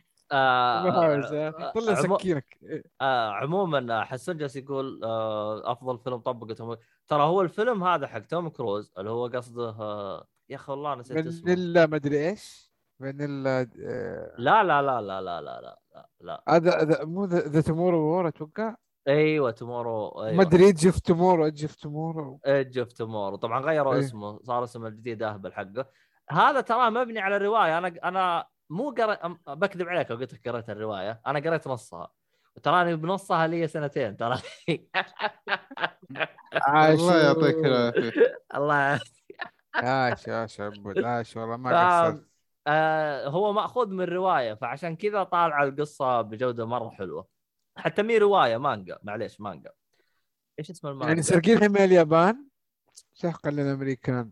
بحاول، 0.91 1.25
آه. 1.25 1.73
طلع 1.73 1.95
عمو- 1.99 2.19
سكينك. 2.19 2.59
آه 3.01 3.31
عموما 3.33 4.05
حسن 4.05 4.37
جالس 4.37 4.57
يقول 4.57 5.05
آه 5.05 5.73
أفضل 5.73 5.99
فيلم 5.99 6.17
طبقه 6.17 6.55
توم 6.55 6.77
ترى 7.09 7.23
هو 7.23 7.43
الفيلم 7.43 7.85
هذا 7.85 8.07
حق 8.07 8.19
توم 8.19 8.49
كروز 8.49 8.93
اللي 8.99 9.11
هو 9.11 9.27
قصده 9.27 9.69
آه 9.69 10.27
يا 10.49 10.57
أخي 10.57 10.73
والله 10.73 10.95
نسيت 10.95 11.27
اسمه. 11.27 11.43
فانيلا 11.47 11.87
ما 11.87 11.97
أدري 11.97 12.29
إيش. 12.29 12.73
فانيلا 13.01 13.61
آه، 13.81 14.35
لا 14.39 14.63
لا 14.65 14.83
لا 14.83 15.01
لا 15.01 15.21
لا 15.21 15.41
لا 15.41 15.61
لا 15.61 15.79
لا, 15.95 16.09
لا. 16.21 16.43
هذا 16.49 16.81
هذا 16.83 17.05
مو 17.05 17.25
The 17.25 17.61
Tomorrow 17.61 17.99
War 17.99 18.29
أتوقع. 18.29 18.75
أيوه 19.09 19.51
Tomorrow 19.51 20.13
ما 20.17 20.27
أيوه 20.27 20.43
أدري 20.43 20.65
Edge 20.65 20.87
of 20.87 21.01
Tomorrow 21.01 21.45
Edge 21.45 21.63
of 21.63 21.75
Tomorrow 21.75 22.41
Edge 22.47 22.79
of 22.79 22.93
Tomorrow 22.93 23.37
طبعا 23.37 23.61
غيروا 23.61 23.95
إيه. 23.95 24.01
اسمه 24.01 24.41
صار 24.43 24.65
اسمه 24.65 24.89
الجديد 24.89 25.23
أهبل 25.23 25.53
حقه. 25.53 25.87
هذا 26.31 26.61
ترى 26.61 26.91
مبني 26.91 27.21
على 27.21 27.37
روايه 27.37 27.79
أنا 27.79 27.95
أنا 28.05 28.47
مو 28.71 28.91
قرأ 28.91 29.15
أم- 29.15 29.51
بكذب 29.51 29.89
عليك 29.89 30.11
لو 30.11 30.17
قلت 30.17 30.35
لك 30.35 30.49
قريت 30.49 30.71
الرواية. 30.71 31.21
أنا 31.27 31.39
قريت 31.39 31.69
نصها. 31.69 32.09
تراني 32.63 32.97
بنصها 32.97 33.47
لي 33.47 33.69
سنتين 33.69 34.17
ترى. 34.17 34.39
الله 36.79 37.23
يعطيك 37.25 37.57
العافية. 37.57 38.13
الله 38.55 39.01
عاش 39.75 40.29
عاش 40.29 40.61
عبود 40.61 41.05
عاش 41.05 41.37
والله 41.37 41.57
ما 41.57 42.01
قصرت 42.01 42.29
آه 42.67 43.29
هو 43.29 43.53
مأخوذ 43.53 43.89
من 43.89 44.05
روايه 44.05 44.55
فعشان 44.55 44.97
كذا 44.97 45.23
طالعه 45.23 45.65
القصة 45.65 46.23
بجودة 46.23 46.67
مرة 46.67 46.91
حلوة. 46.91 47.38
حتى 47.79 48.03
مي 48.03 48.19
رواية 48.19 48.57
مانجا 48.57 48.99
معليش 49.03 49.41
مانجا. 49.41 49.73
إيش 50.59 50.71
اسم 50.71 50.89
المانجا؟ 50.89 51.09
يعني 51.09 51.23
سارقين 51.23 51.71
من 51.71 51.77
اليابان؟ 51.77 52.49
سحقا 53.15 53.51
للامريكان 53.51 54.31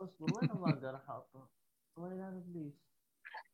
اصبر 0.00 0.26
وين 0.40 0.50
المانجا 0.50 0.90
أنا 0.90 0.98
حاطه؟ 0.98 1.48
وين 1.96 2.12
أنا 2.12 2.38
إبليس؟ 2.38 2.86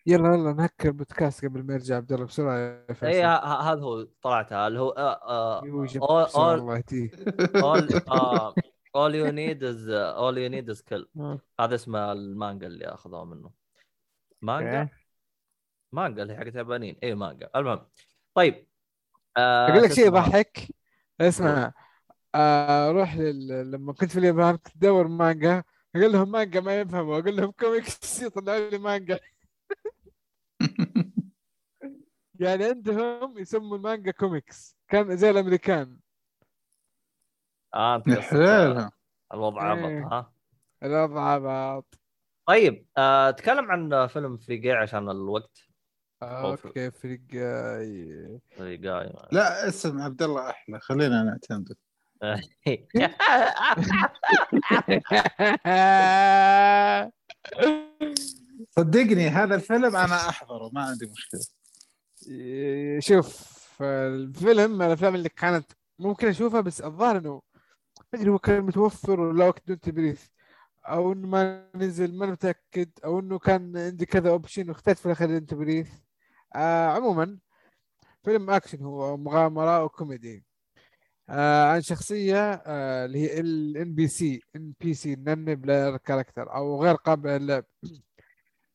يلا 0.07 0.35
يلا 0.35 0.53
نهكر 0.53 0.89
البودكاست 0.89 1.45
قبل 1.45 1.63
ما 1.63 1.75
يرجع 1.75 1.97
عبد 1.97 2.13
الله 2.13 2.27
بسرعة 2.27 2.57
يا 2.59 2.93
فيصل. 2.93 3.07
اي 3.07 3.25
هذا 3.25 3.81
هو 3.81 4.03
طلعتها 4.23 4.69
اللي 4.69 4.81
هو 4.81 4.95
all 8.97 9.13
you 9.13 9.33
need 9.33 9.63
is 9.63 9.81
all 10.19 10.37
you 10.37 10.49
need 10.55 10.69
is 10.75 10.83
kill. 10.83 11.07
آه. 11.21 11.41
هذا 11.61 11.75
اسم 11.75 11.97
المانجا 11.97 12.67
اللي 12.67 12.85
اخذوها 12.85 13.25
منه. 13.25 13.51
مانجا؟ 14.43 14.81
أوكي. 14.81 14.93
مانجا 15.93 16.23
اللي 16.23 16.37
حقت 16.37 16.55
يابانيين. 16.55 16.97
اي 17.03 17.15
مانجا. 17.15 17.51
المهم 17.57 17.87
طيب. 18.35 18.72
آه 19.37 19.69
أقول 19.69 19.83
لك 19.83 19.93
شيء؟ 19.93 20.07
يضحك 20.07 20.59
اسمع. 21.21 21.73
آه 22.35 22.91
روح 22.91 23.17
لل... 23.17 23.71
لما 23.71 23.93
كنت 23.93 24.11
في 24.11 24.19
اليابان 24.19 24.57
كنت 24.57 24.77
أدور 24.77 25.09
مانجا. 25.09 25.65
أقول 25.97 26.13
لهم 26.13 26.31
مانجا 26.31 26.61
ما 26.61 26.81
يفهموا. 26.81 27.19
أقول 27.19 27.37
لهم 27.37 27.51
كوميكس 27.51 28.23
يطلعوا 28.23 28.71
لي 28.71 28.79
مانجا. 28.79 29.21
يعني 32.41 32.65
عندهم 32.65 33.39
يسموا 33.39 33.77
المانجا 33.77 34.11
كوميكس. 34.11 34.77
كان 34.89 35.17
زي 35.17 35.31
الأمريكان. 35.31 35.99
آه 37.75 37.97
قصدك 37.97 38.19
حلال 38.19 38.91
الوضع 39.35 39.73
إيه. 39.73 39.81
عبط 39.81 40.13
ها؟ 40.13 40.33
الوضع 40.83 41.39
بعض 41.39 41.95
طيب 42.47 42.87
آه 42.99 43.31
تكلم 43.31 43.71
عن 43.71 44.07
فيلم 44.07 44.37
Free 44.37 44.57
Guy 44.57 44.73
عشان 44.73 45.11
الوقت. 45.11 45.72
أوكي 46.23 46.91
Free 46.91 47.21
Guy 47.31 48.41
Free 48.57 48.77
Guy 48.77 49.13
لا 49.33 49.69
اسم 49.69 50.01
عبد 50.01 50.23
الله 50.23 50.51
أحلى. 50.51 50.81
خلينا 50.81 51.23
نعتمد 51.23 51.73
صدقني 58.71 59.29
هذا 59.29 59.55
الفيلم 59.55 59.97
أنا 59.97 60.29
أحضره 60.29 60.71
ما 60.73 60.83
عندي 60.83 61.07
مشكلة. 61.07 61.41
شوف 63.01 63.53
الفيلم 63.83 64.71
من 64.79 64.87
الأفلام 64.87 65.15
اللي 65.15 65.29
كانت 65.29 65.73
ممكن 65.99 66.29
أشوفها 66.29 66.61
بس 66.61 66.81
الظاهر 66.81 67.19
إنه 67.19 67.43
ما 68.13 68.19
أدري 68.21 68.31
هو 68.31 68.39
كان 68.39 68.63
متوفر 68.65 69.21
ولا 69.21 69.45
وقت 69.47 69.63
دون 69.69 69.81
تبريث 69.81 70.27
أو 70.85 71.13
إنه 71.13 71.29
ما 71.29 71.69
نزل 71.75 72.15
ما 72.19 72.25
أنا 72.25 72.33
متأكد. 72.33 72.91
أو 73.05 73.21
إنه 73.21 73.39
كان 73.39 73.77
عندي 73.77 74.07
كذا 74.07 74.31
اوبشن 74.31 74.69
واخترت 74.69 74.99
في 74.99 75.07
الأخير 75.07 75.29
دون 75.29 75.47
تبريث 75.47 75.91
آه 76.57 76.87
عموما 76.89 77.39
فيلم 78.25 78.51
أكشن 78.51 78.83
هو 78.85 79.17
مغامرة 79.17 79.85
وكوميدي. 79.85 80.45
آه 81.29 81.65
عن 81.73 81.81
شخصية 81.83 82.53
آه 82.67 83.05
اللي 83.05 83.19
هي 83.19 83.41
الان 83.41 83.95
بي 83.95 84.09
سي 84.09 84.41
إن 84.57 84.73
بي 84.81 84.95
سي 84.95 85.17
نن 85.17 85.55
بلاير 85.55 85.97
كاركتر 85.97 86.55
أو 86.55 86.83
غير 86.83 86.95
قابل 86.95 87.31
للعب. 87.31 87.65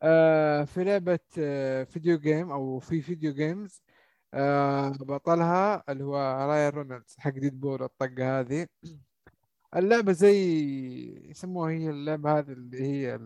آه 0.03 0.63
في 0.63 0.83
لعبة 0.83 1.19
آه 1.39 1.83
video 1.83 2.17
game 2.19 2.51
أو 2.51 2.79
في 2.79 3.01
video 3.01 3.33
games 3.33 3.81
آه 4.33 4.89
بطلها 4.89 5.83
اللي 5.89 6.03
هو 6.03 6.15
رايان 6.49 6.73
رونالدز 6.73 7.15
حق 7.19 7.31
Deadpool 7.31 7.83
الطقة 7.83 8.39
هذه. 8.39 8.67
اللعبة 9.75 10.11
زي 10.11 10.37
يسموها 11.29 11.71
هي 11.71 11.89
اللعبة 11.89 12.39
هذه 12.39 12.51
اللي 12.51 12.81
هي 12.81 13.19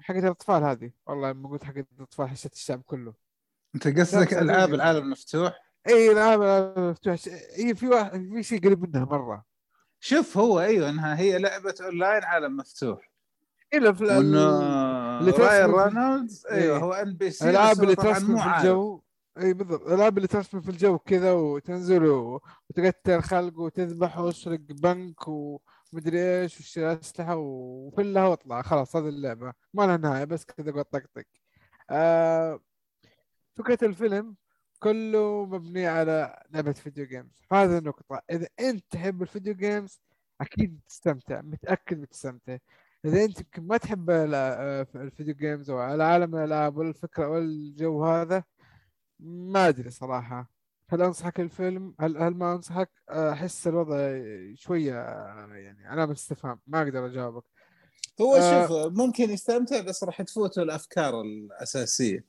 حقت 0.00 0.24
الأطفال 0.24 0.64
هذه. 0.64 0.90
والله 1.06 1.30
لما 1.30 1.48
قلت 1.48 1.64
حقت 1.64 1.86
الأطفال 1.98 2.28
حسيت 2.28 2.52
الشعب 2.52 2.82
كله. 2.82 3.14
أنت 3.74 3.88
قصدك 3.98 4.34
ألعاب. 4.34 4.74
العالم 4.74 5.04
المفتوح؟ 5.04 5.58
إي 5.88 6.12
العاب 6.12 6.42
العاب 6.42 6.78
مفتوح 6.78 7.16
هي 7.56 7.74
في 7.74 7.88
واحد 7.88 8.30
في 8.34 8.42
شيء 8.42 8.60
قريب 8.64 8.82
منها 8.88 9.04
مرة. 9.04 9.44
شوف 10.00 10.38
هو 10.38 10.60
أيوه 10.60 10.90
إنها 10.90 11.18
هي 11.18 11.38
لعبة 11.38 11.74
أونلاين 11.80 12.24
عالم 12.24 12.56
مفتوح. 12.56 13.10
الا 13.74 13.92
في 13.92 14.00
اللي 14.18 15.30
راين 15.30 15.70
رينولدز 15.70 16.46
أيوه. 16.50 16.78
هو 16.78 16.92
NPC 16.92 17.44
الالعاب 17.44 17.82
اللي 17.82 17.94
ترسم 17.94 18.38
في. 18.38 18.56
الجو. 18.58 19.02
إي 19.40 19.52
بالضبط. 19.52 19.86
الالعاب 19.86 20.16
اللي 20.16 20.28
ترسم 20.28 20.60
في 20.60 20.68
الجو 20.70 20.98
كذا 20.98 21.32
وتنزل 21.32 22.04
و- 22.06 22.40
وتقتل 22.70 23.22
خلق 23.22 23.58
وتذبح 23.58 24.18
وتسرق 24.18 24.60
بنك 24.60 25.28
ومدري 25.92 26.42
إيش 26.42 26.56
وتشتري 26.60 26.92
أسلحة 26.92 27.36
وفلها 27.36 28.26
واطلع 28.28 28.62
خلاص 28.62 28.96
هذه 28.96 29.08
اللعبة. 29.08 29.52
ما 29.74 29.82
لها 29.86 29.96
نهاية 29.96 30.24
بس 30.24 30.44
كذا 30.44 30.72
قعد 30.72 30.84
طقطق 30.84 31.24
آه 31.90 32.60
فكرة 33.56 33.78
الفيلم 33.86 34.36
كله 34.78 35.44
مبني 35.46 35.86
على 35.86 36.42
لعبة 36.50 36.72
video 36.72 37.06
games 37.06 37.42
هذا 37.52 37.78
النقطة. 37.78 38.22
إذا 38.30 38.48
أنت 38.60 38.84
تحب 38.90 39.22
ال 39.22 39.27
video 39.27 39.54
games 39.54 40.00
أكيد 40.40 40.80
تستمتع. 40.88 41.40
متأكد 41.42 42.00
بتستمتع. 42.00 42.58
إذا 43.04 43.24
أنت 43.24 43.40
يمكن 43.40 43.66
ما 43.66 43.76
تحب 43.76 44.10
آه، 44.10 44.86
ال 44.94 45.01
video 45.01 45.34
games 45.34 45.70
أو 45.70 45.78
عالم 45.78 46.36
الألعاب 46.36 46.76
ولا 46.76 46.88
الفكرة 46.88 47.28
ولا 47.28 47.44
الجو 47.44 48.04
هذا 48.04 48.44
ما 49.20 49.68
أدري 49.68 49.90
صراحة. 49.90 50.50
هل 50.92 51.02
أنصحك 51.02 51.40
الفيلم؟ 51.40 51.94
هل 52.00 52.16
هل 52.18 52.34
ما 52.34 52.52
أنصحك؟ 52.52 52.90
أحس 53.08 53.66
الوضع 53.66 54.20
شوية 54.54 54.94
يعني 55.54 55.86
علامه 55.86 56.12
استفهام 56.12 56.60
ما 56.66 56.82
أقدر 56.82 57.06
أجاوبك. 57.06 57.44
هو 58.20 58.36
آه. 58.36 58.66
شوف 58.66 58.98
ممكن 58.98 59.30
يستمتع 59.30 59.80
بس 59.80 60.04
راح 60.04 60.22
تفوته 60.22 60.62
الأفكار 60.62 61.20
الأساسية. 61.20 62.24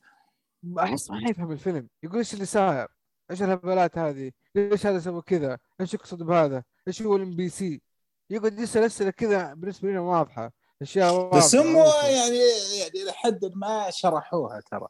احس 0.78 1.10
ما 1.10 1.30
يفهم 1.30 1.52
الفيلم. 1.52 1.88
يقول 2.02 2.18
إيش 2.18 2.34
اللي 2.34 2.44
صاير؟ 2.44 2.88
إيش 3.30 3.42
الهبلات 3.42 3.98
هذه؟ 3.98 4.32
ليش 4.54 4.86
هذا 4.86 5.00
سوى 5.00 5.22
كذا؟ 5.22 5.58
إيش 5.80 5.94
يقصد 5.94 6.22
بهذا؟ 6.22 6.62
إيش 6.88 7.02
هو 7.02 7.16
ال 7.16 7.36
NPC 7.36 7.80
يقعد 8.30 8.58
يسأل 8.58 8.82
أسئلة 8.82 9.10
كذا 9.10 9.54
بالنسبة 9.54 9.88
لنا 9.88 10.00
واضحة. 10.00 10.52
أشياء 10.82 11.14
واضحة 11.14 11.38
بس 11.38 11.56
هم. 11.56 11.76
يعني 11.76 12.38
يعني 12.78 13.02
إلى 13.02 13.12
حد 13.12 13.50
ما 13.54 13.90
شرحوها 13.90 14.60
ترى. 14.70 14.88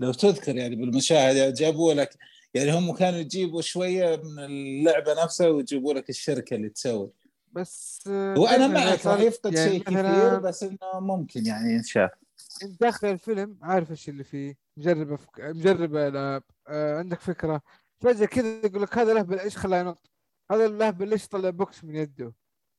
لو 0.00 0.12
تذكر 0.12 0.56
يعني 0.56 0.76
بالمشاهده 0.76 1.50
جابوا 1.50 1.94
لك 1.94 2.16
يعني 2.54 2.72
هم 2.72 2.92
كانوا 2.94 3.18
يجيبوا 3.18 3.60
شوية 3.62 4.16
من 4.16 4.38
اللعبة 4.44 5.22
نفسها 5.24 5.48
ويجيبوا 5.48 5.94
لك 5.94 6.10
الشركة 6.10 6.54
اللي 6.56 6.68
تسوي. 6.68 7.10
بس 7.52 8.04
آه، 8.08 8.34
وأنا 8.38 8.66
معك 8.66 9.06
راح 9.06 9.20
يفقد 9.20 9.54
يعني 9.54 9.70
شيء 9.70 9.82
كثير 9.82 10.38
بس 10.38 10.62
إنه 10.62 11.00
ممكن 11.00 11.46
يعني 11.46 11.72
ينشاف 11.72 12.10
انت 12.62 12.80
داخل 12.80 13.08
الفيلم 13.08 13.58
عارف 13.62 13.90
إيش 13.90 14.08
اللي 14.08 14.24
فيه؟ 14.24 14.54
مجرب 14.76 15.12
أفك... 15.12 15.40
مجرب 15.40 15.96
ألعاب. 15.96 16.42
آه 16.68 16.98
عندك 16.98 17.20
فكرة. 17.20 17.62
فجأة 18.00 18.26
كذا 18.26 18.66
يقول 18.66 18.82
لك 18.82 18.98
هذا 18.98 19.14
لهبل 19.14 19.38
إيش 19.40 19.56
خلاه 19.56 19.78
ينط؟ 19.78 20.10
هذا 20.52 20.66
اللهبل 20.66 21.08
ليش 21.08 21.28
طلع 21.28 21.50
بوكس 21.50 21.84
من 21.84 21.96
يده؟ 21.96 22.34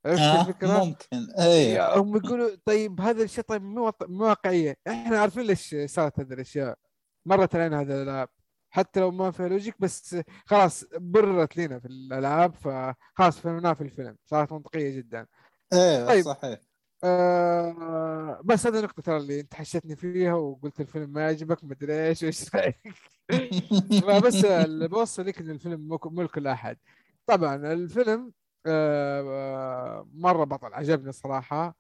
عرفت 0.06 0.22
آه 0.22 0.42
الفكرة؟ 0.42 0.84
ممكن. 0.84 1.28
يا- 1.40 1.98
هم 1.98 2.18
يقولوا 2.18 2.50
طيب 2.66 3.02
هذا 3.02 3.24
الشيء 3.24 3.44
طيب 3.44 3.62
مو 3.64 3.92
واقعية. 4.10 4.78
إحنا 4.88 5.20
عارفين 5.20 5.44
ليش 5.44 5.76
صارت 5.86 6.20
هذه 6.20 6.34
الأشياء. 6.34 6.78
مرت 7.26 7.56
علينا 7.56 7.82
هذه 7.82 7.92
الألعاب. 8.02 8.30
حتى 8.76 9.00
لو 9.00 9.12
ما 9.12 9.32
فيها 9.32 9.48
لوجيك 9.48 9.76
بس 9.80 10.18
خلاص 10.46 10.86
بررت 10.98 11.58
لنا 11.58 11.80
في 11.80 11.88
الألعاب 11.88 12.54
فخلاص 12.54 13.40
فهمناها 13.40 13.74
في 13.74 13.82
الفيلم. 13.82 14.18
صارت 14.26 14.52
منطقية 14.52 14.98
جدا. 14.98 15.28
إيه 15.74 16.06
طيب. 16.06 16.26
صحيح. 16.26 16.60
آه 17.04 18.42
بس 18.46 18.68
هذه 18.68 18.78
النقطة 18.80 19.02
ترى 19.02 19.18
اللي 19.18 19.40
انت 19.40 19.54
حشتني 19.54 19.96
فيها 19.96 20.34
وقلت 20.34 20.82
الفيلم 20.82 21.10
ما 21.10 21.22
يعجبك 21.22 21.64
مدري 21.64 22.08
إيش 22.08 22.24
وايش 22.24 22.56
رأيك؟ 22.56 22.94
فبس 24.08 24.46
اللي 24.46 24.88
بوصل 24.88 25.26
لك 25.26 25.40
إن 25.40 25.50
الفيلم 25.50 25.88
مو 25.88 26.00
مو 26.06 26.22
لكل 26.22 26.48
أحد. 26.48 26.78
طبعا 27.26 27.56
الفيلم 27.56 28.34
آه 28.66 29.22
آه، 29.22 30.10
مرة 30.14 30.44
بطل 30.44 30.74
عجبني 30.74 31.12
صراحة. 31.12 31.76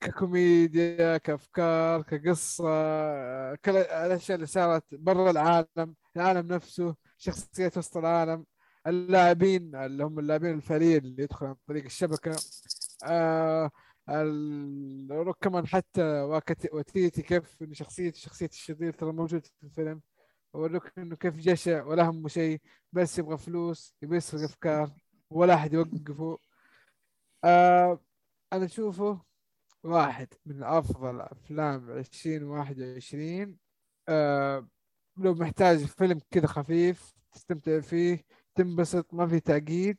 ككوميديا 0.00 1.16
كأفكار 1.18 2.02
كقصة 2.02 2.64
آه، 2.68 3.54
كل 3.64 3.76
الأشياء 3.76 4.36
اللي 4.36 4.46
صارت 4.46 4.84
برا 4.94 5.30
العالم 5.30 5.94
العالم 6.16 6.46
نفسه 6.52 6.96
شخصيات 7.18 7.78
وسط 7.78 7.96
العالم 7.96 8.44
اللاعبين 8.86 9.76
اللي 9.76 10.04
هم 10.04 10.18
اللاعبين 10.18 10.50
الفعليين 10.54 10.98
اللي 11.04 11.22
يدخلوا 11.22 11.50
عن 11.50 11.56
طريق 11.68 11.84
الشبكة 11.84 12.36
آه 13.06 13.70
كمان 15.40 15.66
حتى 15.66 16.02
وتيتي 16.72 17.22
كيف 17.22 17.62
انه 17.62 17.74
شخصية 17.74 18.12
شخصية 18.12 18.46
الشرير 18.46 18.92
ترى 18.92 19.12
موجودة 19.12 19.42
في 19.60 19.66
الفيلم 19.66 20.00
وروك 20.54 20.98
إنه 20.98 21.16
كيف 21.16 21.36
جشع 21.36 21.84
ولا 21.84 22.02
همه 22.10 22.28
شيء 22.28 22.60
بس 22.92 23.18
يبغى 23.18 23.38
فلوس 23.38 23.94
يبي 24.02 24.16
يسرق 24.16 24.42
أفكار 24.42 24.90
ولا 25.30 25.54
أحد 25.54 25.72
يوقفه. 25.74 26.38
آه 27.44 27.98
أنا 28.52 28.64
أشوفه 28.64 29.20
واحد 29.84 30.28
من 30.46 30.62
أفضل 30.62 31.20
أفلام 31.20 31.90
2021 31.90 33.56
آه 34.08 34.68
لو 35.16 35.34
محتاج 35.34 35.84
فيلم 35.84 36.20
كذا 36.30 36.46
خفيف 36.46 37.14
تستمتع 37.32 37.80
فيه 37.80 38.24
تنبسط 38.54 39.14
ما 39.14 39.26
في 39.26 39.40
تعقيد 39.40 39.98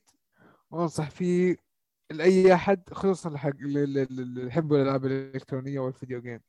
وأنصح 0.71 1.09
فيه 1.09 1.57
لأي 2.11 2.53
أحد 2.53 2.83
خصوصا 2.93 3.29
الحق 3.29 3.49
اللي 3.49 4.47
يحبوا 4.47 4.77
الالعاب 4.77 5.05
الإلكترونية 5.05 5.79
والفيديو 5.79 6.21
جيم 6.21 6.41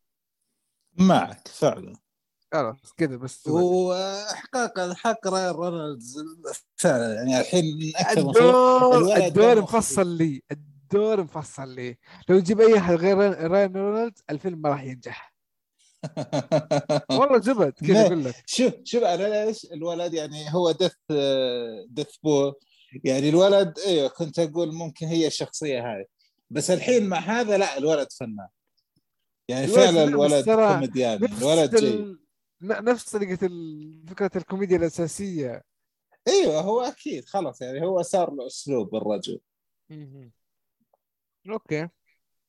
معك 0.98 1.48
فعلا. 1.48 1.93
خلاص 2.52 2.93
كذا 2.97 3.16
بس. 3.16 3.47
وإحقاق 3.47 4.78
الحق 4.78 5.28
راين 5.28 5.55
رونالدز 5.55 6.24
فعلا 6.76 7.14
يعني 7.14 7.40
الحين 7.40 7.78
من 7.78 7.97
أكثر 7.97 8.20
الدور 8.20 9.16
الدور 9.16 9.62
مفصل 9.62 10.06
لي. 10.06 10.43
الدور 10.94 11.22
مفصل 11.22 11.68
لي. 11.68 11.98
لو 12.28 12.40
تجيب 12.40 12.60
أي 12.60 12.78
احد 12.78 12.94
غير 12.94 13.16
راين 13.50 13.76
رونالدز 13.76 14.22
الفيلم 14.30 14.58
ما 14.58 14.68
راح 14.68 14.82
ينجح. 14.82 15.34
والله 17.18 17.40
زبد 17.40 17.72
كذا 17.72 18.06
أقول 18.06 18.24
لك. 18.24 18.34
شوف 18.46 18.74
شوف 18.84 19.02
أنا 19.02 19.44
ليش 19.46 19.64
الولد 19.72 20.14
يعني 20.14 20.54
هو 20.54 20.70
دث 20.70 20.94
دث 21.88 22.16
بو 22.22 22.52
يعني 23.04 23.28
الولد 23.28 23.78
أيوه 23.86 24.08
كنت 24.08 24.38
أقول 24.38 24.74
ممكن 24.74 25.06
هي 25.06 25.26
الشخصية 25.26 25.80
هاي. 25.80 26.06
بس 26.50 26.70
الحين 26.70 27.06
مع 27.06 27.18
هذا 27.18 27.58
لا 27.58 27.78
الولد 27.78 28.12
فنان. 28.12 28.48
يعني 29.48 29.66
فعلا 29.66 30.04
الولد 30.04 30.48
نفس 31.22 31.42
الولد 31.42 31.76
جيد. 31.76 32.18
نفس 32.62 33.10
طريقة 33.12 33.46
ال- 33.46 34.04
فكرة 34.08 34.30
الكوميديا 34.36 34.76
الأساسية. 34.76 35.62
إيوه 36.28 36.60
هو 36.60 36.80
أكيد 36.80 37.24
خلاص 37.24 37.62
يعني 37.62 37.86
هو 37.86 38.02
صار 38.02 38.34
له 38.34 38.46
أسلوب 38.46 38.96
الرجل. 38.96 39.40
أوكي. 41.50 41.88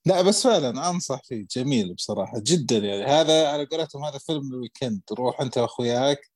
لا 0.06 0.22
بس 0.22 0.48
فعلا 0.48 0.90
أنصح 0.90 1.22
فيه. 1.24 1.46
جميل 1.52 1.94
بصراحة 1.94 2.34
جدا 2.38 2.78
يعني. 2.78 3.04
هذا 3.04 3.52
على 3.52 3.66
قولتهم 3.66 4.04
هذا 4.04 4.18
فيلم 4.18 4.54
ال 4.54 4.59
weekend. 4.59 5.02
روح 5.12 5.42
أنت 5.42 5.58
وأخوياك 5.58 6.30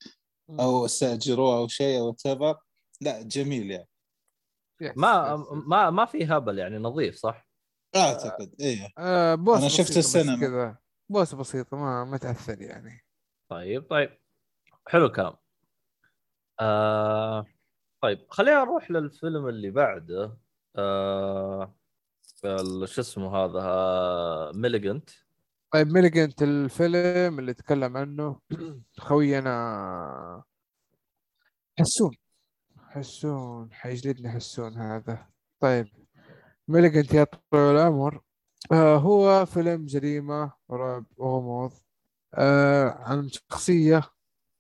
أو 0.49 0.86
استأجروه 0.86 1.57
أو 1.57 1.68
شيء 1.68 1.99
أو 1.99 2.14
تبر 2.14 2.57
لا 3.02 3.22
جميل 3.22 3.72
يعني. 3.72 3.90
ما. 4.95 5.36
ما 5.68 5.90
ما 5.90 6.06
في 6.06 6.26
هبل 6.26 6.60
يعني 6.60 6.77
نظيف 6.77 7.15
صح؟ 7.15 7.48
أعتقد 7.95 8.56
إيه. 8.60 8.90
آه 8.98 9.36
بوس 9.36 9.57
أنا 9.57 9.69
شفت 9.69 9.98
السينما. 9.98 10.40
كذا. 10.40 10.77
بوس 11.10 11.36
بسيطة 11.36 11.77
ما 11.77 12.03
ما 12.03 12.18
تأثر 12.18 12.61
يعني. 12.61 13.06
طيب 13.49 13.90
طيب. 13.90 14.19
حلو 14.88 15.06
الكلام. 15.06 15.34
آه 16.60 17.45
طيب 18.02 18.26
خلينا 18.30 18.64
نروح 18.64 18.91
للفيلم 18.91 19.48
اللي 19.48 19.69
بعده. 19.72 20.38
آه 20.76 21.76
شو 22.86 23.02
اسمه 23.02 23.36
هذا 23.36 24.52
Malignant 24.56 25.10
طيب 25.72 25.88
Malignant 25.88 26.44
الفيلم 26.44 27.40
اللي 27.40 27.53
تكلم 27.53 27.98
عنه 27.98 28.40
خوينا 28.98 30.44
حسون. 31.80 32.11
حسون 32.78 33.74
حيجلدني 33.74 34.30
حسون 34.32 34.78
هذا. 34.78 35.28
طيب 35.60 35.88
ميليجنت 36.68 37.14
يا 37.14 37.24
طويل 37.24 37.76
العمر. 37.76 38.22
آه 38.72 38.98
هو 38.98 39.45
فيلم 39.45 39.86
جريمة 39.86 40.53
رعب 40.72 41.06
وغموض. 41.18 41.74
آه 42.34 42.90
عن 42.90 43.30
شخصية 43.30 44.03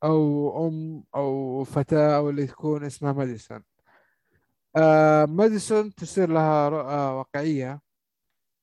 أو 0.03 0.67
أم 0.67 1.03
أو 1.15 1.63
فتاة 1.63 2.17
أو 2.17 2.29
اللي 2.29 2.47
تكون 2.47 2.83
اسمها 2.83 3.13
ماديسون 3.13 3.63
آه 4.75 5.25
ماديسون 5.25 5.93
تصير 5.95 6.29
لها 6.29 6.69
رؤى 6.69 6.95
واقعية. 7.17 7.81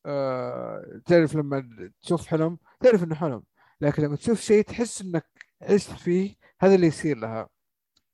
آه 0.06 1.00
تعرف 1.06 1.34
لما 1.36 1.90
تشوف 2.02 2.26
حلم 2.26 2.58
تعرف 2.80 3.04
إنه 3.04 3.14
حلم 3.14 3.42
لكن 3.80 4.02
لما 4.02 4.16
تشوف 4.16 4.40
شيء 4.40 4.62
تحس 4.64 5.02
إنك 5.02 5.26
عشت 5.62 5.90
فيه 5.90 6.36
هذا 6.60 6.74
اللي 6.74 6.86
يصير 6.86 7.16
لها. 7.18 7.48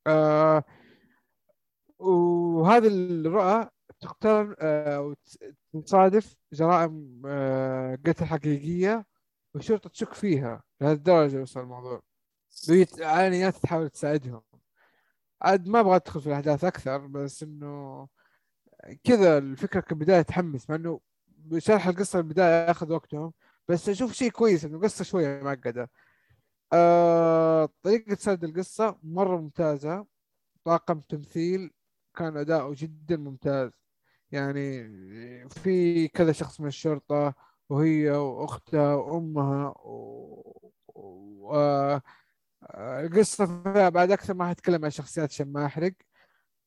آه 0.06 0.64
وهذه 1.98 2.86
الرؤى 2.88 3.68
تقترن 4.00 4.54
آه، 4.60 5.14
وتصادف 5.74 6.36
جرائم 6.52 7.22
آه، 7.26 7.98
قتل 8.06 8.24
حقيقية 8.24 9.06
والشرطة 9.54 9.90
تشك 9.90 10.12
فيها 10.14 10.62
لهذه 10.80 10.92
الدرجة 10.96 11.42
وصل 11.42 11.60
الموضوع. 11.60 12.02
عينيات 13.00 13.56
تحاول 13.56 13.90
تساعدهم. 13.90 14.42
عاد 15.42 15.68
ما 15.68 15.80
أبغى 15.80 15.96
أدخل 15.96 16.20
في 16.20 16.26
الأحداث 16.26 16.64
أكثر 16.64 17.06
بس 17.06 17.42
إنه 17.42 18.08
كذا 19.04 19.38
الفكرة 19.38 19.80
كبداية 19.80 20.22
تحمس 20.22 20.70
مع 20.70 20.76
إنه 20.76 21.00
بشرح 21.28 21.86
القصة 21.88 22.18
البداية 22.18 22.66
ياخذ 22.68 22.92
وقتهم 22.92 23.32
بس 23.68 23.88
أشوف 23.88 24.12
شيء 24.12 24.30
كويس 24.30 24.64
إنه 24.64 24.80
قصه 24.80 25.04
شوية 25.04 25.42
معقدة. 25.42 25.90
آه 26.72 27.68
طريقة 27.82 28.14
سرد 28.14 28.44
القصة 28.44 28.98
مرة 29.02 29.36
ممتازة. 29.36 30.06
طاقم 30.64 31.00
تمثيل 31.00 31.70
كان 32.16 32.36
أداؤه 32.36 32.74
جدا 32.78 33.16
ممتاز. 33.16 33.70
يعني 34.30 34.88
في 35.48 36.08
كذا 36.08 36.32
شخص 36.32 36.60
من 36.60 36.66
الشرطة 36.66 37.34
وهي 37.68 38.10
وأختها 38.10 38.94
وأمها 38.94 39.68
و... 39.68 40.70
و... 40.94 41.98
القصة 42.74 43.62
بعد 43.88 44.10
أكثر 44.10 44.34
ما 44.34 44.48
حتكلم 44.48 44.84
عن 44.84 44.90
شخصيات 44.90 45.30
عشان 45.30 45.52
ما 45.52 45.66
أحرق. 45.66 45.92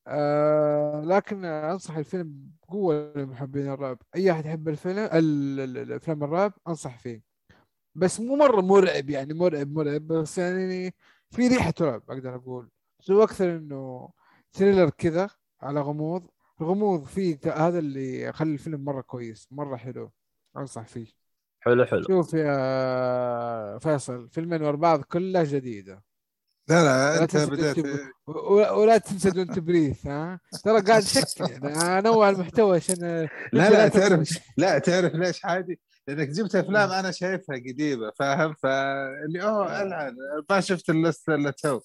آه 0.07 1.01
لكن 1.05 1.45
أنصح 1.45 1.97
الفيلم 1.97 2.51
بقوة 2.63 3.13
لمحبين 3.15 3.67
الرعب. 3.69 3.97
أي 4.15 4.31
أحد 4.31 4.45
يحب 4.45 4.69
الفيلم 4.69 5.09
الأفلام 5.77 6.23
الرعب 6.23 6.53
أنصح 6.67 6.99
فيه. 6.99 7.23
بس 7.95 8.19
مو 8.19 8.35
مرة 8.35 8.61
مرعب 8.61 9.09
يعني 9.09 9.33
مرعب 9.33 9.71
مرعب. 9.71 10.07
بس 10.07 10.37
يعني 10.37 10.95
في 11.31 11.47
ريحة 11.47 11.73
رعب 11.81 12.03
أقدر 12.11 12.35
أقول. 12.35 12.69
هو 13.11 13.23
أكثر 13.23 13.55
إنه 13.57 14.09
thriller 14.53 14.89
كذا 14.89 15.29
على 15.61 15.81
غموض؟ 15.81 16.29
الغموض 16.61 17.03
فيه 17.03 17.39
هذا 17.55 17.79
اللي 17.79 18.21
يخلي 18.21 18.53
الفيلم 18.53 18.85
مرة 18.85 19.01
كويس 19.01 19.47
مرة 19.51 19.75
حلو. 19.75 20.11
أنصح 20.57 20.87
فيه. 20.87 21.24
حلو 21.65 21.85
حلو. 21.85 22.03
شوف 22.07 22.33
يا 22.33 23.79
فيصل 23.79 24.29
فيلمين 24.29 24.61
ورا 24.61 24.75
بعض 24.75 25.01
كلها 25.01 25.43
جديدة. 25.43 26.03
لا 26.69 26.83
لا 26.83 27.23
أنت 27.23 27.37
Don't 27.37 27.77
ولا 28.71 28.97
تنسى 28.97 29.29
Don't 29.29 29.59
Breathe 29.59 30.07
ها؟ 30.07 30.39
ترى 30.63 30.81
قاعد 30.81 31.03
شك 31.03 31.39
يعني. 31.39 31.67
أنوع 31.99 32.29
المحتوى 32.29 32.75
عشان 32.75 32.95
لا 33.53 33.69
لا 33.69 33.87
تعرف 33.87 34.39
لا 34.57 34.79
تعرف 34.79 35.13
ليش 35.15 35.45
عادي؟ 35.45 35.79
لأنك 36.07 36.29
جبت 36.29 36.55
أفلام 36.55 36.91
أنا 36.91 37.11
شايفها 37.11 37.55
قديمة 37.55 38.11
فاهم؟ 38.19 38.53
فاللي 38.53 39.43
أوه 39.43 39.81
ألعن. 39.81 40.15
ما 40.49 40.59
شفت 40.59 40.89
اللسته 40.89 41.35
إلا 41.35 41.51
تو. 41.51 41.79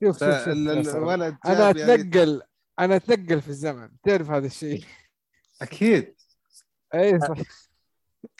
شوف 0.00 0.18
شوف 0.18 0.20
شوف. 0.44 0.48
الولد 0.96 1.36
أنا 1.46 1.78
يعني- 1.78 1.94
اتنقل 1.94 2.42
أنا 2.78 2.96
أتنقل 2.96 3.40
في 3.40 3.48
الزمن. 3.48 3.88
تعرف 4.04 4.30
هذا 4.30 4.46
الشيء؟ 4.46 4.84
أكيد. 5.62 6.14
أي 6.94 7.20
صح. 7.20 7.38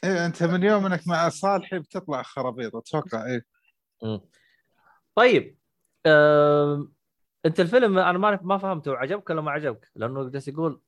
إيه 0.03 0.25
أنت 0.25 0.43
من 0.43 0.63
يوم 0.63 0.85
إنك 0.85 1.07
مع 1.07 1.29
صالحي 1.29 1.79
بتطلع 1.79 2.21
خرابيط 2.21 2.75
أتوقع 2.75 3.25
إيه. 3.25 3.45
طيب 5.15 5.57
آم، 6.05 6.93
أنت 7.45 7.59
الفيلم 7.59 7.97
أنا 7.97 8.17
ما 8.17 8.39
ما 8.41 8.57
فهمته 8.57 8.95
عجبك 8.95 9.29
ولا 9.29 9.41
ما 9.41 9.51
عجبك؟ 9.51 9.91
لأنه 9.95 10.29
جالس 10.29 10.47
يقول. 10.47 10.81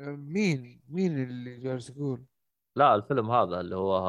مين؟ 0.00 0.80
مين 0.88 1.22
اللي 1.22 1.56
جالس 1.56 1.90
يقول؟ 1.90 2.24
لا 2.76 2.94
الفيلم 2.94 3.30
هذا 3.30 3.60
اللي 3.60 3.76
هو 3.76 4.00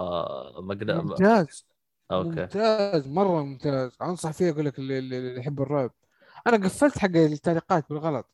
مقد... 0.61 0.91
ممتاز. 0.91 1.67
أوكي. 2.11 2.29
ممتاز 2.29 3.07
مرة 3.07 3.43
ممتاز. 3.43 3.97
أنصح 4.01 4.31
فيه 4.31 4.51
أقول 4.51 4.65
لك 4.65 4.79
اللي, 4.79 4.99
اللي 4.99 5.39
يحب 5.39 5.61
الرعب. 5.61 5.91
أنا 6.47 6.57
قفلت 6.57 6.97
حق 6.97 7.15
التعليقات 7.15 7.89
بالغلط. 7.89 8.29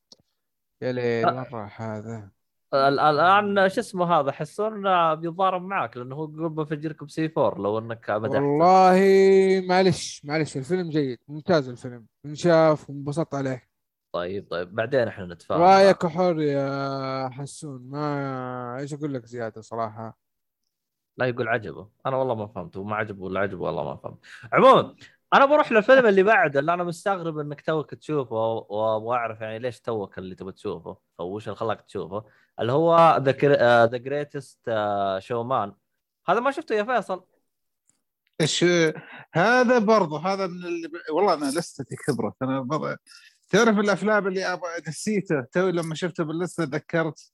يا 0.81 0.91
ليل 0.91 1.25
أه. 1.25 1.33
وين 1.33 1.43
راح 1.53 1.81
هذا؟ 1.81 2.31
الآن 2.73 3.69
شو 3.69 3.79
اسمه 3.79 4.19
هذا؟ 4.19 4.31
حسون 4.31 4.81
بيتضارب 5.15 5.61
معك 5.61 5.97
لأنه 5.97 6.15
هو 6.15 6.23
يقول 6.23 6.49
بفجركم 6.49 7.07
C4 7.07 7.61
لو 7.61 7.77
إنك 7.77 8.09
مدحته 8.09 8.41
والله 8.41 9.01
معلش 9.67 10.25
معلش 10.25 10.57
الفيلم 10.57 10.89
جيد 10.89 11.19
ممتاز 11.27 11.69
الفيلم. 11.69 12.05
انشاف 12.25 12.89
وانبسطت 12.89 13.35
عليه. 13.35 13.67
طيب 14.13 14.47
طيب 14.51 14.75
بعدين 14.75 15.07
إحنا 15.07 15.25
نتفاهم. 15.25 15.61
رأيك 15.61 16.05
حر 16.05 16.41
يا 16.41 17.29
حسون؟ 17.29 17.89
ما 17.89 18.77
إيش 18.79 18.93
أقول 18.93 19.13
لك 19.13 19.25
زيادة 19.25 19.61
صراحة؟ 19.61 20.17
لا 21.17 21.25
يقول 21.25 21.47
عجبه. 21.47 21.89
أنا 22.05 22.17
والله 22.17 22.35
ما 22.35 22.47
فهمته 22.47 22.83
ما 22.83 22.95
عجبه 22.95 23.23
ولا 23.23 23.39
عجبه 23.39 23.63
والله 23.63 23.83
ما 23.83 23.95
فهمت. 23.95 24.19
عموما 24.53 24.95
أنا 25.33 25.45
بروح 25.45 25.71
للفيلم 25.71 26.05
اللي 26.05 26.23
بعده 26.23 26.59
اللي 26.59 26.73
أنا 26.73 26.83
مستغرب 26.83 27.37
إنك 27.39 27.61
توك 27.61 27.95
تشوفه 27.95 28.35
وابغى 28.69 29.17
اعرف 29.17 29.41
يعني 29.41 29.59
ليش 29.59 29.79
توك 29.81 30.17
اللي 30.17 30.35
تبغى 30.35 30.51
تشوفه 30.51 30.97
أو 31.19 31.35
وش 31.35 31.47
اللي 31.47 31.55
خلاك 31.55 31.81
تشوفه. 31.81 32.23
اللي 32.59 32.71
هو 32.71 33.17
ذا 33.23 33.85
The 33.85 33.97
Greatest 33.97 34.59
Showman 35.19 35.73
هذا 36.27 36.39
ما 36.39 36.51
شفته 36.51 36.75
يا 36.75 36.83
فيصل. 36.83 37.23
إيش 38.41 38.65
هذا 39.33 39.79
برضو 39.79 40.17
هذا 40.17 40.47
من 40.47 40.65
اللي. 40.65 40.89
والله 41.11 41.33
أنا 41.33 41.45
لستي 41.45 41.95
كبرت 42.07 42.33
أنا 42.41 42.61
برضو... 42.61 42.95
تعرف 43.49 43.79
الأفلام 43.79 44.27
اللي 44.27 44.45
أبغى 44.53 44.69
نسيته؟ 44.87 45.41
توي 45.51 45.71
لما 45.71 45.95
شفته 45.95 46.23
باللستة 46.23 46.65
تذكرت؟ 46.65 47.31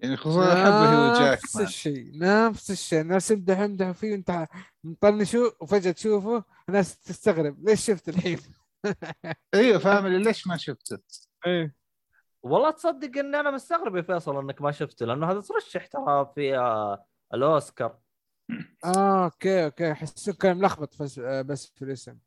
يعني 0.00 0.16
خصوصا 0.16 0.52
أحبه 0.52 1.08
هو 1.08 1.10
نفس 1.10 1.20
جاكمان. 1.20 1.66
الشيء 1.66 2.18
نفس 2.18 2.70
الشيء. 2.70 3.00
الناس 3.00 3.30
يمدح 3.30 3.58
يمدح 3.60 3.90
فيه 3.90 4.12
وأنت 4.12 4.46
مطنشه 4.84 5.52
وفجأة 5.60 5.90
تشوفه 5.92 6.44
الناس 6.68 6.98
تستغرب. 6.98 7.68
ليش 7.68 7.86
شفت 7.86 8.08
الحين؟ 8.08 8.38
أيوه 9.54 9.78
فاهم 9.78 10.06
ليش 10.24 10.46
ما 10.46 10.56
شفته؟ 10.56 10.98
إيه. 11.46 11.74
والله 12.42 12.70
تصدق 12.70 13.18
إني 13.18 13.40
أنا 13.40 13.50
مستغرب 13.50 13.96
يا 13.96 14.02
فيصل 14.02 14.38
إنك 14.38 14.62
ما 14.62 14.72
شفته 14.72 15.06
لأنه 15.06 15.30
هذا 15.30 15.40
ترشح 15.40 15.86
ترى 15.86 16.32
في 16.34 16.58
آه، 16.58 17.04
الأوسكار. 17.34 17.98
آه 18.84 19.24
أوكي 19.24 19.64
أوكي. 19.64 19.94
حسيت 19.94 20.36
كان 20.36 20.56
ملخبط 20.56 21.02
بس 21.02 21.18
آه، 21.18 21.42
بس 21.42 21.72
في 21.76 21.84
الاسم. 21.84 22.18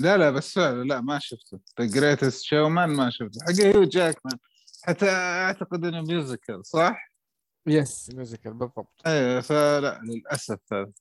لا 0.00 0.16
لا 0.16 0.30
بس 0.30 0.54
فعلا 0.54 0.82
لا 0.84 1.00
ما 1.00 1.18
شفته. 1.18 1.60
The 1.80 1.86
Greatest 1.86 2.44
Showman 2.44 2.90
ما 2.90 3.10
شفته. 3.10 3.40
حق 3.44 3.60
هيو 3.60 3.84
جاكمان. 3.84 4.38
حتى 4.82 5.10
أعتقد 5.10 5.84
إنه 5.84 6.02
musical 6.02 6.66
صح؟ 6.66 7.12
yes 7.66 8.10
musical 8.14 8.54
بالضبط. 8.54 9.02
أيوه 9.06 9.40
فلا 9.40 10.00
للأسف 10.04 10.58
هذا. 10.72 10.92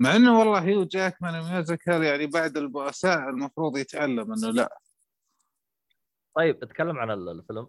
مع 0.00 0.16
إنه 0.16 0.38
والله 0.38 0.62
هيو 0.62 0.84
جاكمان 0.84 1.52
musical 1.52 2.02
يعني 2.02 2.26
بعد 2.26 2.56
البؤساء 2.56 3.28
المفروض 3.28 3.76
يتعلم 3.76 4.32
إنه 4.32 4.50
لا. 4.50 4.78
طيب 6.36 6.62
اتكلم 6.62 6.98
عن 6.98 7.10
ال- 7.10 7.28
الفيلم. 7.28 7.68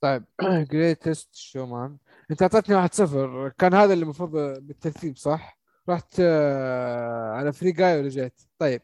طيب 0.00 0.24
Greatest 0.72 1.34
Showman 1.34 1.98
انت 2.30 2.42
اعطيتني 2.42 2.74
واحد 2.76 2.94
صفر. 2.94 3.48
كان 3.58 3.74
هذا 3.74 3.92
اللي 3.92 4.02
المفروض 4.02 4.30
بالترتيب 4.62 5.16
صح؟ 5.16 5.58
رحت 5.88 6.14
آه، 6.20 7.32
على 7.32 7.52
Free 7.52 7.72
Guy 7.72 7.98
ورجعت 8.00 8.40
طيب. 8.58 8.82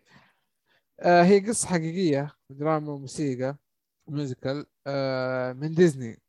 آه، 1.01 1.23
هي 1.23 1.41
قصة 1.49 1.69
حقيقية 1.69 2.31
دراما 2.51 2.93
وموسيقى 2.93 3.57
musical 4.09 4.67
آه، 4.87 5.53
من 5.53 5.75
ديزني. 5.75 6.21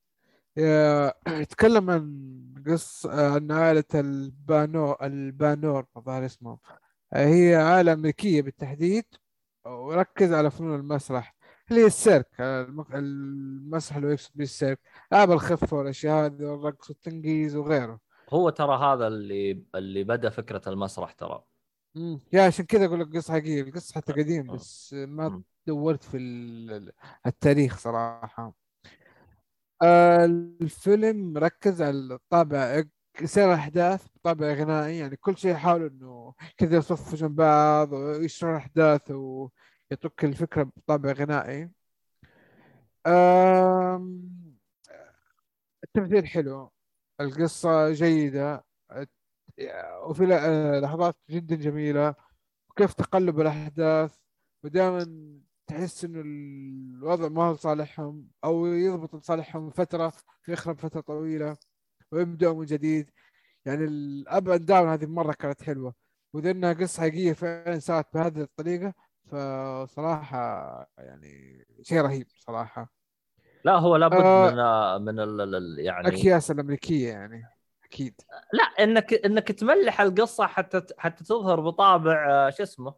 يتكلم 1.28 1.90
عن 1.90 2.64
قصة 2.68 3.34
عن 3.36 3.52
عائلة 3.52 3.84
البانو 3.96 4.94
البانور 5.02 5.86
الظاهر 5.98 6.26
اسمهم 6.26 6.60
آه، 7.14 7.26
هي 7.28 7.56
عائلة 7.56 7.94
أمريكية 7.94 8.42
بالتحديد 8.42 9.06
وركز 9.66 10.34
على 10.34 10.52
فنون 10.52 10.80
المسرح. 10.80 11.35
اللي 11.72 11.82
هي 11.82 11.86
السيرك 11.86 12.28
آه، 12.40 12.86
المسرح 12.94 13.98
اللي 13.98 14.12
يقصد 14.12 14.32
به 14.36 14.44
السيرك. 14.44 14.80
ألعاب 15.14 15.32
الخفة 15.32 15.78
والأشياء 15.78 16.26
هذه 16.26 16.44
والرقص 16.44 16.90
والتنقيز 16.90 17.56
وغيره. 17.56 18.00
هو 18.30 18.50
ترى 18.50 18.78
هذا 18.78 19.08
اللي 19.08 19.64
اللي 19.76 20.04
بدأ 20.04 20.30
فكرة 20.30 20.62
المسرح 20.68 21.12
ترى. 21.12 21.44
مم. 21.96 22.20
يا 22.34 22.42
عشان 22.46 22.66
كذا 22.66 22.86
أقول 22.86 23.00
لك 23.00 23.16
قصة 23.16 23.34
حقيقية. 23.34 23.62
القصة 23.62 23.94
حتى 23.96 24.14
قديم 24.14 24.54
بس 24.54 24.94
ما. 24.94 25.42
دورت 25.68 26.04
في 26.04 26.18
ال- 26.18 26.92
التاريخ 27.26 27.78
صراحة. 27.78 28.54
آه، 29.82 30.26
الفيلم 30.26 31.38
ركز 31.38 31.82
على 31.82 32.14
الطابع 32.14 32.84
سير 33.24 33.48
الأحداث 33.48 34.06
بطابع 34.16 34.54
غنائي. 34.54 34.98
يعني 34.98 35.16
كل 35.16 35.38
شيء 35.38 35.52
يحاول 35.52 35.86
إنه 35.86 36.34
كذا 36.58 36.78
يصفوا 36.78 37.18
جنب 37.18 37.36
بعض 37.36 37.94
ويشرح 37.94 38.50
الأحداث 38.52 39.12
ويترك 39.91 40.26
الفكرة 40.26 40.64
بطابع 40.64 41.12
غنائي. 41.12 41.70
التمثيل 45.84 46.28
حلو. 46.28 46.72
القصة 47.22 47.91
جيدة. 47.91 48.66
وفي 50.03 50.26
ل- 50.26 50.82
لحظات 50.82 51.16
جدا 51.30 51.56
جميلة. 51.56 52.16
وكيف 52.70 52.94
تقلب 52.94 53.40
الأحداث؟ 53.40 54.18
ودائما 54.64 55.06
تحس 55.68 56.06
إنه 56.06 56.22
الوضع 56.22 57.28
ما 57.28 57.44
هو 57.44 57.53
لصالحهم 57.53 58.28
أو 58.44 58.66
يضبط 58.66 59.16
لصالحهم 59.16 59.70
فترة 59.70 60.14
ويخرب 60.48 60.80
فترة 60.80 61.02
طويلة 61.02 61.57
ويبدأوا 62.12 62.53
من 62.60 62.66
جديد. 62.66 63.12
يعني 63.66 63.84
الأب 63.86 64.49
أند 64.49 64.66
داون 64.66 64.90
هذه 64.90 65.06
مرة 65.06 65.34
كانت 65.34 65.64
حلوة. 65.64 65.95
وإذا 66.34 66.52
إنها 66.52 66.74
قصة 66.74 67.02
حقيقية 67.02 67.34
فعلا 67.34 67.80
سوت 67.80 68.06
بهذه 68.14 68.41
الطريقة 68.41 68.94
فصراحة 69.32 70.40
يعني 70.98 71.66
شيء 71.82 72.02
رهيب 72.02 72.28
صراحة. 72.38 72.94
لا 73.64 73.76
هو 73.76 73.96
لابد 73.96 74.22
آه. 74.22 74.50
من 74.98 75.06
من 75.06 75.20
ال 75.20 75.56
ال- 75.56 75.80
يعني 75.80 76.08
الاكياس 76.08 76.52
الأمريكية 76.52 77.10
يعني 77.10 77.44
أكيد. 77.84 78.22
لا 78.54 78.64
إنك 78.64 79.14
إنك 79.14 79.52
تملح 79.52 80.02
القصة 80.02 80.48
حتى 80.48 80.82
حتى 80.98 81.24
تظهر 81.24 81.60
بطابع 81.60 82.28
آه، 82.30 82.50
شو 82.50 82.64
اسمه؟ 82.64 82.94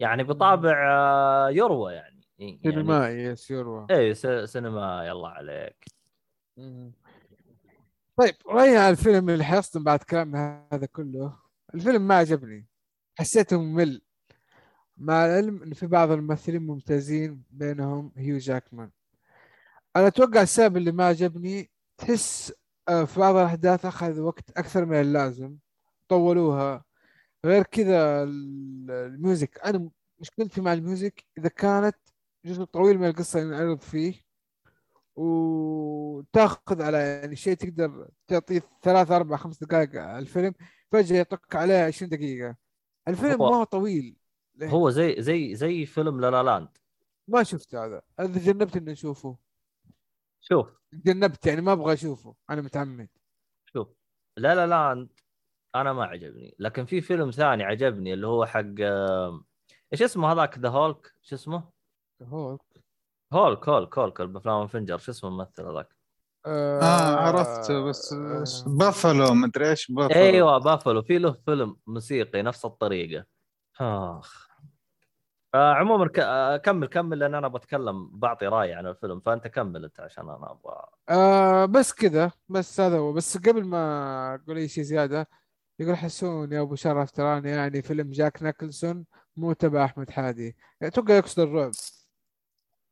يعني 0.00 0.24
بطابع 0.24 0.88
آه، 0.90 1.50
يروى 1.50 1.92
يعني 1.94 2.20
يعني 2.38 2.60
سينمائي 2.62 3.22
يس 3.24 3.50
يروى 3.50 3.86
إي 3.90 4.14
سينما 4.46 5.06
يلا 5.06 5.28
عليك. 5.28 5.84
مم. 6.56 6.92
طيب 8.16 8.34
رأيي 8.48 8.76
على 8.76 8.90
الفيلم 8.90 9.30
اللي 9.30 9.44
حيصدم 9.44 9.84
بعد 9.84 10.02
كلامنا 10.02 10.68
هذا 10.72 10.86
كله؟ 10.86 11.36
الفيلم 11.74 12.08
ما 12.08 12.14
عجبني. 12.14 12.66
حسيته 13.18 13.60
ممل. 13.60 14.02
مع 14.98 15.26
العلم 15.26 15.62
إن 15.62 15.74
في 15.74 15.86
بعض 15.86 16.10
الممثلين 16.10 16.62
ممتازين 16.66 17.42
بينهم 17.50 18.12
هيو 18.16 18.38
جاكمان. 18.38 18.90
أنا 19.96 20.06
أتوقع 20.06 20.42
السبب 20.42 20.76
اللي 20.76 20.92
ما 20.92 21.04
عجبني 21.06 21.70
تحس 21.98 22.52
آه، 22.88 23.04
في 23.04 23.20
بعض 23.20 23.36
الأحداث 23.36 23.84
اخذ 23.86 24.20
وقت 24.20 24.50
أكثر 24.50 24.84
من 24.84 25.00
اللازم 25.00 25.56
طولوها. 26.08 26.84
غير 27.44 27.62
كذا 27.62 28.22
ال- 28.22 28.90
ال 28.90 29.00
music. 29.00 29.60
أنا 29.64 29.90
مشكلتي 30.20 30.60
مع 30.60 30.72
ال 30.72 30.81
music 30.81 31.24
إذا 31.38 31.48
كانت 31.48 31.96
جزء 32.44 32.64
طويل 32.64 32.98
من 32.98 33.06
القصة 33.08 33.40
ينعرض 33.40 33.80
فيه. 33.80 34.14
وتأخذ 35.16 36.82
على 36.82 36.98
يعني 36.98 37.36
شيء 37.36 37.54
تقدر 37.54 38.08
تعطيه 38.26 38.62
ثلاث 38.82 39.10
أربع 39.10 39.36
خمس 39.36 39.58
دقائق 39.64 40.02
الفيلم 40.02 40.54
فجأة 40.92 41.16
يعطيك 41.16 41.56
عليه 41.56 41.84
20 41.84 42.08
دقيقة. 42.10 42.56
الفيلم 43.08 43.38
ما 43.38 43.46
هو 43.46 43.64
طويل. 43.64 44.16
ليه؟ 44.58 44.68
هو 44.68 44.90
زي 44.90 45.22
زي 45.22 45.54
زي 45.54 45.86
فيلم 45.86 46.20
La 46.20 46.30
La 46.30 46.42
Land. 46.42 46.68
ما 47.28 47.42
شفت 47.42 47.74
هذا. 47.74 48.02
هذا 48.20 48.38
جنبت 48.38 48.76
إني 48.76 48.92
أشوفه. 48.92 49.36
شوف. 50.40 50.68
جنبت 50.92 51.46
يعني 51.46 51.60
ما 51.60 51.72
أبغى 51.72 51.92
أشوفه. 51.92 52.34
أنا 52.50 52.60
متعمد. 52.62 53.08
شوف. 53.72 53.88
La 54.36 54.54
La 54.54 54.66
Land 54.66 55.08
أنا 55.74 55.92
ما 55.92 56.04
عجبني. 56.04 56.54
لكن 56.58 56.84
في 56.84 57.00
فيلم 57.00 57.30
ثاني 57.30 57.64
عجبني 57.64 58.12
اللي 58.14 58.26
هو 58.26 58.46
حق 58.46 58.74
آه، 58.80 59.44
إيش 59.92 60.02
اسمه 60.02 60.32
هذاك؟ 60.32 60.58
The 60.58 60.68
Hulk 60.68 61.12
شو 61.22 61.34
اسمه؟ 61.34 61.70
هولك 62.22 62.60
هولك 63.32 63.68
هولك 63.68 63.98
هولك 63.98 64.22
بافلام 64.22 64.66
Avengers 64.66 64.98
شو 64.98 65.12
اسمه 65.12 65.30
الممثل 65.30 65.66
هذاك؟ 65.66 65.96
آه, 66.46 66.80
آه 66.80 67.16
عرفت 67.16 67.72
بس 67.72 68.12
آه 68.12 68.44
بافلو 68.66 69.34
مدري 69.34 69.70
إيش 69.70 69.90
بافلو 69.90 70.20
أيوه 70.20 70.58
بافلو 70.58 71.02
في 71.02 71.18
له 71.18 71.32
فيلم 71.32 71.76
موسيقي 71.86 72.42
نفس 72.42 72.64
الطريقة. 72.64 73.24
آخ. 73.80 73.80
آه 73.80 74.47
عموما 75.54 76.10
آه، 76.18 76.56
كمل 76.56 76.86
كمل 76.86 77.18
لأن 77.18 77.34
أنا 77.34 77.48
بتكلم 77.48 78.10
بعطي 78.12 78.46
راي 78.46 78.72
عن 78.72 78.86
الفيلم 78.86 79.20
فأنت 79.20 79.46
كمل 79.46 79.84
أنت 79.84 80.00
عشان 80.00 80.24
أنا 80.24 80.50
أبغى 80.52 80.82
آه 81.08 81.64
بس 81.64 81.92
كذا 81.92 82.30
بس 82.48 82.80
هذا 82.80 82.98
هو. 82.98 83.12
بس 83.12 83.36
قبل 83.38 83.64
ما 83.64 84.34
أقول 84.34 84.56
أي 84.56 84.68
شيء 84.68 84.84
زيادة 84.84 85.28
يقول 85.78 85.96
حسون 85.96 86.52
يا 86.52 86.60
أبو 86.60 86.74
شرف 86.74 87.10
تراني 87.10 87.50
يعني 87.50 87.82
فيلم 87.82 88.10
جاك 88.10 88.42
نيكلسون 88.42 89.04
مو 89.36 89.52
تبع 89.52 89.84
أحمد 89.84 90.10
حادي. 90.10 90.56
أتوقع 90.82 91.14
يقصد 91.14 91.40
الرعب. 91.40 91.70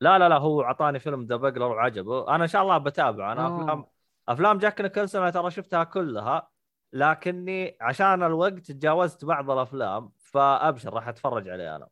لا 0.00 0.18
لا 0.18 0.28
لا 0.28 0.38
هو 0.38 0.62
اعطاني 0.62 0.98
فيلم 0.98 1.26
ذا 1.26 1.36
بقلر 1.36 1.62
وعجبه. 1.62 2.34
أنا 2.34 2.44
إن 2.44 2.48
شاء 2.48 2.62
الله 2.62 2.78
بتابعه. 2.78 3.32
أنا 3.32 3.46
آه. 3.46 3.62
أفلام 3.62 3.86
أفلام 4.28 4.58
جاك 4.58 4.80
نيكلسون 4.80 5.22
أنا 5.22 5.30
ترى 5.30 5.50
شفتها 5.50 5.84
كلها 5.84 6.48
لكني 6.92 7.76
عشان 7.80 8.22
الوقت 8.22 8.52
تجاوزت 8.58 9.24
بعض 9.24 9.50
الأفلام 9.50 10.12
فأبشر 10.18 10.94
راح 10.94 11.08
أتفرج 11.08 11.48
عليه 11.48 11.76
أنا. 11.76 11.88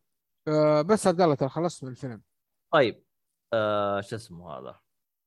آه 0.49 0.83
بس 0.83 1.07
عبد 1.07 1.21
الله 1.21 1.35
ترى 1.35 1.49
خلصت 1.49 1.85
من 1.85 1.91
الفيلم. 1.91 2.23
طيب 2.73 3.05
آه 3.53 4.01
شو 4.01 4.17
اسمه 4.17 4.51
هذا؟ 4.51 4.81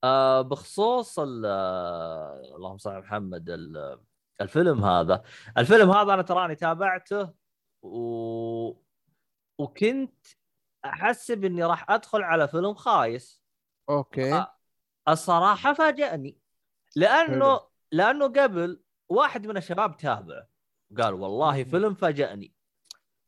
آه 0.03 0.41
بخصوص 0.41 1.19
آه 1.19 2.41
اللهم 2.55 2.77
صل 2.77 2.89
على 2.89 3.01
محمد 3.01 3.49
ال- 3.49 3.99
الفيلم 4.41 4.85
هذا. 4.85 5.23
الفيلم 5.57 5.91
هذا 5.91 6.13
أنا 6.13 6.21
تراني 6.21 6.55
تابعته 6.55 7.33
و... 7.81 8.73
وكنت 9.57 10.25
احسب 10.85 11.45
اني 11.45 11.63
راح 11.63 11.91
أدخل 11.91 12.21
على 12.23 12.47
فيلم 12.47 12.73
خايس. 12.73 13.43
أوكي. 13.89 14.33
آه. 14.33 14.57
الصراحة 15.09 15.73
فاجأني. 15.73 16.37
لأنه 16.95 17.57
حلو. 17.57 17.69
لأنه 17.91 18.27
قبل 18.27 18.83
واحد 19.09 19.47
من 19.47 19.57
الشباب 19.57 19.97
تابعه. 19.97 20.47
قال 20.97 21.13
والله. 21.13 21.63
فيلم 21.63 21.93
فاجأني. 21.93 22.53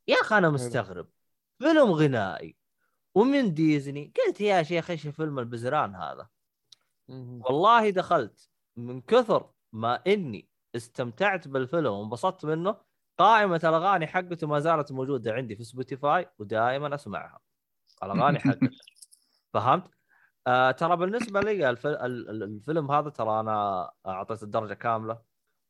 يا 0.07 0.15
أخي 0.15 0.37
أنا 0.37 0.49
مستغرب. 0.49 1.07
فيلم 1.59 1.91
غنائي. 1.91 2.57
ومن 3.15 3.53
ديزني. 3.53 4.13
قلت 4.17 4.41
يا 4.41 4.63
شيخ 4.63 4.89
إيش 4.89 5.07
فيلم 5.07 5.39
البزران 5.39 5.95
هذا. 5.95 6.29
والله 7.09 7.89
دخلت. 7.89 8.49
من 8.77 9.01
كثر 9.01 9.51
ما 9.73 10.01
إني 10.07 10.49
استمتعت 10.75 11.47
بالفيلم 11.47 11.91
وانبسطت 11.93 12.45
منه 12.45 12.77
قائمة 13.17 13.61
الأغاني 13.63 14.07
حقته 14.07 14.47
ما 14.47 14.59
زالت 14.59 14.91
موجودة 14.91 15.33
عندي 15.33 15.55
في 15.55 15.63
سبوتيفاي 15.63 16.29
ودائما 16.39 16.95
أسمعها. 16.95 17.39
الأغاني 18.03 18.39
حقته. 18.39 18.69
فهمت؟ 19.53 19.91
آه 20.47 20.71
ترى 20.71 20.97
بالنسبة 20.97 21.41
لي 21.41 21.69
الف... 21.69 21.87
ال- 21.87 22.29
ال- 22.29 22.43
الفيلم 22.43 22.91
هذا 22.91 23.09
ترى 23.09 23.39
أنا 23.39 23.91
اعطيت 24.05 24.43
الدرجة 24.43 24.73
كاملة 24.73 25.21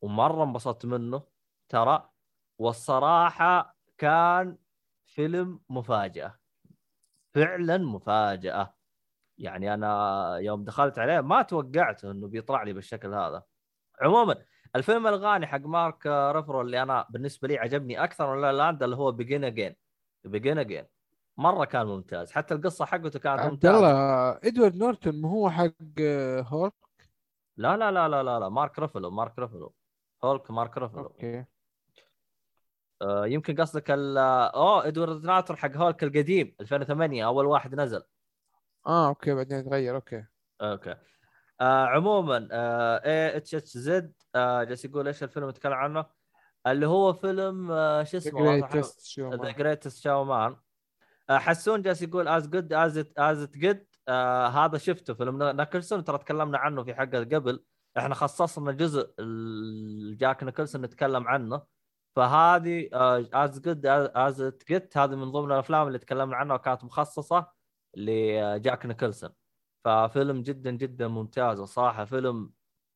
ومرة 0.01 0.43
انبسطت 0.43 0.85
منه. 0.85 1.23
ترى 1.69 2.09
والصراحة 2.57 3.77
كان 3.97 4.57
فيلم 5.19 5.59
مفاجأة. 5.69 6.39
فعلا 7.35 7.77
مفاجأة. 7.77 8.73
يعني 9.37 9.73
أنا 9.73 10.37
يوم 10.37 10.63
دخلت 10.63 10.99
عليه 10.99 11.21
ما 11.21 11.41
توقعت 11.41 12.05
إنه 12.05 12.27
بيطلع 12.27 12.63
لي 12.63 12.73
بالشكل 12.73 13.13
هذا. 13.13 13.43
عموما 14.01 14.35
الفيلم 14.75 15.07
الغنائي 15.07 15.47
حق 15.47 15.61
مارك 15.61 16.05
ريفلو 16.07 16.61
اللي 16.61 16.81
أنا 16.81 17.05
بالنسبة 17.09 17.47
لي 17.47 17.57
عجبني 17.57 18.03
أكثر 18.03 18.35
من 18.35 18.41
La 18.41 18.51
Land 18.51 18.83
اللي 18.83 18.95
هو 18.95 19.11
Begin 19.11 19.43
Again 19.43 19.75
Begin 20.23 20.57
Again 20.57 20.85
مرة 21.37 21.65
كان 21.65 21.87
ممتاز. 21.87 22.31
حتى 22.31 22.53
القصة 22.53 22.85
حقته 22.85 23.19
كانت 23.19 23.39
عبد 23.39 23.51
ممتازة. 23.51 23.77
الله 23.77 24.39
إدوارد 24.43 24.75
نورتون 24.75 25.21
ما 25.21 25.29
هو 25.29 25.49
حق 25.49 26.01
هولك؟ 26.41 26.73
لا 27.57 27.77
لا 27.77 27.91
لا 27.91 28.07
لا 28.07 28.23
لا 28.23 28.39
لا. 28.39 28.49
مارك 28.49 28.79
ريفلو 28.79 29.09
مارك 29.09 29.39
ريفلو 29.39 29.73
هولك 30.23 30.51
مارك 30.51 30.77
ريفلو 30.77 31.03
أوكي. 31.03 31.45
آه 33.01 33.27
يمكن 33.27 33.55
قصدك 33.55 33.91
ال 33.91 34.17
اوه 34.17 34.87
إدوارد 34.87 35.25
نورتون 35.25 35.55
حق 35.57 35.77
هولك 35.77 36.03
القديم 36.03 36.55
2008 36.61 37.25
أول 37.25 37.45
واحد 37.45 37.75
نزل. 37.75 38.01
آه 38.87 39.07
أوكي 39.07 39.33
بعدين 39.33 39.59
يتغير 39.59 39.95
أوكي. 39.95 40.25
أوكي. 40.61 40.95
آه 41.61 41.85
عموما 41.85 42.37
اي 43.05 43.37
اتش 43.37 43.55
اتش 43.55 43.77
زد 43.77 44.13
جالس 44.35 44.85
يقول 44.85 45.07
إيش 45.07 45.23
الفيلم 45.23 45.49
نتكلم 45.49 45.73
عنه؟ 45.73 46.05
اللي 46.67 46.87
هو 46.87 47.13
فيلم 47.13 47.71
آه 47.71 48.03
شو 48.03 48.17
اسمه 48.17 48.57
The 49.19 49.51
Greatest 49.51 49.97
Showman 49.97 50.55
حسون 51.29 51.81
جالس 51.81 52.01
يقول 52.01 52.27
As 52.27 52.49
Good 52.49 52.73
As 52.73 53.05
As 53.17 53.49
Good 53.55 53.85
هذا 54.55 54.77
شفته 54.77 55.13
فيلم 55.13 55.43
نيكلسون 55.43 56.03
ترى 56.03 56.17
تكلمنا 56.17 56.57
عنه 56.57 56.83
في 56.83 56.93
حلقه 56.93 57.19
قبل. 57.19 57.63
إحنا 57.97 58.15
خصصنا 58.15 58.71
جزء 58.71 59.09
جاك 60.17 60.43
نيكلسون 60.43 60.81
نتكلم 60.81 61.27
عنه. 61.27 61.78
فهذه 62.19 62.89
As 63.33 63.61
Good 63.61 63.85
As 63.85 64.41
It 64.41 64.63
Gets 64.67 64.97
هذه 64.97 65.15
من 65.15 65.31
ضمن 65.31 65.51
الأفلام 65.51 65.87
اللي 65.87 65.99
تكلمنا 65.99 66.35
عنها 66.35 66.55
وكانت 66.55 66.83
مخصصة 66.83 67.47
لجاك 67.95 68.85
نيكلسون. 68.85 69.29
ففيلم 69.85 70.41
جدا 70.41 70.71
جدا 70.71 71.07
ممتاز 71.07 71.59
وصراحة 71.59 72.05
فيلم 72.05 72.51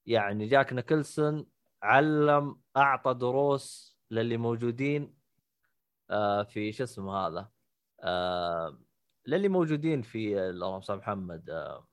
يعني 0.05 0.47
جاك 0.47 0.73
نيكلسون 0.73 1.45
علم 1.83 2.61
أعطى 2.77 3.13
دروس 3.13 3.97
للي 4.11 4.37
موجودين 4.37 5.15
آه، 6.09 6.43
في 6.43 6.71
شو 6.71 6.83
اسمه 6.83 7.27
هذا 7.27 7.49
آه، 8.03 8.79
للي 9.27 9.47
موجودين 9.47 10.01
في 10.01 10.49
اللهم 10.49 10.81
صل 10.81 10.97
محمد 10.97 11.49
آه، 11.49 11.87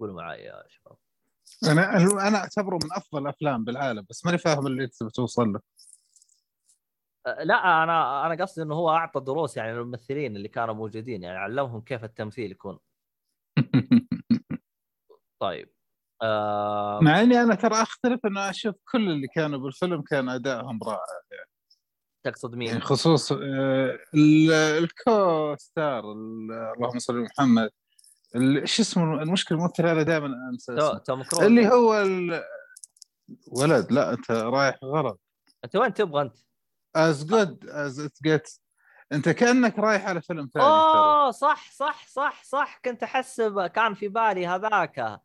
قولوا 0.00 0.14
معي 0.14 0.44
يا 0.44 0.64
شباب. 0.68 0.96
أنا 1.64 1.96
أنا 2.28 2.38
أعتبره 2.38 2.78
من 2.84 2.92
أفضل 2.92 3.22
الأفلام 3.22 3.64
بالعالم 3.64 4.06
بس 4.10 4.26
ماني 4.26 4.38
فاهم 4.38 4.66
اللي 4.66 4.84
أنت 4.84 5.02
بتوصل 5.02 5.52
له. 5.52 5.60
لا 7.26 7.82
أنا 7.82 8.26
أنا 8.26 8.44
قصدي 8.44 8.62
إنه 8.62 8.74
هو 8.74 8.90
أعطى 8.90 9.20
دروس 9.20 9.56
يعني 9.56 9.72
للممثلين 9.72 10.36
اللي 10.36 10.48
كانوا 10.48 10.74
موجودين 10.74 11.22
يعني 11.22 11.38
علمهم 11.38 11.80
كيف 11.80 12.04
التمثيل 12.04 12.50
يكون. 12.50 12.78
طيب 15.42 15.70
آه 16.22 17.00
مع 17.02 17.20
إني 17.20 17.42
أنا 17.42 17.54
ترى 17.54 17.82
أختلف 17.82 18.26
إنه 18.26 18.50
أشوف 18.50 18.74
كل 18.92 19.10
اللي 19.10 19.26
كانوا 19.28 19.58
بالفيلم 19.58 20.02
كان 20.02 20.28
أدائهم 20.28 20.80
رائع 20.82 21.00
تقصد 22.24 22.50
يعني 22.54 22.72
مين؟ 22.72 22.80
خصوص 22.82 23.32
آه، 23.32 23.98
ال- 24.14 24.52
الكو 24.52 25.56
ستار 25.58 26.12
ال- 26.12 26.52
اللهم 26.76 26.98
صل 26.98 27.14
على 27.16 27.26
محمد 27.38 27.70
شو 28.64 28.82
اسمه 28.82 29.22
المشكلة 29.22 29.58
الممثل 29.58 29.86
هذا 29.86 30.02
دائما 30.02 30.26
أنسى 30.52 31.00
توم 31.06 31.22
كروز. 31.22 31.42
اللي 31.42 31.68
هو 31.68 32.02
ال... 32.02 32.42
ولد 33.48 33.92
لا 33.92 34.12
أنت 34.12 34.30
رايح 34.30 34.78
غلط. 34.84 35.20
أنت 35.64 35.76
وين 35.76 35.94
تبغى 35.94 36.22
أنت؟ 36.22 36.36
As 36.96 37.26
Good 37.26 37.66
as 37.68 38.00
It 38.00 38.12
Gets 38.22 38.58
انت 39.12 39.28
كأنك 39.28 39.78
رايح 39.78 40.08
على 40.08 40.20
فيلم 40.22 40.48
ثاني 40.54 40.66
اوه 40.66 41.30
صح 41.30 41.70
صح 41.72 42.06
صح 42.08 42.42
صح. 42.44 42.80
كنت 42.84 43.02
احسب 43.02 43.66
كان 43.66 43.94
في 43.94 44.08
بالي 44.08 44.46
هذاك 44.46 45.20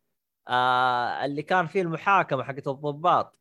آه 0.49 1.25
اللي 1.25 1.41
كان 1.41 1.67
فيه 1.67 1.81
المحاكمة 1.81 2.43
حقت 2.43 2.67
الضباط. 2.67 3.39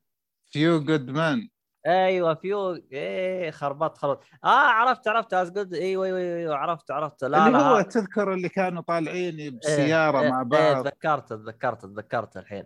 Few 0.52 0.84
Good 0.84 1.10
Men 1.10 1.48
أيوه 1.86 2.34
Few 2.34 2.72
إيه 2.92 3.50
خربط 3.50 3.98
خربط. 3.98 4.24
آه 4.44 4.48
عرفت 4.48 5.08
عرفت. 5.08 5.34
As 5.34 5.50
Good 5.52 5.74
أيوه 5.74 6.06
أيوه 6.06 6.18
أيوه 6.18 6.56
عرفت 6.56 6.90
عرفت. 6.90 7.24
لا 7.24 7.46
اللي 7.46 7.58
لا 7.58 7.68
هو 7.68 7.76
ها- 7.76 7.82
تذكر 7.82 8.32
اللي 8.32 8.48
كانوا 8.48 8.82
طالعين 8.82 9.38
إيه، 9.38 9.50
بسيارة 9.50 10.20
إيه، 10.20 10.30
مع 10.30 10.38
إيه 10.40 10.44
بعض. 10.44 10.84
تذكرت 10.88 11.28
تذكرت 11.28 11.82
تذكرت 11.82 12.36
الحين. 12.36 12.64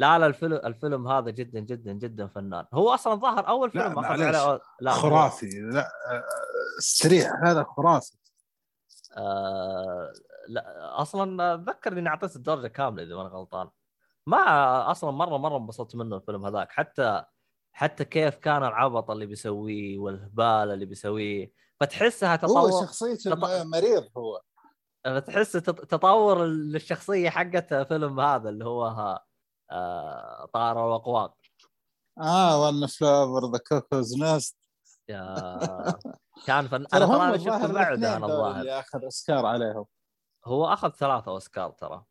لا 0.00 0.18
لا 0.18 0.26
الفيلم 0.26 0.52
الفيلم 0.64 1.08
هذا 1.08 1.30
جدا 1.30 1.60
جدا 1.60 1.92
جدا 1.92 2.26
فنان. 2.26 2.66
هو 2.74 2.94
أصلا 2.94 3.14
ظهر 3.14 3.48
أول 3.48 3.70
لا، 3.74 3.82
فيلم 3.88 3.98
اخذ. 3.98 4.08
عليه 4.12 4.30
لا 4.80 4.92
هو- 4.92 5.00
خرافي. 5.00 5.46
لا 5.72 5.88
استريح 6.78 7.32
هذا 7.44 7.62
خرافي. 7.76 8.16
آه 9.16 10.12
لا 10.48 10.64
أصلا 11.02 11.54
أتذكر 11.54 11.92
إني 11.98 12.08
أعطيت 12.08 12.36
الدرجة 12.36 12.66
كاملة 12.66 13.02
إذا 13.02 13.14
ما 13.14 13.20
أنا 13.22 13.28
غلطان. 13.30 13.68
ما 14.26 14.90
أصلا 14.90 15.10
مرة 15.10 15.36
مرة 15.36 15.56
انبسطت 15.56 15.96
منه 15.96 16.16
الفيلم 16.16 16.46
هذاك. 16.46 16.70
حتى 16.72 17.24
حتى 17.72 18.04
كيف 18.04 18.36
كان 18.36 18.64
العبط 18.64 19.10
اللي 19.10 19.26
بيسويه 19.26 19.98
والهبال 19.98 20.44
اللي 20.70 20.84
بيسويه. 20.86 21.52
فتحسها 21.80 22.32
هو 22.32 22.36
تطور 22.36 22.70
شخصيته 22.86 23.30
تط- 23.34 23.66
مريض 23.66 24.04
هو. 24.16 24.40
فتحس 25.04 25.52
تط- 25.52 25.84
تطور 25.84 26.44
للشخصية 26.46 27.30
حقت 27.30 27.74
فيلم 27.74 28.20
هذا 28.20 28.48
اللي 28.48 28.64
هو 28.64 28.86
آه 28.86 29.24
طار 30.52 30.78
واقواق 30.78 31.34
آه 32.20 32.62
One 32.62 32.86
Flew 32.86 33.18
Over 33.18 33.50
the 33.52 33.58
Cuckoo's 33.68 34.22
Nest 34.22 34.56
يا 35.08 35.34
كان 36.46 36.68
فن... 36.68 36.86
أنا 36.94 37.06
ترى 37.06 37.16
أنا 37.16 37.38
شفته 37.38 37.72
بعده 37.72 38.16
أنا 38.16 38.26
الظاهر. 38.26 38.60
اللي 38.60 38.78
أخذ 38.78 39.04
أوسكار 39.04 39.46
عليهم. 39.46 39.86
هو 40.46 40.66
أخذ 40.66 40.90
ثلاثة 40.90 41.30
أوسكار 41.30 41.70
ترى. 41.70 42.04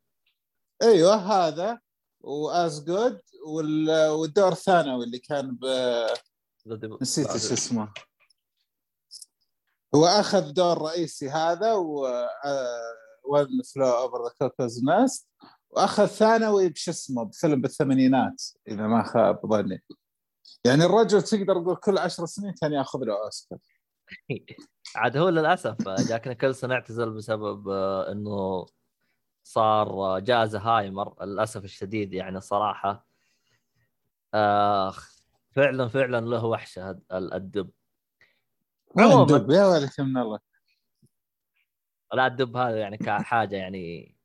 أيوه 0.81 1.15
هذا 1.15 1.79
و 2.21 2.42
As 2.42 2.83
Good 2.83 3.21
والدور 4.11 4.51
الثانوي 4.51 5.05
اللي 5.05 5.19
كان 5.19 5.55
ب... 5.55 5.65
نسيت 7.01 7.29
إيش 7.29 7.51
اسمه. 7.51 7.93
هو 9.95 10.05
أخذ 10.05 10.51
دور 10.53 10.81
رئيسي 10.81 11.29
هذا 11.29 11.73
و 11.73 12.07
One 13.23 13.61
Flew 13.75 13.85
Over 13.85 14.23
the 14.23 14.33
Cuckoo's 14.39 14.83
Nest 14.83 15.28
وأخذ 15.69 16.05
ثانوي 16.05 16.69
بش 16.69 16.89
اسمه 16.89 17.23
بفيلم 17.23 17.61
بالثمانينات 17.61 18.43
إذا 18.67 18.87
ما 18.87 19.03
خاب 19.03 19.39
ظني 19.45 19.83
يعني 20.65 20.85
الرجل 20.85 21.21
تقدر 21.21 21.61
تقول 21.61 21.75
كل 21.75 21.97
عشر 21.97 22.25
سنين 22.25 22.53
كان 22.61 22.73
يأخذ 22.73 22.99
له 22.99 23.23
أوسكار. 23.23 23.59
عاد 24.95 25.17
هو 25.17 25.29
للأسف 25.29 25.89
جاك 26.09 26.27
نيكلسون 26.27 26.71
اعتزل 26.71 27.11
بسبب 27.11 27.69
آه، 27.69 28.11
إنه 28.11 28.65
صار 29.43 29.89
آه، 29.89 30.19
جاء 30.19 30.45
زهايمر 30.45 31.25
للأسف 31.25 31.63
الشديد 31.63 32.13
يعني 32.13 32.41
صراحة. 32.41 33.07
اخ 34.33 35.19
فعلا 35.51 35.87
فعلا 35.87 36.25
له 36.25 36.45
وحشة 36.45 36.99
الدب. 37.11 37.69
وين 38.95 39.05
عموماً. 39.07 39.25
دب 39.37 39.51
يا 39.51 39.65
ولك 39.65 39.99
من 39.99 40.17
الله. 40.17 40.39
لا 42.13 42.27
الدب 42.27 42.57
هذا 42.57 42.77
يعني 42.77 42.97
كحاجة 42.97 43.55
يعني 43.55 44.15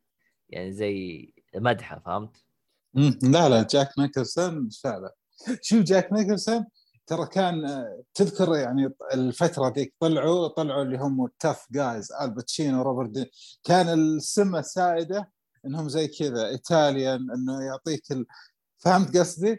يعني 0.48 0.72
زي 0.72 1.34
مدحه 1.56 1.98
فهمت؟ 2.06 2.36
لا 3.22 3.48
لا 3.48 3.66
جاك 3.70 3.98
نيكلسون 3.98 4.68
فعلا 4.82 5.14
شوف 5.62 5.82
جاك 5.82 6.12
نيكلسون 6.12 6.66
ترى 7.06 7.26
كان 7.26 7.86
تذكر 8.14 8.55
يعني 8.55 8.94
الفترة 9.14 9.72
ذيك 9.76 9.94
طلعوا 10.01 10.48
طلعوا 10.48 10.82
اللي 10.82 10.98
هم 10.98 11.24
ال 11.24 11.31
tough 11.31 11.66
guys 11.70 12.12
الباتشينو 12.12 12.82
روبرت 12.82 13.10
دي 13.10 13.31
كان 13.64 13.89
السمة 13.89 14.59
السائده 14.59 15.31
إنهم 15.66 15.89
زي 15.89 16.09
كذا 16.09 16.48
Italian 16.48 17.31
إنه 17.31 17.62
يعطيك 17.64 18.12
ال... 18.12 18.26
فهمت 18.78 19.16
قصدي؟ 19.16 19.56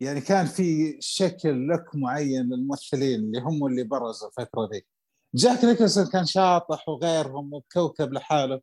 يعني 0.00 0.20
كان 0.20 0.46
في 0.46 0.96
شكل 1.00 1.68
لك 1.68 1.84
معين 1.94 2.42
للممثلين 2.42 3.20
اللي 3.20 3.40
هم 3.40 3.66
اللي 3.66 3.82
برزوا 3.82 4.28
الفترة 4.28 4.68
ذيك 4.72 4.86
جاك 5.34 5.64
نيكلسون 5.64 6.06
كان 6.06 6.26
شاطح 6.26 6.88
وغيرهم 6.88 7.54
وكوكب 7.54 8.12
لحاله 8.12 8.60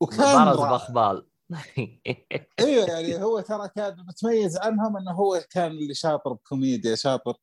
وكان 0.00 0.44
برز. 0.44 0.58
باخبال 0.58 1.26
أيوه 2.60 2.86
يعني 2.86 3.22
هو 3.22 3.40
ترى 3.40 3.68
كان 3.68 3.96
متميز 4.08 4.58
عنهم 4.58 4.96
إنه 4.96 5.12
هو 5.12 5.40
كان 5.50 5.70
اللي 5.70 5.94
شاطر 5.94 6.32
بكوميديا 6.32 6.94
شاطر. 6.94 7.34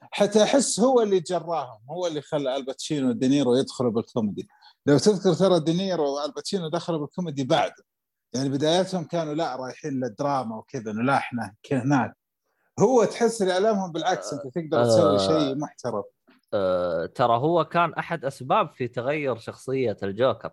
حتى 0.00 0.42
أحس 0.42 0.80
هو 0.80 1.02
اللي 1.02 1.20
جراهم 1.20 1.80
هو 1.90 2.06
اللي 2.06 2.22
خلى 2.22 2.56
الباتشينو 2.56 3.08
ودينيرو 3.08 3.54
يدخلوا 3.54 3.90
بالكوميدي. 3.90 4.48
لو 4.86 4.98
تذكر 4.98 5.34
ترى 5.34 5.60
دينيرو 5.60 6.16
والباتشينو 6.16 6.68
دخلوا 6.68 6.98
بالكوميدي 6.98 7.44
بعده 7.44 7.84
يعني 8.34 8.48
بداياتهم 8.48 9.04
كانوا 9.04 9.34
لا 9.34 9.56
رايحين 9.56 9.92
للدراما 9.92 10.56
وكذا 10.56 10.90
إنه 10.90 11.02
لا 11.02 11.16
إحنا 11.16 11.54
هناك. 11.72 12.16
هو 12.80 13.04
تحس 13.04 13.42
ان 13.42 13.50
اعلامهم 13.50 13.92
بالعكس 13.92 14.32
أنت 14.32 14.42
تقدر 14.54 14.84
تسوي 14.84 15.14
آه. 15.14 15.18
شيء 15.18 15.58
محترم. 15.58 16.02
آه، 16.54 17.06
ترى 17.06 17.36
هو 17.36 17.64
كان 17.64 17.94
أحد 17.94 18.24
أسباب 18.24 18.70
في 18.74 18.88
تغير 18.88 19.36
شخصية 19.36 19.96
الجوكر. 20.02 20.50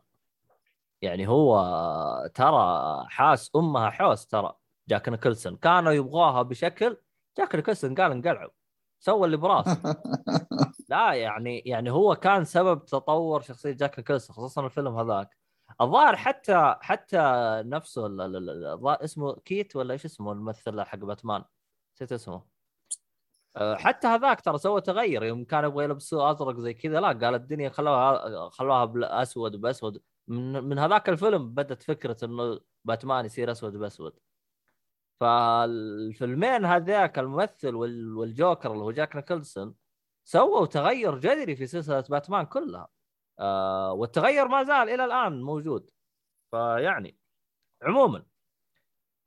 يعني 1.03 1.27
هو 1.27 2.31
ترى 2.35 3.05
حاس 3.09 3.51
أمها 3.55 3.89
حوس 3.89 4.27
ترى. 4.27 4.53
جاك 4.89 5.09
نيكلسون. 5.09 5.55
كانوا 5.57 5.91
يبغاها 5.91 6.41
بشكل 6.41 6.97
جاك 7.37 7.55
نيكلسون 7.55 7.95
قال 7.95 8.11
انقلعوا. 8.11 8.51
سوى 8.99 9.25
اللي 9.25 9.37
براسه 9.37 9.81
لا 10.89 11.13
يعني 11.13 11.59
يعني 11.59 11.91
هو 11.91 12.15
كان 12.15 12.45
سبب 12.45 12.85
تطور 12.85 13.41
شخصية 13.41 13.71
جاك 13.71 13.99
نيكلسون 13.99 14.35
خصوصا 14.35 14.65
الفيلم 14.65 14.95
هذاك. 14.99 15.37
الظاهر 15.81 16.15
حتى 16.15 16.75
حتى 16.81 17.17
نفسه 17.65 18.07
اسمه 19.03 19.35
كيت 19.45 19.75
ولا 19.75 19.93
إيش 19.93 20.05
اسمه 20.05 20.31
الممثل 20.31 20.81
حق 20.83 20.97
باتمان؟ 20.97 21.43
نسيت 21.95 22.11
اسمه. 22.11 22.43
أه، 23.57 23.75
حتى 23.75 24.07
هذاك 24.07 24.41
ترى 24.41 24.57
سوى 24.57 24.81
تغير. 24.81 25.23
يوم 25.23 25.45
كان 25.45 25.63
يبغى 25.65 25.83
يلبسوه 25.83 26.31
أزرق 26.31 26.59
زي 26.59 26.73
كذا 26.73 26.99
لا 26.99 27.07
قال 27.07 27.35
الدنيا 27.35 27.69
خلوها 27.69 28.49
خلوها 28.49 28.85
باسود 28.85 29.55
بأسود. 29.61 30.01
من 30.27 30.63
من 30.63 30.79
هذاك 30.79 31.09
الفيلم 31.09 31.53
بدت 31.53 31.83
فكرة 31.83 32.17
إنه 32.25 32.59
باتمان 32.85 33.25
يصير 33.25 33.51
أسود 33.51 33.73
بأسود. 33.77 34.19
فالفيلمين 35.19 36.65
هذاك 36.65 37.19
الممثل 37.19 37.75
وال- 37.75 38.17
والجوكر 38.17 38.71
اللي 38.71 38.83
هو 38.83 38.91
جاك 38.91 39.15
نيكلسون 39.15 39.75
سووا 40.23 40.65
تغير 40.65 41.19
جذري 41.19 41.55
في 41.55 41.67
سلسلة 41.67 42.01
باتمان 42.09 42.45
كلها. 42.45 42.87
آه 43.39 43.93
والتغير 43.93 44.47
ما 44.47 44.63
زال 44.63 44.89
إلى 44.89 45.05
الآن 45.05 45.41
موجود. 45.43 45.89
فيعني 46.51 47.19
عموما 47.83 48.25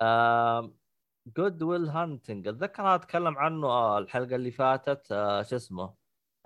آه 0.03 0.75
Good 1.37 1.63
Will 1.63 1.89
Hunting 1.89 2.49
أتذكر 2.49 2.95
اتكلم 2.95 3.39
عنه 3.39 3.67
آه 3.69 3.99
الحلقة 3.99 4.37
اللي 4.37 4.51
فاتت 4.51 5.13
آه 5.13 5.43
شو 5.43 5.57
اسمه؟ 5.57 5.95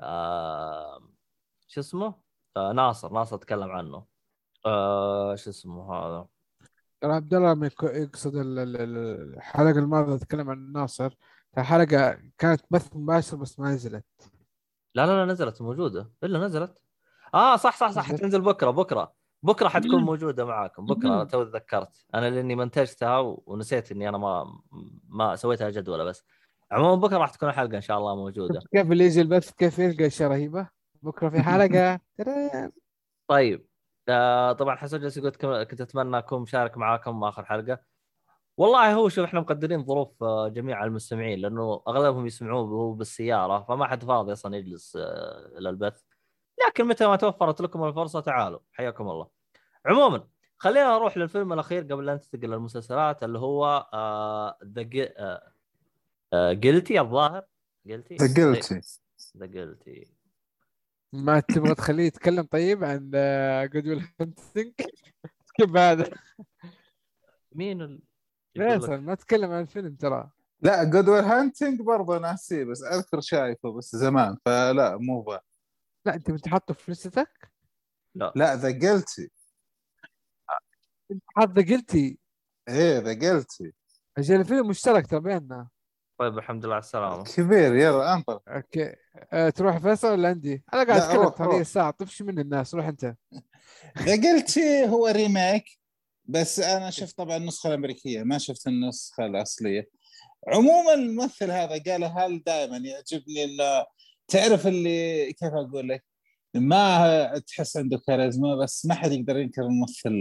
آه 0.01 1.09
شو 1.68 1.81
اسمه؟ 1.81 2.22
آه 2.56 2.72
ناصر 2.72 3.12
ناصر 3.12 3.36
تكلم 3.36 3.70
عنه. 3.70 4.10
آه 4.66 5.35
شو 5.35 5.51
اسمه 5.51 5.95
هذا؟ 5.95 6.27
ترى 7.01 7.12
عبد 7.12 7.35
الله 7.35 7.70
يقصد 7.82 8.37
ال- 8.37 8.59
ال- 8.59 8.77
ال- 8.77 9.35
الحلقة 9.37 9.78
الماضية 9.78 10.16
تكلم 10.16 10.51
عن 10.51 10.73
ناصر. 10.73 11.16
الحلقة 11.59 12.19
كانت 12.39 12.61
بث 12.70 12.97
مباشر 12.97 13.37
بس 13.37 13.61
ما 13.61 13.70
نزلت. 13.73 14.05
لا 14.95 15.07
لا 15.07 15.27
لا 15.27 15.32
نزلت 15.32 15.62
موجودة. 15.62 16.11
إلا 16.24 16.39
نزلت. 16.39 16.78
آه 17.35 17.57
صح 17.57 17.77
صح 17.77 17.91
صح. 17.91 18.03
حتنزل 18.03 18.41
بكرة 18.41 18.70
بكرة. 18.70 19.12
بكرة 19.43 19.69
حتكون. 19.69 20.03
موجودة 20.03 20.45
معاكم. 20.45 20.87
بكرة. 20.87 21.09
أنا 21.09 21.24
تو 21.24 21.45
تذكرت. 21.45 22.05
أنا 22.15 22.31
لأني 22.31 22.55
منتجتها 22.55 23.19
ونسيت 23.19 23.93
إني 23.93 24.09
أنا 24.09 24.19
ما 24.19 24.61
ما 25.09 25.37
سويتها 25.37 25.70
جدولة 25.70 26.05
بس. 26.05 26.24
عموما 26.73 26.95
بكرة 26.95 27.19
راح 27.19 27.31
تكون 27.31 27.49
الحلقة 27.49 27.77
إن 27.77 27.81
شاء 27.81 27.99
الله 27.99 28.16
موجودة. 28.16 28.61
كيف 28.73 28.93
اللي 28.93 29.05
يجي 29.05 29.20
البث؟ 29.20 29.51
كيف 29.51 29.78
يلقى 29.78 30.07
اشياء 30.07 30.31
رهيبه 30.31 30.69
بكرة 31.03 31.28
في 31.28 31.41
حلقة. 31.43 32.01
طيب. 33.31 33.69
آه 34.11 34.53
طبعا 34.53 34.77
حسن 34.77 35.01
جالس 35.01 35.16
يقول 35.16 35.31
كنت 35.65 35.81
أتمنى 35.81 36.19
أكون 36.19 36.43
مشارك 36.43 36.77
معاكم 36.78 37.24
آخر 37.24 37.45
حلقة. 37.45 37.78
والله 38.57 38.95
هو 38.95 39.09
شوف 39.09 39.24
إحنا 39.24 39.41
مقدرين 39.41 39.85
ظروف 39.85 40.23
آه، 40.23 40.49
جميع 40.49 40.85
المستمعين 40.85 41.39
لأنه 41.39 41.82
أغلبهم 41.89 42.27
يسمعوه 42.27 42.73
وهو 42.73 42.93
بالسيارة 42.93 43.65
فما 43.69 43.87
حد 43.87 44.05
فاضي 44.05 44.32
أصلا 44.32 44.57
يجلس 44.57 44.97
آه، 44.97 45.51
للبث 45.59 46.03
لكن 46.66 46.85
متى 46.85 47.07
ما 47.07 47.16
توفرت 47.16 47.61
لكم 47.61 47.85
الفرصة 47.85 48.20
تعالوا. 48.20 48.59
حياكم 48.73 49.09
الله. 49.11 49.28
عموما 49.87 50.28
خلينا 50.59 50.95
نروح 50.95 51.16
للفيلم 51.16 51.53
الأخير 51.53 51.82
قبل 51.82 52.07
لا 52.07 52.12
ننتقل 52.15 52.51
للمسلسلات 52.51 53.23
اللي 53.23 53.39
هو 53.39 53.87
The 54.65 54.82
Guilty 56.52 57.01
الظاهر؟ 57.01 57.45
Guilty 57.86 58.16
The 58.16 58.27
Guilty 58.35 58.81
The 59.36 59.47
Guilty 59.47 60.19
ما 61.12 61.41
تبغى 61.41 61.74
تخليه 61.74 62.05
يتكلم 62.05 62.43
طيب 62.43 62.85
عن 62.85 63.11
Good 63.73 63.89
Will 63.89 64.09
Hunting؟ 64.20 64.73
كيف 65.57 65.77
هذا؟ 65.77 66.11
مين 67.53 67.82
ال... 67.82 68.03
فيصل 68.55 69.01
ما 69.01 69.15
تتكلم 69.15 69.51
عن 69.51 69.62
الفيلم 69.62 69.95
ترى. 69.95 70.31
لا 70.62 70.85
Good 70.85 71.09
Will 71.09 71.24
Hunting 71.24 71.81
برضه 71.81 72.19
ناسيه 72.19 72.65
بس 72.65 72.82
أذكر 72.82 73.20
شايفه 73.20 73.73
بس 73.73 73.97
زمان 73.97 74.37
فلا 74.45 74.97
مو 74.97 75.24
ذا 75.31 75.41
لا 76.07 76.15
أنت 76.15 76.49
حاطه 76.49 76.74
في 76.74 76.93
list 76.93 77.31
ك؟ 77.31 77.51
لا. 78.15 78.57
The 78.57 78.93
Guilty 78.93 79.31
أنت 81.11 81.23
حاط 81.37 81.49
The 81.59 81.77
Guilty 81.77 82.19
إيه 82.69 82.99
The 82.98 83.31
Guilty 83.31 83.73
أجل 84.19 84.41
الفيلم 84.41 84.69
مشترك 84.69 85.07
ترى 85.07 85.20
بيننا. 85.20 85.69
طيب 86.20 86.38
الحمد 86.38 86.64
لله 86.64 86.74
على 86.74 86.82
السلامة. 86.82 87.24
كبير 87.24 87.76
يلا 87.76 88.14
أنطر. 88.14 88.40
Okay. 88.48 88.94
أه 89.32 89.51
تروح 89.51 89.78
فيصل 89.78 90.12
ولا 90.12 90.28
عندي؟ 90.28 90.64
أنا 90.74 90.84
قاعد 90.84 91.01
أتكلم 91.01 91.20
روح، 91.20 91.34
80 91.36 91.52
روح. 91.52 91.62
ساعة 91.62 91.90
طفش 91.90 92.22
من 92.22 92.38
الناس 92.38 92.74
روح 92.74 92.86
أنت. 92.86 93.14
The 93.98 94.32
Guilty 94.32 94.89
هو 94.88 95.06
remake 95.07 95.65
بس 96.24 96.60
أنا 96.60 96.90
شفت 96.90 97.18
طبعا 97.18 97.36
النسخة 97.36 97.68
الأمريكية 97.68 98.22
ما 98.22 98.38
شفت 98.38 98.66
النسخة 98.66 99.26
الأصلية. 99.26 99.88
عموما 100.48 100.94
الممثل 100.94 101.51
هذا 101.51 101.82
جيلنهال 101.86 102.43
دائما 102.47 102.76
يعجبني 102.76 103.44
انه 103.44 103.86
تعرف 104.28 104.66
اللي 104.66 105.32
كيف 105.32 105.52
أقول 105.52 105.88
لك؟ 105.88 106.05
ما 106.55 107.38
تحس 107.47 107.76
عنده 107.76 107.98
كاريزما 108.06 108.56
بس 108.56 108.86
ما 108.86 108.94
حد 108.94 109.12
يقدر 109.12 109.36
ينكر 109.36 109.62
الممثل 109.62 110.12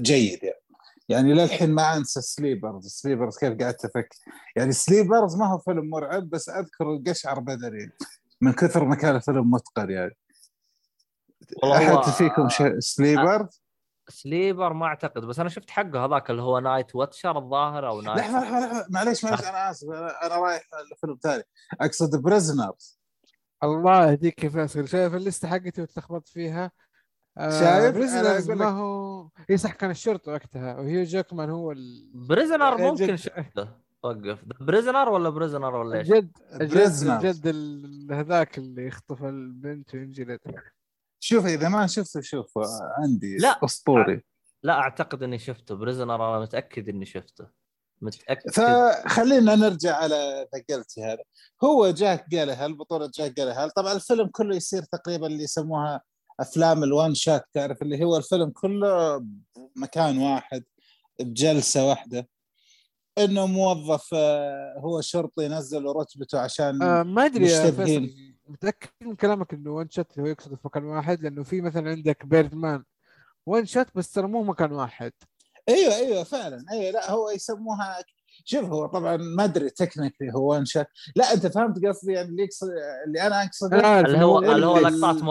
جيد 0.00 0.42
يعني. 0.42 0.67
يعني 1.08 1.32
للحين 1.34 1.70
ما 1.70 1.96
أنسى 1.96 2.20
Sleepers 2.20 2.86
Sleepers 2.86 3.38
كيف 3.38 3.58
قاعد 3.58 3.74
أفكر. 3.84 4.16
يعني 4.56 4.72
Sleepers 4.72 5.36
ما 5.36 5.46
هو 5.46 5.58
فيلم 5.58 5.90
مرعب 5.90 6.30
بس 6.30 6.48
أذكر 6.48 6.92
القشعر 6.92 7.40
بدني 7.40 7.90
من 8.40 8.52
كثر 8.52 8.84
ما 8.84 8.94
كان 8.94 9.16
الفيلم 9.16 9.50
متقن 9.50 9.90
يعني. 9.90 10.16
والله 11.62 11.92
هو- 11.92 11.98
أحد 12.00 12.12
فيكم 12.12 12.48
ش... 12.48 12.62
Sleepers 12.78 13.62
Sleeper 14.08 14.72
ما 14.72 14.86
أعتقد 14.86 15.24
بس 15.24 15.38
أنا 15.40 15.48
شفت 15.48 15.70
حقه 15.70 16.04
هذاك 16.04 16.30
اللي 16.30 16.42
هو 16.42 16.58
Night 16.58 16.94
Watcher 16.94 17.38
الظاهر 17.38 17.88
أو 17.88 18.00
Night 18.00 18.18
لحظة 18.18 18.40
لحظة 18.40 18.66
لحظة. 18.66 18.86
معليش 18.90 19.24
معليش 19.24 19.40
أنا 19.40 19.70
آسف. 19.70 19.88
أنا, 19.88 20.26
أنا 20.26 20.36
رايح 20.36 20.62
لفيلم 20.92 21.18
ثاني. 21.22 21.42
أقصد 21.80 22.22
Prisoners 22.22 22.98
الله 23.64 24.10
يهديك 24.10 24.44
يا 24.44 24.48
فيصل. 24.48 24.88
شايف 24.88 25.14
اللسته 25.14 25.48
حقتي 25.48 25.82
وتلخبطت 25.82 26.28
فيها؟ 26.28 26.70
شايف؟ 27.38 27.94
Prisoners 27.94 28.50
أنا 28.50 28.64
أقول 28.64 28.72
ما 28.74 28.80
هو 28.80 29.28
اي 29.50 29.56
صح 29.56 29.72
كان 29.72 29.90
الشرطة 29.90 30.32
وقتها 30.32 30.76
وهيو 30.78 31.04
جاكمان 31.04 31.50
هو 31.50 31.72
ال... 31.72 32.10
Prisoner 32.14 32.78
إيه، 32.78 32.90
ممكن 32.90 33.16
شفته 33.16 33.68
وقف 34.02 34.38
Prisoner 34.60 35.08
ولا 35.08 35.28
Prisoner 35.30 35.76
ولا 35.76 35.98
إيش؟ 35.98 36.08
جد 36.08 36.38
جد 36.54 36.74
Prisoners 36.74 37.26
جد 37.26 37.46
ال- 37.46 38.08
هذاك 38.12 38.58
اللي 38.58 38.86
يخطف 38.86 39.24
البنت 39.24 39.94
وينجلد 39.94 40.40
شوف 41.20 41.46
إذا 41.46 41.68
ما 41.68 41.86
شفته 41.86 42.20
شوف 42.20 42.58
عندي 42.98 43.36
لا. 43.36 43.64
أسطوري. 43.64 44.22
لا 44.62 44.72
أعتقد 44.72 45.22
إني 45.22 45.38
شفته. 45.38 45.74
Prisoner 45.74 46.14
أنا 46.14 46.40
متأكد 46.40 46.88
إني 46.88 47.04
شفته. 47.06 47.46
متأكد. 48.02 48.50
فخلينا 48.50 49.54
نرجع 49.54 49.96
على 49.96 50.48
The 50.54 50.71
Guilty 50.71 51.04
هذا 51.04 51.22
هو 51.64 51.90
جيك 51.90 52.28
جيلنهال 52.30 52.74
بطولة 52.74 53.10
جيك 53.14 53.36
جيلنهال. 53.36 53.70
طبعا 53.70 53.92
الفيلم 53.92 54.26
كله 54.28 54.56
يصير 54.56 54.82
تقريبا 54.82 55.26
اللي 55.26 55.42
يسموها 55.42 56.02
أفلام 56.40 56.84
ال 56.84 56.92
one 56.92 57.14
shot 57.14 57.44
تعرف 57.52 57.82
اللي 57.82 58.04
هو 58.04 58.16
الفيلم 58.16 58.50
كله 58.50 59.24
بمكان 59.76 60.18
واحد 60.18 60.64
بجلسة 61.20 61.88
واحدة. 61.88 62.28
إنه 63.18 63.46
موظف 63.46 64.10
آه، 64.14 64.74
هو 64.78 65.00
شرطي 65.00 65.48
نزل 65.48 65.84
رتبته 65.84 66.40
عشان 66.40 66.82
آه 66.82 67.02
ما 67.02 67.26
أدري 67.26 67.50
يا. 67.50 67.70
فيصل 67.70 68.10
متأكد 68.48 68.88
من 69.00 69.16
كلامك 69.16 69.54
إنه 69.54 69.70
one 69.70 69.90
shot 69.90 70.18
هو 70.18 70.26
يقصد 70.26 70.54
في 70.54 70.60
مكان 70.64 70.84
واحد؟ 70.84 71.22
لأنه 71.22 71.42
في 71.42 71.60
مثلا 71.60 71.90
عندك 71.90 72.26
Birdman 72.26 72.84
one 73.46 73.66
shot 73.66 73.86
بس 73.94 74.12
ترى 74.12 74.26
مو 74.26 74.42
مكان 74.42 74.72
واحد. 74.72 75.12
أيوه 75.68 75.94
أيوه 75.94 76.24
فعلا. 76.24 76.64
أيوه 76.72 76.90
لا 76.90 77.10
هو 77.10 77.30
يسموها 77.30 78.04
شوف 78.44 78.64
هو 78.64 78.86
طبعا 78.86 79.16
ما 79.16 79.44
أدري 79.44 79.70
technically 79.70 80.32
هو 80.34 80.54
one 80.54 80.68
shot 80.68 80.86
لا 81.16 81.32
أنت 81.32 81.46
فهمت 81.46 81.86
قصدي 81.86 82.12
يعني 82.12 82.28
اللي 82.28 82.42
يقصد 82.42 82.68
اللي 83.06 83.22
أنا 83.26 83.44
أقصده 83.44 84.00
اللي 84.00 84.18
هو 84.18 84.38
اللي 84.38 84.66
هو 84.66 84.78
لقطات 84.78 85.14
place. 85.14 85.22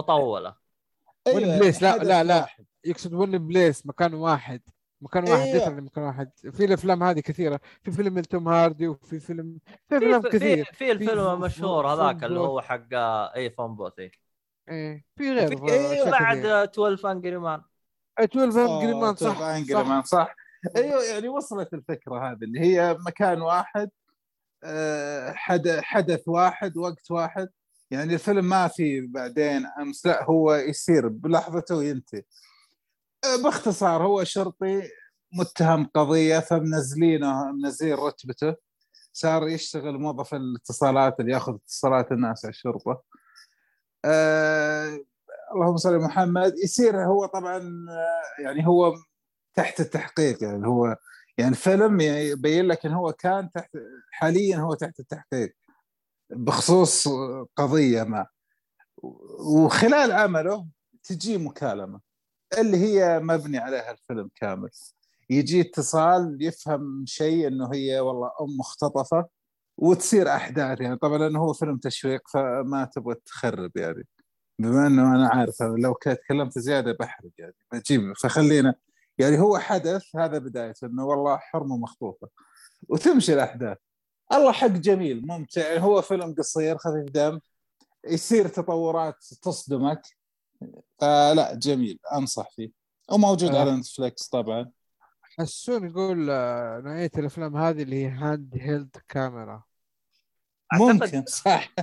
مطوله 1.29 1.53
one 1.53 1.59
place، 1.59 1.81
لا- 1.83 1.97
لا- 1.97 2.23
لا. 2.23 2.35
واحد. 2.41 2.65
يقصد 2.85 3.13
one 3.13 3.38
place 3.47 3.85
مكان 3.85 4.13
واحد 4.13 4.61
مكان 5.01 5.23
واحد 5.29 5.41
أيوة. 5.47 5.63
أيوة. 5.67 5.79
مكان 5.79 6.03
واحد 6.03 6.31
في 6.51 6.65
الأفلام 6.65 7.03
هذه 7.03 7.19
كثيرة 7.19 7.59
في 7.83 7.91
فيلم 7.91 8.19
توم 8.19 8.47
هاردي 8.47 8.87
وفي 8.87 9.19
فيلم 9.19 9.57
في 9.89 9.97
أفلام 9.97 10.21
كثير 10.21 10.65
في, 10.65 10.73
في 10.73 10.91
الفيلم 10.91 11.09
في- 11.27 11.33
المشهور 11.33 11.87
هذاك 11.93 12.23
اللي 12.23 12.39
هو 12.39 12.61
حق 12.61 12.87
اي 13.35 13.49
Phone 13.49 13.75
Booth 13.75 13.93
إيه. 13.99 14.11
إيه 14.69 15.05
في 15.15 15.31
غير 15.31 15.57
في- 15.57 15.71
أيوة، 15.73 16.09
بعد 16.11 16.45
12 16.45 17.11
Angry 17.11 17.38
Man 17.38 17.61
12 18.19 18.59
آه، 18.59 18.77
Angry 18.77 18.93
Man 18.93 19.15
صح, 19.15 19.37
Angry 19.37 19.71
صح. 19.73 20.01
Man، 20.01 20.05
صح 20.05 20.35
أيوه 20.75 21.03
يعني 21.03 21.27
وصلت 21.29 21.73
الفكرة 21.73 22.31
هذه 22.31 22.43
اللي 22.43 22.59
هي 22.59 22.97
مكان 23.07 23.41
واحد 23.41 23.89
آه، 24.63 25.31
حد- 25.31 25.79
حدث 25.81 26.27
واحد 26.27 26.77
وقت 26.77 27.11
واحد 27.11 27.49
يعني 27.91 28.14
الفيلم 28.14 28.45
ما 28.45 28.68
في 28.68 29.01
بعدين 29.01 29.65
أمس 29.81 30.05
لا 30.05 30.23
هو 30.23 30.55
يصير 30.55 31.07
بلحظته 31.07 31.76
وينتهي. 31.76 32.23
آه، 33.23 33.43
باختصار 33.43 34.03
هو 34.03 34.23
شرطي 34.23 34.84
متهم 35.34 35.85
قضية 35.85 36.39
فمنزلينه 36.39 37.51
منزلين 37.51 37.93
رتبته. 37.93 38.55
صار 39.14 39.47
يشتغل 39.47 39.99
موظف 39.99 40.34
الاتصالات 40.34 41.19
اللي 41.19 41.31
ياخذ 41.31 41.55
اتصالات 41.55 42.11
الناس 42.11 42.45
على 42.45 42.51
الشرطة. 42.51 43.03
آه 44.05 44.99
اللهم 45.55 45.77
صل 45.77 45.97
محمد. 45.99 46.53
يصير 46.64 47.05
هو 47.05 47.26
طبعا 47.26 47.57
آه، 47.89 48.41
يعني 48.43 48.68
هو 48.68 48.95
تحت 49.55 49.80
التحقيق 49.80 50.43
يعني 50.43 50.68
هو 50.68 50.97
يعني 51.38 51.51
الفيلم 51.51 52.01
يبين 52.01 52.65
لك 52.65 52.85
إن 52.85 52.91
هو 52.91 53.14
كان 53.14 53.51
تحت 53.51 53.69
حاليا 54.11 54.57
هو 54.57 54.73
تحت 54.73 54.99
التحقيق. 54.99 55.55
بخصوص 56.29 57.07
قضية 57.55 58.03
ما. 58.03 58.27
وخلال 59.39 60.11
عمله 60.11 60.67
تجي 61.03 61.37
مكالمة 61.37 61.99
اللي 62.57 62.77
هي 62.77 63.19
مبني 63.19 63.57
عليها 63.57 63.91
الفيلم 63.91 64.29
كامل. 64.35 64.69
يجي 65.29 65.61
اتصال 65.61 66.37
يفهم 66.41 67.05
شيء 67.07 67.47
إنه 67.47 67.69
هي 67.73 67.99
والله 67.99 68.27
أم 68.41 68.57
مختطفة 68.59 69.25
وتصير 69.77 70.29
أحداث. 70.29 70.81
يعني 70.81 70.97
طبعا 70.97 71.17
لأنه 71.17 71.39
هو 71.39 71.53
فيلم 71.53 71.77
تشويق 71.77 72.21
فما 72.33 72.89
تبغى 72.93 73.15
تخرب 73.25 73.71
يعني. 73.77 74.07
بما 74.59 74.87
إنه 74.87 75.15
أنا 75.15 75.29
عارف 75.29 75.61
لو 75.61 75.93
تكلمت 76.01 76.59
زيادة 76.59 76.91
بحرق 76.99 77.31
يعني. 77.37 77.55
بجيب 77.73 78.13
فخلينا 78.23 78.75
يعني 79.17 79.39
هو 79.39 79.57
حدث 79.57 80.15
هذا 80.15 80.37
بدايته 80.37 80.87
إنه 80.87 81.05
والله 81.05 81.37
حرمه 81.37 81.77
مخطوفه 81.77 82.27
وتمشي 82.89 83.33
الأحداث. 83.33 83.77
الله 84.33 84.51
حق 84.51 84.67
جميل 84.67 85.27
ممتع. 85.27 85.77
هو 85.77 86.01
فيلم 86.01 86.35
قصير 86.37 86.77
خفيف 86.77 87.03
دم 87.11 87.39
يصير 88.07 88.47
تطورات 88.47 89.15
تصدمك. 89.41 90.01
فلا 90.99 91.53
جميل. 91.55 91.99
أنصح 92.13 92.49
فيه. 92.55 92.71
وموجود 93.11 93.55
آه. 93.55 93.59
على 93.61 93.71
نتفلكس 93.75 94.27
طبعا. 94.27 94.71
حسون 95.39 95.89
يقول 95.89 96.27
آه، 96.29 96.79
نوعيه 96.79 97.11
الأفلام 97.17 97.57
هذه 97.57 97.81
اللي 97.83 98.05
هي 98.05 98.09
handheld 98.09 98.97
camera 99.09 99.63
ممكن. 100.73 101.25
صح. 101.45 101.73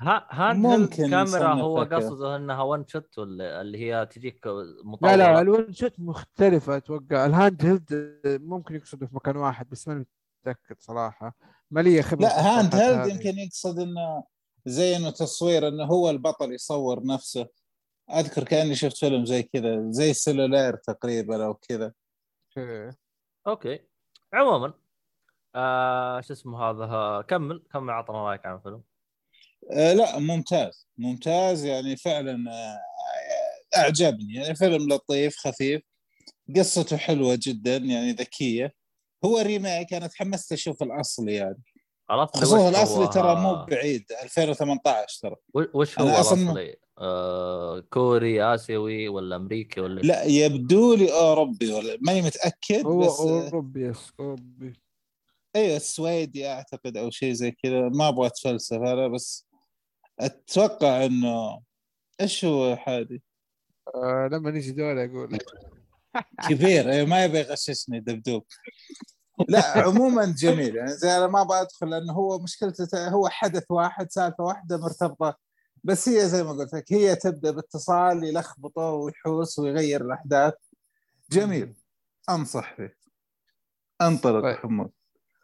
ها 0.00 0.26
hand 0.30 0.66
ممكن 0.66 1.02
held 1.14 1.30
camera 1.30 1.54
هو. 1.54 1.78
قصده 1.82 2.36
إنها 2.36 2.62
one 2.62 2.86
shot 2.86 3.18
ولا 3.18 3.60
اللي 3.60 3.78
هي 3.78 4.06
تجيك 4.06 4.46
لا 4.46 4.64
مطوله 4.84 5.16
لا 5.16 5.40
ال 5.40 5.48
one 5.48 5.72
shot 5.72 6.00
مختلفة 6.00 6.76
أتوقع. 6.76 7.26
ال 7.26 7.64
handheld 7.66 7.86
ممكن 8.42 8.74
يقصده 8.74 9.06
في 9.06 9.16
مكان 9.16 9.36
واحد 9.36 9.68
بس 9.70 9.88
ماني 9.88 10.06
متأكد 10.44 10.76
صراحة. 10.80 11.36
ما 11.70 11.80
لي 11.80 12.02
خبرة 12.02 12.22
لا 12.22 12.40
handheld. 12.40 13.10
يمكن 13.10 13.38
يقصد 13.38 13.78
إنه 13.78 14.24
زي 14.66 14.96
إنه 14.96 15.10
تصوير 15.10 15.68
إنه 15.68 15.84
هو 15.84 16.10
البطل 16.10 16.52
يصور 16.52 17.06
نفسه. 17.06 17.48
أذكر 18.10 18.44
كأني 18.44 18.74
شفت 18.74 18.96
فيلم 18.96 19.24
زي 19.24 19.42
كذا 19.42 19.90
زي 19.90 20.12
Cellular 20.12 20.76
تقريبا 20.76 21.46
أو 21.46 21.54
كذا. 21.54 21.92
okay. 23.46 23.80
عموما 24.32 24.74
آه 25.54 26.20
شو 26.20 26.32
اسمه 26.32 26.62
هذا؟ 26.62 27.20
كمل 27.22 27.62
كمل 27.72 27.90
عطنا 27.90 28.28
رأيك 28.28 28.46
عن 28.46 28.56
الفيلم. 28.56 28.82
آه 29.72 29.92
لا 29.92 30.18
ممتاز. 30.18 30.88
ممتاز 30.98 31.64
يعني 31.64 31.96
فعلا 31.96 32.52
آه 32.52 32.80
أعجبني. 33.76 34.34
يعني 34.34 34.54
فيلم 34.54 34.92
لطيف 34.92 35.36
خفيف. 35.36 35.82
قصته 36.56 36.96
حلوة 36.96 37.38
جدا 37.42 37.76
يعني 37.76 38.12
ذكية. 38.12 38.74
هو 39.24 39.38
remake 39.38 39.94
أنا 39.94 40.06
تحمست 40.06 40.52
أشوف 40.52 40.82
الاصلي 40.82 41.34
يعني. 41.34 41.62
خلاص 42.08 42.28
خصوصا 42.36 42.68
الاصلي 42.68 43.04
هو- 43.04 43.10
ترى 43.10 43.34
مو 43.34 43.64
بعيد 43.64 44.04
2018 44.22 45.20
ترى. 45.22 45.36
وش 45.74 45.98
هو 45.98 46.04
أصلاً- 46.06 46.32
الأصلي؟ 46.32 46.76
آه 46.98 47.80
كوري 47.80 48.54
آسيوي 48.54 49.08
ولا 49.08 49.36
أمريكي 49.36 49.80
ولا؟ 49.80 50.00
لا 50.00 50.24
يبدو 50.24 50.94
لي 50.94 51.12
أوروبي 51.12 51.72
ولا 51.72 51.98
ماني 52.00 52.22
متأكد 52.22 52.86
هو 52.86 52.98
بس 53.00 53.20
آه، 53.20 53.44
أوروبي 53.44 53.86
yes 53.88 54.12
أوروبي. 54.20 54.72
أيوه 55.56 55.76
السويدي 55.76 56.48
أعتقد 56.48 56.96
أو 56.96 57.10
شيء 57.10 57.32
زي 57.32 57.50
كذا. 57.50 57.80
ما 57.88 58.08
أبغى 58.08 58.26
أتفلسف 58.26 58.76
أنا 58.76 59.08
بس 59.08 59.46
أتوقع 60.20 61.04
إنه 61.04 61.60
إيش 62.20 62.44
هو 62.44 62.76
حادي 62.76 63.22
آه 63.94 64.28
لما 64.32 64.50
نيجي 64.50 64.72
دوري 64.72 65.04
أقول. 65.04 65.38
كبير 66.48 66.90
أيوة 66.92 67.06
ما 67.06 67.24
يبي 67.24 67.38
يغششني 67.38 68.00
دبدوب. 68.00 68.44
لا 69.48 69.78
عموما 69.78 70.24
جميل. 70.38 70.76
يعني 70.76 70.90
زي 70.92 71.16
أنا 71.18 71.26
ما 71.26 71.40
أبغى 71.42 71.60
أدخل 71.60 71.90
لأنه 71.90 72.12
هو 72.12 72.38
مشكلته 72.38 73.08
هو 73.08 73.28
حدث 73.28 73.64
واحد 73.70 74.10
سالفة 74.10 74.44
واحدة 74.44 74.76
مرتبطة. 74.78 75.36
بس 75.84 76.08
هي 76.08 76.28
زي 76.28 76.42
ما 76.42 76.50
قلت 76.52 76.74
لك 76.74 76.92
هي 76.92 77.16
تبدأ 77.16 77.50
باتصال 77.50 78.24
يلخبطه 78.24 78.82
ويحوس 78.90 79.58
ويغير 79.58 80.00
الأحداث. 80.04 80.54
جميل. 81.30 81.74
أنصح 82.30 82.74
فيه. 82.76 82.96
انطلق 84.02 84.42
طيب. 84.42 84.56
حمود 84.56 84.90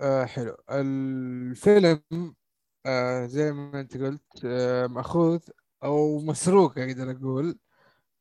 آه 0.01 0.25
حلو. 0.25 0.57
الفيلم 0.71 2.03
آه 2.87 3.27
زي 3.27 3.53
ما 3.53 3.81
أنت 3.81 3.97
قلت 3.97 4.45
آه 4.45 4.87
مأخوذ 4.87 5.41
أو 5.85 6.19
مسروق 6.19 6.79
أقدر 6.79 7.11
أقول. 7.11 7.59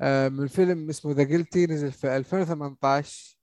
آه 0.01 0.29
من 0.29 0.47
فيلم 0.47 0.89
اسمه 0.89 1.11
ذا 1.11 1.23
جلتي 1.23 1.65
نزل 1.65 1.91
في 1.91 2.17
2018 2.17 3.35
آه 3.35 3.38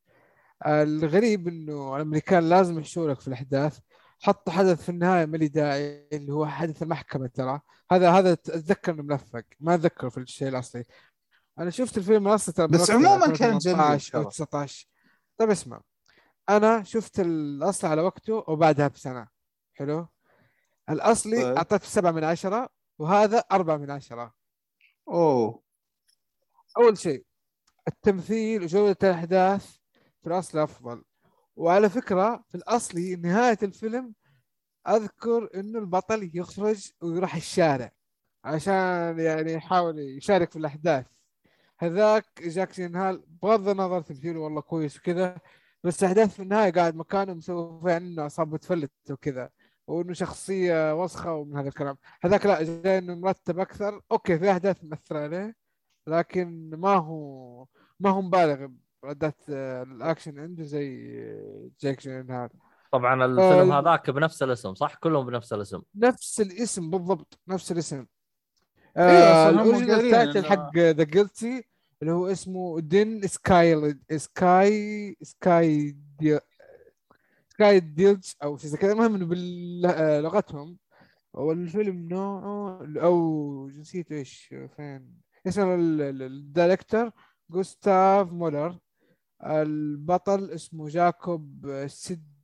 الغريب 0.66 1.48
إنه 1.48 1.96
الأمريكان 1.96 2.48
لازم 2.48 2.78
يحشوا 2.78 3.10
لك 3.10 3.20
في 3.20 3.28
الأحداث. 3.28 3.78
حطوا 4.20 4.52
حدث 4.52 4.82
في 4.82 4.88
النهاية 4.88 5.26
ما 5.26 5.36
لي 5.36 5.48
داعي 5.48 6.08
اللي 6.12 6.32
هو 6.32 6.46
حدث 6.46 6.82
المحكمة 6.82 7.26
ترى. 7.26 7.60
هذا 7.92 8.10
هذا 8.10 8.32
أتذكر 8.32 8.92
إنه 8.92 9.02
ملفق 9.02 9.44
ما 9.60 9.74
اتذكره 9.74 10.08
في 10.08 10.18
الشيء 10.20 10.48
الأصلي. 10.48 10.84
أنا 11.58 11.70
شفت 11.70 11.98
الفيلم 11.98 12.28
الأصلي 12.28 12.54
ترى 12.54 12.66
بس 12.66 12.90
عموماً 12.90 13.26
كان 13.26 13.56
2018 13.56 14.14
أو 14.18 14.22
جميل 14.22 14.24
ترى. 14.24 14.30
19 14.30 14.88
طيب 15.38 15.50
اسمع. 15.50 15.80
أنا 16.48 16.82
شفت 16.82 17.20
الاصلي 17.20 17.90
على 17.90 18.02
وقته 18.02 18.44
وبعدها 18.48 18.88
بسنة. 18.88 19.28
حلو؟ 19.74 20.08
الأصلي 20.90 21.42
طيب. 21.42 21.56
أعطيته 21.56 21.86
سبعة 21.86 22.10
من 22.10 22.24
عشرة 22.24 22.68
وهذا 22.98 23.38
أربعة 23.38 23.76
من 23.76 23.90
عشرة. 23.90 24.34
أوه. 25.08 25.62
أول 26.78 26.98
شيء 26.98 27.24
التمثيل 27.88 28.62
وجودة 28.62 28.96
الأحداث 29.02 29.76
في 30.26 30.32
الاصل 30.32 30.58
افضل 30.58 31.04
وعلى 31.56 31.90
فكرة 31.90 32.44
في 32.48 32.54
الأصلي 32.54 33.16
نهاية 33.16 33.58
الفيلم 33.62 34.14
أذكر 34.88 35.48
إنه 35.54 35.78
البطل 35.78 36.30
يخرج 36.34 36.90
ويروح 37.02 37.34
الشارع 37.34 37.92
عشان 38.44 39.18
يعني 39.18 39.52
يحاول 39.52 39.98
يشارك 39.98 40.50
في 40.50 40.56
الأحداث. 40.56 41.06
هذاك 41.78 42.42
جيك 42.42 42.74
جيلنهال 42.74 43.24
بغض 43.42 43.68
النظر 43.68 44.00
تمثيله 44.00 44.40
والله 44.40 44.60
كويس 44.60 44.98
وكذا 44.98 45.38
بس 45.84 46.02
الاحداث 46.02 46.34
في 46.34 46.42
النهاية 46.42 46.72
قاعد 46.72 46.96
مكانه 46.96 47.34
مسوي 47.34 47.80
فيها 47.82 47.96
إنه 47.96 48.22
اعصاب 48.22 48.52
متفلت 48.54 48.92
وكذا 49.10 49.50
وإنه 49.86 50.12
شخصية 50.12 51.02
وسخة 51.02 51.34
ومن 51.34 51.56
هذا 51.56 51.68
الكلام. 51.68 51.96
هذاك 52.22 52.46
لا 52.46 52.62
جاي 52.62 52.98
إنه 52.98 53.14
مرتب 53.14 53.58
أكثر. 53.58 54.02
okay 54.12 54.38
في 54.38 54.50
أحداث 54.50 54.84
مأثرة 54.84 55.18
عليه 55.18 55.56
لكن 56.06 56.70
ما 56.70 56.94
هو 56.96 57.66
ما 58.00 58.10
هو 58.10 58.22
مبالغ 58.22 58.68
بأداءه 59.02 59.34
آه، 59.50 59.82
الأكشن 59.82 60.38
عنده 60.38 60.64
زي 60.64 61.06
جيك 61.80 62.00
جيلنهال 62.02 62.48
طبعا 62.92 63.24
الفيلم 63.24 63.72
آه، 63.72 63.80
هذاك 63.80 64.10
بنفس 64.10 64.42
الاسم 64.42 64.74
صح؟ 64.74 64.94
كلهم 64.94 65.26
بنفس 65.26 65.52
الاسم. 65.52 65.82
نفس 65.94 66.40
الاسم 66.40 66.90
بالضبط 66.90 67.38
نفس 67.48 67.72
الاسم. 67.72 68.06
إيه، 68.96 69.02
آه 69.02 69.48
الاوريجنال 69.50 69.90
قايلين 69.90 70.10
تايتل 70.12 70.44
حق 70.46 70.76
ذا 70.78 71.04
جيلتي 71.04 71.64
اللي 72.02 72.12
هو 72.12 72.26
اسمه 72.26 72.80
دين 72.80 73.26
سكاي 73.26 73.98
سكاي 74.16 75.16
سكاي 75.22 75.96
دي... 76.18 76.38
سكاي 77.48 77.80
ديلج 77.80 78.24
أو 78.42 78.56
شيء 78.56 78.70
زي 78.70 78.78
كذا. 78.78 78.92
المهم 78.92 79.14
إنه 79.14 79.26
بلغتهم 79.26 80.76
والفيلم 81.32 82.08
نوعه 82.08 82.80
أو 83.02 83.68
جنسيته 83.68 84.16
إيش 84.16 84.54
فين؟ 84.76 85.12
اسم 85.46 85.68
ال- 85.74 86.00
ال- 86.02 86.22
الدايركتور 86.22 87.10
جوستاف 87.50 88.32
مولر 88.32 88.78
البطل 89.44 90.50
اسمه 90.50 90.88
جاكوب 90.88 91.66
سيد 91.86 92.36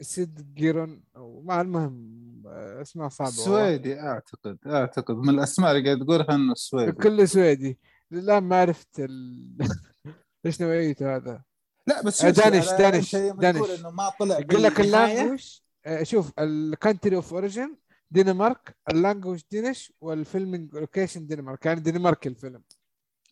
سيد 0.00 0.54
جيرون. 0.54 1.02
ما 1.44 1.60
المهم 1.60 2.10
اسمه 2.46 3.08
صعب 3.08 3.26
والله. 3.28 3.44
سويدي 3.44 4.00
أعتقد 4.00 4.58
أعتقد 4.66 5.14
من 5.14 5.28
الأسماء 5.28 5.70
اللي 5.72 5.84
قاعد 5.84 6.04
تقولها 6.04 6.34
إنه 6.34 6.54
سويدي. 6.54 6.92
كله 6.92 7.24
سويدي. 7.24 7.78
للآن 8.10 8.42
ما 8.42 8.60
عرفت 8.60 9.00
ال... 9.00 9.58
إيش 10.46 10.62
نوعيته 10.62 11.16
هذا. 11.16 11.42
لا 11.86 12.02
بس 12.02 12.24
آه، 12.24 12.30
Danish- 12.30 12.70
Danish- 12.72 13.16
Danish. 13.16 13.70
إنه 13.70 13.90
ما 13.90 14.08
طلع 14.20 14.38
يقول 14.38 14.62
لك 14.62 14.80
ال 14.80 14.89
language 14.89 15.58
آه، 15.86 16.02
شوف 16.02 16.32
ال 16.38 16.48
country 16.48 17.16
of 17.16 17.32
origin 17.34 17.76
دنمارك 18.10 18.76
ال 18.90 18.96
language 18.96 19.40
Danish 19.50 19.92
وال 20.00 20.16
filming 20.16 20.74
location 20.74 21.26
دنمارك 21.26 21.66
يعني 21.66 21.80
دنمارك 21.80 22.26
الفيلم. 22.26 22.62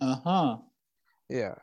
أها. 0.03 0.69
يا 1.31 1.57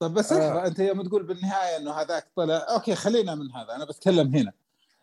طيب 0.00 0.14
بس 0.14 0.32
آه. 0.32 0.66
انت 0.66 0.78
يوم 0.78 1.02
تقول 1.02 1.22
بالنهاية 1.22 1.76
انه 1.76 1.92
هذاك 1.92 2.26
طلع 2.36 2.66
okay 2.70 2.94
خلينا 2.94 3.34
من 3.34 3.52
هذا 3.52 3.76
أنا 3.76 3.84
بتكلم 3.84 4.34
هنا 4.34 4.52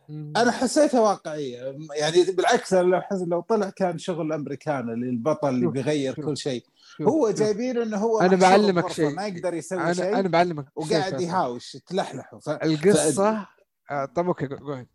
أنا 0.10 0.52
حسيتها 0.52 1.00
واقعية 1.00 1.78
يعني 1.96 2.24
بالعكس 2.24 2.74
أنا 2.74 2.88
لو 2.88 3.02
حس 3.02 3.22
لو 3.28 3.42
طلع 3.42 3.70
كان 3.70 3.98
شغل 3.98 4.34
أمريكان 4.34 4.90
اللي 4.90 5.10
البطل 5.10 5.50
اللي 5.50 5.68
بيغير 5.68 6.14
كل 6.14 6.38
شيء 6.38 6.64
هو. 7.02 7.30
جايبين 7.30 7.82
إنه 7.82 7.98
هو 7.98 8.20
أنا 8.20 8.36
محشور 8.36 8.50
بعلمك 8.50 8.92
شيء. 8.92 9.10
ما 9.10 9.28
يقدر 9.28 9.54
يسوي 9.54 9.82
أنا 9.82 9.94
شيء 9.94 10.20
أنا 10.20 10.30
بعلمك 10.30 10.66
وقاعد. 10.76 11.22
يهاوش 11.22 11.76
يتلحلحوا 11.76 12.40
ف... 12.40 12.50
القصة 12.50 13.48
آه، 13.92 14.06
طب 14.06 14.28
okay 14.28 14.48
جو-. 14.48 14.86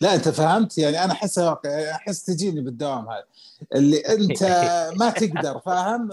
لا 0.00 0.14
أنت 0.14 0.28
فهمت 0.28 0.78
يعني 0.78 1.04
أنا 1.04 1.12
أحسها 1.12 1.50
واقع 1.50 1.90
أحس 1.90 2.24
تجيني 2.24 2.60
بالدوام 2.60 3.08
هذا 3.08 3.24
اللي 3.74 3.98
أنت 3.98 4.42
ما 5.00 5.10
تقدر 5.10 5.58
فاهم 5.58 6.10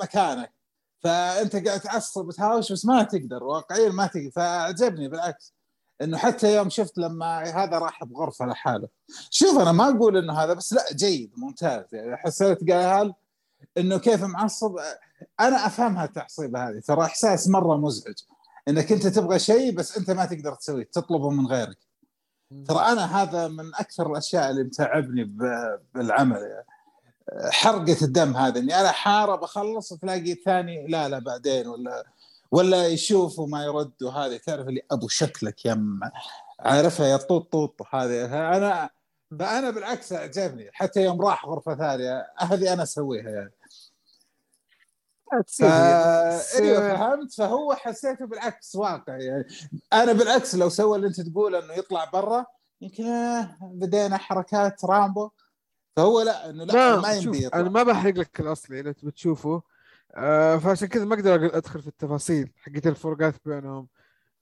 مكانك 0.00 0.59
فأنت 1.00 1.56
قاعد 1.68 1.80
تعصب 1.80 2.28
وتهاوش 2.28 2.72
بس 2.72 2.84
ما 2.84 3.02
تقدر 3.02 3.44
واقعيا 3.44 3.88
ما 3.88 4.06
تقدر. 4.06 4.30
فعجبني 4.30 5.08
بالعكس 5.08 5.54
إنه 6.02 6.18
حتى 6.18 6.56
يوم 6.56 6.70
شفت 6.70 6.98
لما 6.98 7.38
هذا 7.38 7.78
راح 7.78 8.04
بغرفة 8.04 8.46
لحاله. 8.46 8.88
شوف 9.30 9.58
أنا 9.58 9.72
ما 9.72 9.88
أقول 9.88 10.16
إنه 10.16 10.32
هذا 10.32 10.54
بس 10.54 10.72
لا 10.72 10.84
جيد 10.92 11.32
ممتاز. 11.36 11.84
يعني 11.92 12.16
حسيت 12.16 12.70
قال 12.70 13.14
إنه 13.78 13.98
كيف 13.98 14.24
معصب. 14.24 14.76
أنا 15.40 15.66
أفهمها 15.66 16.04
التعصيبة 16.04 16.68
هذه 16.68 16.80
ترى 16.80 17.04
إحساس 17.04 17.48
مرة 17.48 17.76
مزعج. 17.76 18.14
إنك 18.68 18.92
أنت 18.92 19.06
تبغى 19.06 19.38
شيء 19.38 19.74
بس 19.74 19.98
أنت 19.98 20.10
ما 20.10 20.24
تقدر 20.24 20.54
تسويه 20.54 20.88
تطلبه 20.92 21.30
من 21.30 21.46
غيرك. 21.46 21.78
ترى 22.68 22.78
أنا 22.78 23.22
هذا 23.22 23.48
من 23.48 23.74
أكثر 23.74 24.12
الأشياء 24.12 24.50
اللي 24.50 24.64
متعبني 24.64 25.24
بالعمل 25.94 26.36
يعني. 26.36 26.66
حرقة 27.50 27.96
الدم 28.02 28.36
هذا 28.36 28.58
إني 28.58 28.80
أنا 28.80 28.90
حارب 28.92 29.42
أخلص 29.42 29.92
وتلاقي 29.92 30.32
الثاني 30.32 30.86
لا 30.86 31.08
لا 31.08 31.18
بعدين 31.18 31.66
ولا 31.66 32.04
ولا 32.50 32.86
يشوف 32.86 33.38
وما 33.38 33.64
يرد 33.64 34.02
وهذه 34.02 34.36
تعرف 34.36 34.68
اللي 34.68 34.82
أبو 34.90 35.08
شكلك 35.08 35.66
يم 35.66 36.00
عارفها 36.60 37.06
يا 37.06 37.16
طوط 37.16 37.52
طوط 37.52 37.82
هذه 37.94 38.24
أنا 38.56 38.90
فانا 39.38 39.70
بالعكس 39.70 40.12
عجبني. 40.12 40.70
حتى 40.72 41.04
يوم 41.04 41.22
راح 41.22 41.46
غرفة 41.46 41.76
ثانية 41.76 42.26
هذه 42.38 42.72
أنا 42.72 42.82
أسويها 42.82 43.30
يعني. 43.30 43.52
أيوه 46.56 46.96
فهمت؟ 46.96 47.32
فهو 47.32 47.74
حسيته 47.74 48.26
بالعكس 48.26 48.76
واقع 48.76 49.16
يعني. 49.16 49.44
أنا 49.92 50.12
بالعكس 50.12 50.54
لو 50.54 50.68
سوى 50.68 50.96
اللي 50.96 51.08
أنت 51.08 51.20
تقول 51.20 51.54
إنه 51.54 51.74
يطلع 51.74 52.04
برا 52.04 52.46
يمكن 52.80 53.06
آه، 53.06 53.56
بدينا 53.62 54.16
حركات 54.16 54.84
رامبو. 54.84 55.30
فهو 55.96 56.22
لا 56.22 56.50
إنه 56.50 56.64
لا 56.64 56.96
ما 56.96 57.00
ما 57.00 57.12
يمدي 57.12 57.46
أنا 57.48 57.68
ما 57.68 57.82
بحرق 57.82 58.14
لك 58.14 58.40
الاصلي 58.40 58.80
إذا 58.80 58.92
تبي 58.92 59.10
تشوفه. 59.10 59.62
آه 60.14 60.56
فعشان 60.56 60.88
كذا 60.88 61.04
ما 61.04 61.14
أقدر 61.14 61.56
أدخل 61.56 61.82
في 61.82 61.88
التفاصيل 61.88 62.52
حقت 62.56 62.86
الفروقات 62.86 63.34
بينهم. 63.48 63.88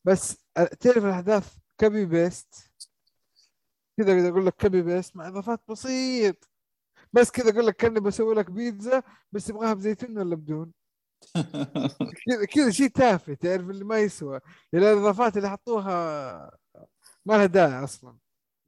بس 0.05 0.37
آه، 0.57 0.65
تعرف 0.65 1.05
الأحداث؟ 1.05 1.57
copy 1.79 2.05
paste 2.05 2.55
كذا 3.97 4.13
أقدر 4.13 4.29
أقول 4.29 4.47
لك 4.47 4.55
copy 4.55 4.83
paste 4.83 5.17
مع 5.17 5.29
إضافات 5.29 5.61
بسيط. 5.69 6.49
بس 7.13 7.31
كذا 7.31 7.51
أقول 7.51 7.67
لك 7.67 7.77
كأني 7.77 8.01
بسوي 8.01 8.35
لك 8.35 8.51
بيتزا 8.51 9.03
بس 9.33 9.49
يبغاها 9.51 9.75
بزيتون 9.75 10.19
ولا 10.19 10.37
بدون 10.37 10.73
كذا 12.27 12.45
كذا 12.55 12.71
شيء 12.71 12.89
تافه 12.89 13.35
تعرف 13.35 13.71
اللي 13.71 13.85
ما 13.85 13.99
يسوى. 13.99 14.41
يعني 14.73 14.93
الإضافات 14.93 15.37
اللي 15.37 15.51
حطوها 15.51 16.59
ما 17.27 17.35
لها 17.35 17.47
داعي 17.47 17.85
أصلا. 17.85 18.17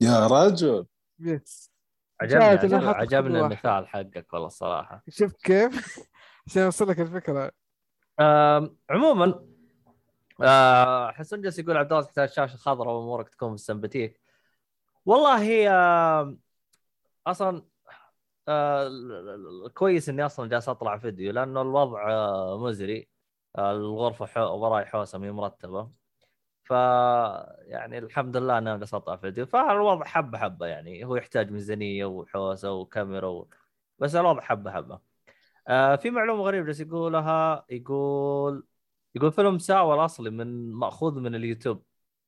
يا 0.01 0.27
رجل. 0.27 0.87
yes 1.21 1.70
عجبني 2.21 2.45
عجبني. 2.89 3.41
المثال 3.41 3.89
حقك 3.89 4.27
والله 4.33 4.47
الصراحة. 4.47 5.03
شوف 5.09 5.33
كيف؟ 5.33 5.99
عشان 6.47 6.63
اوصل 6.63 6.89
لك 6.89 7.01
الفكرة. 7.01 7.53
آم، 8.21 8.77
عموما 8.91 9.45
آه، 10.43 11.11
حسن 11.13 11.41
جالس 11.41 11.59
يقول 11.59 11.77
عبد 11.77 11.93
الله 11.93 12.05
تحتاج 12.05 12.29
شاشه 12.29 12.57
خضراء 12.57 12.95
وأمورك 12.95 13.29
تكون 13.29 13.49
في 13.49 13.55
السمباتيك 13.55 14.21
والله 15.07 15.43
هي 15.43 15.69
آم، 15.71 16.39
أصلا 17.27 17.63
آه، 18.49 18.91
كويس 19.75 20.09
إني 20.09 20.27
أصلا 20.27 20.49
جالس 20.49 20.69
أطلع 20.69 20.99
فيديو 20.99 21.33
لأنه 21.33 21.63
الوضع 21.63 22.11
آه، 22.11 22.59
مزري. 22.59 23.09
آه، 23.59 23.73
الغرفة 23.73 24.27
حو... 24.27 24.41
وراي 24.41 24.85
حوسة 24.87 25.19
مي 25.19 25.31
مرتبة. 25.31 25.91
ف 26.71 26.73
يعني 26.73 27.99
الحمد 27.99 28.37
لله 28.37 28.59
أنا 28.59 28.77
جالس 28.77 28.95
اطلع 28.95 29.17
فيديو. 29.17 29.47
فالوضع 29.47 30.05
حبة 30.05 30.39
حبة 30.39 30.67
يعني. 30.67 31.05
هو 31.05 31.17
يحتاج 31.17 31.51
ميزانية 31.51 32.05
وحوسة 32.05 32.73
وكاميرا 32.73 33.29
و... 33.29 33.49
بس 33.99 34.15
الوضع 34.15 34.41
حبة 34.41 34.73
حبة. 34.73 35.01
آه 35.69 35.97
في 35.97 36.11
معلومة 36.11 36.43
غريبة 36.43 36.67
جالس 36.67 36.81
يقولها 36.81 37.65
يقول 37.71 38.67
يقول 39.15 39.33
فيلم 39.33 39.59
Saw 39.59 39.95
الاصلي 39.95 40.31
من 40.31 40.73
مأخوذ 40.73 41.21
من 41.21 41.35
اليوتيوب. 41.35 41.83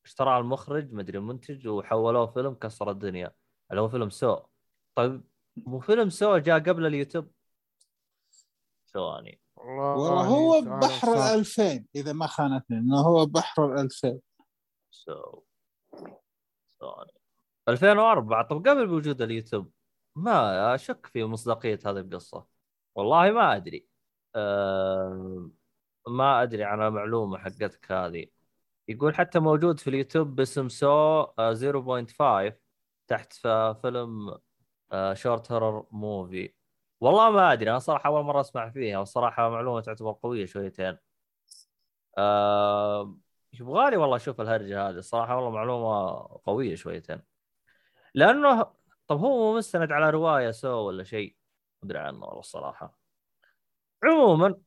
اشتراه 0.04 0.40
المخرج 0.40 0.92
مدري 0.92 1.18
المنتج 1.18 1.68
وحولوه 1.68 2.26
فيلم 2.26 2.54
كسر 2.54 2.90
الدنيا. 2.90 3.32
اللي 3.70 3.80
هو 3.80 3.88
فيلم 3.88 4.10
Saw. 4.10 4.38
طيب 4.94 5.24
مو 5.56 5.80
فيلم 5.80 6.10
Saw 6.10 6.38
جاء 6.38 6.58
قبل 6.58 6.86
اليوتيوب؟ 6.86 7.30
ثواني. 8.86 9.40
والله 9.56 10.26
هو 10.26 10.60
بحر 10.60 11.12
الألفين 11.14 11.86
إذا 11.94 12.12
ما 12.12 12.26
خانتني 12.26 12.78
إنه 12.78 13.00
هو 13.00 13.26
بحر 13.26 13.74
الألفين. 13.74 14.20
Saw 14.92 15.42
ثواني 16.80 17.12
2004 17.68 18.42
طب 18.48 18.68
قبل 18.68 18.86
بوجود 18.86 19.22
اليوتيوب 19.22 19.72
ما 20.16 20.74
اشك 20.74 21.06
في 21.06 21.24
مصداقية 21.24 21.78
هذه 21.86 21.98
القصة؟ 21.98 22.46
والله 22.94 23.30
ما 23.32 23.56
أدري. 23.56 23.88
ما 26.08 26.42
أدري 26.42 26.64
عن 26.64 26.82
المعلومة 26.82 27.38
حقتك 27.38 27.92
هذه. 27.92 28.26
يقول 28.88 29.14
حتى 29.14 29.38
موجود 29.40 29.80
في 29.80 29.90
اليوتيوب 29.90 30.36
باسم 30.36 30.68
Saw 30.68 31.26
0.5 31.52 32.54
تحت 33.08 33.32
فيلم 33.82 34.38
short 35.14 35.52
horror 35.52 35.86
movie 35.90 36.54
والله 37.00 37.30
ما 37.30 37.52
أدري. 37.52 37.70
أنا 37.70 37.78
صراحة 37.78 38.08
أول 38.08 38.24
مرة 38.24 38.40
أسمع 38.40 38.70
فيها 38.70 38.98
والصراحه 38.98 39.48
معلومة 39.50 39.80
تعتبر 39.80 40.12
قوية 40.12 40.46
شويتين. 40.46 40.98
يبغالي 43.60 43.96
والله 43.96 44.16
أشوف 44.16 44.40
الهرجة 44.40 44.88
هذه. 44.88 44.96
الصراحة 44.96 45.36
والله 45.36 45.50
معلومة 45.50 46.10
قوية 46.44 46.74
شويتين. 46.74 47.22
لأنه 48.14 48.62
طب 49.06 49.18
هو 49.18 49.28
مو 49.38 49.56
مستند 49.56 49.92
على 49.92 50.10
رواية 50.10 50.50
Saw 50.50 50.68
ولا 50.68 51.04
شيء؟ 51.04 51.36
أدري 51.84 51.98
عنه 51.98 52.24
والله 52.24 52.40
الصراحة. 52.40 52.98
عموما 54.04 54.60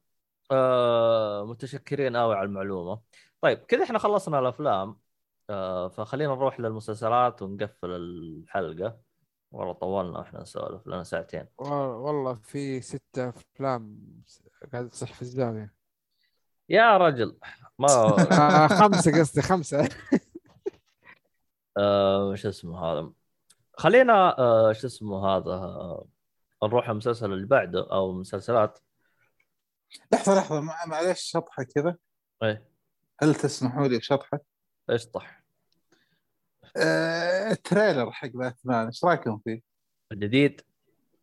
آه 0.52 1.46
متشكرين 1.46 2.18
قوي 2.18 2.36
على 2.36 2.46
المعلومة. 2.46 3.02
طيب 3.42 3.58
كذا 3.58 3.84
إحنا 3.84 4.00
خلصنا 4.00 4.40
الأفلام 4.40 5.00
آه 5.50 5.88
فخلينا 5.88 6.36
نروح 6.36 6.60
للمسلسلات 6.60 7.42
ونقفل 7.42 7.92
الحلقة. 7.92 9.00
والله 9.52 9.74
طولنا 9.74 10.22
إحنا 10.22 10.42
نسولف 10.42 10.88
لنا 10.88 11.04
ساعتين. 11.04 11.48
والله 11.58 12.34
في 12.34 12.82
ستة 12.82 13.30
أفلام 13.30 14.00
قاعد 14.74 14.90
تصح 14.90 15.14
في 15.14 15.22
الزاوية. 15.22 15.74
يا 16.70 16.98
رجل. 16.98 17.38
ما 17.80 17.88
آه 18.32 18.68
خمسة 18.68 19.20
قصدي 19.20 19.42
خمسة. 19.42 19.90
آه 21.78 22.36
شو 22.36 22.50
اسمه 22.50 22.80
هذا؟ 22.80 23.12
خلينا 23.74 24.40
آه 24.40 24.74
شو 24.74 24.88
اسمه 24.88 25.28
هذا؟ 25.28 26.04
نروح 26.64 26.90
المسلسل 26.90 27.34
اللي 27.34 27.48
بعده 27.48 27.88
أو 27.92 28.14
مسلسلات. 28.14 28.80
لحظة 30.14 30.36
لحظة 30.36 30.62
معلش 30.62 31.22
شطحة 31.32 31.64
كذا. 31.64 31.98
إيه. 32.44 32.70
هل 33.22 33.36
تسمحوا 33.36 33.88
لي 33.88 33.98
بشطحة؟ 33.98 34.40
اشطح 34.90 35.46
آه، 36.78 37.52
ال 37.52 37.59
trailer 37.59 38.12
حق 38.12 38.28
باتمان 38.28 38.86
إيش 38.86 39.06
رأيكم 39.06 39.40
فيه؟ 39.44 39.62
الجديد؟ 40.12 40.62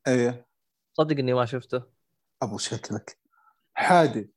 إيه. 0.07 0.47
صدق 0.93 1.19
إني 1.19 1.35
ما 1.35 1.45
شفته. 1.45 1.83
أبو 2.43 2.59
شكلك. 2.59 3.19
حادي 3.75 4.31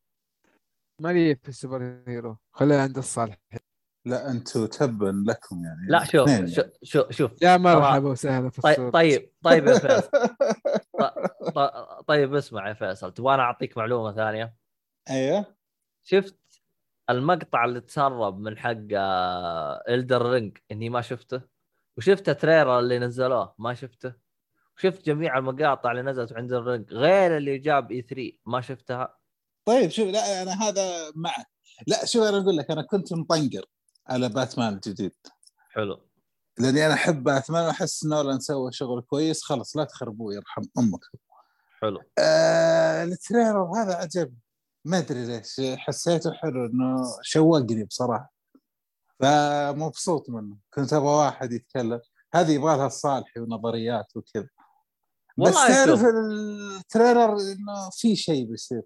مالي 1.00 1.36
في 1.36 1.50
ال 1.50 1.59
super 1.59 2.02
hero. 2.08 2.38
خليها 2.52 2.82
عند 2.82 2.98
الصالح. 2.98 3.38
لا 4.06 4.32
أنتم 4.32 4.66
تبا 4.66 5.24
لكم 5.28 5.64
يعني. 5.64 5.88
لا 5.90 6.04
شوف 6.04 6.30
شوف 6.46 6.66
شوف, 6.84 7.12
شوف. 7.12 7.32
يا 7.42 7.58
مرحبا 7.58 8.10
وسهلا 8.10 8.50
في 8.50 8.62
طيب 8.62 8.72
الصورة. 8.74 8.90
طيب 8.90 9.32
طيب 9.44 9.68
يا 9.68 9.74
فيصل. 9.80 10.02
ط- 11.00 11.04
ط- 11.56 12.04
طيب 12.08 12.36
اسمع 12.36 12.68
يا 12.70 12.74
فيصل. 12.74 13.14
تبغى 13.14 13.34
أنا 13.34 13.44
أعطيك 13.44 13.78
معلومة 13.78 14.14
ثانية؟ 14.14 14.56
أيوه. 15.10 15.46
شفت 16.04 16.40
المقطع 17.10 17.66
اللي 17.66 17.82
تسرب 17.82 18.40
من 18.40 18.58
حق 18.58 18.78
الدر 19.90 20.32
رينج 20.32 20.58
إني 20.72 20.90
ما 20.90 21.02
شفته. 21.02 21.42
وشفت 21.98 22.30
التريلر 22.30 22.80
اللي 22.80 23.00
نزلوه؟ 23.00 23.54
ما 23.58 23.74
شفته. 23.74 24.14
وشفت 24.78 25.06
جميع 25.06 25.38
المقاطع 25.38 25.92
اللي 25.92 26.02
نزلت 26.02 26.34
عند 26.34 26.54
الرينج 26.54 26.94
غير 26.94 27.38
اللي 27.38 27.58
جاب 27.58 27.92
اي 27.92 28.02
3 28.02 28.32
ما 28.46 28.62
شفتها. 28.62 29.18
طيب 29.66 29.90
شوف 29.90 30.08
لا 30.08 30.42
أنا 30.42 30.64
هذا 30.64 31.12
معك 31.16 31.48
لا 31.88 32.06
شوف 32.06 32.24
أنا 32.24 32.38
أقول 32.38 32.58
لك 32.58 32.72
أنا 32.72 32.82
كنت 32.82 33.14
مطنقر 33.14 33.66
على 34.08 34.30
باتمان 34.30 34.74
الجديد. 34.74 35.16
حلو. 35.70 36.02
لأني 36.60 36.86
أنا 36.86 36.94
أحب 36.94 37.24
باتمان 37.24 37.66
وأحس 37.66 38.06
نولان 38.06 38.40
سوى 38.40 38.72
شغل 38.72 39.02
كويس. 39.02 39.44
خلاص 39.44 39.78
لا 39.78 39.84
تخربوه 39.84 40.34
يرحم 40.34 40.62
أمك. 40.78 41.00
حلو. 41.82 42.02
آه 42.18 43.04
ال 43.04 43.11
trailer 43.11 43.64
هذا 43.64 43.96
عجبني 43.96 44.40
ما 44.86 44.98
أدري 44.98 45.26
ليش 45.26 45.62
حسيته 45.78 46.32
حلو 46.34 46.66
إنه 46.66 47.04
شوقني 47.22 47.84
بصراحة. 47.84 48.34
فمبسوط 49.20 50.30
منه. 50.30 50.58
كنت 50.74 50.94
أبغى 50.94 51.10
واحد 51.10 51.52
يتكلم. 51.52 52.02
هذه 52.34 52.52
يبغى 52.52 52.78
لها 52.78 52.88
الصالحي 52.88 53.40
ونظريات 53.40 54.08
وكذا. 54.16 54.50
بس 55.38 55.54
تعرف. 55.54 56.02
ال 56.02 56.18
trailer 56.18 57.32
إنه 57.34 57.90
في 57.92 58.16
شيء 58.16 58.46
بيصير. 58.46 58.82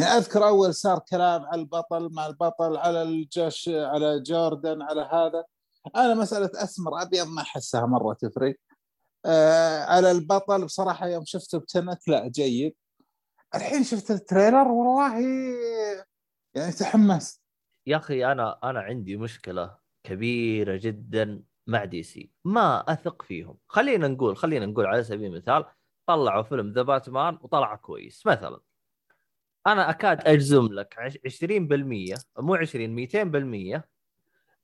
يعني 0.00 0.12
أذكر 0.12 0.46
أول 0.46 0.74
صار 0.74 0.98
كلام 0.98 1.44
على 1.44 1.60
البطل 1.60 2.08
مع 2.12 2.26
البطل 2.26 2.76
على 2.76 3.02
الجوش 3.02 3.68
على 3.68 4.20
جوردن 4.20 4.82
على 4.82 5.00
هذا. 5.00 5.44
أنا 5.96 6.14
مسألة 6.14 6.50
أسمر 6.54 7.02
أبيض 7.02 7.26
ما 7.26 7.42
أحسها 7.42 7.86
مرة 7.86 8.14
تفرق. 8.14 8.54
آه 9.26 9.84
على 9.84 10.10
البطل 10.10 10.64
بصراحة 10.64 11.08
يوم 11.08 11.24
شفته 11.24 11.58
بتنت 11.58 12.08
لا 12.08 12.28
جيد. 12.28 12.74
الحين 13.54 13.84
شفت 13.84 14.10
ال 14.10 14.17
trailer 14.17 14.68
والله 14.68 15.20
يعني 16.54 16.72
تحمست 16.72 17.42
يا 17.86 17.96
أخي 17.96 18.24
أنا 18.32 18.58
أنا 18.64 18.80
عندي 18.80 19.16
مشكلة 19.16 19.78
كبيرة 20.06 20.76
جدا 20.76 21.42
مع 21.66 21.84
DC. 21.84 22.30
ما 22.44 22.92
أثق 22.92 23.22
فيهم. 23.22 23.58
خلينا 23.68 24.08
نقول 24.08 24.36
خلينا 24.36 24.66
نقول 24.66 24.86
على 24.86 25.04
سبيل 25.04 25.26
المثال 25.26 25.64
طلعوا 26.06 26.42
فيلم 26.42 26.72
The 26.72 26.82
Batman 26.82 27.38
وطلع 27.42 27.76
كويس 27.76 28.26
مثلا. 28.26 28.60
أنا 29.66 29.90
أكاد 29.90 30.28
أجزم 30.28 30.66
لك 30.72 30.94
عش- 30.98 31.18
20% 31.26 32.14
مو 32.38 32.54
20 32.54 32.94
200% 32.94 33.84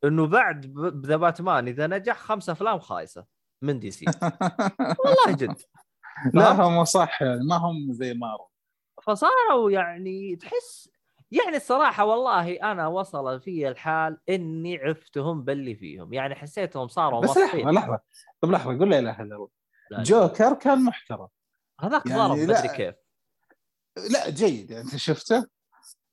إنه 0.04 0.26
بعد 0.26 0.78
The 1.06 1.16
Batman 1.16 1.68
إذا 1.68 1.86
نجح 1.86 2.18
خمس 2.18 2.50
أفلام 2.50 2.78
خايسة 2.78 3.24
من 3.62 3.78
DC. 3.78 4.04
والله. 5.04 5.36
جد 5.36 5.56
لا؟ 6.34 6.52
هم 6.52 6.84
صح 6.84 7.22
ما 7.22 7.56
هم 7.56 7.92
زي 7.92 8.14
مارفل 8.14 8.48
فصاروا 9.02 9.70
يعني 9.70 10.36
تحس 10.36 10.88
يعني 11.30 11.56
الصراحة 11.56 12.04
والله 12.04 12.52
أنا 12.72 12.86
وصل 12.86 13.40
في 13.40 13.68
الحال 13.68 14.18
إني 14.28 14.76
عفتهم 14.76 15.44
باللي 15.44 15.74
فيهم. 15.74 16.12
يعني 16.14 16.34
حسيتهم 16.34 16.88
صاروا 16.88 17.20
بس 17.20 17.36
لحظة 17.36 17.70
لحظة. 17.70 18.00
طب 18.40 18.50
لحظة 18.50 18.78
قول 18.78 18.90
لا 18.90 18.98
إله 18.98 19.22
إلا 19.22 19.36
الله. 19.36 19.48
جوكر 20.02 20.54
كان 20.54 20.84
محترم. 20.84 21.28
هذاك 21.80 22.06
يعني 22.06 22.20
ضرب 22.20 22.38
مدري 22.38 22.68
كيف. 22.68 22.94
لا 23.96 24.30
جيد. 24.30 24.70
يعني 24.70 24.84
انت 24.84 24.96
شفته؟ 24.96 25.46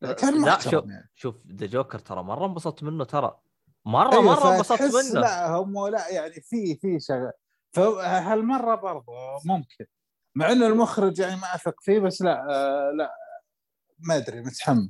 كان 0.02 0.46
لا 0.46 0.60
شوف 0.60 0.74
يعني. 0.74 1.10
شوف 1.16 1.36
ذا 1.48 1.66
جوكر 1.66 2.00
ترى 2.00 2.24
مرة 2.24 2.46
انبسطت 2.46 2.84
منه 2.84 3.04
ترى 3.04 3.40
مرة 3.86 4.12
أيوة، 4.12 4.24
مرة 4.24 4.56
انبسطت 4.56 4.82
منه. 4.82 5.22
لا 5.22 5.56
هم 5.56 5.88
لا 5.88 6.10
يعني 6.10 6.34
في 6.34 6.76
في 6.76 7.00
شغل. 7.00 7.32
فهالمرة 7.76 8.76
برضه 8.76 9.14
ممكن. 9.46 9.86
مع 10.36 10.52
إنه 10.52 10.68
المخرج 10.68 11.20
يعني 11.20 11.36
ما 11.36 11.56
أثق 11.56 11.76
فيه 11.82 12.00
بس 12.00 12.22
لا 12.22 12.46
آه 12.50 12.92
لا 12.92 13.16
ما 14.00 14.18
أدري 14.18 14.42
متحمس. 14.42 14.90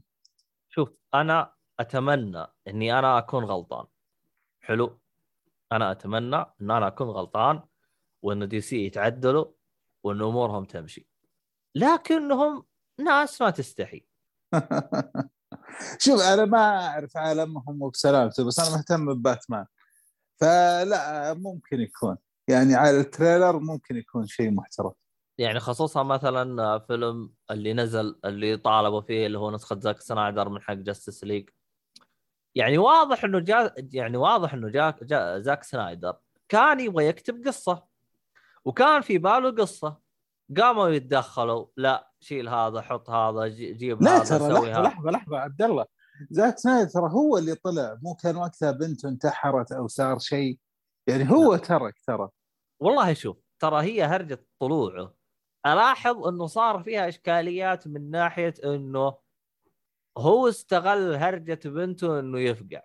شوف 0.70 0.90
أنا 1.14 1.54
أتمنى 1.80 2.48
إني 2.68 3.00
أنا 3.00 3.18
أكون 3.18 3.44
غلطان. 3.44 3.86
حلو. 4.62 5.00
أنا 5.72 5.92
أتمنى 5.92 6.36
إن 6.36 6.72
أنا 6.72 6.88
أكون 6.88 7.08
غلطان 7.08 7.62
وإنه 8.22 8.46
دي 8.46 8.62
سي 8.62 8.86
يتعدلوا 8.86 9.46
وإن 10.04 10.22
أمورهم 10.22 10.66
تمشي. 10.66 11.08
لكنهم 11.76 12.66
ناس 13.00 13.42
ما 13.42 13.50
تستحي. 13.50 14.06
شوف 16.04 16.22
أنا 16.22 16.46
ما 16.46 16.88
أعرف 16.88 17.18
عالمهم 17.18 17.82
وبسلامته 17.82 18.44
بس 18.44 18.60
أنا 18.60 18.78
مهتم 18.78 19.14
بباتمان. 19.14 19.66
فلا 20.42 21.34
ممكن 21.34 21.82
يكون. 21.82 22.18
يعني 22.48 22.76
على 22.76 23.00
ال 23.00 23.07
trailer 23.07 23.60
ممكن 23.60 23.98
يكون 23.98 24.28
شيء 24.28 24.52
محترم. 24.52 24.92
يعني 25.38 25.60
خصوصا 25.60 26.04
مثلا 26.04 26.80
فيلم 26.80 27.34
اللي 27.52 27.74
نزل 27.74 28.20
اللي 28.26 28.58
طالبوا 28.58 29.02
فيه 29.02 29.26
اللي 29.26 29.38
هو 29.38 29.52
نسخة 29.52 29.80
زاك 29.80 30.02
سنايدر 30.02 30.50
من 30.50 30.62
حق 30.62 30.74
Justice 30.74 31.24
League 31.24 31.50
يعني 32.56 32.78
واضح 32.78 33.24
إنه 33.24 33.40
جا 33.40 33.74
يعني 33.78 34.18
واضح 34.18 34.54
إنه 34.54 34.70
جاك 34.70 35.04
جا 35.04 35.40
زاك 35.40 35.64
سنايدر 35.64 36.16
كان 36.50 36.80
يبغى 36.80 37.08
يكتب 37.08 37.48
قصة 37.48 37.84
وكان 38.66 39.02
في 39.02 39.18
باله 39.18 39.52
قصة. 39.52 39.98
قاموا 40.58 40.90
يتدخلوا 40.90 41.66
لا 41.78 42.13
شيل 42.24 42.50
هذا 42.50 42.82
حط 42.82 43.10
هذا 43.10 43.48
جي- 43.48 43.74
جيب 43.74 44.02
لا 44.04 44.18
هذا 44.18 44.38
ترى 44.38 44.54
لحظة 44.54 44.72
هذا 44.72 44.82
لحظة 44.82 45.12
لحظة 45.12 45.38
عبد 45.38 45.62
الله. 45.62 45.86
زاك 46.30 46.58
سنايدر 46.58 46.90
ترى 46.90 47.10
هو 47.12 47.38
اللي 47.38 47.56
طلع 47.56 47.98
مو 48.04 48.16
كان 48.16 48.36
وقتها 48.36 48.72
بنته 48.72 49.10
انتحرت 49.10 49.72
أو 49.72 49.88
صار 49.88 50.20
شيء. 50.20 50.60
يعني 51.08 51.32
هو 51.32 51.56
ترك 51.56 51.94
ترى. 52.08 52.30
والله 52.80 53.14
شوف 53.14 53.38
ترى 53.60 53.82
هي 53.84 54.04
هرجة 54.04 54.46
طلوعه. 54.60 55.14
ألاحظ 55.66 56.28
إنه 56.28 56.46
صار 56.48 56.84
فيها 56.84 57.08
إشكاليات 57.08 57.88
من 57.88 58.12
ناحية 58.12 58.54
إنه 58.66 59.18
هو 60.18 60.50
استغل 60.50 61.16
هرجة 61.16 61.60
بنته 61.66 62.20
إنه 62.20 62.40
يفقع. 62.40 62.82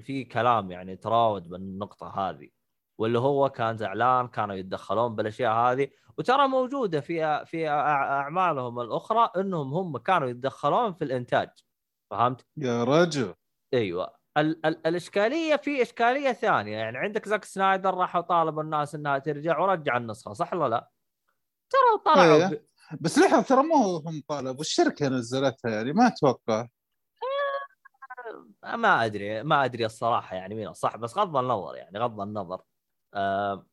في 0.00 0.24
كلام 0.32 0.70
يعني 0.70 0.96
تراود 0.96 1.48
بالنقطة 1.48 2.06
هذه. 2.20 2.48
واللي 2.98 3.18
هو 3.18 3.48
كان 3.48 3.76
زعلان 3.76 4.28
كانوا 4.28 4.54
يتدخلون 4.54 5.14
بالأشياء 5.16 5.52
هذه. 5.52 5.88
وترى 6.18 6.48
موجودة 6.48 7.00
في 7.00 7.44
في 7.46 7.68
أعمالهم 7.68 8.80
الأخرى 8.80 9.30
إنهم 9.36 9.74
هم 9.74 9.98
كانوا 9.98 10.28
يتدخلون 10.28 10.92
في 10.94 11.04
الإنتاج. 11.04 11.50
فهمت؟ 12.10 12.46
يا 12.56 12.84
رجل. 12.84 13.34
أيوه. 13.74 14.14
ال- 14.36 14.66
ال- 14.66 14.86
الإشكالية 14.86 15.56
في 15.56 15.82
إشكالية 15.82 16.32
ثانية. 16.32 16.76
يعني 16.76 16.98
عندك 16.98 17.28
زاك 17.28 17.44
سنايدر 17.44 17.94
راحوا 17.94 18.20
طالبوا 18.20 18.62
الناس 18.62 18.94
إنها 18.94 19.18
ترجع 19.18 19.58
ورجع 19.58 19.96
النسخة 19.96 20.32
صح 20.32 20.54
ولا 20.54 20.68
لا؟ 20.68 20.90
ترى 21.70 22.14
طلعوا 22.14 22.36
إيه. 22.36 22.46
ب- 22.46 22.64
بس 23.00 23.18
لحظة 23.18 23.42
ترى 23.42 23.62
مو 23.62 23.96
هم 23.96 24.22
طلبوا 24.28 24.60
الشركة 24.60 25.08
نزلتها 25.08 25.70
يعني 25.70 25.92
ما 25.92 26.06
أتوقع. 26.06 26.66
ما 28.64 29.04
أدري 29.04 29.42
ما 29.42 29.64
أدري 29.64 29.86
الصراحة 29.86 30.36
يعني 30.36 30.54
مين 30.54 30.68
الصح. 30.68 30.96
بس 30.96 31.18
غض 31.18 31.36
النظر 31.36 31.76
يعني 31.76 31.98
غض 31.98 32.20
النظر. 32.20 32.60
آه 33.14 33.66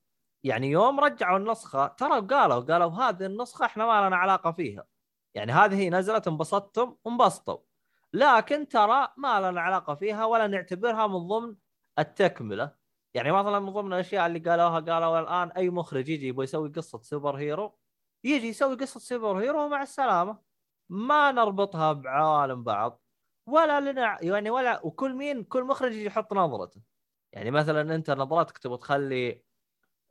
يعني 0.43 0.71
يوم 0.71 0.99
رجعوا 0.99 1.37
النسخة 1.37 1.87
ترى 1.87 2.21
قالوا 2.21 2.59
قالوا 2.59 2.91
هذه 2.91 3.25
النسخة 3.25 3.65
إحنا 3.65 3.85
ما 3.85 4.07
لنا 4.07 4.15
علاقة 4.17 4.51
فيها. 4.51 4.87
يعني 5.35 5.51
هذه 5.51 5.89
نزلت 5.89 6.27
انبسطتم 6.27 6.95
انبسطوا. 7.07 7.57
لكن 8.13 8.67
ترى 8.67 9.07
ما 9.17 9.51
لنا 9.51 9.61
علاقة 9.61 9.95
فيها 9.95 10.25
ولا 10.25 10.47
نعتبرها 10.47 11.07
من 11.07 11.27
ضمن 11.27 11.55
التكملة. 11.99 12.75
يعني 13.13 13.31
مثلا 13.31 13.59
من 13.59 13.69
ضمن 13.73 13.93
الأشياء 13.93 14.27
اللي 14.27 14.39
قالوها 14.39 14.79
قالوا 14.79 15.19
الآن 15.19 15.51
أي 15.51 15.69
مخرج 15.69 16.09
يجي 16.09 16.27
يبغى 16.27 16.43
يسوي 16.43 16.69
قصة 16.69 17.01
super 17.01 17.35
hero 17.37 17.79
يجي 18.23 18.47
يسوي 18.47 18.75
قصة 18.75 18.99
super 18.99 19.37
hero 19.39 19.65
ومع 19.65 19.81
السلامة. 19.81 20.39
ما 20.89 21.31
نربطها 21.31 21.93
بعوالم 21.93 22.63
بعض 22.63 23.01
ولا 23.47 23.79
لنا 23.91 24.17
يعني 24.25 24.49
ولا 24.49 24.85
وكل 24.85 25.13
مين 25.15 25.43
كل 25.43 25.63
مخرج 25.63 25.91
يجي 25.93 26.05
يحط 26.05 26.33
نظرته. 26.33 26.81
يعني 27.33 27.51
مثلا 27.51 27.95
أنت 27.95 28.11
نظرتك 28.11 28.57
تبغى 28.57 28.77
تخلي 28.77 29.43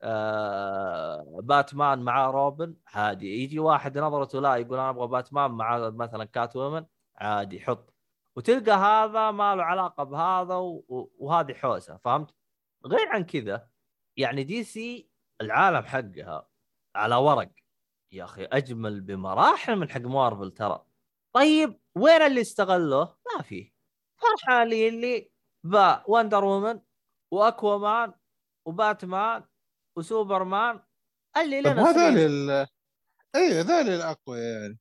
آه 0.03 1.41
باتمان 1.43 1.99
مع 1.99 2.31
روبن؟ 2.31 2.77
عادي. 2.87 3.43
يجي 3.45 3.59
واحد 3.59 3.99
نظرته 3.99 4.41
لا 4.41 4.57
يقول 4.57 4.79
أنا 4.79 4.91
أبغى 4.91 5.07
باتمان 5.09 5.51
مع 5.51 5.91
مثلا 5.91 6.25
Catwoman 6.25 6.87
عادي 7.17 7.61
حط. 7.61 7.95
وتلقى 8.37 8.73
هذا 8.73 9.31
ما 9.31 9.57
له 9.57 9.63
علاقة 9.65 10.05
بهذا 10.05 10.55
وهذه 11.19 11.55
حوسة 11.55 11.97
فهمت؟ 12.05 12.35
غير 12.87 13.09
عن 13.09 13.25
كذا 13.25 13.69
يعني 14.17 14.45
DC 14.45 15.11
العالم 15.41 15.83
حقها 15.87 16.49
على 16.97 17.17
ورق. 17.17 17.51
يا 18.13 18.25
أخي 18.25 18.45
أجمل 18.45 19.01
بمراحل 19.01 19.77
من 19.77 19.91
حق 19.91 20.01
مارفل 20.01 20.51
ترى. 20.51 20.85
طيب 21.33 21.81
وين 21.95 22.23
اللي 22.23 22.41
استغلوه؟ 22.41 23.19
ما 23.37 23.43
في 23.43 23.73
فرحه 24.17 24.65
لي 24.65 24.89
اللي 24.89 25.31
با 25.65 26.05
وندر 26.09 26.45
وومن 26.45 26.81
وأكوامان 27.31 28.13
وباتمان 28.67 29.45
وسوبرمان 29.97 30.81
اللي 31.37 31.63
طب 31.63 31.71
لنا 31.71 31.91
هذول. 31.91 32.19
ال... 32.19 32.67
اي 33.37 33.61
هذول 33.61 33.89
الأقوى 33.89 34.39
يعني 34.39 34.79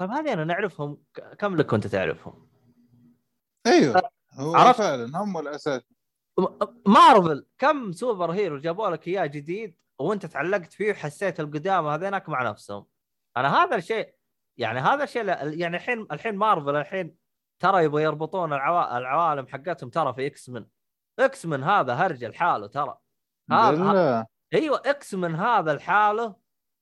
طيب 0.00 0.10
هذه 0.10 0.32
أنا 0.32 0.44
نعرفهم 0.44 1.02
كم 1.38 1.56
لك 1.56 1.66
كنت 1.66 1.86
تعرفهم؟ 1.86 2.48
أيوه 3.66 4.02
هو 4.32 4.56
عرفت؟ 4.56 4.78
فعلا 4.78 5.22
هم 5.22 5.38
الأساس 5.38 5.82
مارفل 6.86 7.46
كم 7.58 7.92
super 7.92 8.30
hero 8.30 8.58
جابوا 8.58 8.90
لك 8.90 9.08
إياه 9.08 9.26
جديد 9.26 9.76
وأنت 9.98 10.26
تعلقت 10.26 10.72
فيه 10.72 10.90
وحسيت 10.90 11.40
القدامى 11.40 11.88
هذينك 11.88 12.28
مع 12.28 12.50
نفسهم 12.50 12.86
أنا 13.36 13.56
هذا 13.56 13.76
الشيء 13.76 14.14
يعني 14.56 14.80
هذا 14.80 15.04
الشيء 15.04 15.24
يعني 15.60 15.76
الحين 15.76 16.06
الحين 16.12 16.36
مارفل 16.36 16.76
الحين 16.76 17.16
ترى 17.62 17.84
يبغوا 17.84 18.00
يربطون 18.00 18.52
العوا... 18.52 18.98
العوالم 18.98 19.46
حقتهم 19.46 19.90
ترى 19.90 20.14
في 20.14 20.26
X-Men 20.26 20.66
X-Men 21.18 21.62
هذا 21.62 21.94
هرج 21.94 22.24
لحاله 22.24 22.66
ترى. 22.66 22.98
هذا 23.50 24.26
أيوه 24.54 24.82
X-Men 24.86 25.34
هذا 25.34 25.72
الحالة 25.72 26.36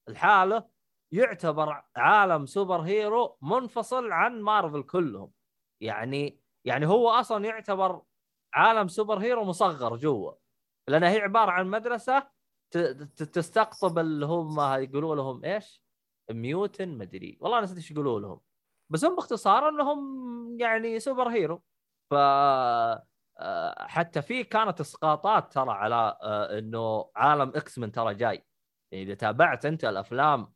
الحالة 0.09 0.69
يعتبر 1.13 1.85
عالم 1.97 2.47
super 2.47 2.81
hero 2.81 3.39
منفصل 3.43 4.13
عن 4.13 4.41
مارفل 4.41 4.83
كلهم. 4.83 5.33
يعني 5.83 6.41
يعني 6.65 6.87
هو 6.87 7.09
أصلا 7.11 7.45
يعتبر 7.45 8.03
عالم 8.55 8.89
super 8.89 9.19
hero 9.19 9.45
مصغر 9.45 9.97
جوا. 9.97 10.33
لأن 10.89 11.03
هي 11.03 11.21
عبارة 11.21 11.51
عن 11.51 11.67
مدرسة 11.67 12.31
تستقطب 13.17 13.99
اللي 13.99 14.27
هم 14.27 14.61
يقولوا 14.61 15.17
لهم 15.17 15.45
إيش؟ 15.45 15.83
mutant 16.31 16.99
مدري 16.99 17.39
والله 17.41 17.61
نسيت 17.61 17.77
إيش 17.77 17.91
يقولوا 17.91 18.21
لهم. 18.21 18.41
بس 18.91 19.05
هم 19.05 19.17
باختصار 19.17 19.69
إنهم 19.69 20.61
يعني 20.61 21.01
super 21.01 21.29
hero. 21.29 21.63
ف 22.11 22.15
حتى 23.79 24.23
في 24.23 24.45
كانت 24.45 24.81
اسقاطات 24.81 25.53
ترى 25.53 25.71
على 25.71 26.19
آه، 26.23 26.59
إنه 26.59 27.11
عالم 27.17 27.49
X-Men 27.49 27.93
ترى 27.93 28.15
جاي. 28.15 28.47
يعني 28.93 29.05
إذا 29.05 29.15
تابعت 29.15 29.67
أنت 29.67 29.85
الأفلام 29.85 30.53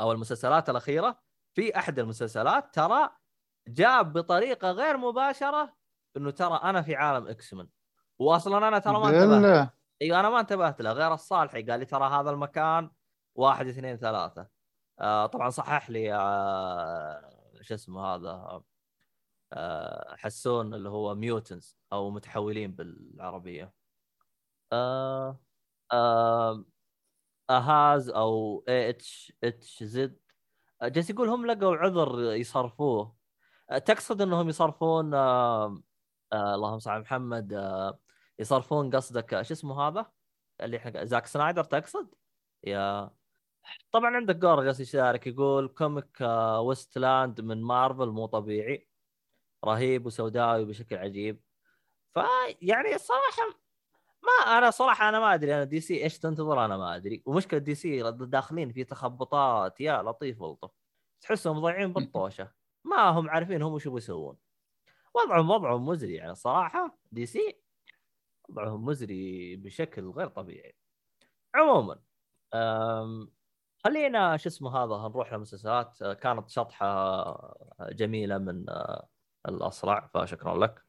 أو 0.00 0.12
المسلسلات 0.12 0.70
الأخيرة 0.70 1.22
في 1.56 1.78
أحد 1.78 1.98
المسلسلات 1.98 2.74
ترى 2.74 3.10
جاب 3.68 4.12
بطريقة 4.12 4.70
غير 4.70 4.96
مباشرة 4.96 5.76
إنه 6.16 6.30
ترى 6.30 6.60
أنا 6.62 6.82
في 6.82 6.96
عالم 6.96 7.26
X-Men. 7.26 7.68
واصلا 8.18 8.68
أنا 8.68 8.78
ترى 8.78 8.92
ما 8.92 9.08
انتبهت. 9.08 9.70
أيوه 10.02 10.20
أنا 10.20 10.30
ما 10.30 10.40
انتبهت 10.40 10.80
له 10.82 10.92
غير 10.92 11.14
الصالحي. 11.14 11.62
قال 11.62 11.80
لي 11.80 11.86
ترى 11.86 12.08
هذا 12.08 12.30
المكان 12.30 12.90
واحد 13.34 13.66
اثنين 13.66 13.96
ثلاثة. 13.96 14.48
آه 15.00 15.26
طبعا 15.26 15.50
صحح 15.50 15.90
لي 15.90 16.14
آه 16.14 17.30
شو 17.60 17.74
اسمه 17.74 18.14
هذا؟ 18.14 18.30
آه 18.30 18.64
حسون 20.18 20.74
اللي 20.74 20.88
هو 20.88 21.14
mutants 21.14 21.78
أو 21.92 22.10
متحولين 22.10 22.72
بالعربية. 22.72 23.72
آه 24.72 25.40
آه 25.92 26.64
أهاز 27.50 28.08
أو 28.10 28.64
اتش 28.68 29.32
اتش 29.44 29.82
زد 29.84 30.18
جالس 30.82 31.10
يقول 31.10 31.28
هم 31.28 31.46
لقوا 31.46 31.76
عذر 31.76 32.34
يصرفوه. 32.34 33.16
آه، 33.70 33.78
تقصد 33.78 34.22
إنهم 34.22 34.48
يصرفون 34.48 35.14
آه 35.14 35.82
آه 36.32 36.54
اللهم 36.54 36.78
صل 36.78 36.90
على 36.90 37.00
محمد 37.00 37.52
آه 37.52 38.00
يصرفون 38.38 38.90
قصدك 38.96 39.34
آه، 39.34 39.42
شو 39.42 39.54
اسمه 39.54 39.88
هذا؟ 39.88 40.12
اللي 40.60 40.76
إحنا 40.76 41.04
زاك 41.04 41.26
سنايدر 41.26 41.64
تقصد؟ 41.64 42.14
يا. 42.64 43.10
طبعا 43.92 44.16
عندك 44.16 44.36
جور 44.36 44.64
جالس 44.64 44.80
يشارك 44.80 45.26
يقول 45.26 45.68
كوميك 45.68 46.22
آه، 46.22 46.60
ويستلاند 46.60 47.40
من 47.40 47.62
مارفل 47.62 48.06
مو 48.08 48.26
طبيعي. 48.26 48.88
رهيب 49.64 50.06
وسوداوي 50.06 50.64
بشكل 50.64 50.96
عجيب. 50.96 51.40
فيعني 52.14 52.94
الصراحه 52.94 53.42
ما 54.22 54.58
أنا 54.58 54.70
صراحة 54.70 55.08
أنا 55.08 55.20
ما 55.20 55.34
أدري 55.34 55.54
أنا 55.54 55.64
DC 55.64 56.04
إيش 56.04 56.18
تنتظر؟ 56.18 56.64
أنا 56.64 56.76
ما 56.76 56.96
أدري. 56.96 57.22
ومشكلة 57.26 57.60
DC 57.60 58.12
داخلين 58.12 58.72
في 58.72 58.84
تخبطات 58.84 59.80
يا 59.80 60.02
لطيف 60.02 60.40
ولطف 60.40 60.70
تحسهم 61.20 61.60
ضايعين 61.60 61.92
بالطوشة. 61.92 62.52
ما 62.84 63.08
هم 63.10 63.30
عارفين 63.30 63.62
هم 63.62 63.72
وش 63.72 63.86
يبغوا 63.86 63.98
يسوون 63.98 64.36
وضعهم 65.14 65.50
وضعهم 65.50 65.86
مزري 65.86 66.14
يعني 66.14 66.30
الصراحه 66.32 66.98
DC 67.12 67.62
وضعهم 68.48 68.84
مزري 68.84 69.56
بشكل 69.56 70.10
غير 70.10 70.28
طبيعي. 70.28 70.76
عموما 71.54 71.98
خلينا 73.84 74.36
شو 74.36 74.48
اسمه 74.48 74.76
هذا 74.76 75.08
نروح 75.08 75.32
لمسلسلات 75.32 76.02
كانت 76.02 76.50
شطحة 76.50 77.56
جميلة 77.80 78.38
من 78.38 78.70
أه، 78.70 79.08
الاقرع 79.48 80.10
فشكرا 80.14 80.58
لك. 80.58 80.84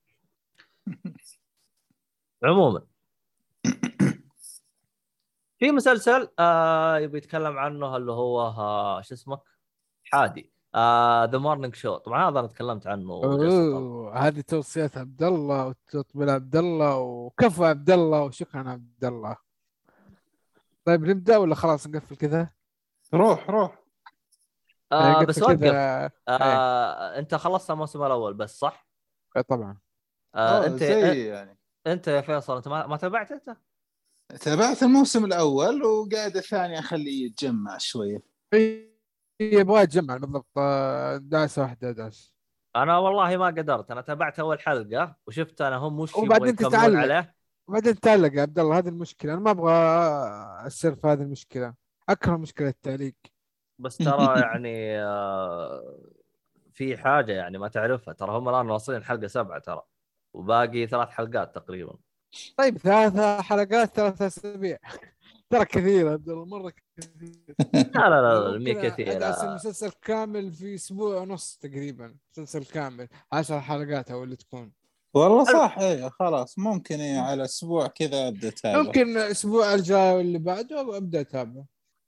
عموما. 2.43 2.81
في 5.59 5.71
مسلسل 5.71 6.29
آه 6.39 6.97
يبي 6.97 7.17
يتكلم 7.17 7.57
عنه 7.57 7.97
اللي 7.97 8.11
هو 8.11 8.41
آه 8.41 9.01
شو 9.01 9.13
اسمك؟ 9.13 9.41
حادي. 10.03 10.53
The 11.31 11.37
Morning 11.37 11.75
Show 11.75 11.97
طبعا 11.97 12.29
هذا 12.29 12.39
أنا 12.39 12.47
تكلمت 12.47 12.87
عنه 12.87 13.21
هذه 14.13 14.41
توصيات 14.41 14.97
عبد 14.97 15.23
الله 15.23 15.67
وتطبيل 15.67 16.29
عبد 16.29 16.55
الله 16.55 16.97
وكفو 16.97 17.65
عبد 17.65 17.89
الله 17.89 18.23
وشكرا 18.23 18.69
عبد 18.69 19.05
الله 19.05 19.37
طيب 20.85 21.05
نبدأ 21.05 21.37
ولا 21.37 21.55
خلاص 21.55 21.87
نقفل 21.87 22.15
كذا؟ 22.15 22.49
روح 23.13 23.49
روح. 23.49 23.82
آه 24.91 25.11
نقفل 25.11 25.25
بس 25.25 25.41
وقف. 25.41 25.59
كذا. 25.59 26.11
آه 26.27 27.19
انت 27.19 27.35
خلصت 27.35 27.71
الموسم 27.71 28.03
الأول 28.03 28.33
بس 28.33 28.59
صح؟ 28.59 28.87
إيه 29.37 29.41
طبعا. 29.41 29.77
آه 30.35 30.39
آه 30.63 30.65
انت 30.65 30.79
زي 30.79 31.27
يعني. 31.27 31.57
انت 31.87 32.07
يا 32.07 32.21
فيصل 32.21 32.55
انت 32.55 32.67
ما, 32.67 32.87
ما 32.87 32.97
تابعت 32.97 33.31
انت؟ 33.31 33.57
تابعت 34.41 34.83
الموسم 34.83 35.25
الأول 35.25 35.83
وقاعد 35.83 36.37
الثاني 36.37 36.79
أخليه 36.79 37.25
يتجمع 37.25 37.77
شوية. 37.77 38.23
إيه، 38.53 38.93
يبغى 39.41 39.81
يتجمع 39.81 40.17
بالضبط. 40.17 40.47
آه، 40.57 41.17
دعسه 41.17 41.61
واحدة 41.61 41.91
دعس 41.91 42.33
أنا 42.75 42.97
والله 42.97 43.37
ما 43.37 43.45
قدرت. 43.45 43.91
أنا 43.91 44.01
تابعت 44.01 44.39
أول 44.39 44.59
حلقة 44.59 45.15
وشفت 45.27 45.61
أنا 45.61 45.75
هم 45.75 45.99
وش 45.99 46.15
وبعدين 46.15 46.55
تتعلق. 46.55 46.99
عليه. 46.99 47.35
وبعدين 47.67 47.99
تعلق 47.99 48.33
يا 48.33 48.41
عبد 48.41 48.59
الله 48.59 48.77
هذه 48.77 48.89
المشكلة. 48.89 49.33
أنا 49.33 49.41
ما 49.41 49.51
أبغى 49.51 49.73
اصير 50.67 50.95
في 50.95 51.07
هذه 51.07 51.21
المشكلة. 51.21 51.73
أكره 52.09 52.37
مشكلة 52.37 52.67
التعليق. 52.67 53.15
بس 53.79 53.97
ترى 53.97 54.41
يعني 54.41 54.99
آه، 55.01 55.99
في 56.73 56.97
حاجة 56.97 57.31
يعني 57.33 57.57
ما 57.57 57.67
تعرفها. 57.67 58.13
ترى 58.13 58.31
هم 58.31 58.49
الآن 58.49 58.69
واصلين 58.69 59.03
حلقة 59.03 59.27
سبعة 59.27 59.59
ترى 59.59 59.81
وباقي 60.33 60.87
ثلاث 60.87 61.09
حلقات 61.09 61.55
تقريبا. 61.55 61.95
طيب 62.57 62.77
ثلاثة 62.77 63.41
حلقات 63.41 63.95
ثلاثة 63.95 64.27
أسابيع. 64.27 64.77
ترى 65.49 65.65
كثير 65.65 66.11
عبد 66.11 66.29
الله 66.29 66.45
مرة 66.45 66.73
كثير. 66.97 67.55
لا 67.95 68.09
لا 68.09 68.49
لا 68.49 68.59
مي 68.59 68.73
كثير. 68.73 69.17
المسلسل 69.43 69.91
كامل 70.01 70.51
في 70.51 70.75
أسبوع 70.75 71.17
ونص 71.17 71.57
تقريبا 71.61 72.15
مسلسل 72.31 72.65
كامل. 72.65 73.07
عشر 73.31 73.59
حلقات 73.61 74.11
أو 74.11 74.23
اللي 74.23 74.35
تكون. 74.35 74.71
والله 75.13 75.43
صح 75.43 75.77
إيه 75.79 76.09
خلاص. 76.09 76.59
ممكن 76.59 76.99
إيه 76.99 77.19
على 77.19 77.43
أسبوع 77.43 77.87
كذا 77.87 78.27
أبدأ 78.27 78.47
أتابع. 78.47 78.81
ممكن 78.81 79.17
الأسبوع 79.17 79.73
الجاي 79.73 80.13
واللي 80.15 80.39
بعده 80.39 80.97
أبدأ 80.97 81.21
أتابع. 81.21 81.63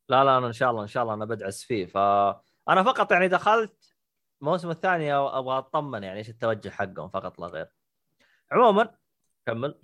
لا 0.10 0.24
لا 0.24 0.38
أنا 0.38 0.48
إن 0.48 0.54
شاء 0.54 0.72
الله 0.72 0.82
إن 0.82 0.88
شاء 0.88 1.04
الله 1.04 1.14
أنا 1.14 1.26
بدعس 1.26 1.64
فيه. 1.64 1.86
فانا 1.86 2.84
فقط 2.84 3.12
يعني 3.12 3.28
دخلت 3.28 3.96
الموسم 4.42 4.70
الثاني 4.70 5.14
أبغى 5.14 5.58
أطمن 5.58 6.04
يعني 6.04 6.20
إيش 6.20 6.30
التوجه 6.30 6.70
حقهم 6.70 7.10
فقط 7.10 7.40
لا 7.40 7.48
غير. 7.48 7.68
عموما 8.52 8.96
كمل. 9.46 9.82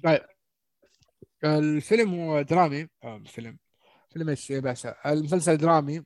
الفيلم 1.44 2.20
هو 2.20 2.42
درامي. 2.42 2.88
آه 3.04 3.18
الفيلم 3.18 3.58
فيلم 4.10 4.30
إيش 4.30 4.50
يا 4.50 4.60
باشا 4.60 4.96
المسلسل 5.06 5.58
درامي 5.58 6.04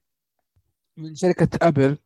من 0.98 1.16
شركة 1.16 1.50
أبل 1.62 1.98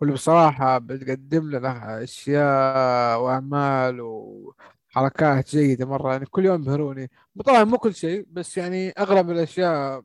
واللي 0.00 0.14
بصراحة 0.14 0.78
بتقدم 0.78 1.50
لنا 1.50 2.02
أشياء 2.02 3.20
وأعمال 3.20 4.00
وحركات 4.00 5.48
جيدة 5.50 5.86
مرة. 5.86 6.12
يعني 6.12 6.26
كل 6.26 6.44
يوم 6.44 6.62
يبهروني. 6.62 7.10
طبعا 7.44 7.64
مو 7.64 7.78
كل 7.78 7.94
شيء 7.94 8.26
بس 8.28 8.58
يعني 8.58 8.90
اغلب 8.90 9.30
الأشياء 9.30 10.02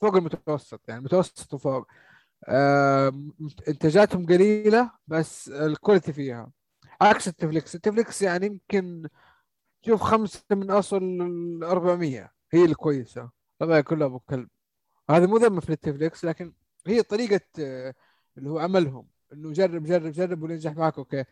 فوق 0.00 0.16
المتوسط 0.16 0.88
يعني 0.88 1.00
متوسط 1.00 1.54
وفوق. 1.54 1.86
آه 2.48 3.12
إنتاجاتهم 3.68 4.26
قليلة 4.26 4.90
بس 5.06 5.48
ال 5.48 5.56
quality 5.56 6.12
فيها. 6.12 6.52
عكس 7.00 7.28
نتفليكس. 7.28 7.74
التفليكس 7.74 8.22
يعني 8.22 8.46
يمكن 8.46 9.08
شوف 9.86 10.02
خمسة 10.02 10.42
من 10.50 10.70
أصل 10.70 11.02
400 11.64 12.32
هي 12.52 12.64
الكويسة. 12.64 13.30
الباقي 13.62 13.82
كلها 13.82 14.06
أبو 14.06 14.18
كلب. 14.20 14.48
هذا 15.10 15.26
مو 15.26 15.36
ذم 15.36 15.60
في 15.60 15.72
نتفليكس 15.72 16.24
لكن 16.24 16.52
هي 16.86 17.02
طريقة 17.02 17.40
آه، 17.60 17.94
اللي 18.38 18.50
هو 18.50 18.58
عملهم. 18.58 19.08
إنه 19.32 19.52
جرب 19.52 19.84
جرب 19.84 20.12
جرب 20.12 20.42
وننجح 20.42 20.72
معك 20.76 20.98
okay. 20.98 21.24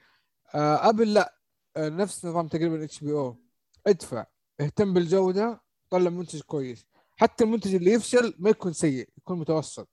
آه 0.55 0.89
أبل 0.89 1.15
لا. 1.15 1.35
آه 1.77 1.89
نفس 1.89 2.25
نظام 2.27 2.49
تقريبا 2.49 2.85
HBO 2.85 3.37
ادفع. 3.87 4.27
اهتم 4.61 4.95
بالجودة. 4.95 5.61
طلع 5.91 6.11
منتج 6.11 6.41
كويس. 6.43 6.87
حتى 7.21 7.45
المنتج 7.45 7.75
اللي 7.75 7.93
يفشل 7.93 8.35
ما 8.39 8.51
يكون 8.51 8.73
سيء 8.73 9.09
يكون 9.19 9.39
متوسط. 9.39 9.89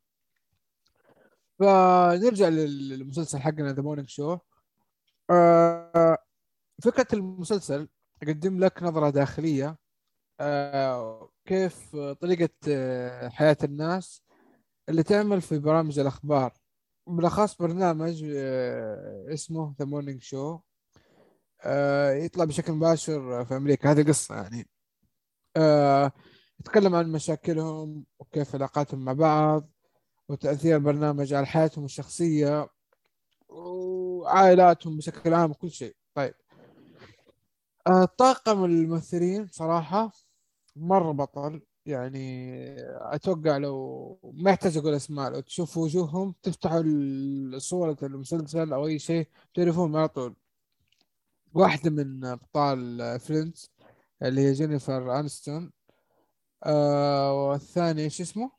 فنرجع 1.59 2.47
للمسلسل 2.47 3.39
حقنا 3.39 3.73
The 3.73 3.81
Morning 3.81 4.09
Show 4.09 4.37
فكرة 6.83 7.07
المسلسل 7.13 7.87
أقدم 8.23 8.59
لك 8.59 8.83
نظرة 8.83 9.09
داخلية. 9.09 9.77
آه 10.39 11.29
كيف 11.45 11.95
طريقة 11.95 12.49
آه 12.69 13.29
حياة 13.29 13.57
الناس 13.63 14.21
اللي 14.89 15.03
تعمل 15.03 15.41
في 15.41 15.59
برامج 15.59 15.99
الأخبار. 15.99 16.53
بالأخص 17.07 17.55
برنامج 17.55 18.23
آه 18.35 19.25
اسمه 19.33 19.75
The 19.79 19.85
Morning 19.85 20.21
Show 20.21 20.59
يطلع 22.25 22.45
بشكل 22.45 22.73
مباشر 22.73 23.45
في 23.45 23.57
أمريكا. 23.57 23.91
هذه 23.91 24.07
قصة 24.07 24.35
يعني. 24.35 24.69
يتكلم 26.59 26.95
عن 26.95 27.11
مشاكلهم 27.11 28.05
وكيف 28.19 28.55
علاقاتهم 28.55 29.05
مع 29.05 29.13
بعض 29.13 29.69
وتأثير 30.29 30.75
البرنامج 30.75 31.33
على 31.33 31.45
حياتهم 31.45 31.85
الشخصية 31.85 32.69
وعائلاتهم 33.49 34.97
بشكل 34.97 35.33
عام 35.33 35.51
وكل 35.51 35.71
شيء. 35.71 35.95
طيب. 36.13 36.33
آه، 37.87 38.05
طاقم 38.05 38.65
الممثلين 38.65 39.47
صراحة 39.51 40.11
مرة 40.75 41.11
بطل. 41.11 41.61
يعني 41.85 42.75
أتوقع 42.91 43.57
لو 43.57 44.19
ما 44.33 44.51
يحتاج 44.51 44.77
أقول 44.77 44.93
أسماء 44.93 45.31
لو 45.31 45.39
تشوفوا 45.39 45.83
وجوههم 45.83 46.35
تفتحوا 46.43 46.83
صورة 47.57 47.97
المسلسل 48.03 48.73
أو 48.73 48.87
أي 48.87 48.99
شيء 48.99 49.27
تعرفون 49.53 49.95
على 49.95 50.07
طول. 50.07 50.35
واحدة 51.53 51.91
من 51.91 52.25
أبطال 52.25 53.19
Friends 53.19 53.71
اللي 54.23 54.41
هي 54.41 54.53
جينيفر 54.53 55.19
انستون 55.19 55.71
آه 56.63 57.49
والثاني 57.49 58.03
إيش 58.03 58.21
اسمه؟ 58.21 58.51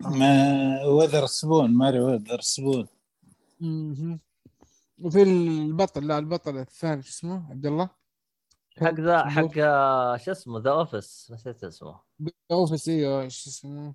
ما 0.00 0.84
وذر 0.84 1.26
سبون 1.26 1.70
ماري 1.74 2.00
وذر 2.00 2.40
سبون. 2.40 2.88
وفي 4.98 5.22
البطل 5.22 6.06
لا 6.06 6.18
البطل 6.18 6.58
الثاني 6.58 7.02
شو 7.02 7.10
اسمه؟ 7.10 7.50
عبد 7.50 7.66
الله. 7.66 7.90
حق 8.78 9.00
ذا 9.00 9.28
حق 9.28 9.54
شو 10.16 10.32
اسمه؟ 10.32 10.60
The 10.60 10.70
Office 10.70 11.28
نسيت 11.30 11.64
اسمه. 11.64 12.00
The 12.22 12.30
Office 12.50 12.88
إيوه 12.88 13.28
شو 13.28 13.50
اسمه؟ 13.50 13.94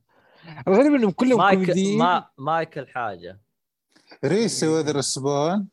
الغريب 0.68 0.94
إنهم 0.94 1.12
كلهم 1.12 1.38
مايك 1.38 1.98
ما 1.98 2.30
مايكل 2.38 2.88
حاجة. 2.88 3.42
ريس 4.26 4.64
وذر 4.64 5.02
سبون. 5.02 5.68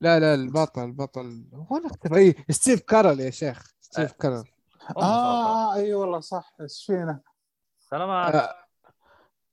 لا 0.00 0.20
لا 0.20 0.34
البطل 0.34 0.84
البطل. 0.84 1.44
هو 1.54 1.86
اختفى 1.86 2.16
اي 2.16 2.34
ستيف 2.50 2.80
كارل 2.80 3.20
يا 3.20 3.30
شيخ. 3.30 3.72
ستيف 3.80 4.12
كارل. 4.12 4.44
آه 4.96 5.74
إي 5.74 5.94
والله 5.94 6.20
صح 6.20 6.56
إيش 6.60 6.84
فينا 6.86 7.20
سلامات 7.78 8.34
آه 8.34 8.54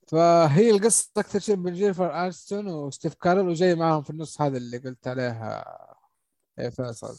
فهي 0.08 0.70
القصة 0.70 1.10
أكثر 1.16 1.38
شيء 1.38 1.54
بين 1.54 1.74
جينيفر 1.74 2.26
آنستون 2.26 2.68
وستيف 2.68 3.14
كارل 3.14 3.48
وجاي 3.48 3.74
معاهم 3.74 4.02
في 4.02 4.10
النص 4.10 4.40
هذا 4.40 4.56
اللي 4.56 4.78
قلت 4.78 5.08
عليها 5.08 5.64
يا 6.58 6.70
فيصل. 6.70 7.18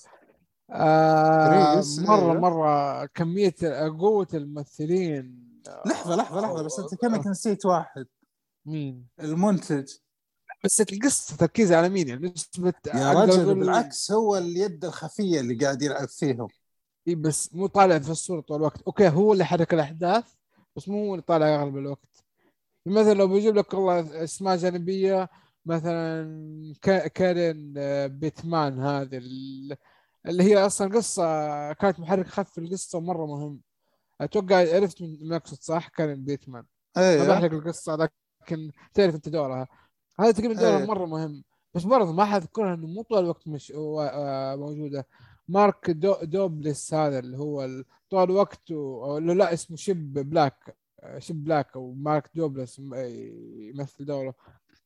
آه 0.72 1.84
مرة 1.98 2.32
أيوه. 2.32 2.34
مرة 2.34 3.06
كمية 3.06 3.56
قوة 4.00 4.28
الممثلين. 4.34 5.48
لحظة 5.86 6.16
لحظة 6.16 6.42
لحظة 6.42 6.64
بس 6.64 6.80
أنت 6.80 6.96
كأنك 6.96 7.28
نسيت 7.28 7.66
واحد. 7.66 8.06
مين؟ 8.66 9.08
المنتج. 9.20 9.94
بس 10.64 10.82
القصة 10.82 11.36
تركيز 11.38 11.72
على 11.72 11.90
مين؟ 11.90 12.08
يعني 12.08 12.34
نسبه 12.36 12.74
يا 12.96 13.12
رجل 13.12 13.56
بالعكس 13.56 14.12
هو 14.12 14.38
اليد 14.38 14.86
الخفية 14.86 15.40
اللي 15.40 15.56
قاعد 15.56 15.82
يلعب 15.82 16.08
فيهم. 16.08 16.48
إي 17.08 17.16
بس 17.16 17.56
مو 17.56 17.68
طالع 17.68 18.00
في 18.00 18.10
الصورة 18.10 18.42
طول 18.42 18.58
الوقت. 18.58 18.82
okay 18.82 19.10
هو 19.10 19.34
اللي 19.34 19.46
حرك 19.46 19.74
الأحداث 19.74 20.34
بس 20.76 20.90
مو 20.90 21.06
هو 21.06 21.14
اللي 21.14 21.22
طالع 21.22 21.56
أغلب 21.56 21.78
الوقت. 21.78 22.24
مثلا 22.86 23.14
لو 23.14 23.28
بيجيب 23.28 23.56
لك 23.56 23.74
والله 23.74 24.24
أسماء 24.24 24.58
جانبية 24.58 25.30
مثلا 25.66 26.74
كارين 27.14 27.74
آه، 27.78 28.08
بيتمان 28.08 28.80
هذه 28.80 29.18
اللي 30.28 30.44
هي 30.44 30.58
أصلا 30.66 30.96
قصة 30.96 31.24
كانت 31.74 32.00
محرك 32.00 32.28
خلف 32.28 32.58
القصة 32.58 33.00
مره 33.00 33.26
مهم. 33.26 33.62
أتوقع 34.22 34.76
عرفت 34.76 35.02
من 35.02 35.30
مايكروسوفت 35.30 35.64
صح؟ 35.64 35.88
كارين 35.88 36.26
بيتمان. 36.26 36.64
أيوه 36.98 37.28
ما 37.28 37.34
بحرق 37.34 37.54
القصة 37.54 37.96
لكن 37.96 38.72
تعرف 38.94 39.16
أنت 39.16 39.30
دورها. 39.30 39.68
هذا 40.20 40.32
تقريبا 40.32 40.54
دورها 40.54 40.78
أيوه. 40.78 40.88
مرة 40.88 41.06
مهم. 41.06 41.44
بس 41.74 41.84
برضه 41.84 42.14
ما 42.14 42.26
حذكرها 42.26 42.74
إنه 42.74 42.88
مو 42.88 43.02
طول 43.02 43.20
الوقت 43.20 43.48
مش 43.48 43.74
آه، 43.76 44.56
موجودة. 44.56 45.08
مارك 45.48 45.92
دو 45.92 46.16
دوبلس 46.24 46.94
هذا 46.94 47.20
اللي 47.20 47.38
هو 47.38 47.84
طول 48.10 48.24
الوقت 48.24 48.72
و... 48.72 49.18
لا 49.18 49.54
اسمه 49.54 49.78
شيب 49.78 50.14
بلاك 50.14 50.76
شيب 51.18 51.44
بلاك 51.44 51.76
أو 51.76 51.94
مارك 51.94 52.30
دوبلس 52.36 52.80
يمثل 52.80 54.06
دوره. 54.06 54.34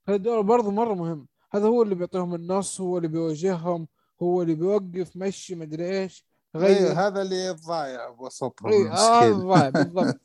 هذا 0.07 0.15
الدور 0.17 0.41
برضه 0.41 0.71
مرة 0.71 0.93
مهم. 0.93 1.27
هذا 1.51 1.65
هو 1.65 1.81
اللي 1.83 1.95
بيعطيهم 1.95 2.35
النص 2.35 2.81
هو 2.81 2.97
اللي 2.97 3.07
بيوجههم 3.07 3.88
هو 4.21 4.41
اللي 4.41 4.55
بيوقف 4.55 5.15
مشي 5.15 5.55
مدري 5.55 6.01
إيش 6.01 6.25
غير. 6.55 6.77
أيه 6.77 7.07
هذا 7.07 7.21
اللي 7.21 7.49
ضايع 7.49 8.09
بوسطهم 8.09 8.71
أيه 8.71 8.91
آه 8.93 9.29
ضايع 9.53 9.69
بالضبط. 9.69 10.19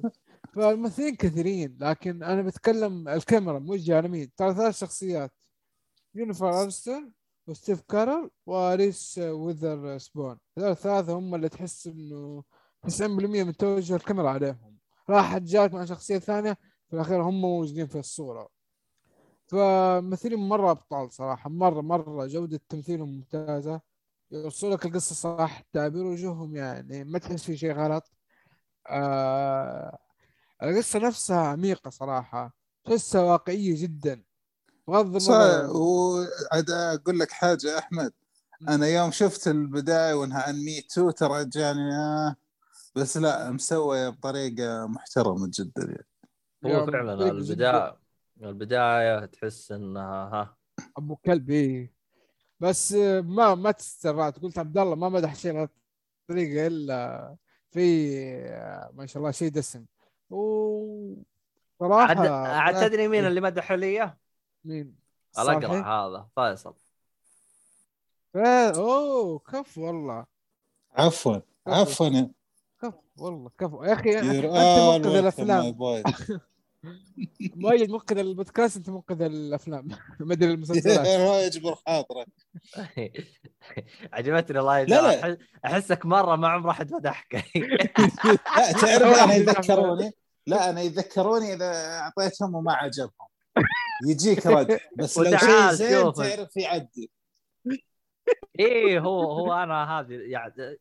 فالممثلين 0.55 1.15
كثيرين 1.15 1.77
لكن 1.81 2.23
أنا 2.23 2.43
بتكلم 2.43 3.09
الكاميرا 3.09 3.59
موجهه 3.59 3.97
على 3.97 4.09
مين 4.09 4.31
ترى 4.37 4.55
ثلاث 4.55 4.79
شخصيات. 4.79 5.33
جينيفر 6.15 6.63
انستون 6.63 7.13
وستيف 7.47 7.81
كارل 7.81 8.31
وريس 8.47 9.19
ويذر 9.19 9.99
سبون. 9.99 10.39
هذول 10.59 10.71
الثلاثة 10.71 11.13
هم 11.13 11.35
اللي 11.35 11.49
تحس 11.49 11.87
إنه 11.87 12.45
90% 12.87 13.45
من 13.45 13.57
توجه 13.57 13.97
الكاميرا 13.97 14.31
عليهم. 14.31 14.79
راحت 15.11 15.43
جات 15.43 15.75
مع 15.75 15.85
شخصية 15.85 16.19
ثانية 16.19 16.53
في 16.89 16.97
الأخير 16.97 17.23
هم 17.23 17.41
موجودين 17.41 17.87
في 17.87 17.99
الصورة. 17.99 18.49
فممثلين 19.47 20.39
مرة 20.39 20.71
أبطال 20.71 21.13
صراحة 21.13 21.51
مرة 21.51 21.81
مرة 21.81 22.27
جودة 22.27 22.61
تمثيلهم 22.69 23.09
ممتازة. 23.09 23.81
يوصل 24.31 24.73
لك 24.73 24.87
القصة 24.87 25.15
صح 25.15 25.61
تعبير 25.73 26.05
وجوههم 26.07 26.57
يعني 26.57 27.05
ما 27.05 27.19
تحس 27.19 27.45
في 27.45 27.57
شيء 27.57 27.73
غلط. 27.73 28.13
آه 28.87 29.99
القصة 30.63 30.99
نفسها 30.99 31.41
عميقة 31.47 31.91
صراحة 31.91 32.55
تحسها 32.85 33.23
واقعية 33.23 33.83
جدا. 33.83 34.25
بغض 34.89 35.07
النظر 35.07 35.77
وعاد 35.77 36.71
أقول 36.71 37.19
لك 37.19 37.31
حاجة 37.31 37.79
أحمد. 37.79 38.13
أنا 38.69 38.87
يوم 38.87 39.11
شفت 39.11 39.49
البداية 39.49 40.15
وإنها 40.15 40.43
عن 40.43 40.55
مي 40.55 40.81
تو 40.81 41.11
ترى 41.11 41.45
جاني 41.45 41.95
آه 41.95 42.37
بس 42.97 43.17
لا 43.17 43.51
مسوية 43.51 44.09
بطريقة 44.09 44.87
محترمة 44.87 45.51
جدا 45.55 45.83
يعني. 46.63 46.77
هو 46.77 46.87
فعلا 46.87 47.13
البدايه 47.13 47.97
البداية 48.43 49.27
تحس 49.27 49.73
إنها 49.73 50.05
ها. 50.05 50.57
أبو 50.97 51.17
كلب 51.17 51.51
إيه 51.51 51.93
بس 52.61 52.93
ما 53.23 53.55
ما 53.55 53.71
تسترعت 53.71 54.39
قلت 54.39 54.59
عبد 54.59 54.79
الله 54.79 54.95
ما 54.95 55.09
مدح 55.09 55.35
شيء 55.35 55.53
بهالطريقه 55.53 56.67
إلا 56.67 57.37
في 57.71 58.17
آه، 58.49 58.91
ما 58.95 59.07
شاء 59.07 59.19
الله 59.19 59.31
شيء 59.31 59.51
دسم. 59.51 59.85
و 60.31 61.15
صراحة 61.81 62.15
مين 63.09 63.27
اللي 63.27 63.41
مدحوا 63.41 63.77
لي 63.77 64.17
مين؟ 64.67 64.95
الاقرع؟ 65.39 66.07
هذا 66.07 66.29
فيصل. 66.35 66.75
أوه 68.37 69.39
كف 69.39 69.79
والله. 69.79 70.27
عفوا 70.95 71.37
عفوا. 71.67 72.29
كف 72.83 72.95
والله 73.17 73.51
كف. 73.59 73.71
يا 73.83 73.93
أخي 73.93 74.19
أنت 74.19 75.07
منقذ 75.07 75.17
الأفلام. 75.17 75.77
مؤيد 77.57 77.91
منقذ 77.91 78.19
البودكاست 78.19 78.77
أنت 78.77 78.91
منقذ 78.91 79.23
الأفلام. 79.23 79.89
ما 80.21 80.35
ادري 80.35 80.53
المسلسلات. 80.53 81.07
الله 81.07 81.41
يجبر 81.41 81.75
خاطرك 81.75 82.29
عجبتني 84.13 84.59
الله 84.59 84.83
لا، 84.83 85.39
أحسك 85.65 86.07
مرة 86.07 86.37
ما 86.37 86.49
عمر 86.49 86.71
أحد 86.71 86.93
مدحك 86.93 87.35
لا 88.57 88.73
تعرف 88.73 89.19
أنا 89.19 89.35
يذكروني؟ 89.35 90.13
لا 90.47 90.71
أنا 90.71 90.81
يذكروني 90.81 91.55
إذا 91.55 91.99
أعطيتهم 91.99 92.55
وما 92.55 92.73
عجبهم. 92.73 93.29
يجيك 94.05 94.47
رد 94.47 94.81
بس 94.97 95.19
لو 95.19 95.25
شيء 95.25 95.35
وتعال 95.35 95.77
زين 95.77 96.01
شوف. 96.01 96.17
تعرف 96.17 96.57
يعدي. 96.57 97.11
إيه 98.59 99.01
هو 99.01 99.33
هو 99.33 99.53
أنا 99.53 100.01
هذه 100.01 100.13
يعني 100.13 100.79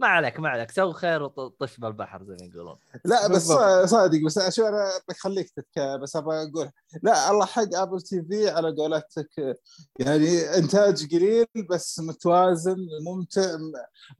ما 0.00 0.08
عليك 0.08 0.40
ما 0.40 0.48
عليك. 0.48 0.70
سوي 0.70 0.92
خير 0.92 1.22
وطش 1.22 1.76
بالبحر 1.76 2.24
زي 2.24 2.36
ما 2.40 2.46
يقولون. 2.54 2.76
لا 3.04 3.28
بس. 3.28 3.46
صادق 3.90 4.18
بس 4.26 4.56
شو 4.56 4.66
أنا 4.66 4.90
بخليك 5.08 5.50
تتك 5.50 5.78
بس 6.02 6.16
أبغى 6.16 6.36
أقول. 6.36 6.70
لا 7.02 7.30
الله 7.30 7.46
حق 7.46 7.74
ابل 7.74 8.00
تي 8.00 8.22
في 8.22 8.48
على 8.48 8.74
قولتك. 8.74 9.58
يعني 10.00 10.40
إنتاج 10.40 11.14
قليل 11.14 11.46
بس 11.70 12.00
متوازن 12.00 12.76
ممتع 13.06 13.56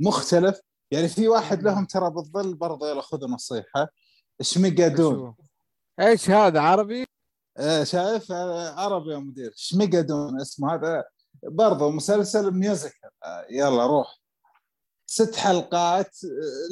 مختلف. 0.00 0.60
يعني 0.90 1.08
في 1.08 1.28
واحد 1.28 1.62
لهم 1.62 1.84
ترى 1.84 2.10
بالظل 2.10 2.54
برضه 2.54 2.90
يلا 2.90 3.02
خذوا 3.02 3.28
نصيحة. 3.28 3.88
شو؟ 4.42 5.32
إيش 6.00 6.30
هذا 6.30 6.60
عربي؟ 6.60 7.06
آه، 7.58 7.84
شايف 7.84 8.32
آه، 8.32 8.70
عربي 8.80 9.12
يا 9.12 9.18
مدير. 9.18 9.52
Schmigadoon 9.56 10.40
اسمه 10.40 10.74
هذا. 10.74 11.04
برضه 11.42 11.90
مسلسل 11.90 12.50
musical. 12.50 13.10
آه، 13.24 13.46
يلا 13.50 13.86
روح. 13.86 14.20
ست 15.06 15.36
حلقات 15.36 16.16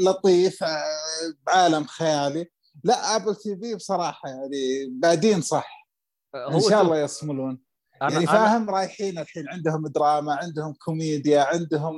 لطيف 0.07 0.65
بعالم 1.47 1.85
خيالي. 1.85 2.47
لا 2.85 3.17
ابل 3.17 3.37
تي 3.37 3.57
في 3.57 3.75
بصراحة 3.75 4.29
يعني 4.29 4.87
بادين 4.91 5.41
صح. 5.41 5.89
إن 6.35 6.61
شاء 6.61 6.83
الله 6.83 6.99
يصملون. 6.99 7.61
يعني 8.01 8.27
أنا- 8.27 8.31
فاهم 8.31 8.71
رايحين 8.71 9.19
الحين. 9.19 9.49
عندهم 9.49 9.87
دراما 9.87 10.35
عندهم 10.35 10.73
كوميديا 10.85 11.43
عندهم 11.43 11.95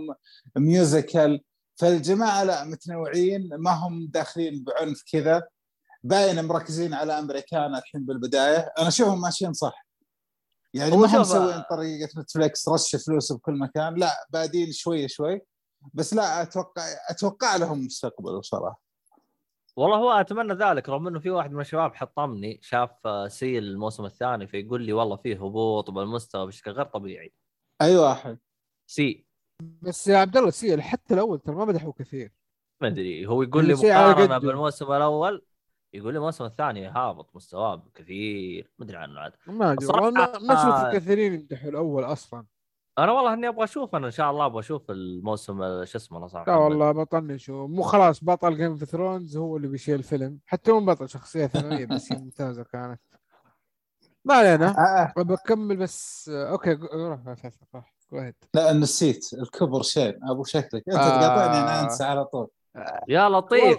musical 0.56 1.40
فالجماعة 1.76 2.44
لا 2.44 2.64
متنوعين 2.64 3.48
ما 3.58 3.70
هم 3.70 4.06
داخلين 4.10 4.64
بعنف 4.64 5.02
كذا. 5.12 5.42
باين 6.06 6.44
مركزين 6.44 6.94
على 6.94 7.18
أمريكان 7.18 7.74
الحين 7.74 8.06
بالبداية. 8.06 8.72
أنا 8.78 8.88
أشوفهم 8.88 9.20
ماشيين 9.20 9.52
صح. 9.52 9.86
يعني 10.74 10.96
ما 10.96 11.06
هم 11.06 11.08
شوف- 11.08 11.20
مسوين 11.20 11.62
طريقة 11.70 12.20
نتفلكس 12.20 12.68
رش 12.68 12.96
فلوس 12.96 13.32
بكل 13.32 13.58
مكان. 13.58 13.94
لا 13.94 14.26
بادين 14.30 14.72
شوي 14.72 15.08
شوي. 15.08 15.40
بس 15.94 16.14
لا 16.14 16.42
أتوقع 16.42 16.82
أتوقع 17.10 17.56
لهم 17.56 17.84
مستقبل 17.86 18.38
بصراحة. 18.38 18.80
والله 19.76 19.96
هو 19.96 20.10
أتمنى 20.12 20.54
ذلك 20.54 20.88
رغم 20.88 21.06
إنه 21.08 21.20
في 21.20 21.30
واحد 21.30 21.52
من 21.52 21.60
الشباب 21.60 21.94
حطمني 21.94 22.58
شاف 22.62 22.90
آه، 23.06 23.28
See 23.28 23.64
الموسم 23.64 24.04
الثاني 24.04 24.46
فيقول 24.46 24.82
لي 24.82 24.92
والله 24.92 25.16
فيه 25.16 25.34
هبوط 25.44 25.90
بالمستوى 25.90 26.46
بشكل 26.46 26.70
غير 26.70 26.84
طبيعي. 26.86 27.32
أي 27.82 27.96
واحد. 27.96 28.38
See. 28.86 29.26
بس 29.82 30.06
يا 30.06 30.18
عبد 30.18 30.36
الله 30.36 30.50
See 30.50 30.82
حتى 30.82 31.14
الأول 31.14 31.40
ترى 31.40 31.54
ما 31.54 31.64
مدحوا 31.64 31.92
كثير. 31.98 32.32
ما 32.80 32.88
أدري 32.88 33.26
هو 33.26 33.42
يقول 33.42 33.64
لي 33.66 33.74
مقارنة. 33.74 34.38
بالموسم 34.38 34.92
الأول. 34.92 35.44
يقول 35.96 36.12
لي 36.12 36.18
الموسم 36.18 36.44
الثاني 36.44 36.86
هابط 36.86 37.30
مستواه 37.36 37.82
كثير 37.94 38.70
ما 38.78 38.84
أدري 38.84 38.96
عنه 38.96 39.20
عاد. 39.20 39.32
ما 39.46 39.72
أدري 39.72 39.86
والله 39.86 40.10
ما- 40.10 40.38
ما 40.38 40.54
آه. 40.54 40.88
أشوف 40.88 40.94
كثيرين 40.96 41.34
يمدحوا 41.34 41.70
الأول 41.70 42.04
أصلا. 42.04 42.44
أنا 42.98 43.12
والله 43.12 43.34
إني 43.34 43.48
أبغى 43.48 43.64
أشوف 43.64 43.94
أنا 43.94 44.06
إن 44.06 44.10
شاء 44.10 44.30
الله 44.30 44.46
أبغى 44.46 44.60
أشوف 44.60 44.90
الموسم 44.90 45.62
آه، 45.62 45.84
شو 45.84 45.98
اسمه 45.98 46.18
أنا 46.18 46.26
صراحة 46.26 46.52
لا 46.52 46.56
والله 46.56 46.92
بطنش. 46.92 47.50
مو 47.50 47.82
خلاص 47.82 48.24
بطل 48.24 48.56
جيم 48.56 48.70
اوف 48.70 48.84
ثرونز 48.84 49.36
هو 49.36 49.56
اللي 49.56 49.68
بيشيل 49.68 49.94
الفيلم. 49.94 50.38
حتى 50.46 50.70
هو 50.70 50.80
بطل 50.80 51.08
شخصية 51.08 51.46
ثانوية 51.46 51.86
بس 51.86 52.12
هي 52.12 52.18
ممتازة 52.18 52.62
كانت. 52.64 53.00
ما 54.24 54.34
علينا. 54.34 54.68
آه 55.18 55.22
بكمل 55.22 55.76
بس 55.76 56.28
أوكي 56.28 56.72
روح 56.72 57.20
روح. 58.12 58.32
لا 58.54 58.72
نسيت 58.72 59.30
الكبر 59.34 59.82
شين 59.82 60.18
أبو 60.30 60.44
شكلك. 60.44 60.82
أنت 60.88 60.96
آه. 60.96 61.20
تقاطعني 61.20 61.58
أنا 61.58 61.82
أنسى 61.84 62.04
على 62.04 62.24
طول. 62.24 62.48
يا 63.08 63.28
لطيف. 63.28 63.78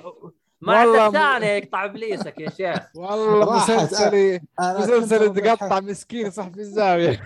ما 0.62 0.76
عندك 0.78 1.44
يقطع 1.64 1.86
ابليسك 1.86 2.40
يا 2.40 2.50
شيخ. 2.50 2.80
والله. 2.96 3.56
مسلسلي 3.64 4.36
أنا 4.60 4.80
مسلسل 4.80 5.28
كنت 5.28 5.38
بضحك. 5.40 5.60
تقطع 5.60 5.80
مسكين 5.80 6.32
صح 6.32 6.48
في 6.50 6.60
الزاوية. 6.60 7.26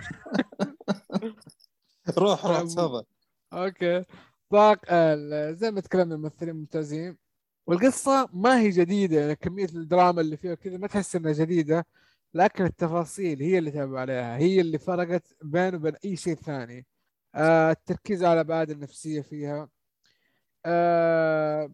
روح 2.18 2.46
روح 2.46 2.60
تفضل. 2.62 3.04
أوكي. 3.52 4.04
طاقم 4.50 4.78
ال- 4.90 5.56
زي 5.56 5.70
ما 5.70 5.80
تكلمنا 5.80 6.14
الممثلين 6.14 6.54
ممتازين. 6.56 7.16
والقصة 7.66 8.28
ما 8.32 8.60
هي 8.60 8.70
جديدة 8.70 9.20
يعني 9.20 9.36
كمية 9.36 9.64
الدراما 9.64 10.20
اللي 10.20 10.36
فيها 10.36 10.54
كذا 10.54 10.78
ما 10.78 10.86
تحس 10.86 11.16
إنها 11.16 11.32
جديدة 11.32 11.86
لكن 12.34 12.64
التفاصيل 12.64 13.42
هي 13.42 13.58
اللي 13.58 13.70
تعب 13.70 13.94
عليها. 13.96 14.36
هي 14.36 14.60
اللي 14.60 14.78
فرقت 14.78 15.34
بينه 15.42 15.74
وبين 15.74 15.94
أي 16.04 16.16
شيء 16.16 16.34
ثاني. 16.34 16.86
آه 17.34 17.70
التركيز 17.70 18.24
على 18.24 18.32
الابعاد 18.34 18.70
النفسية 18.70 19.20
فيها. 19.20 19.68
آه 20.66 21.70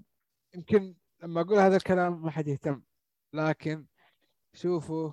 يمكن 0.55 0.94
لما 1.22 1.40
أقول 1.40 1.58
هذا 1.58 1.76
الكلام 1.76 2.22
ما 2.22 2.30
حد 2.30 2.48
يهتم 2.48 2.82
لكن 3.32 3.86
شوفوا 4.52 5.12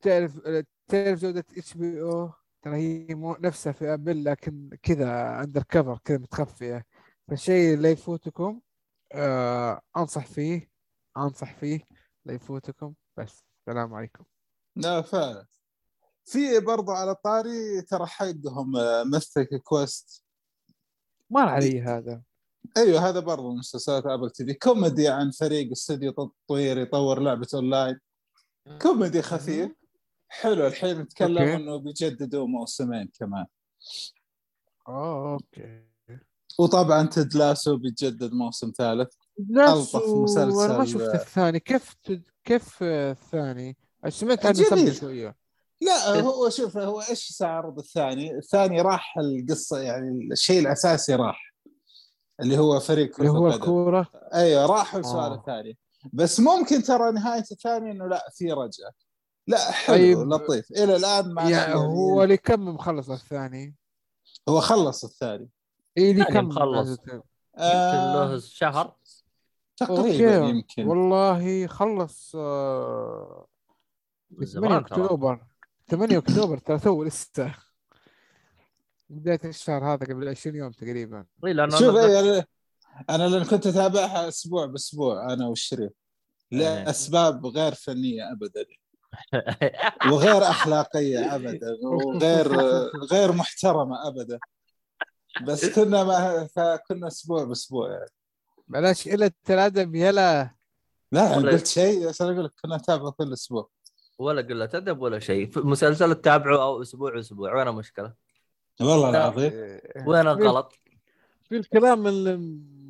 تعرف 0.00 0.38
تعرف 0.88 1.20
جودة 1.20 1.44
HBO 1.58 2.32
ترى 2.62 2.76
هي 2.76 3.14
مو 3.14 3.36
نفسها 3.40 3.72
في 3.72 3.94
آبل 3.94 4.24
لكن 4.24 4.78
كذا 4.82 5.40
undercover 5.42 5.98
كذا 6.04 6.18
متخفية. 6.18 6.86
فالشيء 7.28 7.78
لا 7.78 7.90
يفوتكم 7.90 8.60
آه 9.12 9.80
أنصح 9.96 10.26
فيه 10.26 10.70
أنصح 11.16 11.54
فيه 11.54 11.80
لا 12.24 12.34
يفوتكم. 12.34 12.94
بس 13.16 13.44
السلام 13.60 13.94
عليكم. 13.94 14.24
لا 14.76 15.02
فعلا. 15.02 15.46
في 16.24 16.60
برضو 16.60 16.92
على 16.92 17.14
طاري 17.14 17.82
ترى 17.82 18.06
حقهم 18.06 18.72
Mythic 19.14 19.48
Quest 19.62 20.24
ما 21.30 21.40
علي 21.40 21.82
هذا. 21.82 22.22
أيوه 22.76 23.08
هذا 23.08 23.20
برضو 23.20 23.50
من 23.50 23.58
مسلسلات 23.58 24.06
أبل 24.06 24.30
تي 24.30 24.44
في. 24.44 24.54
كوميدي 24.54 25.08
عن 25.08 25.30
فريق 25.30 25.70
استوديو 25.70 26.12
تطوير 26.12 26.78
يطور 26.78 27.20
لعبة 27.20 27.46
أونلاين. 27.54 28.00
كوميدي 28.82 29.22
خفيف. 29.22 29.72
حلو 30.28 30.66
الحين 30.66 31.00
نتكلم 31.00 31.38
أوكي. 31.38 31.54
إنه 31.54 31.76
بيجددوا 31.76 32.46
موسمين 32.46 33.10
كمان. 33.18 33.46
آه 34.88 35.32
أوكي. 35.32 35.84
وطبعا 36.58 37.06
Ted 37.06 37.34
Lasso 37.34 37.76
بيتجدد 37.76 38.32
موسم 38.32 38.72
ثالث. 38.78 39.14
ألطف 39.58 40.08
مسلسل. 40.08 40.60
أنا 40.60 40.78
ما 40.78 40.84
شفت 40.84 41.14
الثاني. 41.14 41.60
كيف 41.60 41.94
تد... 41.94 42.22
كيف 42.44 42.78
آه، 42.82 43.10
الثاني؟ 43.10 43.76
سمعت 44.08 44.46
عنه 44.46 44.92
شوية. 44.92 45.36
لا 45.80 46.20
هو 46.20 46.50
شوف 46.50 46.76
هو 46.76 47.00
إيش 47.00 47.28
سعرض 47.28 47.78
الثاني؟ 47.78 48.38
الثاني 48.38 48.80
راح 48.80 49.18
القصة 49.18 49.78
يعني 49.78 50.28
الشيء 50.32 50.60
الأساسي 50.60 51.14
راح. 51.14 51.43
اللي 52.40 52.58
هو 52.58 52.80
فريق 52.80 53.20
اللي 53.20 53.30
هو. 53.30 53.48
الكورة 53.48 54.10
أيوه 54.34 54.66
راحوا 54.66 55.00
السؤال 55.00 55.32
آه. 55.32 55.34
الثاني 55.34 55.78
بس 56.12 56.40
ممكن 56.40 56.82
ترى 56.82 57.12
نهاية 57.12 57.44
الثاني 57.52 57.90
إنه 57.90 58.06
لا 58.06 58.24
في 58.34 58.52
رجعة 58.52 58.90
لا 59.46 59.70
حلو 59.70 59.96
طيب. 59.96 60.18
لطيف 60.18 60.70
إلى 60.70 60.96
الآن 60.96 61.34
ما 61.34 61.50
يعني 61.50 61.74
هو 61.74 62.24
لكم 62.24 62.68
مخلص 62.68 63.10
الثاني 63.10 63.74
هو 64.48 64.60
خلص 64.60 65.04
الثاني 65.04 65.48
اي 65.98 66.02
يعني 66.08 66.20
لكم 66.20 66.44
مخلص. 66.44 66.80
نزلت؟ 66.88 67.00
يمكن 67.08 67.22
آه 67.58 68.26
له 68.32 68.38
شهر 68.38 68.96
تقريبا 69.76 70.36
أوكي. 70.38 70.48
يمكن 70.50 70.86
والله 70.86 71.66
خلص 71.66 72.32
آه، 72.36 73.46
من 74.30 74.46
8 74.46 74.52
زمان 74.68 74.84
ترى. 74.84 75.02
أكتوبر 75.04 75.44
8 75.90 76.18
أكتوبر 76.18 76.58
ترى 76.58 76.78
تو 76.78 77.02
لسه 77.04 77.54
بداية 79.08 79.40
الشهر 79.44 79.84
هذا 79.84 80.06
قبل 80.06 80.28
20 80.28 80.56
يوم 80.56 80.70
تقريبا. 80.70 81.24
إي، 81.46 81.52
لأنه 81.52 81.78
شوف 81.78 81.96
أنا 81.96 82.20
إيه، 82.20 82.46
أنا 83.10 83.28
لأن 83.28 83.44
كنت 83.44 83.66
أتابعها 83.66 84.28
أسبوع 84.28 84.66
بأسبوع 84.66 85.32
أنا 85.32 85.46
والشريف. 85.48 85.90
إيه. 86.52 86.58
لاسباب 86.58 87.46
غير 87.46 87.74
فنية 87.74 88.32
ابدا. 88.32 88.64
وغير 90.12 90.42
أخلاقية 90.50 91.34
ابدا 91.34 91.76
وغير 91.84 92.48
غير 93.12 93.32
محترمة 93.32 94.08
ابدا. 94.08 94.38
بس 95.46 95.64
كنا 95.66 96.04
ما 96.04 96.46
فكنا 96.46 97.06
أسبوع 97.06 97.44
بأسبوع 97.44 97.90
يعني. 97.92 98.10
بلاش 98.68 99.08
قلة 99.08 99.30
الادب 99.50 99.94
يلا. 99.94 100.54
لا 101.12 101.36
ولا- 101.36 101.52
قلت 101.52 101.66
شيء 101.66 102.08
بس 102.08 102.22
أنا 102.22 102.32
أقول 102.32 102.44
لك 102.44 102.52
كنا 102.62 102.76
نتابع 102.76 103.10
كل 103.10 103.32
أسبوع. 103.32 103.68
ولا 104.18 104.42
قله 104.42 104.64
أدب 104.64 105.00
ولا 105.02 105.18
شيء. 105.18 105.50
مسلسل 105.66 106.14
تتابعه 106.14 106.62
أو 106.62 106.82
أسبوع 106.82 107.18
أسبوع 107.18 107.54
وين 107.58 107.68
المشكلة؟ 107.68 108.14
والله 108.80 109.10
العظيم. 109.10 109.52
وين 110.06 110.22
في- 110.22 110.30
الغلط؟ 110.30 110.72
في 111.48 111.56
الكلام 111.56 112.06
اللي 112.06 112.36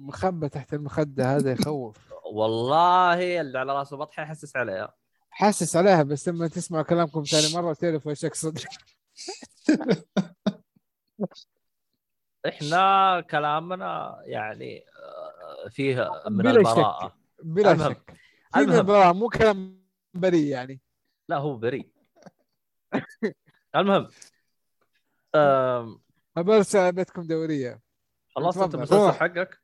مخبى 0.01 0.49
تحت 0.49 0.75
المخدة 0.75 1.37
هذا 1.37 1.53
يخوف. 1.53 1.97
والله 2.33 3.41
اللي 3.41 3.59
على 3.59 3.73
راسه 3.73 3.97
بطحة 3.97 4.23
يحسس 4.23 4.57
عليها 4.57 4.95
حاسس 5.31 5.77
عليها 5.77 6.03
بس 6.03 6.29
لما 6.29 6.49
تسمع 6.49 6.83
كلامكم 6.83 7.23
ثاني 7.23 7.55
مرة 7.65 7.73
تعرف 7.73 8.09
إيش 8.09 8.25
أقصد. 8.25 8.59
إحنا 12.49 13.21
كلامنا 13.31 14.19
يعني 14.25 14.85
آه، 15.65 15.69
فيه 15.69 16.11
من 16.29 16.39
بلا 16.39 16.51
البراءة. 16.51 17.09
شك 17.09 17.15
بلا 17.45 17.73
المهم. 17.73 17.93
شك. 17.93 18.11
في 18.55 18.61
من 18.61 18.73
البراءة، 18.75 19.13
مو 19.13 19.29
كلام 19.29 19.85
بريء 20.15 20.47
يعني. 20.47 20.81
لا 21.29 21.37
هو 21.37 21.57
بريء. 21.57 21.89
المهم 23.77 24.09
آم، 25.35 26.01
برسل 26.37 26.93
بيتكم 26.93 27.23
دورية. 27.23 27.81
خلصت 28.37 28.59
أنت. 28.63 28.75
المسلسل. 28.75 29.13
حقك. 29.13 29.59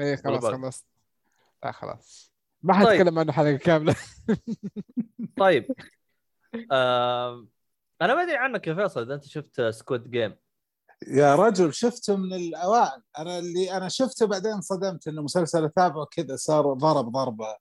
اي 0.00 0.16
خلاص؟ 0.16 0.44
خلصت 0.44 0.86
لا 1.64 1.72
خلاص. 1.72 2.34
ما 2.62 2.84
طيب. 2.84 3.00
حتكلم 3.00 3.18
عنه 3.18 3.32
حلقة 3.32 3.56
كاملة. 3.56 3.96
طيب. 5.38 5.66
أنا 8.02 8.14
ما 8.14 8.22
أدري 8.22 8.36
عنك 8.36 8.66
يا 8.66 8.74
فيصل 8.74 9.02
إذا 9.02 9.14
أنت 9.14 9.24
شفت 9.24 9.60
سكوت 9.62 10.08
جيم 10.08 10.36
يا 11.08 11.34
رجل 11.34 11.74
شفته 11.74 12.16
من 12.16 12.32
الأوائل. 12.32 13.02
أنا 13.18 13.38
اللي 13.38 13.76
أنا 13.76 13.88
شفته 13.88 14.26
بعدين 14.26 14.60
صدمت 14.60 15.08
إنه 15.08 15.22
مسلسل 15.22 15.64
اتابعه 15.64 16.06
كذا 16.10 16.36
صار 16.36 16.72
ضرب 16.72 17.12
ضربة. 17.12 17.56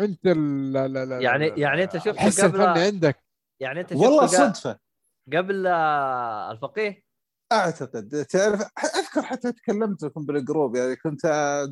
أنت 0.00 0.26
ال- 0.26 0.72
لا 0.72 0.88
لا 0.88 1.04
لا 1.04 1.20
يعني 1.20 1.48
لا- 1.50 1.58
يعني 1.58 1.82
أنت 1.84 1.96
شفته 1.98 2.42
قبل 2.48 2.60
الفني 2.60 2.84
عندك. 2.84 3.24
يعني 3.60 3.80
أنت 3.80 3.92
والله 3.92 4.26
صدفة. 4.26 4.78
قبل 5.32 5.66
الفقيه؟ 5.66 7.04
أعتقد. 7.52 8.24
تعرف 8.24 8.60
أذكر 8.96 9.22
حتى 9.22 9.52
تكلمت 9.52 10.02
لكم 10.02 10.26
بال 10.26 10.40
group 10.40 10.76
يعني 10.76 10.96
كنت 10.96 11.26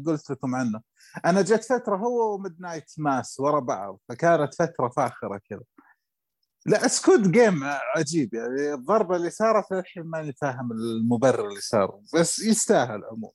قلت 0.07 0.31
لكم 0.31 0.55
عنه. 0.55 0.83
أنا 1.25 1.43
جت 1.43 1.65
فترة 1.65 1.97
هو 1.97 2.35
و 2.35 2.61
Midnight 2.61 2.93
Mass 2.99 3.41
ورا 3.41 3.61
بعض 3.61 4.01
فكانت 4.09 4.55
فترة 4.55 4.89
فاخرة 4.89 5.41
كذا. 5.51 5.63
لا 6.67 6.89
Squid 6.89 7.33
Game 7.33 7.61
عجيب. 7.97 8.35
يعني 8.35 8.75
الضربة 8.75 9.17
اللي 9.17 9.31
صارت 9.31 9.73
الحين 9.73 10.03
ماني 10.03 10.33
فاهم 10.33 10.73
المبرر 10.73 11.49
اللي 11.49 11.61
صار 11.61 12.01
بس 12.15 12.39
يستاهل 12.39 13.05
عموما 13.05 13.33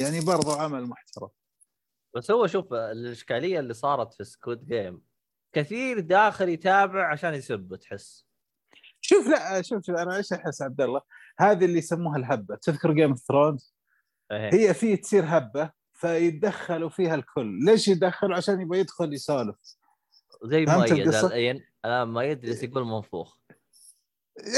يعني 0.00 0.20
برضو 0.20 0.52
عمل 0.52 0.86
محترم. 0.86 1.28
بس 2.16 2.30
هو 2.30 2.46
شوف 2.46 2.72
الإشكالية 2.72 3.60
اللي 3.60 3.74
صارت 3.74 4.14
في 4.14 4.24
Squid 4.24 4.64
Game 4.64 5.02
كثير 5.52 6.00
داخل 6.00 6.48
يتابع 6.48 7.12
عشان 7.12 7.34
يسب 7.34 7.76
تحس. 7.76 8.31
شوف 9.12 9.28
لا 9.28 9.62
شوف 9.62 9.86
شوف 9.86 9.96
أنا 9.96 10.16
إيش 10.16 10.32
أحس 10.32 10.62
عبد 10.62 10.80
الله؟ 10.80 11.00
هذه 11.38 11.64
اللي 11.64 11.78
يسموها 11.78 12.16
الهبة. 12.16 12.56
تذكر 12.56 12.92
Game 12.92 13.10
of 13.10 13.20
Thrones. 13.20 13.74
هي 14.32 14.74
في 14.74 14.96
تصير 14.96 15.24
هبة 15.26 15.70
فيتدخلوا 15.92 16.88
فيها 16.88 17.14
الكل. 17.14 17.64
ليش 17.64 17.88
يدخلوا 17.88 18.36
عشان 18.36 18.60
يبغى 18.60 18.78
يدخل 18.78 19.14
يسولف. 19.14 19.56
زي 20.44 20.64
مؤيد؟ 20.66 21.62
الان 21.84 22.08
مؤيد 22.08 22.40
جالس 22.40 22.62
يقول 22.62 22.84
منفوخ. 22.84 23.36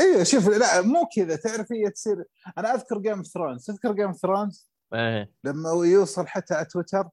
أيوه 0.00 0.24
شوف 0.24 0.48
لا 0.48 0.82
مو 0.82 1.08
كذا. 1.16 1.36
تعرف 1.36 1.72
هي 1.72 1.90
تصير 1.90 2.24
أنا 2.58 2.74
أذكر 2.74 2.98
Game 2.98 3.18
of 3.18 3.26
Thrones 3.26 3.66
تذكر 3.66 3.92
Game 3.92 4.06
of 4.06 4.16
Thrones 4.16 4.70
إيه. 4.94 5.32
لما 5.44 5.70
يوصل 5.70 6.26
حتى 6.26 6.54
على 6.54 6.64
تويتر 6.64 7.08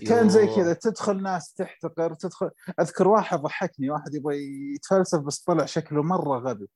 كان 0.00 0.28
زي. 0.28 0.46
كذا 0.46 0.72
تدخل 0.72 1.22
ناس 1.22 1.52
تحتقر 1.52 2.14
تدخل 2.14 2.50
أذكر 2.80 3.08
واحد 3.08 3.38
ضحكني 3.38 3.90
واحد 3.90 4.14
يبغى 4.14 4.36
يتفلسف 4.74 5.20
بس 5.20 5.38
طلع 5.38 5.64
شكله 5.64 6.02
مرة 6.02 6.38
غبي 6.38 6.68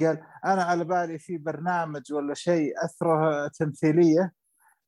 قال 0.00 0.22
أنا 0.44 0.62
على 0.62 0.84
بالي 0.84 1.18
في 1.18 1.38
برنامج 1.38 2.12
ولا 2.12 2.34
شيء 2.34 2.72
أثره 2.84 3.48
تمثيلية 3.48 4.32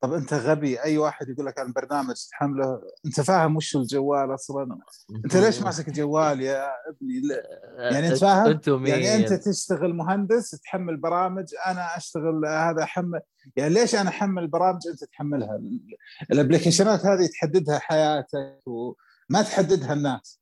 طب 0.04 0.12
أنت 0.12 0.34
غبي 0.34 0.82
أي 0.82 0.98
واحد 0.98 1.28
يقول 1.28 1.46
لك 1.46 1.58
عن 1.58 1.72
برنامج 1.72 2.14
تحمله 2.30 2.82
أنت 3.06 3.20
فاهم 3.20 3.56
وش 3.56 3.76
الجوال 3.76 4.34
أصلا؟ 4.34 4.78
أنت 5.24 5.36
ليش 5.36 5.62
ماسك 5.62 5.90
جوال 5.90 6.40
يا 6.40 6.66
ابني؟ 6.88 7.20
لا. 7.20 7.42
يعني 7.90 8.08
أنت 8.08 8.16
فاهم؟ 8.16 8.86
يعني 8.86 9.14
أنت 9.14 9.32
تشتغل 9.32 9.94
مهندس 9.94 10.50
تحمل 10.50 10.96
برامج 10.96 11.44
أنا 11.66 11.96
أشتغل 11.96 12.46
هذا 12.46 12.82
أحمل. 12.82 13.20
يعني 13.56 13.74
ليش 13.74 13.94
أنا 13.94 14.08
أحمل 14.08 14.46
برامج 14.46 14.80
أنت 14.90 15.04
تحملها؟ 15.04 15.60
الأبلكيشنات 16.32 17.06
هذه 17.06 17.26
تحددها 17.26 17.78
حياتك 17.78 18.62
وما 18.66 19.42
تحددها 19.42 19.92
الناس. 19.92 20.40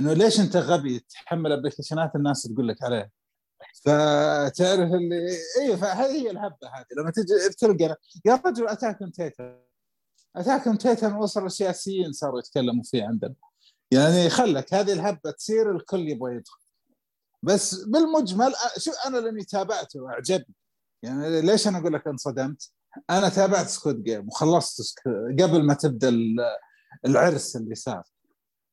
إنه 0.00 0.12
ليش 0.12 0.40
أنت 0.40 0.56
غبي 0.56 0.98
تحمل 0.98 1.52
أبلكيشنات 1.52 2.16
الناس 2.16 2.42
تقول 2.42 2.68
لك 2.68 2.82
عليها؟ 2.82 3.10
فتعرف 3.84 4.92
اللي 4.94 5.38
أيوه 5.60 5.76
فهذه 5.76 6.10
هي 6.22 6.30
الهبة 6.30 6.68
هذه. 6.74 6.86
لما 6.98 7.10
تجي 7.10 7.48
تلقى 7.58 7.96
يا 8.24 8.40
رجل 8.46 8.68
Attack 8.68 8.98
Titan 9.14 9.60
Attack 10.36 10.80
Titan 10.82 11.14
وصل 11.14 11.46
السياسيين 11.46 12.12
صاروا 12.12 12.38
يتكلموا 12.38 12.82
فيه 12.84 13.04
عندنا. 13.04 13.34
يعني 13.90 14.30
خلك 14.30 14.74
هذه 14.74 14.92
الهبة 14.92 15.30
تصير 15.30 15.76
الكل 15.76 16.08
يبغى 16.08 16.34
يدخل. 16.36 16.58
بس 17.42 17.74
بالمجمل 17.74 18.52
شو 18.78 18.90
أنا 19.06 19.18
لأني 19.18 19.44
تابعته 19.44 20.00
واعجبني 20.00 20.54
يعني 21.02 21.40
ليش 21.40 21.68
أنا 21.68 21.78
أقول 21.78 21.92
لك 21.92 22.06
انصدمت؟ 22.06 22.70
أنا 23.10 23.28
تابعت 23.28 23.68
Squid 23.68 23.96
Game 23.96 24.28
وخلصت 24.28 24.98
قبل 25.40 25.62
ما 25.62 25.74
تبدأ 25.74 26.08
ال- 26.08 26.36
العرس 27.06 27.56
اللي 27.56 27.74
صار. 27.74 28.02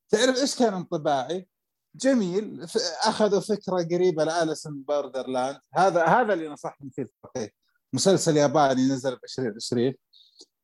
تعرف 0.08 0.36
إيش 0.40 0.56
كان 0.56 0.74
انطباعي؟ 0.74 1.48
جميل. 1.96 2.66
أخذوا 3.04 3.40
فكرة 3.40 3.82
قريبة 3.92 4.24
ل 4.24 4.31
Alice 4.31 4.66
in 4.66 4.82
Borderland 4.82 5.58
هذا 5.74 6.04
هذا 6.04 6.32
اللي 6.34 6.48
نصحني 6.48 6.90
فيه. 6.90 7.02
الفقيه 7.02 7.50
مسلسل 7.92 8.36
ياباني 8.36 8.82
نزل 8.88 9.16
ب 9.16 9.18
2020 9.24 9.94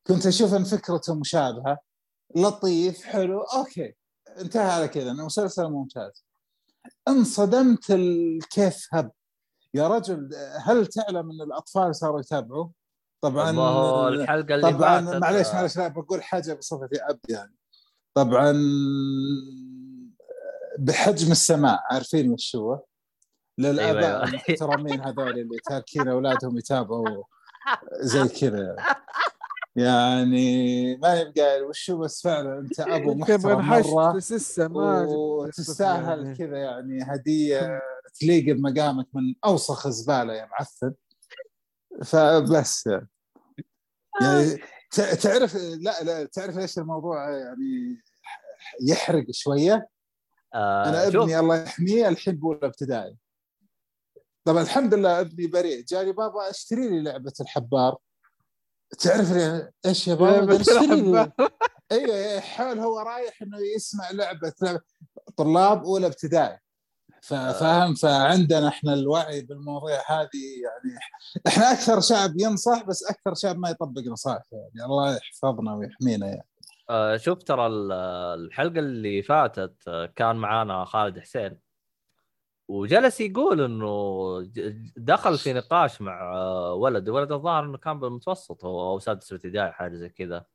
كنت 0.07 0.25
أشوف 0.25 0.53
إن 0.53 0.63
فكرته 0.63 1.15
مشابهة. 1.15 1.77
لطيف 2.35 3.03
حلو. 3.03 3.41
okay. 3.41 3.93
انتهى 4.39 4.71
على 4.71 4.87
كذا. 4.87 5.11
إنه 5.11 5.25
مسلسل 5.25 5.63
ممتاز. 5.69 6.25
انصدمت 7.07 7.91
ال- 7.91 8.39
كيف 8.49 8.87
هب. 8.93 9.11
يا 9.73 9.87
رجل 9.87 10.29
هل 10.65 10.87
تعلم 10.87 11.31
إن 11.31 11.41
الأطفال 11.41 11.95
صاروا 11.95 12.19
يتابعوا؟ 12.19 12.67
طبعا 13.21 13.49
الحلقة 14.09 14.55
اللي 14.55 14.71
طبعا 14.71 15.01
معليش 15.19 15.47
معليش 15.47 15.77
لا 15.77 15.87
بقول 15.87 16.23
حاجة 16.23 16.53
بصفتي 16.53 17.01
أب 17.01 17.19
يعني. 17.29 17.55
طبعا 18.13 18.51
بحجم 20.77 21.31
السماء 21.31 21.79
عارفين 21.91 22.31
وش 22.31 22.55
هو؟ 22.55 22.83
للاباء 23.57 23.95
أيوة، 23.95 24.07
أيوة. 24.07 24.23
المحترمين 24.23 25.01
هذول 25.01 25.29
اللي 25.39 25.57
تاركين 25.69 26.07
أولادهم 26.07 26.57
يتابعوا 26.57 27.23
زي 27.99 28.27
كذا 28.27 28.75
يعني 29.75 30.95
ما 30.97 31.19
يبقى 31.19 31.61
وش 31.61 31.91
هو 31.91 31.97
بس 31.97 32.21
فعلا 32.21 32.59
أنت 32.59 32.79
أبو 32.79 33.11
انت 33.11 33.29
يبغى 33.29 33.55
محترم 33.55 33.91
مرة 33.91 35.07
وتستاهل 35.07 36.23
يعني. 36.25 36.37
كذا 36.37 36.57
يعني 36.57 37.03
هدية 37.03 37.81
تليق 38.19 38.55
بمقامك 38.55 39.07
من 39.13 39.35
أوسخ 39.45 39.87
زبالة 39.87 40.33
يا 40.33 40.45
معفن 40.45 40.93
فبس 42.05 42.87
يعني, 42.87 43.07
يعني 44.21 44.57
ت- 44.91 45.01
تعرف 45.01 45.55
لا 45.55 46.03
لا 46.03 46.25
تعرف 46.25 46.57
إيش 46.57 46.77
الموضوع 46.77 47.29
يعني 47.29 48.01
يحرق 48.81 49.25
شوية 49.31 49.87
آه 50.53 50.89
أنا 50.89 51.11
شوف. 51.11 51.21
ابني 51.21 51.39
الله 51.39 51.55
يحميه 51.63 52.07
الحين 52.07 52.35
بأولى 52.35 52.59
ابتدائي. 52.63 53.17
طبعا 54.45 54.61
الحمد 54.61 54.93
لله 54.93 55.19
أبني 55.19 55.47
بريء. 55.47 55.83
جاني 55.83 56.11
بابا 56.11 56.49
أشتري 56.49 56.89
لي 56.89 57.01
لعبة 57.03 57.33
الحبار. 57.41 57.97
تعرف 58.99 59.31
لي 59.31 59.71
إيش 59.85 60.07
يا 60.07 60.15
بابا؟ 60.15 60.61
أشتري 60.61 61.01
لي. 61.01 61.31
أيوه 61.91 62.39
حول 62.39 62.79
هو 62.79 62.99
رايح 62.99 63.41
إنه 63.41 63.57
يسمع 63.75 64.11
لعبة 64.11 64.53
لعبة. 64.61 64.81
طلاب 65.37 65.83
أولى 65.83 66.07
ابتدائي. 66.07 66.59
ف- 67.21 67.33
فاهم؟ 67.33 67.95
فعندنا 67.95 68.67
إحنا 68.67 68.93
الوعي 68.93 69.41
بالمواضيع 69.41 70.01
هذه 70.07 70.45
يعني 70.63 70.99
إحنا 71.47 71.71
أكثر 71.71 72.01
شعب 72.01 72.39
ينصح 72.39 72.83
بس 72.83 73.03
أكثر 73.03 73.33
شعب 73.33 73.57
ما 73.57 73.69
يطبق 73.69 74.01
نصائح 74.01 74.43
يعني 74.51 74.85
الله 74.85 75.15
يحفظنا 75.15 75.75
ويحمينا 75.75 76.27
يعني. 76.27 76.48
آه 76.89 77.17
شوف 77.17 77.43
ترى 77.43 77.67
ال- 77.67 77.91
الحلقة 78.45 78.79
اللي 78.79 79.21
فاتت 79.21 79.87
آه، 79.87 80.05
كان 80.05 80.35
معانا 80.35 80.85
خالد 80.85 81.19
حسين. 81.19 81.59
وجلس 82.67 83.21
يقول 83.21 83.61
إنه 83.61 84.51
دخل 84.97 85.37
في 85.37 85.53
نقاش 85.53 86.01
مع 86.01 86.33
آه، 86.35 86.73
ولد. 86.73 87.09
ولد 87.09 87.31
الظاهر 87.31 87.63
إنه 87.65 87.77
كان 87.77 87.99
بالمتوسط 87.99 88.65
أو 88.65 88.99
سادس 88.99 89.33
ابتدائي 89.33 89.71
حاجة 89.71 89.95
زي 89.95 90.09
كذا. 90.09 90.45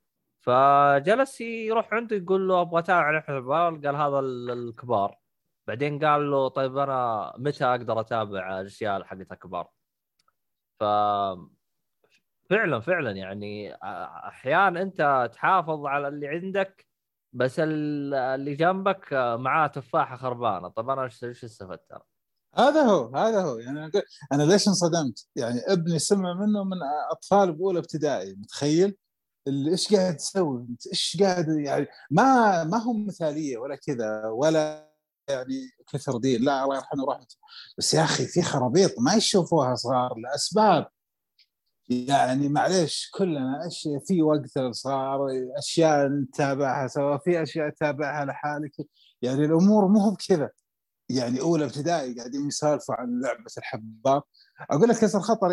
فجلس 0.41 1.41
يروح 1.41 1.95
عنده 1.95 2.17
يقول 2.17 2.49
له 2.49 2.61
أبغى 2.61 2.79
أتابع 2.81 3.11
الحبار 3.19 3.75
قال 3.77 3.97
هذا 3.97 4.19
ال- 4.19 4.51
الكبار. 4.51 5.19
بعدين 5.67 6.05
قال 6.05 6.31
له 6.31 6.49
طيب 6.49 6.79
أنا 6.79 7.33
متى 7.39 7.65
أقدر 7.65 8.01
أتابع 8.01 8.61
الأشياء 8.61 9.05
حقت 9.05 9.33
الكبار؟ 9.33 9.69
ف 10.81 10.85
فعلا 12.51 12.81
فعلا 12.81 13.11
يعني 13.11 13.75
أحيانا 14.29 14.83
أنت 14.83 15.31
تحافظ 15.33 15.87
على 15.87 16.09
اللي 16.09 16.29
عندك 16.29 16.87
بس 17.33 17.61
ال- 17.61 18.15
اللي 18.15 18.55
جنبك 18.55 19.13
معاه 19.13 19.67
تفاحة 19.67 20.17
خربانة. 20.17 20.69
طب 20.69 20.91
أنا 20.91 21.03
إيش 21.05 21.45
استفدت؟ 21.45 21.93
هذا 22.57 22.83
هو 22.83 23.17
هذا 23.17 23.43
هو. 23.43 23.59
يعني 23.59 23.91
أنا 24.33 24.43
ليش 24.43 24.69
انصدمت؟ 24.69 25.29
يعني 25.37 25.61
ابني 25.67 25.99
سمع 25.99 26.35
منه 26.35 26.65
من 26.65 26.77
أطفال 27.11 27.53
بأولى 27.53 27.79
ابتدائي. 27.79 28.35
متخيل؟ 28.35 28.97
إيش 29.49 29.95
قاعد 29.95 30.17
تسوي 30.17 30.67
إيش 30.93 31.17
قاعد 31.21 31.49
يعني 31.49 31.87
ما 32.11 32.65
ما 32.65 32.77
هم 32.79 33.07
مثالية 33.07 33.59
ولا 33.59 33.77
كذا 33.77 34.27
ولا 34.27 34.91
يعني 35.29 35.71
كثر 35.93 36.17
دين. 36.17 36.43
لا 36.43 36.65
الله 36.65 36.77
يرحمه 36.77 37.05
رحمته 37.05 37.37
بس 37.79 37.95
يا 37.95 38.05
أخي 38.05 38.27
في 38.27 38.43
خرابيط 38.43 38.91
ما 38.99 39.15
يشوفوها 39.15 39.75
صغار 39.75 40.19
لأسباب. 40.19 40.87
يعني 41.89 42.49
معليش 42.49 43.11
كلنا 43.15 43.67
اشياء 43.67 43.99
في 43.99 44.23
وقت 44.23 44.57
الصغار 44.57 45.29
أشياء 45.59 46.09
نتابعها 46.09 46.87
سواء 46.89 47.19
في 47.19 47.43
أشياء 47.43 47.71
تتابعها 47.71 48.25
لحالك. 48.25 48.73
يعني 49.23 49.45
الأمور 49.45 49.89
مو 49.89 50.11
بكذا 50.11 50.51
يعني 51.09 51.41
اولى 51.41 51.65
ابتدائي 51.65 52.15
قاعدين 52.15 52.47
يسالفوا 52.49 52.95
عن 52.95 53.21
لعبة 53.21 53.51
الحباب 53.59 54.23
أقول 54.71 54.89
لك 54.89 54.99
كسر 54.99 55.21
خطر 55.21 55.51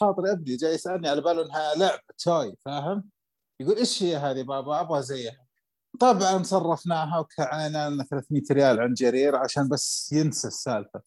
خاطر 0.00 0.32
ابني 0.32 0.56
جاي 0.56 0.74
يسألني 0.74 1.08
على 1.08 1.20
باله 1.20 1.46
انها 1.46 1.74
لعبة 1.74 2.02
توي 2.18 2.56
فاهم؟ 2.64 3.04
يقول 3.60 3.76
إيش 3.76 4.02
هي 4.02 4.16
هذه؟ 4.16 4.42
بابا 4.42 4.80
أبغى 4.80 5.02
زيها. 5.02 5.46
طبعا 6.00 6.42
صرفناها 6.42 7.18
وكعينا 7.18 7.90
لنا 7.90 8.04
300 8.04 8.42
ريال 8.50 8.80
عن 8.80 8.94
جرير 8.94 9.36
عشان 9.36 9.68
بس 9.68 10.12
ينسى 10.12 10.48
السالفة. 10.48 11.02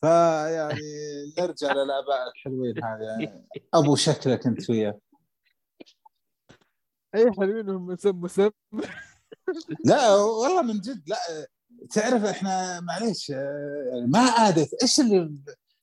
فيعني 0.00 0.80
نرجع 1.38 1.72
للأباء 1.72 2.28
الحلوين 2.28 2.84
هذه. 2.84 3.02
يعني 3.02 3.48
أبو 3.74 3.96
شكلك 3.96 4.46
أنت 4.46 4.70
وياه. 4.70 5.00
أي 7.14 7.32
حلوين 7.32 7.70
هم 7.70 7.96
سب 7.96 8.26
سب 8.28 8.52
لا 9.84 10.14
والله 10.14 10.62
من 10.62 10.80
جد 10.80 11.08
لا. 11.08 11.16
تعرف 11.90 12.24
إحنا 12.24 12.80
معليش 12.80 13.30
يعني 13.30 14.06
ما 14.06 14.18
عادت. 14.18 14.82
إيش 14.82 15.00
اللي 15.00 15.30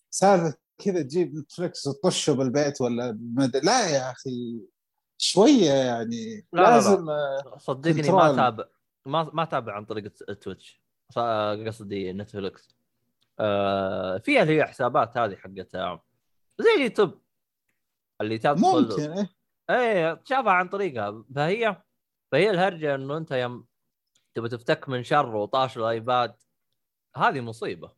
سالفه 0.09 0.57
كذا؟ 0.77 1.01
تجيب 1.01 1.35
Netflix 1.35 1.87
وتطشه 1.87 2.33
بالبيت 2.33 2.81
ولا 2.81 3.17
مد... 3.21 3.55
لا 3.57 3.89
يا 3.89 4.11
أخي 4.11 4.61
شوية 5.17 5.71
يعني 5.71 6.47
لا 6.53 6.61
لا 6.61 6.69
لازم 6.69 7.05
لا. 7.05 7.57
صدقني 7.57 8.11
ما. 8.11 8.35
تابع 8.35 8.65
ما 9.05 9.29
ما 9.33 9.45
تابع 9.45 9.73
عن 9.73 9.85
طريق 9.85 10.13
Twitch 10.41 10.81
قصدي 11.67 12.13
Netflix 12.13 12.76
فيها 14.23 14.43
اللي 14.43 14.57
هي 14.57 14.65
حسابات 14.65 15.17
هذه 15.17 15.35
حقتها 15.35 16.03
زي 16.59 16.69
اليوتيوب 16.77 17.21
اللي 18.21 18.37
تدخل 18.37 18.61
ممكن 18.61 19.11
إيه. 19.11 19.29
إيه 19.69 20.13
تشافها 20.13 20.51
عن 20.51 20.69
طريقها 20.69 21.23
فهي 21.35 21.81
فهي 22.31 22.49
الهرجة 22.49 22.95
إنه 22.95 23.17
أنت 23.17 23.31
يوم 23.31 23.65
تبي 24.35 24.49
تفتك 24.49 24.89
من 24.89 25.03
شر 25.03 25.35
وطاش 25.35 25.77
الآيباد 25.77 26.35
هذه 27.15 27.41
مصيبة 27.41 27.91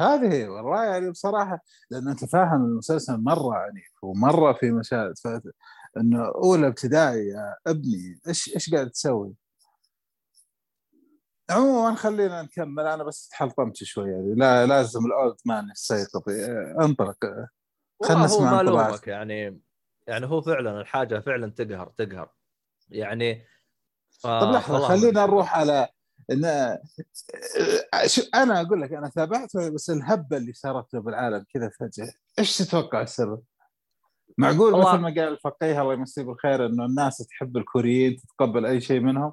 هذه 0.00 0.48
والله 0.48 0.84
يعني 0.84 1.10
بصراحة 1.10 1.58
لأن 1.90 2.08
أنت 2.08 2.24
فاهم 2.24 2.64
المسلسل 2.64 3.16
مرة 3.16 3.54
عنيف 3.54 3.92
ومرة 4.02 4.52
في 4.52 4.70
مشاهد. 4.70 5.14
انه 5.96 6.24
أولى 6.24 6.66
ابتدائي 6.66 7.28
يا 7.28 7.56
ابني 7.66 8.20
إيش 8.28 8.54
إيش 8.54 8.74
قاعد 8.74 8.90
تسوي؟ 8.90 9.34
عموما 11.50 11.94
خلينا 11.94 12.42
نكمل. 12.42 12.86
أنا 12.86 13.04
بس 13.04 13.28
تحلطمت 13.28 13.76
شوي 13.76 14.10
يعني 14.10 14.34
لا 14.34 14.66
لازم 14.66 15.06
الاولد 15.06 15.36
مان 15.44 15.70
يستيقظ 15.70 16.28
إيه، 16.28 16.76
انطلق. 16.80 17.16
خلنا 18.04 18.20
والله 18.20 18.20
هو 18.20 18.24
نسمع 18.24 18.90
ما 18.90 18.98
يعني 19.06 19.60
يعني 20.06 20.26
هو 20.26 20.42
فعلا 20.42 20.80
الحاجة 20.80 21.20
فعلا 21.20 21.50
تقهر 21.50 21.92
تقهر. 21.98 22.30
يعني 22.88 23.46
ف- 24.10 24.26
طب 24.26 24.50
لحظة 24.52 24.88
خلينا 24.88 25.26
نروح 25.26 25.58
على 25.58 25.88
إن 26.30 26.78
شو 28.06 28.22
أنا 28.34 28.60
أقول 28.60 28.80
لك 28.82 28.92
أنا 28.92 29.08
تابعته 29.08 29.68
بس 29.68 29.90
الهبة 29.90 30.36
اللي 30.36 30.52
صارت 30.52 30.94
له 30.94 31.00
بالعالم 31.00 31.44
كذا 31.54 31.70
فجأة. 31.80 32.12
إيش 32.38 32.58
تتوقع 32.58 33.02
السبب؟ 33.02 33.42
معقول 34.38 34.72
مثل 34.72 34.98
ما 34.98 35.08
قال 35.08 35.18
الفقيه 35.20 35.82
الله 35.82 35.92
يمسيه 35.94 36.22
بالخير 36.22 36.66
إنه 36.66 36.84
الناس 36.84 37.18
تحب 37.18 37.56
الكوريين 37.56 38.16
تتقبل 38.16 38.66
أي 38.66 38.80
شيء 38.80 39.00
منهم؟ 39.00 39.32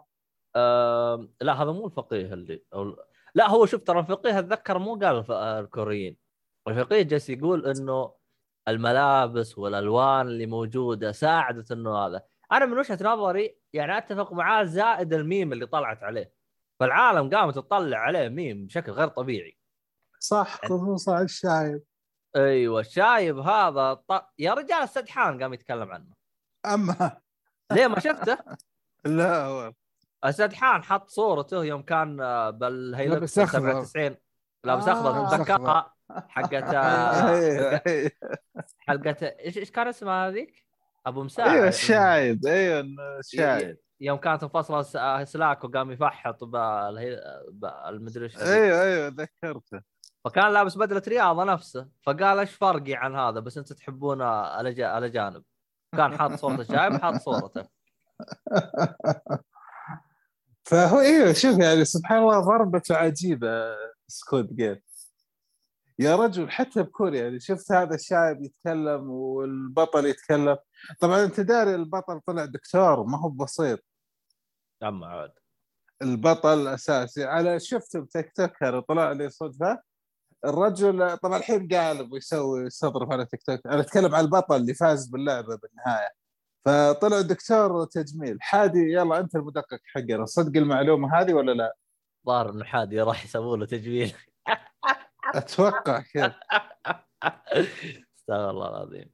آه 0.56 1.30
لا 1.42 1.54
هذا 1.54 1.72
مو 1.72 1.86
الفقيه 1.86 2.34
اللي 2.34 2.64
أو 2.74 2.96
لا 3.36 3.50
هو 3.50 3.66
شوف 3.66 3.84
ترى 3.84 4.00
الفقيه 4.00 4.40
اتذكر 4.40 4.80
مو 4.80 4.96
قال 4.96 5.32
الكوريين. 5.32 6.18
الفقيه 6.68 7.02
جالس 7.02 7.30
يقول 7.30 7.66
إنه 7.68 8.14
الملابس 8.68 9.58
والألوان 9.58 10.28
اللي 10.28 10.46
موجودة 10.46 11.12
ساعدت 11.12 11.72
إنه 11.72 11.98
هذا. 11.98 12.22
أنا 12.52 12.66
من 12.66 12.78
وجهة 12.78 13.00
نظري 13.02 13.58
يعني 13.74 13.98
أتفق 13.98 14.34
معاه 14.34 14.64
زائد 14.64 15.14
الميم 15.14 15.54
اللي 15.54 15.66
طلعت 15.66 16.04
عليه. 16.04 16.34
فالعالم 16.80 17.30
قامت 17.36 17.56
تطلع 17.56 17.98
عليه 17.98 18.30
ميم 18.30 18.66
بشكل 18.66 18.92
غير 18.92 19.08
طبيعي. 19.08 19.58
صح 20.20 20.66
خصوصا 20.66 21.22
الشايب. 21.22 21.84
أيوه 22.36 22.80
الشايب 22.80 23.38
هذا 23.38 23.94
ط... 23.94 24.12
يا 24.40 24.54
رجال 24.54 24.84
السدحان 24.84 25.44
قام 25.44 25.54
يتكلم 25.54 25.92
عنه. 25.92 26.14
أما 26.66 27.22
ليه 27.72 27.88
ما 27.88 28.00
شفته؟ 28.00 28.38
لا 29.06 29.74
هو 30.24 30.30
السدحان 30.30 30.84
حط 30.84 31.10
صورته 31.10 31.64
يوم 31.64 31.82
كان 31.82 32.18
لابس 32.18 33.40
أخضر. 33.40 33.84
97 33.84 34.16
لابس 34.66 34.88
أخضر. 34.88 35.38
تذكرها 35.38 35.94
حقت 36.10 36.54
آه، 36.76 37.30
أيوه 37.86 38.12
حلقه 38.78 39.16
إيش 39.22 39.58
إيش 39.58 39.72
كان 39.72 39.88
اسمها 39.88 40.28
هذيك؟ 40.28 40.66
أبو 41.06 41.24
مساعد. 41.24 41.50
أيوه 41.50 41.68
الشايب. 41.68 42.46
أيوه 42.46 42.86
الشايب. 43.20 43.78
يوم 44.02 44.18
كانت 44.18 44.56
آه، 44.96 45.24
سلاك 45.24 45.64
وقام 45.64 45.92
يفحط 45.92 46.44
بالمدري 46.44 48.26
إيش. 48.26 48.38
أيوه 48.38 48.82
أيوه 48.82 49.08
ذكرته. 49.08 49.82
فكان 50.26 50.54
لابس 50.54 50.78
بدلة 50.78 51.02
رياضة 51.08 51.44
نفسه. 51.44 51.88
فقال 52.04 52.40
إيش 52.40 52.52
فرقي 52.52 52.94
عن 52.94 53.16
هذا؟ 53.16 53.40
بس 53.40 53.58
أنتم 53.58 53.76
تحبون 53.76 54.22
الاجانب 54.22 55.44
كان 55.98 56.18
حاط 56.18 56.32
صورته 56.32 56.64
شايب 56.64 57.02
حاط 57.02 57.16
صورته. 57.16 57.64
فهو 60.70 61.00
أيوه 61.00 61.34
شوف 61.34 61.60
يعني 61.60 61.86
سبحان 61.86 62.18
الله 62.24 62.40
ضربته 62.40 62.96
عجيبة 62.96 63.76
سكوت 64.08 64.54
جيم. 64.54 64.82
يا 66.00 66.16
رجل 66.16 66.50
حتى 66.50 66.84
بكوريا 66.84 67.24
يعني 67.24 67.40
شفت 67.40 67.72
هذا 67.72 67.96
الشايب 67.96 68.44
يتكلم 68.44 69.10
والبطل 69.10 70.06
يتكلم. 70.06 70.58
طبعا 71.00 71.24
أنت 71.24 71.40
داري 71.40 71.76
البطل 71.76 72.22
طلع 72.28 72.46
دكتور 72.46 73.04
ما 73.04 73.20
هو 73.20 73.30
بسيط. 73.30 73.80
أما 74.84 75.08
عاد. 75.08 75.32
البطل 76.02 76.62
الاساسي 76.62 77.24
على 77.24 77.60
شفته 77.60 78.00
بتيك 78.00 78.32
توك 78.36 78.86
طلع 78.88 79.12
لي 79.12 79.30
صدفة. 79.30 79.82
الرجل 80.46 81.18
طبعا 81.18 81.38
الحين 81.38 81.68
قالب 81.68 82.12
ويسوي 82.12 82.66
يستظرف 82.66 83.12
على 83.12 83.26
تيك 83.26 83.44
توك. 83.44 83.68
أنا 83.68 83.82
أتكلم 83.82 84.16
عن 84.16 84.24
البطل 84.24 84.56
اللي 84.56 84.74
فاز 84.74 85.08
باللعبة 85.08 85.56
بالنهاية. 85.56 86.19
فطلع 86.66 87.22
دكتور 87.22 87.86
تجميل. 87.86 88.38
حادي 88.42 88.94
يلا 88.94 89.20
انت 89.20 89.36
المدقق 89.36 89.80
حقنا. 89.86 90.26
صدق 90.26 90.58
المعلومة 90.58 91.20
هذه 91.20 91.34
ولا 91.34 91.52
لا؟ 91.52 91.76
ظاهر 92.26 92.50
إنه 92.50 92.64
حادي 92.64 93.02
راح 93.02 93.26
يسووا 93.26 93.58
له 93.58 93.66
تجميل. 93.66 94.14
أتوقع 95.36 96.04
كذا. 96.14 96.36
استغفر 98.18 98.50
الله 98.50 98.70
العظيم. 98.70 99.10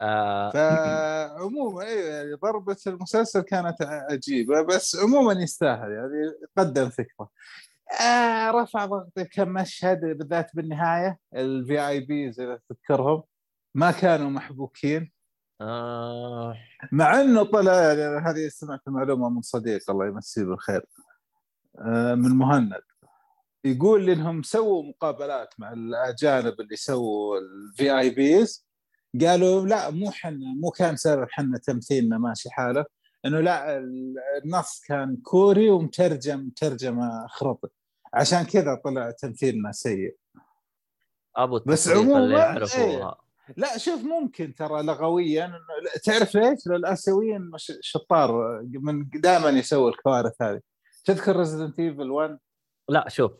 آه 0.00 0.50
فعموما 0.50 1.82
أيوه 1.82 2.08
يعني 2.08 2.34
ضربة 2.34 2.76
المسلسل 2.86 3.40
كانت 3.40 3.76
عجيبة 3.82 4.62
بس 4.62 4.96
عموما 4.96 5.32
يستاهل 5.32 5.90
يعني 5.90 6.32
قدم 6.56 6.88
فكرة. 6.88 7.30
آه 8.00 8.50
رفع 8.50 8.86
ضغطي 8.86 9.24
كم 9.24 9.48
مشهد 9.48 10.00
بالذات 10.00 10.50
بالنهاية 10.54 11.18
الفي 11.34 11.88
اي 11.88 12.00
بيز 12.00 12.40
اذا 12.40 12.60
تذكرهم 12.68 13.22
ما 13.74 13.90
كانوا 13.90 14.30
محبوكين. 14.30 15.12
آه. 15.60 16.56
مع 16.92 17.20
إنه 17.20 17.42
طلع 17.42 17.72
هذه 18.30 18.48
سمعت 18.48 18.80
المعلومه 18.88 19.28
من 19.28 19.42
صديق 19.42 19.90
الله 19.90 20.06
يمسيه 20.06 20.44
بالخير 20.44 20.84
آه 21.78 22.14
من 22.14 22.30
مهند. 22.30 22.80
يقول 23.64 24.10
إنهم 24.10 24.42
سووا 24.42 24.82
مقابلات 24.82 25.54
مع 25.58 25.72
الأجانب 25.72 26.60
اللي 26.60 26.76
سووا 26.76 27.38
ال 27.38 27.98
VIPs 27.98 28.68
قالوا 29.20 29.66
لا 29.66 29.90
مو 29.90 30.10
حنا 30.10 30.46
مو 30.60 30.70
كان 30.70 30.96
سبب 30.96 31.26
حنا 31.30 31.58
تمثيلنا 31.58 32.18
ماشي 32.18 32.50
حاله. 32.50 32.84
إنه 33.26 33.40
لا 33.40 33.78
ال- 33.78 34.14
النص 34.44 34.80
كان 34.86 35.16
كوري 35.16 35.70
ومترجم 35.70 36.50
ترجمة 36.56 37.26
خرط 37.28 37.72
عشان 38.14 38.42
كذا 38.42 38.74
طلع 38.84 39.10
تمثيلنا 39.10 39.72
سيء. 39.72 40.16
أبو 41.36 41.58
بس 41.66 41.88
عموماً، 41.88 42.58
لا 43.56 43.78
شوف 43.78 44.04
ممكن 44.04 44.54
ترى 44.54 44.82
لغويا 44.82 45.52
تعرف 46.04 46.34
ليش؟ 46.34 46.66
لأن 46.66 46.76
الآسيويين 46.76 47.40
مش 47.40 47.72
شطار 47.80 48.60
من 48.62 49.08
دائما 49.14 49.48
يسووا 49.48 49.90
الكوارث 49.90 50.42
هذه. 50.42 50.60
تذكر 51.04 51.36
Resident 51.36 51.78
Evil 51.80 52.10
1 52.10 52.38
لا 52.88 53.08
شوف 53.08 53.32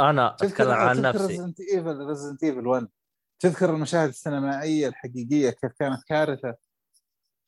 أنا 0.00 0.34
أتكلم 0.34 0.70
عن 0.70 1.02
نفسي. 1.02 1.26
Resident 1.26 1.60
Evil 1.60 2.06
Resident 2.06 2.44
Evil 2.44 2.66
1 2.66 2.88
تذكر 3.40 3.70
المشاهد 3.70 4.08
السينمائية 4.08 4.88
الحقيقية 4.88 5.50
كيف 5.50 5.72
كانت 5.78 6.02
كارثة؟ 6.08 6.54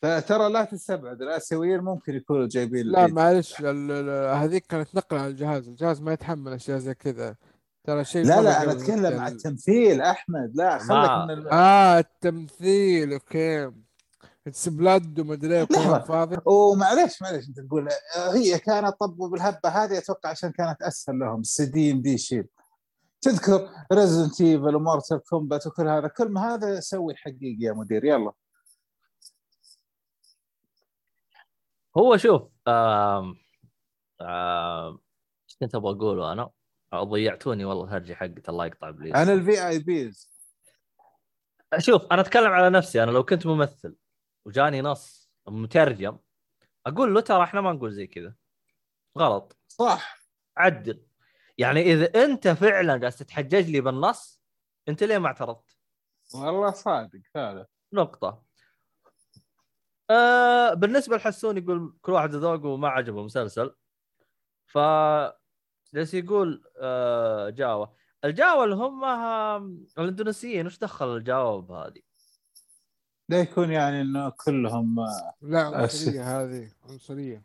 فترى 0.02 0.52
لا 0.52 0.64
تستبعد 0.64 1.22
الآسيويين 1.22 1.80
ممكن 1.80 2.14
يكونوا 2.14 2.46
جايبين 2.48 2.86
لا. 2.86 3.06
معلش 3.06 3.60
ال- 3.60 3.90
ال- 3.90 4.36
هذيك 4.36 4.66
كانت 4.66 4.94
نقلة 4.94 5.20
على 5.20 5.30
الجهاز. 5.30 5.68
الجهاز 5.68 6.02
ما 6.02 6.12
يتحمل 6.12 6.52
أشياء 6.52 6.78
زي 6.78 6.94
كذا. 6.94 7.36
ترى 7.90 8.04
شيء 8.04 8.24
لا 8.24 8.40
لا 8.42 8.62
أنا 8.62 8.72
أتكلم 8.72 9.20
عن 9.20 9.32
التمثيل. 9.32 10.00
أحمد 10.00 10.52
لا 10.54 10.78
خلك 10.78 10.90
ما- 10.90 11.24
من 11.24 11.30
الم... 11.30 11.48
آه 11.48 11.98
التمثيل 11.98 13.12
أوكي. 13.12 13.72
اتس 14.46 14.68
بلاد 14.68 15.20
ومدري 15.20 15.60
إيه 15.60 15.98
فاضي. 15.98 16.36
ومعليش 16.46 17.22
معليش 17.22 17.48
أنت 17.48 17.60
تقول 17.60 17.88
آه، 18.16 18.34
هي 18.34 18.58
كانت 18.58 18.96
طبوا 19.00 19.28
بالهبة 19.28 19.68
هذه 19.68 19.98
أتوقع 19.98 20.30
عشان 20.30 20.52
كانت 20.52 20.82
أسهل 20.82 21.18
لهم. 21.18 21.40
السي 21.40 21.92
إم 21.92 22.02
دي 22.02 22.18
شيل. 22.18 22.46
تذكر 23.20 23.68
ريزنت 23.92 24.40
ايفل 24.40 24.76
ومورتال 24.76 25.22
كومبات 25.22 25.66
وكل 25.66 25.88
هذا. 25.88 26.08
كل 26.08 26.28
ما 26.28 26.54
هذا 26.54 26.80
سوي 26.80 27.14
حقيقي 27.16 27.58
يا 27.60 27.72
مدير. 27.72 28.04
يلا. 28.04 28.32
هو 31.98 32.16
شوف 32.16 32.42
آم 32.68 33.34
آم 34.20 34.98
إيش 35.48 35.56
كنت 35.60 35.74
أبغى 35.74 35.92
أقوله 35.96 36.32
أنا؟ 36.32 36.50
ضيعتوني 36.94 37.64
والله 37.64 37.84
الهرجة 37.84 38.14
حقت 38.14 38.48
الله 38.48 38.66
يقطع 38.66 38.88
إبليس. 38.88 39.14
أنا 39.14 39.32
ال 39.32 39.68
VIPs 39.68 40.30
شوف 41.78 42.12
أنا 42.12 42.20
أتكلم 42.20 42.52
على 42.52 42.70
نفسي 42.70 43.02
أنا 43.02 43.10
لو 43.10 43.24
كنت 43.24 43.46
ممثل 43.46 43.96
وجاني 44.44 44.82
نص 44.82 45.30
مترجم 45.48 46.18
أقول 46.86 47.14
له 47.14 47.20
ترى 47.20 47.44
إحنا 47.44 47.60
ما 47.60 47.72
نقول 47.72 47.92
زي 47.92 48.06
كذا. 48.06 48.34
غلط. 49.18 49.56
صح. 49.68 50.20
عدل. 50.56 51.06
يعني 51.58 51.80
إذا 51.80 52.24
أنت 52.24 52.48
فعلا 52.48 52.96
جالس 52.96 53.16
تتحجج 53.18 53.70
لي 53.70 53.80
بالنص 53.80 54.42
أنت 54.88 55.02
ليه 55.02 55.18
ما 55.18 55.26
اعترضت؟ 55.26 55.76
والله 56.34 56.70
صادق 56.70 57.20
فعلا 57.34 57.66
نقطة. 57.92 58.42
آه 60.10 60.74
بالنسبة 60.74 61.16
لحسون 61.16 61.58
يقول 61.58 61.96
كل 62.02 62.12
واحد 62.12 62.30
ذوقه 62.30 62.68
وما 62.68 62.88
عجبه 62.88 63.20
المسلسل. 63.20 63.74
ف 64.66 64.78
جالس 65.94 66.14
يقول 66.14 66.64
آه 66.80 67.50
جاوا، 67.50 67.86
الجاوا 68.24 68.64
اللي 68.64 68.74
هم 68.74 69.04
الاندونيسيين 69.98 70.66
وش 70.66 70.78
دخل 70.78 71.16
الجاوا 71.16 71.60
بهذه؟ 71.60 72.00
لا 73.28 73.40
يكون 73.40 73.70
يعني 73.70 74.00
إنه 74.00 74.30
كلهم 74.30 74.96
لا 75.42 75.84
أسف. 75.84 76.08
عنصريه 76.08 76.42
هذه 76.42 76.72
عنصرية 76.82 77.44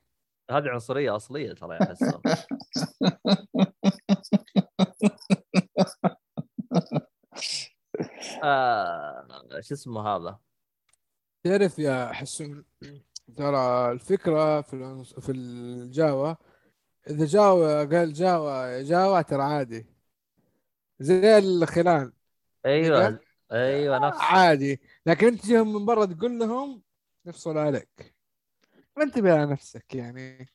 هذه 0.52 0.70
عنصرية 0.70 1.16
أصلية 1.16 1.54
ترى 1.54 1.76
يا 1.76 1.86
حسون. 1.86 2.22
آه 8.44 9.28
شو 9.62 9.74
اسمه 9.74 10.08
هذا؟ 10.08 10.40
تعرف 11.44 11.80
يا 11.80 12.14
حسون 12.14 12.66
ترى 13.36 13.92
الفكرة 13.92 14.62
في 14.62 15.04
في 15.22 15.32
الجاوا 15.32 16.36
إذا 17.10 17.26
جاوا 17.26 17.84
قال 17.84 18.14
جاوا 18.14 18.82
جاوا 18.82 19.22
ترى 19.22 19.42
عادي. 19.44 19.86
زي 21.00 21.38
الخلان 21.38 22.12
أيوه. 22.66 23.20
أيوه 23.52 24.00
نفس. 24.08 24.18
عادي. 24.20 24.82
لكن 25.06 25.28
أنت 25.28 25.42
تجيهم 25.42 25.74
من 25.74 25.86
برا 25.86 26.06
تقول 26.06 26.40
لهم 26.40 26.84
يفصلوا 27.26 27.62
عليك. 27.62 28.16
ما 28.98 29.04
انتبه 29.04 29.34
على 29.34 29.52
نفسك 29.52 29.96
يعني. 29.96 30.50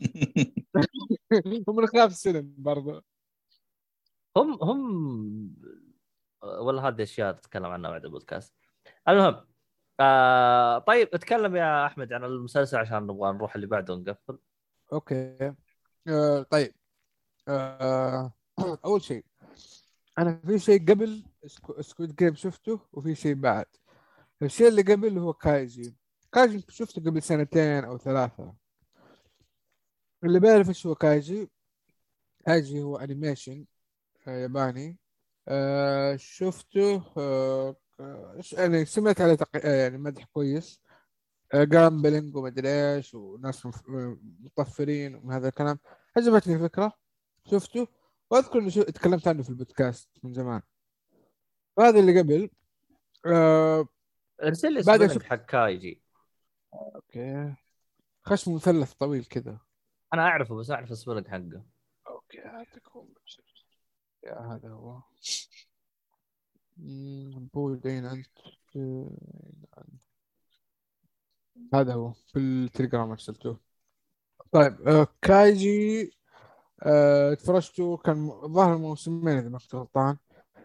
ومن 1.68 1.86
خلاف 1.86 2.10
السلم 2.10 2.54
برضه 2.58 3.04
هم 4.36 4.58
هم 4.62 5.56
ولا 6.42 6.88
هذه 6.88 7.02
أشياء 7.02 7.32
تتكلم 7.32 7.66
عنها 7.66 7.90
بعد 7.90 8.04
البودكاست. 8.04 8.54
المهم 9.08 9.46
آه 10.00 10.78
طيب 10.78 11.08
اتكلم 11.14 11.56
يا 11.56 11.86
أحمد 11.86 12.12
عن 12.12 12.24
المسلسل 12.24 12.76
عشان 12.78 13.02
نبغى 13.02 13.32
نروح 13.32 13.54
اللي 13.54 13.66
بعده 13.66 13.94
ونقفل. 13.94 14.38
okay. 14.92 15.54
آه 16.08 16.42
طيب. 16.42 16.74
آه 17.48 18.32
أول 18.84 19.02
شيء 19.02 19.24
أنا 20.18 20.40
في 20.46 20.58
شيء 20.58 20.80
قبل 20.90 21.24
Squid 21.80 22.16
Game 22.16 22.34
شفته 22.34 22.80
وفي 22.92 23.14
شيء 23.14 23.34
بعد. 23.34 23.66
الشيء 24.42 24.68
اللي 24.68 24.82
قبل 24.82 25.18
هو 25.18 25.32
كايجي 25.32 25.96
كايجي 26.32 26.64
شفته 26.68 27.02
قبل 27.02 27.22
سنتين 27.22 27.84
أو 27.84 27.98
ثلاثة. 27.98 28.54
اللي 30.24 30.40
بيعرف 30.40 30.68
إيش 30.68 30.86
هو 30.86 30.94
كايجي 30.94 31.50
كايجي 32.46 32.82
هو 32.82 32.96
animation 32.96 33.64
آه، 34.28 34.30
ياباني. 34.42 34.98
آه 35.48 36.16
شفته 36.16 37.02
آه 37.18 37.76
يعني 38.52 38.84
سمعت 38.84 39.20
عليه 39.20 39.34
تق... 39.34 39.48
آه، 39.66 39.82
يعني 39.82 39.98
مدح 39.98 40.24
كويس. 40.24 40.80
gambling 41.64 42.36
ومدري 42.36 42.68
إيش 42.68 43.14
وناس 43.14 43.66
مطفرين 44.38 45.14
وهذا 45.14 45.48
الكلام. 45.48 45.78
عجبتني 46.16 46.54
الفكرة. 46.54 46.92
شفته 47.50 47.88
وأذكر 48.30 48.58
إني 48.58 48.70
شو... 48.70 48.82
تكلمت 48.82 49.28
عنه 49.28 49.42
في 49.42 49.50
البودكاست 49.50 50.10
من 50.22 50.32
زمان. 50.32 50.62
هذا 51.78 52.00
اللي 52.00 52.20
قبل. 52.20 52.50
آه... 53.26 53.88
ارسل 54.42 54.72
لي 54.72 54.82
بعد 54.82 55.10
أشوف- 55.10 55.22
حق 55.22 55.34
كايجي. 55.36 56.02
okay. 56.74 57.54
خشم 58.22 58.54
مثلث 58.54 58.92
طويل 58.92 59.24
كذا. 59.24 59.58
أنا 60.14 60.22
أعرفه 60.22 60.54
بس 60.54 60.70
أعرف 60.70 60.92
ال 60.92 60.96
spelling 60.96 61.26
حقه. 61.28 61.64
okay 62.08 62.38
هاتكم 62.38 63.08
يا 64.24 64.38
هذا 64.40 64.68
هو. 64.68 65.02
مم، 66.76 67.48
بودين 67.54 68.04
أنت. 68.04 68.38
هذا 71.74 71.94
هو 71.94 72.12
في 72.12 72.38
التليجرام 72.38 73.10
ارسلته 73.10 73.56
طيب 74.52 74.88
آه 74.88 75.06
كايجي 75.22 76.12
آه 76.82 77.34
تفرجته 77.34 77.96
كان 77.96 78.30
ظهر 78.46 78.78
موسمين 78.78 79.38
إذا 79.38 79.48
ما 79.48 79.58
كنت 79.58 79.74
غلطان. 79.74 80.16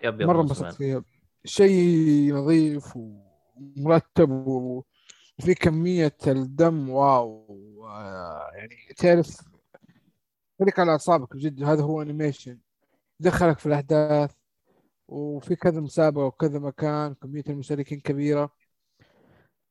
yep 0.03 0.21
yep 0.21 0.27
مرة. 0.27 0.41
انبسطت 0.41 0.73
فيه 0.73 1.03
شيء 1.45 2.33
نظيف 2.33 2.97
ومرتب 2.97 4.29
وفي 4.31 5.53
كمية 5.59 6.17
الدم 6.27 6.89
wow 6.89 7.87
آه، 7.87 8.51
يعني 8.53 8.75
تعرف 8.97 9.41
خليك 10.59 10.79
على 10.79 10.91
أعصابك 10.91 11.35
بجد. 11.35 11.63
هذا 11.63 11.83
هو 11.83 12.01
animation 12.01 12.59
يدخلك 13.19 13.59
في 13.59 13.65
الأحداث 13.65 14.31
وفي 15.07 15.55
كذا 15.55 15.79
مسابقة 15.81 16.25
وكذا 16.25 16.59
مكان 16.59 17.13
كمية 17.13 17.43
المشاركين 17.49 17.99
كبيرة. 17.99 18.51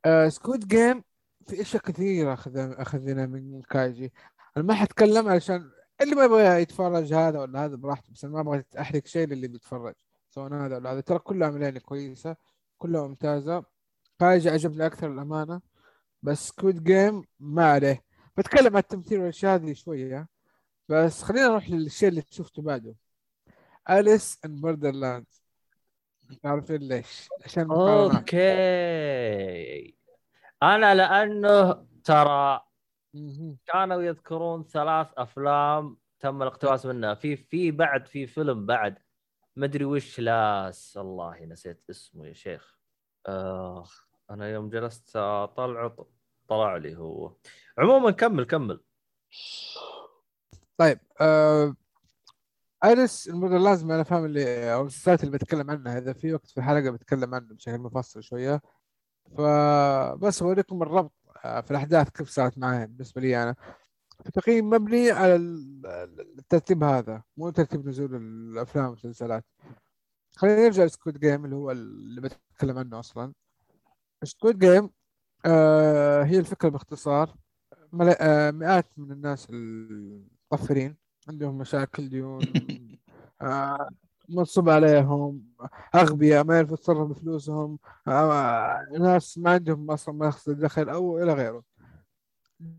آه 0.04 0.28
Squid 0.28 0.66
Game 0.66 1.02
في 1.46 1.60
أشياء 1.60 1.82
كثيرة 1.82 2.34
أخذ 2.34 2.56
أخذها 2.56 3.26
من 3.26 3.62
كايجي. 3.62 4.12
أنا 4.56 4.64
ما 4.64 4.74
حتكلم 4.74 5.28
علشان 5.28 5.70
اللي 6.00 6.14
ما 6.14 6.24
يبغى 6.24 6.62
يتفرج 6.62 7.12
هذا 7.14 7.40
ولا 7.40 7.64
هذا 7.64 7.76
براحته 7.76 8.12
بس 8.12 8.24
أنا 8.24 8.32
ما 8.32 8.40
أبغى 8.40 8.64
أحرق 8.80 9.06
شيء 9.06 9.26
للي 9.26 9.48
بيتفرج. 9.48 9.94
سواء 10.30 10.54
هذا 10.54 10.76
ولا 10.76 10.92
هذا. 10.92 11.00
ترى 11.00 11.18
كلها 11.18 11.48
عملية 11.48 11.80
كويسة 11.80 12.36
كلها 12.78 13.06
ممتازة. 13.06 13.64
كايجي 14.20 14.50
عجبني 14.50 14.86
أكثر 14.86 15.12
الأمانة. 15.12 15.60
بس 16.22 16.48
Squid 16.48 16.74
Game 16.74 17.24
ما 17.40 17.72
عليه. 17.72 18.04
بتكلم 18.36 18.76
عن 18.76 18.82
التمثيل 18.82 19.18
والأشياء 19.20 19.54
هذه 19.54 19.72
شوية. 19.72 20.28
بس 20.88 21.22
خلينا 21.22 21.48
نروح 21.48 21.70
للشيء 21.70 22.08
اللي 22.08 22.22
شفته 22.30 22.62
بعده. 22.62 22.94
Alice 23.90 24.38
in 24.44 24.60
Borderland 24.60 25.26
عارفين 26.44 26.76
ليش؟ 26.76 27.28
عشان 27.44 27.70
okay. 27.70 28.40
أنا 30.62 30.94
لأنه 30.94 31.86
ترى. 32.04 32.60
كانوا 33.66 34.02
يذكرون 34.02 34.64
ثلاث 34.64 35.08
أفلام 35.16 35.96
تم 36.20 36.42
الاقتباس 36.42 36.86
منها. 36.86 37.14
في 37.14 37.36
في 37.36 37.70
بعد 37.70 38.06
في 38.06 38.26
فيلم 38.26 38.66
بعد. 38.66 38.98
ما 39.56 39.66
أدري 39.66 39.84
وش. 39.84 40.20
لاس 40.20 40.96
الله 40.96 41.44
نسيت 41.44 41.84
اسمه 41.90 42.26
يا 42.26 42.32
شيخ. 42.32 42.78
آه 43.26 43.84
أنا 44.30 44.48
يوم 44.48 44.70
جلست 44.70 45.16
أطلع 45.16 45.94
طلع 46.48 46.76
لي 46.76 46.96
هو. 46.96 47.36
عموما 47.78 48.10
كمل 48.10 48.44
كمل. 48.44 48.80
طيب 50.76 51.00
آه... 51.20 51.74
Alice 52.84 53.28
in 53.28 53.40
Borderland 53.40 53.84
من 53.84 53.94
الأفلام 53.94 54.24
اللي 54.24 54.74
أو 54.74 54.80
المسلسلات 54.80 55.24
اللي 55.24 55.38
بتكلم 55.38 55.70
عنها. 55.70 55.98
إذا 55.98 56.12
في 56.12 56.34
وقت 56.34 56.46
في 56.46 56.58
الحلقة 56.58 56.90
بتكلم 56.90 57.34
عنه 57.34 57.54
بشكل 57.54 57.78
مفصل 57.78 58.22
شوية. 58.22 58.62
فبس 59.38 60.42
أوريكم 60.42 60.82
الربط 60.82 61.12
آه، 61.44 61.60
في 61.60 61.70
الأحداث 61.70 62.08
كيف 62.10 62.28
صارت 62.30 62.58
معي 62.58 62.86
بالنسبة 62.86 63.20
لي 63.20 63.42
أنا. 63.42 63.54
التقييم 64.26 64.70
مبني 64.70 65.10
على 65.10 65.36
ال- 65.36 65.86
الترتيب 66.38 66.84
هذا 66.84 67.22
مو 67.36 67.50
ترتيب 67.50 67.88
نزول 67.88 68.14
الأفلام 68.16 68.84
والمسلسلات. 68.84 69.44
خلينا 70.36 70.64
نرجع 70.64 70.84
ل 70.84 70.90
Squid 70.90 71.18
Game 71.18 71.44
اللي 71.44 71.56
هو 71.56 71.70
اللي 71.70 72.20
بتكلم 72.20 72.78
عنه 72.78 72.98
أصلا. 72.98 73.32
Squid 74.24 74.56
Game 74.56 74.90
آه 75.46 76.22
هي 76.24 76.38
الفكرة 76.38 76.68
باختصار. 76.68 77.34
آه 78.20 78.50
مئات 78.50 78.86
من 78.96 79.12
الناس 79.12 79.46
المطفرين 79.50 80.96
عندهم 81.28 81.58
مشاكل 81.58 82.08
ديون 82.08 82.40
آه 83.42 83.90
منصب 84.30 84.68
عليهم 84.68 85.44
أغبياء 85.94 86.44
ما 86.44 86.54
يعرفوا 86.54 86.74
يتصرفوا 86.74 87.04
بفلوسهم 87.04 87.78
آه 88.08 88.86
ناس 88.98 89.38
ما 89.38 89.50
عندهم 89.50 89.90
أصلا 89.90 90.14
مصدر 90.14 90.52
دخل 90.52 90.88
أو 90.88 91.22
إلى 91.22 91.32
غيره. 91.32 91.62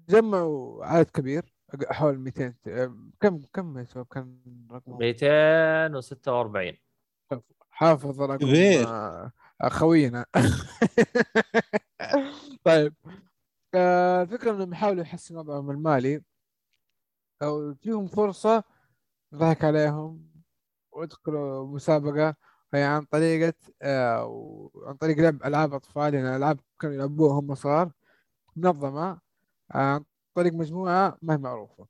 جمعوا 0.09 0.85
عدد 0.85 1.09
كبير 1.09 1.53
حول 1.89 2.19
200 2.19 2.55
آه، 2.67 2.95
كم 3.19 3.39
كم 3.53 3.77
يا 3.77 3.83
شباب 3.83 4.05
كان 4.05 4.37
رقمه 4.71 4.97
246 4.97 6.77
حافظ 7.69 8.21
رقم 8.21 8.37
كبير. 8.37 8.87
آه، 8.87 9.31
آه، 9.61 9.69
خوينا. 9.69 10.25
طيب 12.65 12.93
آه، 13.75 14.21
الفكرة 14.21 14.51
إنهم 14.51 14.73
يحاولوا 14.73 15.01
يحسنوا 15.01 15.41
وضعهم 15.41 15.71
المالي 15.71 16.21
أو 17.41 17.71
تجيهم 17.71 18.07
فرصة 18.07 18.63
ضحك 19.35 19.63
عليهم. 19.63 20.30
وادخلوا 20.91 21.67
مسابقة. 21.67 22.35
هي 22.73 22.83
عن 22.83 23.05
طريقة 23.05 23.53
آه 23.81 24.69
عن 24.85 24.93
طريق 24.95 25.17
لعب 25.17 25.43
ألعاب 25.43 25.73
أطفال 25.73 26.13
يعني 26.13 26.35
ألعاب 26.35 26.59
كانوا 26.79 26.95
يلعبوها 26.95 27.39
هم 27.39 27.55
صغار 27.55 27.91
منظمة 28.55 29.11
آه 29.11 29.77
عن 29.77 30.03
طريق 30.33 30.53
مجموعة 30.53 31.17
ما 31.21 31.33
هي 31.33 31.37
معروفة. 31.37 31.87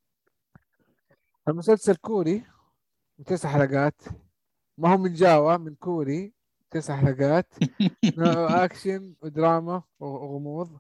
المسلسل 1.48 1.96
كوري 1.96 2.46
تسع 3.26 3.50
حلقات. 3.50 4.02
ما 4.78 4.94
هو 4.94 4.98
من 4.98 5.14
جاوا 5.14 5.58
من 5.58 5.76
كوري 5.76 6.34
تسع 6.72 6.96
حلقات. 6.96 7.54
أكشن 8.64 9.14
ودراما 9.22 9.84
وغموض 10.00 10.80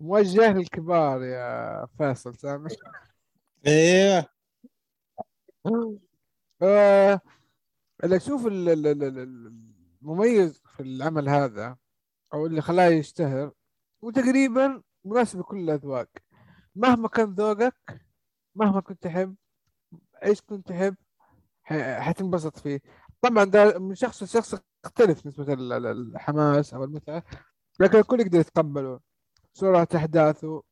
موجه 0.00 0.52
للكبار 0.52 1.22
يا 1.22 1.86
فيصل 1.98 2.34
سامح؟ 2.34 2.72
أيوه 3.66 4.26
آه 6.62 7.20
اللي 8.04 8.16
أشوف 8.16 8.46
ال- 8.46 8.68
ال- 8.68 8.86
ال- 8.86 9.02
ال- 9.04 9.52
المميز 10.02 10.62
في 10.76 10.82
العمل 10.82 11.28
هذا 11.28 11.76
أو 12.34 12.46
اللي 12.46 12.60
خلاه 12.62 12.86
يشتهر 12.88 13.52
وتقريبا 14.02 14.82
مناسب 15.04 15.38
لكل 15.38 15.58
الأذواق. 15.58 16.08
مهما 16.76 17.08
كان 17.08 17.34
ذوقك 17.34 18.00
مهما 18.54 18.80
كنت 18.80 19.02
تحب 19.02 19.36
إيش 20.24 20.40
كنت 20.40 20.68
تحب 20.68 20.96
حتنبسط 21.98 22.58
فيه. 22.58 22.80
طبعا 23.20 23.44
ده 23.44 23.78
من 23.78 23.94
شخص 23.94 24.22
لشخص 24.22 24.54
تختلف 24.82 25.26
نسبة 25.26 25.52
ال- 25.52 25.72
ال- 25.72 25.86
الحماس 25.86 26.74
أو 26.74 26.84
المتعة 26.84 27.22
لكن 27.80 27.98
الكل 27.98 28.20
يقدر 28.20 28.38
يتقبله. 28.40 29.00
سرعة 29.52 29.88
أحداثه 29.96 30.62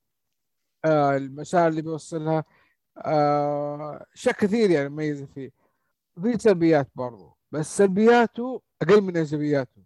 آه 0.84 1.16
المشاعر 1.16 1.68
اللي 1.68 1.82
بيوصلها 1.82 2.44
آه 2.98 4.06
أشياء 4.14 4.34
كثير 4.34 4.70
يعني 4.70 4.88
مميزة 4.88 5.26
فيه. 5.26 5.50
في 6.22 6.38
سلبيات 6.38 6.90
برضو 6.94 7.36
بس 7.52 7.76
سلبياته 7.76 8.62
أقل 8.82 9.00
من 9.00 9.16
إيجابياته 9.16 9.82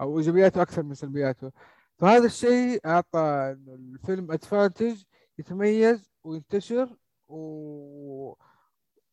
أو 0.00 0.18
إيجابياته 0.18 0.62
أكثر 0.62 0.82
من 0.82 0.94
سلبياته. 0.94 1.52
فهذا 1.98 2.26
الشيء 2.26 2.80
أعطى 2.86 3.20
إنه 3.56 3.74
الفيلم 3.74 4.32
ادفانتج 4.32 5.02
يتميز 5.38 6.10
وينتشر 6.24 6.96
و... 7.28 8.34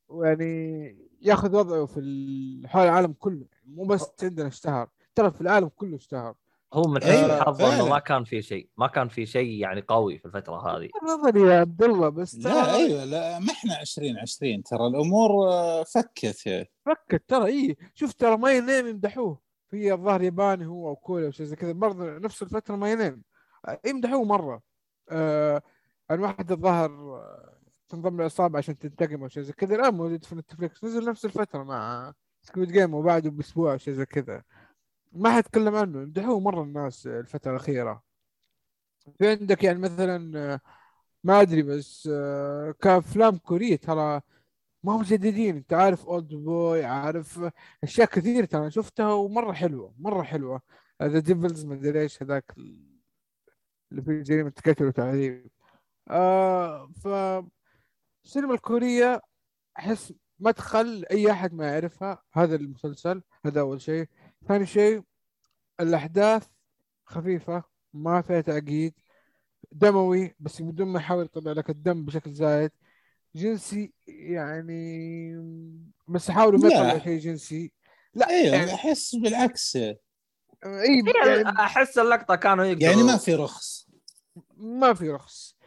ويعني 0.07 1.09
ياخذ 1.21 1.55
وضعه 1.55 1.85
في 1.85 2.63
حول 2.65 2.83
العالم 2.83 3.13
كله. 3.13 3.45
مو 3.65 3.85
بس 3.85 4.11
عندنا 4.23 4.47
اشتهر 4.47 4.89
ترى 5.15 5.31
في 5.31 5.41
العالم 5.41 5.67
كله 5.67 5.95
اشتهر. 5.95 6.35
هو 6.73 6.81
من 6.83 7.03
أيوة، 7.03 7.35
حسن 7.35 7.45
حظه 7.45 7.75
انه. 7.75 7.89
ما 7.89 7.99
كان 7.99 8.23
في 8.23 8.41
شيء 8.41 8.69
ما 8.77 8.87
كان 8.87 9.07
في 9.07 9.25
شيء 9.25 9.49
يعني 9.61 9.81
قوي 9.81 10.17
في 10.17 10.25
الفترة 10.25 10.55
هذه. 10.77 10.89
نظري 11.13 11.41
يا 11.41 11.59
عبد 11.59 11.83
الله 11.83 12.09
بس 12.09 12.35
لا 12.35 12.43
ترى 12.63 12.71
أيوه 12.73 13.05
لا 13.05 13.39
ما 13.39 13.51
إحنا 13.51 13.81
2020 13.81 14.63
ترى 14.63 14.87
الأمور 14.87 15.31
آه، 15.51 15.83
فكت 15.83 16.45
يعني. 16.45 16.71
فكت 16.85 17.23
ترى 17.29 17.45
اي 17.45 17.77
شوف 17.93 18.13
ترى 18.13 18.37
ما 18.37 18.51
ينام 18.51 18.87
يمدحوه. 18.87 19.39
في 19.69 19.93
الظاهر 19.93 20.21
ياباني 20.21 20.65
هو 20.65 20.87
أو 20.89 20.95
كوري 20.95 21.25
أو 21.25 21.31
شيء 21.31 21.45
زي 21.45 21.55
كذا 21.55 21.71
برضه 21.71 22.05
نفس 22.17 22.41
الفترة 22.41 22.75
ما 22.75 22.91
ينام. 22.91 23.23
يمدحوه 23.85 24.23
مرة. 24.23 24.61
آه 25.09 25.61
الواحد 26.11 26.51
الظاهر 26.51 26.89
آه، 26.91 27.57
تنضم 27.89 28.17
للعصابه 28.17 28.57
عشان 28.57 28.77
تنتقم 28.77 29.21
أو 29.21 29.27
شيء 29.27 29.43
زي 29.43 29.53
كذا. 29.53 29.75
الآن 29.75 29.93
موجود 29.93 30.25
في 30.25 30.35
نتفلكس 30.35 30.83
نزل 30.83 31.09
نفس 31.09 31.25
الفترة 31.25 31.63
مع 31.63 32.13
سكويد 32.41 32.71
جيم 32.71 32.93
وبعده 32.93 33.29
بأسبوع 33.29 33.71
أو 33.73 33.77
شيء 33.77 33.93
زي 33.93 34.05
كذا. 34.05 34.43
ما 35.11 35.37
حتكلم 35.37 35.75
عنه. 35.75 36.01
يمدحوه 36.01 36.39
مرة 36.39 36.63
الناس 36.63 37.07
الفترة 37.07 37.51
الأخيرة. 37.51 38.03
في 39.17 39.29
عندك 39.29 39.63
يعني 39.63 39.79
مثلا 39.79 40.39
آه، 40.53 40.59
ما 41.23 41.41
أدري 41.41 41.63
بس 41.63 42.09
آه، 42.13 42.71
كأفلام 42.81 43.37
كورية 43.37 43.75
ترى 43.75 44.21
ما 44.83 44.95
هم 44.95 45.03
جديدين. 45.03 45.55
أنت 45.57 45.73
عارف 45.73 46.05
Oldboy 46.05 46.85
عارف 46.85 47.41
أشياء 47.83 48.07
كثير 48.07 48.45
ترى 48.45 48.71
شفتها 48.71 49.13
ومرة 49.13 49.53
حلوة 49.53 49.95
مرة 49.99 50.23
حلوة. 50.23 50.61
The 51.03 51.19
Devils 51.19 51.65
ما 51.65 51.75
أدري 51.75 52.01
إيش 52.01 52.23
هذاك 52.23 52.53
اللي 53.91 54.01
فيه 54.03 54.21
جريمة 54.23 54.53
قتل 54.65 54.85
وتعذيب. 54.85 55.51
آه 56.09 56.87
ف 56.87 57.07
السينما 58.25 58.53
الكورية 58.53 59.21
أحس 59.79 60.13
مدخل 60.39 61.05
أي 61.11 61.31
أحد 61.31 61.53
ما 61.53 61.67
يعرفها. 61.73 62.23
هذا 62.33 62.55
المسلسل 62.55 63.23
هذا 63.45 63.61
أول 63.61 63.81
شيء. 63.81 64.07
ثاني 64.47 64.65
شيء 64.65 65.03
الأحداث 65.79 66.47
خفيفة 67.05 67.63
ما 67.93 68.21
فيها 68.21 68.41
تعقيد 68.41 68.93
دموي 69.71 70.35
بس 70.39 70.61
بدون 70.61 70.87
ما 70.87 70.99
يحاول 70.99 71.25
يطلع 71.25 71.51
لك 71.51 71.69
الدم 71.69 72.05
بشكل 72.05 72.33
زايد. 72.33 72.71
جنسي 73.35 73.93
يعني 74.07 75.35
بس 76.07 76.29
يحاولوا 76.29 76.59
ما 76.59 76.67
لا. 76.67 76.75
يطلعوا 76.75 76.99
شيء 76.99 77.19
جنسي. 77.19 77.71
لا 78.13 78.29
أيوه 78.29 78.55
يعني 78.55 78.73
أحس 78.73 79.15
بالعكس. 79.15 79.75
اي 79.75 79.95
يعني 80.65 81.41
يعني 81.41 81.59
أحس 81.59 81.97
اللقطة 81.97 82.35
كانوا 82.35 82.65
يقدروا 82.65 82.89
يعني 82.91 83.03
ما 83.03 83.17
في 83.17 83.35
رخص. 83.35 83.89
ما 84.57 84.93
في 84.93 85.09
رخص. 85.09 85.57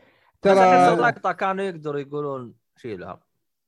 بس 0.42 0.50
أحس 0.50 0.88
ترى 0.88 0.94
اللقطة 0.94 1.32
كانوا 1.32 1.64
يقدروا 1.64 2.00
يقولون 2.00 2.54
شيلها 2.76 3.20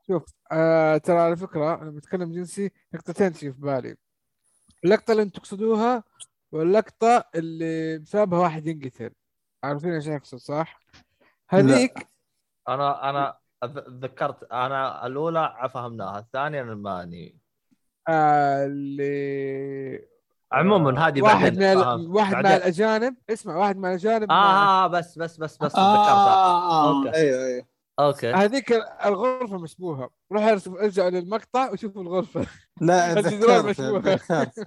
شوف 0.06 0.24
آه 0.52 0.96
ترى 0.98 1.18
على 1.18 1.36
فكرة 1.36 1.76
لما 1.76 1.90
بتكلم 1.90 2.32
جنسي 2.32 2.70
لقطتين 2.92 3.32
تجي 3.32 3.52
في 3.52 3.60
بالي. 3.60 3.96
اللقطة 4.84 5.10
اللي 5.12 5.22
أنتم 5.22 5.38
تقصدوها 5.40 6.04
واللقطة 6.52 7.24
اللي 7.34 7.98
بسببها 7.98 8.38
واحد 8.38 8.66
ينقتل 8.66 9.10
عارفين 9.64 9.92
إيش 9.92 10.08
اقصد 10.08 10.38
صح؟ 10.38 10.80
هذيك 11.48 12.08
أنا 12.68 13.10
أنا 13.10 13.38
ذكرت 13.88 14.44
أنا 14.52 15.06
الأولى 15.06 15.70
فهمناها 15.74 16.18
الثانية 16.18 16.62
أنا 16.62 16.74
ماني 16.74 17.38
آه 18.08 18.64
اللي 18.66 20.08
عموما 20.52 21.06
هذه 21.06 21.22
واحد 21.22 21.58
من. 21.58 21.62
ال... 21.62 22.08
واحد 22.10 22.34
مع 22.34 22.56
الأجانب 22.56 23.16
اسمع 23.30 23.56
واحد 23.56 23.76
مع 23.76 23.88
الأجانب 23.88 24.30
آه, 24.30 24.34
مع- 24.34 24.64
آه, 24.64 24.84
آه 24.84 24.86
بس 24.86 25.18
بس 25.18 25.36
بس 25.36 25.56
بس 25.56 25.74
آه 25.76 25.92
ذكرتها 25.92 26.34
آه 26.34 26.98
أوكي. 27.06 27.14
أيوه 27.16 27.44
أيوه 27.44 27.66
أوكي. 27.98 28.32
هذيك 28.32 28.72
الغرفة 29.04 29.58
مشبوهه 29.58 30.10
روح 30.32 30.42
ارسم 30.42 30.74
ارجع 30.74 31.08
للمقطع 31.08 31.70
وشوفوا 31.72 32.02
الغرفة. 32.02 32.46
لا 32.80 33.12
الجدران. 33.18 33.66
ذكرت 33.70 34.66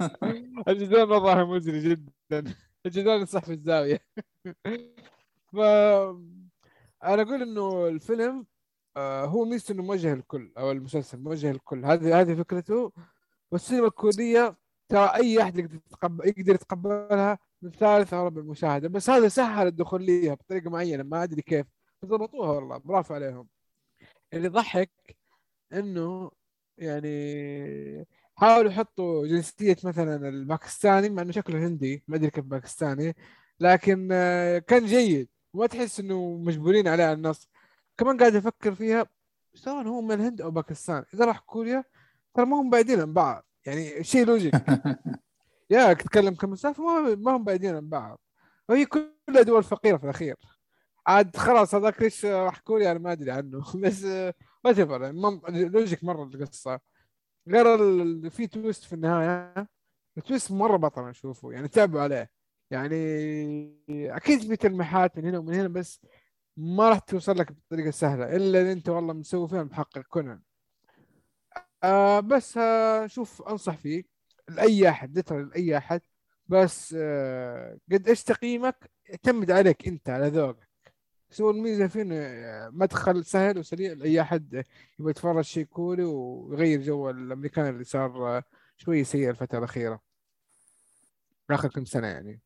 الجدران 0.68 1.10
وضعها 1.10 1.44
مزري 1.44 1.88
جدا. 1.88 2.54
الجدران 2.86 3.26
صح 3.26 3.44
في 3.44 3.52
الزاوية. 3.52 4.00
ف 5.52 5.56
أنا 7.04 7.22
أقول 7.22 7.42
إنه 7.42 7.88
الفيلم 7.88 8.46
آه، 8.96 9.24
هو 9.24 9.44
ميزته 9.44 9.72
إنه 9.72 9.82
موجه 9.82 10.14
للكل 10.14 10.52
أو 10.58 10.70
المسلسل 10.72 11.18
موجه 11.18 11.52
للكل 11.52 11.84
هذه 11.84 12.20
هذه 12.20 12.34
فكرته. 12.34 12.92
والسينما 13.52 13.86
الكوريه 13.86 14.56
ترى 14.88 15.10
أي 15.14 15.42
أحد 15.42 15.58
يقدر 15.58 15.74
يتقبل 15.74 16.28
يقدر 16.28 16.54
يتقبلها؟ 16.54 17.38
من 17.62 17.70
ثالث 17.70 18.14
أو 18.14 18.24
رابع 18.24 18.42
مشاهده 18.42 18.88
بس 18.88 19.10
هذا 19.10 19.28
سهل 19.28 19.66
الدخول 19.66 20.02
ليها 20.02 20.34
بطريقة 20.34 20.70
معينة 20.70 21.02
ما 21.02 21.22
أدري 21.22 21.42
كيف. 21.42 21.66
ضبطوها 22.04 22.50
والله 22.52 22.78
برافو 22.78 23.14
عليهم. 23.14 23.48
اللي 24.34 24.48
ضحك 24.48 24.90
إنه 25.72 26.30
يعني 26.78 28.06
حاولوا 28.36 28.70
يحطوا 28.70 29.26
جنسية 29.26 29.76
مثلا 29.84 30.28
الباكستاني 30.28 31.08
مع 31.10 31.22
إنه 31.22 31.32
شكله 31.32 31.66
هندي 31.66 32.04
ما 32.08 32.16
أدري 32.16 32.30
كيف 32.30 32.44
باكستاني 32.44 33.16
لكن 33.60 34.08
آه، 34.12 34.58
كان 34.58 34.86
جيد. 34.86 35.28
وما 35.54 35.66
تحس 35.66 36.00
إنه 36.00 36.36
مجبورين 36.38 36.88
عليه 36.88 37.04
على 37.04 37.12
النص. 37.12 37.48
كمان 37.98 38.18
قاعد 38.18 38.34
أفكر 38.36 38.74
فيها 38.74 39.06
سواء 39.54 39.88
هو 39.88 40.00
من 40.02 40.12
الهند 40.12 40.40
أو 40.42 40.50
باكستان 40.50 41.04
إذا 41.14 41.24
راح 41.24 41.38
كوريا 41.40 41.84
ترى 42.34 42.46
ما 42.46 42.60
هم 42.60 42.70
بعيدين 42.70 43.00
عن 43.00 43.12
بعض. 43.14 43.44
يعني 43.66 44.04
شيء 44.04 44.26
logic 44.26 44.54
يا 45.70 45.92
تتكلم 45.92 46.34
كمسافة 46.34 46.82
ما 46.84 47.14
ما 47.14 47.36
هم 47.36 47.44
بعيدين 47.44 47.76
عن 47.76 47.88
بعض. 47.88 48.20
وهي 48.68 48.86
كلها 48.86 49.42
دول 49.42 49.64
فقيرة 49.64 49.96
في 49.96 50.04
الأخير. 50.04 50.36
عاد 51.08 51.36
خلاص 51.36 51.74
هذاك 51.74 52.02
ليش 52.02 52.24
راح 52.24 52.58
كوريا؟ 52.58 52.90
أنا 52.90 52.98
ما 52.98 53.12
أدري 53.12 53.30
عنه. 53.30 53.64
بس 53.82 54.04
whatever 54.64 55.12
logic 55.48 56.04
مرة 56.04 56.24
القصة. 56.24 56.80
غير 57.48 57.66
في 58.30 58.46
twist 58.46 58.84
في 58.84 58.92
النهاية. 58.92 59.68
ال 60.18 60.24
twist 60.24 60.52
مرة 60.52 60.76
بطل 60.76 61.08
أشوفه. 61.08 61.52
يعني 61.52 61.68
تعبوا 61.68 62.00
عليه. 62.00 62.30
يعني 62.70 62.96
أكيد 63.90 64.40
في 64.40 64.56
تلميحات 64.56 65.18
من 65.18 65.24
هنا 65.26 65.38
ومن 65.38 65.54
هنا 65.54 65.68
بس 65.68 66.00
ما 66.56 66.88
راح 66.88 66.98
توصل 66.98 67.38
لك 67.38 67.52
بطريقة 67.52 67.90
سهلة. 67.90 68.36
إلا 68.36 68.60
إذا 68.60 68.72
أنت 68.72 68.88
والله 68.88 69.12
مسوي 69.14 69.48
فيها 69.48 69.62
محقق 69.64 70.02
كونان. 70.02 70.42
آه 71.84 72.20
بس 72.20 72.58
آه 72.58 73.06
شوف 73.06 73.42
أنصح 73.42 73.76
فيه. 73.76 74.04
لأي 74.48 74.88
أحد 74.88 75.18
لتر 75.18 75.42
لأي 75.44 75.76
أحد. 75.76 76.00
بس 76.48 76.94
آه 76.98 77.78
قد 77.92 78.08
إيش 78.08 78.24
تقييمك؟ 78.24 78.90
يعتمد 79.06 79.50
عليك 79.50 79.88
أنت 79.88 80.10
على 80.10 80.28
ذوقك. 80.28 80.67
الميزة 81.50 81.86
فيه 81.86 82.02
إنه 82.02 82.14
آه، 82.16 82.70
مدخل 82.72 83.24
سهل 83.24 83.58
وسريع 83.58 83.92
لأي 83.92 84.20
أحد 84.20 84.64
يبغى 84.98 85.10
يتفرج 85.10 85.44
شيء 85.44 85.64
كوري 85.64 86.04
ويغير 86.04 86.80
جو 86.82 87.10
الأمريكان 87.10 87.68
اللي 87.68 87.84
صار 87.84 88.42
شوي 88.76 89.04
سيء 89.04 89.30
الفترة 89.30 89.58
الأخيرة. 89.58 90.00
آخر 91.50 91.68
كم 91.68 91.84
سنة 91.84 92.06
يعني. 92.06 92.40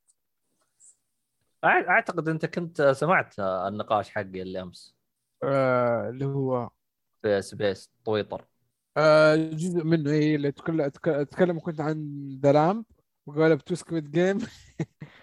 أعتقد 1.64 2.28
أنت 2.28 2.46
كنت 2.46 2.82
سمعت 2.82 3.34
النقاش 3.40 4.10
حقي 4.10 4.42
اللي 4.42 4.62
أمس. 4.62 4.96
آه 5.42 6.08
اللي 6.08 6.24
هو 6.24 6.70
في 7.22 7.42
space 7.42 7.90
تويتر. 8.04 8.44
آه 8.96 9.36
جزء 9.36 9.84
منه 9.84 10.10
هي 10.10 10.34
اللي 10.34 10.52
تكلم 11.30 11.58
كنت 11.60 11.80
عن 11.80 12.28
ذا 12.42 12.52
لامب 12.52 12.84
وقلبت 13.26 13.72
سكويد 13.72 14.10
جيم. 14.10 14.38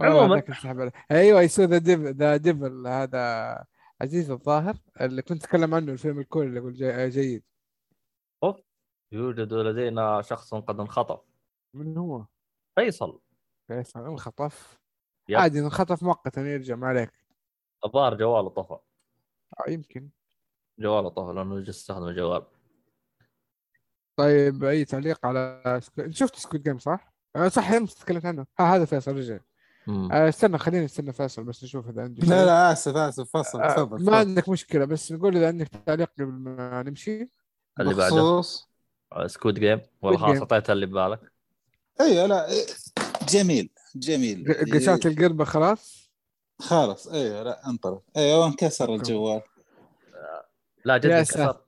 عموماً. 0.00 0.42
أيوه 1.10 1.40
اي 1.40 1.48
سو 1.48 1.62
ذا 1.62 1.78
ديفل 1.78 2.14
ذا 2.14 2.36
ديفل 2.36 2.86
هذا 2.86 3.64
عزيز 4.00 4.30
الظاهر 4.30 4.76
اللي 5.00 5.22
كنت 5.22 5.44
أتكلم 5.44 5.74
عنه 5.74 5.92
الفيلم 5.92 6.18
الكوري 6.18 6.46
اللي 6.46 6.58
يقول 6.58 6.72
جي- 6.74 7.08
جيد. 7.08 7.42
يوجد 9.12 9.52
لدينا 9.52 10.22
شخص 10.22 10.54
قد 10.54 10.80
انخطف 10.80 11.20
من 11.74 11.98
هو؟ 11.98 12.24
فيصل. 12.76 13.20
فيصل 13.68 14.06
انخطف. 14.06 14.80
عادي 15.30 15.60
انخطف 15.60 16.02
مؤقتا 16.02 16.40
يرجع 16.40 16.74
ما 16.76 16.86
عليك. 16.86 17.12
الظاهر 17.84 18.14
جواله 18.14 18.48
طفى. 18.48 18.78
آه 19.60 19.70
يمكن. 19.70 20.08
جواله 20.78 21.08
طفى 21.08 21.32
لأنه 21.32 21.54
جالس 21.60 21.68
يستخدم 21.68 22.08
الجوال. 22.08 22.46
طيب 24.16 24.64
أي 24.64 24.84
تعليق 24.84 25.26
على 25.26 25.62
سكو... 25.82 26.10
شفت 26.10 26.36
سكوت 26.36 26.60
جيم 26.60 26.78
صح؟ 26.78 27.12
آه 27.36 27.48
صح 27.48 27.70
امس 27.70 27.94
تكلمت 27.94 28.26
عنه. 28.26 28.46
ها 28.58 28.76
هذا 28.76 28.84
فيصل 28.84 29.16
رجع. 29.16 29.38
آه 29.88 30.28
استنى 30.28 30.58
خلينا 30.58 30.84
نستنى 30.84 31.12
فيصل 31.12 31.44
بس 31.44 31.64
نشوف 31.64 31.88
إذا 31.88 32.02
عنده 32.02 32.20
شيء. 32.20 32.30
لا 32.30 32.44
لا 32.46 32.72
آسف 32.72 32.96
آسف 32.96 33.30
فصل 33.36 33.60
آه 33.62 33.74
تفضل 33.76 34.04
ما. 34.10 34.16
عندك 34.16 34.48
مشكلة 34.48 34.84
بس 34.84 35.12
نقول 35.12 35.36
إذا 35.36 35.46
عندك 35.48 35.68
تعليق 35.86 36.10
قبل 36.18 36.26
ما 36.26 36.82
نمشي. 36.82 37.28
اللي 37.80 37.94
بعده. 37.94 38.42
سكوت 39.26 39.54
جيم 39.54 39.80
ولا 40.02 40.16
Squid 40.16 40.20
خلاص. 40.20 40.38
اعطيتها 40.38 40.72
اللي 40.72 40.86
ببالك. 40.86 41.20
أيوه 42.00 42.26
لا 42.26 42.46
جميل 43.28 43.70
جميل. 43.96 44.44
ق- 44.52 44.74
قشات 44.74 45.06
القربة 45.06 45.44
خلاص؟ 45.44 46.10
خلاص 46.58 47.06
أيوه 47.08 47.42
لا 47.42 47.66
انطر 47.68 48.00
أيوه 48.16 48.46
انكسر 48.46 48.94
الجوال. 48.94 49.40
لا 50.84 50.96
جد 50.98 51.06
انكسر. 51.10 51.60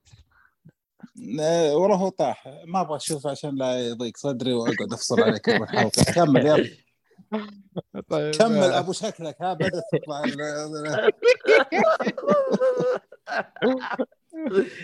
آه، 1.40 1.76
وراهو 1.76 2.08
طاح. 2.08 2.48
ما 2.66 2.80
أبغى 2.80 2.96
اشوفه 2.96 3.30
عشان 3.30 3.54
لا 3.56 3.88
يضيق 3.88 4.16
صدري 4.16 4.52
وأقعد 4.52 4.92
أفصل 4.92 5.20
عليك 5.22 5.50
كمل 6.14 6.46
يلا. 6.46 6.70
طيب 8.08 8.34
كمل 8.34 8.58
آه. 8.58 8.78
أبو 8.78 8.92
شكلك 8.92 9.42
ها 9.42 9.54
بدات 9.54 9.82
تطلع 9.92 10.22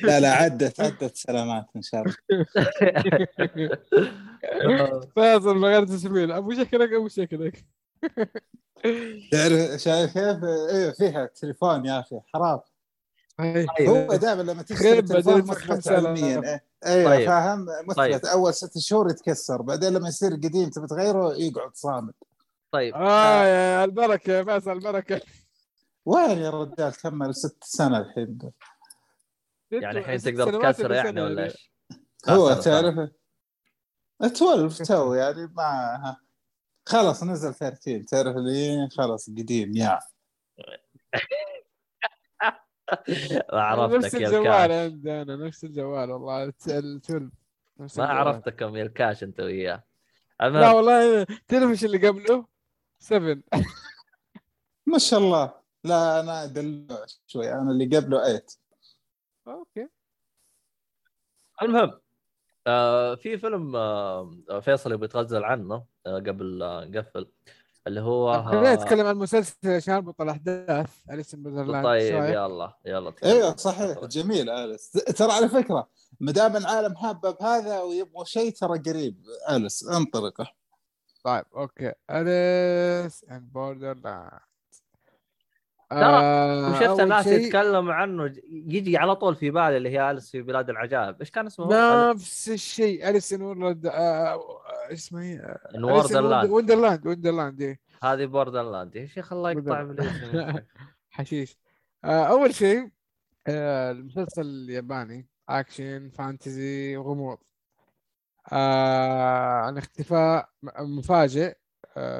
لا 0.03 0.21
لا 0.21 0.33
عدت 0.33 0.81
عدت 0.81 1.17
سلامات 1.17 1.67
إن 1.77 1.83
شاء 1.83 2.03
الله. 2.03 2.17
فيصل 5.15 5.57
من 5.57 5.65
غير 5.65 5.85
تسميل 5.85 6.33
أبو 6.33 6.53
شكلك 6.53 6.93
أبو 6.93 7.09
شكلك. 7.09 7.65
تعرف 9.33 9.81
شايف 9.81 10.13
كيف؟ 10.13 10.45
أيوه 10.45 10.93
فيها 10.93 11.27
تليفون 11.27 11.87
يا 11.87 12.01
أخي 12.01 12.21
حرام. 12.35 12.61
هو 13.81 14.17
دائما 14.17 14.43
لما 14.43 14.63
تشتري 14.63 15.03
تليفون 15.03 15.43
أيوه 16.87 17.11
طيب. 17.17 17.27
فاهم 17.27 17.67
مثبت 17.85 17.97
طيب. 17.97 18.25
أول 18.25 18.55
ست 18.55 18.79
شهور 18.79 19.11
يتكسر 19.11 19.63
بعدين 19.63 19.93
لما 19.93 20.09
يصير 20.09 20.33
قديم 20.33 20.71
تبي 20.71 20.87
تغيره 20.87 21.35
يقعد 21.35 21.77
صامد 21.77 22.15
طيب 22.73 22.95
آه 22.95 23.45
يا 23.45 23.85
البركة 23.85 24.33
يا 24.33 24.45
فيصل 24.45 24.73
البركة 24.73 25.21
وين 26.05 26.39
يا 26.39 26.51
رجال 26.51 26.97
كمل 26.97 27.35
ست 27.35 27.65
سنة 27.65 27.99
الحين 27.99 28.39
يعني 29.73 29.99
الحين 29.99 30.19
تقدر 30.19 30.61
تكسر 30.61 30.93
يعني 30.93 31.23
ولا 31.23 31.45
إيش؟ 31.45 31.73
هو. 32.29 32.55
تعرف 32.55 33.11
12 34.23 34.85
تو 34.85 35.15
يعني 35.15 35.47
ما. 35.47 36.17
خلاص 36.87 37.25
نزل 37.25 37.55
13 37.55 38.03
تعرف 38.03 38.37
اللي 38.37 38.89
خلاص 38.97 39.31
قديم 39.31 39.77
يا 39.77 39.99
عرفتك 43.53 44.05
نفس 44.05 44.15
يا 44.15 44.29
الجوال 44.29 44.73
عندي 44.73 45.23
أنا 45.23 45.37
نفس 45.37 45.65
الجوال 45.65 46.11
والله 46.11 46.45
الت- 46.45 46.69
ال12 46.71 47.23
نفس 47.81 47.99
ما. 47.99 48.05
عرفتكم 48.07 48.77
يا 48.77 48.83
الكاش 48.83 49.23
أنت 49.23 49.41
وياه. 49.41 49.85
لا 50.41 50.71
والله 50.73 51.25
تعرف 51.25 51.71
إيش 51.71 51.85
اللي 51.85 52.09
قبله؟ 52.09 52.47
7 52.99 53.37
ما 54.87 54.99
شاء 54.99 55.21
الله. 55.21 55.55
لا 55.85 56.21
أنا 56.21 56.47
دلوع 56.47 57.05
شوي. 57.27 57.53
أنا 57.53 57.71
اللي 57.71 57.97
قبله 57.97 58.19
8 58.25 58.43
أوكي. 59.49 59.89
المهم 61.63 62.01
آه 62.67 63.15
في 63.15 63.39
فيلم 63.39 63.77
آه 63.77 64.61
فيصل 64.61 64.93
يبي 64.93 65.05
يتغزل 65.05 65.45
عنه 65.45 65.85
آه 66.07 66.15
قبل 66.19 66.63
آه 66.63 66.85
نقفل 66.85 67.29
اللي 67.87 68.01
هو 68.01 68.43
خلينا 68.43 68.75
نتكلم 68.75 69.07
عن 69.07 69.15
المسلسل 69.15 69.57
عشان 69.67 69.95
أربط 69.95 70.21
الأحداث 70.21 70.91
Alice 71.11 71.35
in 71.35 71.43
Borderland 71.43 71.85
طيب؟ 71.85 72.25
يلا 72.25 72.73
يلا 72.85 73.11
تكلم. 73.11 73.31
إيوه 73.31 73.57
صحيح. 73.57 74.05
جميل 74.05 74.51
Alice. 74.51 74.91
ترى 74.91 75.33
على 75.33 75.49
فكرة 75.49 75.89
ما 76.21 76.33
دام 76.33 76.57
العالم 76.57 76.97
حابه 76.97 77.31
بهذا 77.31 77.81
ويبغوا 77.81 78.25
شيء 78.25 78.53
ترى 78.53 78.79
قريب. 78.79 79.25
Alice 79.51 79.89
انطلقه 79.89 80.53
طيب 81.25 81.45
okay. 81.57 81.93
Alice 82.11 83.25
in 83.31 83.49
Borderland 83.55 84.31
ترى 85.91 86.71
وشفت 86.71 87.01
الناس 87.01 87.27
يتكلموا 87.27 87.93
عنه؟ 87.93 88.35
يجي 88.49 88.97
على 88.97 89.17
طول 89.17 89.37
في 89.37 89.51
بالي 89.51 89.77
اللي 89.77 89.91
هي 89.91 90.11
أليس 90.11 90.31
في 90.31 90.43
بلاد 90.43 90.71
العجائب. 90.71 91.21
إيش 91.21 91.31
كان 91.31 91.47
اسمه؟ 91.47 92.11
نفس 92.11 92.49
الشيء. 92.49 93.09
أليس 93.09 93.33
إن 93.33 93.43
وورلد 93.43 93.87
اسمه 94.91 95.21
إيه؟ 95.21 95.57
borderland 95.85 96.51
wonderland 96.51 97.07
wonderland 97.07 97.61
إيه. 97.63 97.81
هذه 98.03 98.25
borderland 98.25 98.97
يا 98.97 99.07
شيخ 99.07 99.33
الله 99.33 99.51
يقطع. 99.51 99.83
بالاسم 99.83 100.59
حشيش. 101.11 101.59
آه، 102.05 102.25
أول 102.25 102.55
شيء 102.55 102.91
آه، 103.47 103.91
المسلسل 103.91 104.43
الياباني 104.47 105.29
action 105.49 106.11
fantasy 106.11 106.97
غموض. 106.97 107.39
آه، 108.53 109.61
عن 109.61 109.79
اختفاء 109.79 110.49
مفاجئ. 110.79 111.57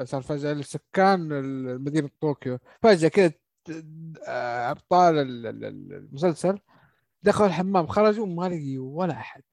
صار 0.03 0.21
فجأة 0.21 0.53
لسكان 0.53 1.19
مدينة 1.83 2.09
طوكيو. 2.21 2.59
فجأة 2.83 3.07
كذا 3.09 3.31
أبطال 4.71 5.17
ال- 5.17 5.47
ال- 5.47 5.65
ال- 5.65 5.93
المسلسل 5.93 6.59
دخلوا 7.23 7.47
الحمام 7.47 7.87
خرجوا 7.87 8.25
ما 8.27 8.49
لقيوا 8.49 8.99
ولا 8.99 9.13
أحد. 9.13 9.43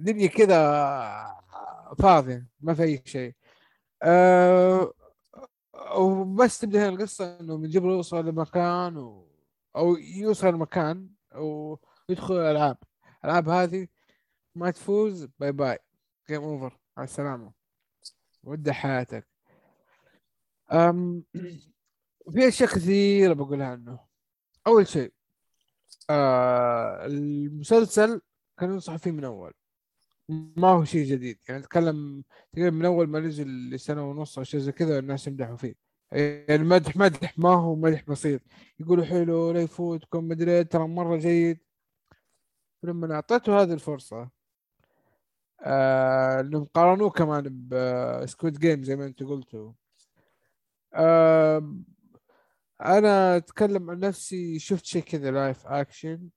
الدنيا 0.00 0.26
كذا 0.26 1.39
فاضية 1.98 2.46
ما 2.60 2.74
في 2.74 2.82
أي 2.82 3.02
شيء. 3.04 3.34
آه، 4.02 4.92
وبس 5.96 6.58
تبدأ 6.58 6.78
هنا 6.78 6.88
القصة 6.88 7.40
إنه 7.40 7.56
من 7.56 7.68
قبل 7.68 7.88
يوصل 7.88 8.26
لمكان 8.26 8.96
و... 8.96 9.28
أو 9.76 9.96
يوصل 9.96 10.48
لمكان 10.48 11.08
ويدخل 11.34 12.34
الألعاب. 12.34 12.78
الألعاب 13.24 13.48
هذه 13.48 13.88
ما 14.54 14.70
تفوز 14.70 15.24
bye 15.38 15.52
bye 15.52 15.78
game 16.30 16.42
over 16.42 16.78
على 16.96 17.04
السلامة. 17.04 17.52
ودع 18.44 18.72
حياتك. 18.72 19.28
أم... 20.72 21.24
في 22.32 22.48
أشياء 22.48 22.68
كثيرة 22.68 23.32
بقولها 23.32 23.66
عنه 23.66 24.00
أول 24.66 24.86
شيء 24.86 25.12
آه 26.10 27.06
المسلسل 27.06 28.20
كان 28.58 28.72
ينصح 28.72 28.96
فيه 28.96 29.10
من 29.10 29.24
أول. 29.24 29.52
ما 30.56 30.68
هو 30.68 30.84
شيء 30.84 31.06
جديد. 31.06 31.38
يعني 31.48 31.60
نتكلم 31.60 32.24
تقريبا 32.52 32.70
من 32.70 32.84
أول 32.84 33.06
ما 33.08 33.20
نزل 33.20 33.70
لسنة 33.70 34.10
ونص 34.10 34.38
أو 34.38 34.44
شيء 34.44 34.60
زي 34.60 34.72
كذا 34.72 34.98
الناس 34.98 35.26
يمدحوا 35.26 35.56
فيه. 35.56 35.74
يعني 36.12 36.64
مدح 36.64 36.96
مدح 36.96 37.38
ما 37.38 37.50
هو 37.54 37.76
مدح 37.76 38.04
بسيط. 38.08 38.40
يقولوا 38.80 39.04
حلو 39.04 39.50
لا 39.52 39.62
يفوتكم 39.62 40.28
مدري 40.28 40.52
إيه، 40.52 40.62
ترى 40.62 40.88
مرة 40.88 41.16
جيد. 41.16 41.58
لما 42.82 43.14
أعطيته 43.14 43.62
هذه 43.62 43.72
الفرصة 43.72 44.30
آه 45.62 46.40
انهم 46.40 46.64
قارنوه 46.64 47.10
كمان 47.10 47.68
ب 47.68 47.83
Squid 47.83 48.58
Game 48.58 48.82
زي 48.84 48.96
ما 48.96 49.06
انت 49.06 49.22
قلتوا. 49.22 49.72
آه 50.94 51.76
أنا 52.80 53.36
أتكلم 53.36 53.90
عن 53.90 53.98
نفسي 53.98 54.58
شفت 54.58 54.84
شيء 54.84 55.02
كذا 55.02 55.30
live 55.30 55.66
action 55.66 56.28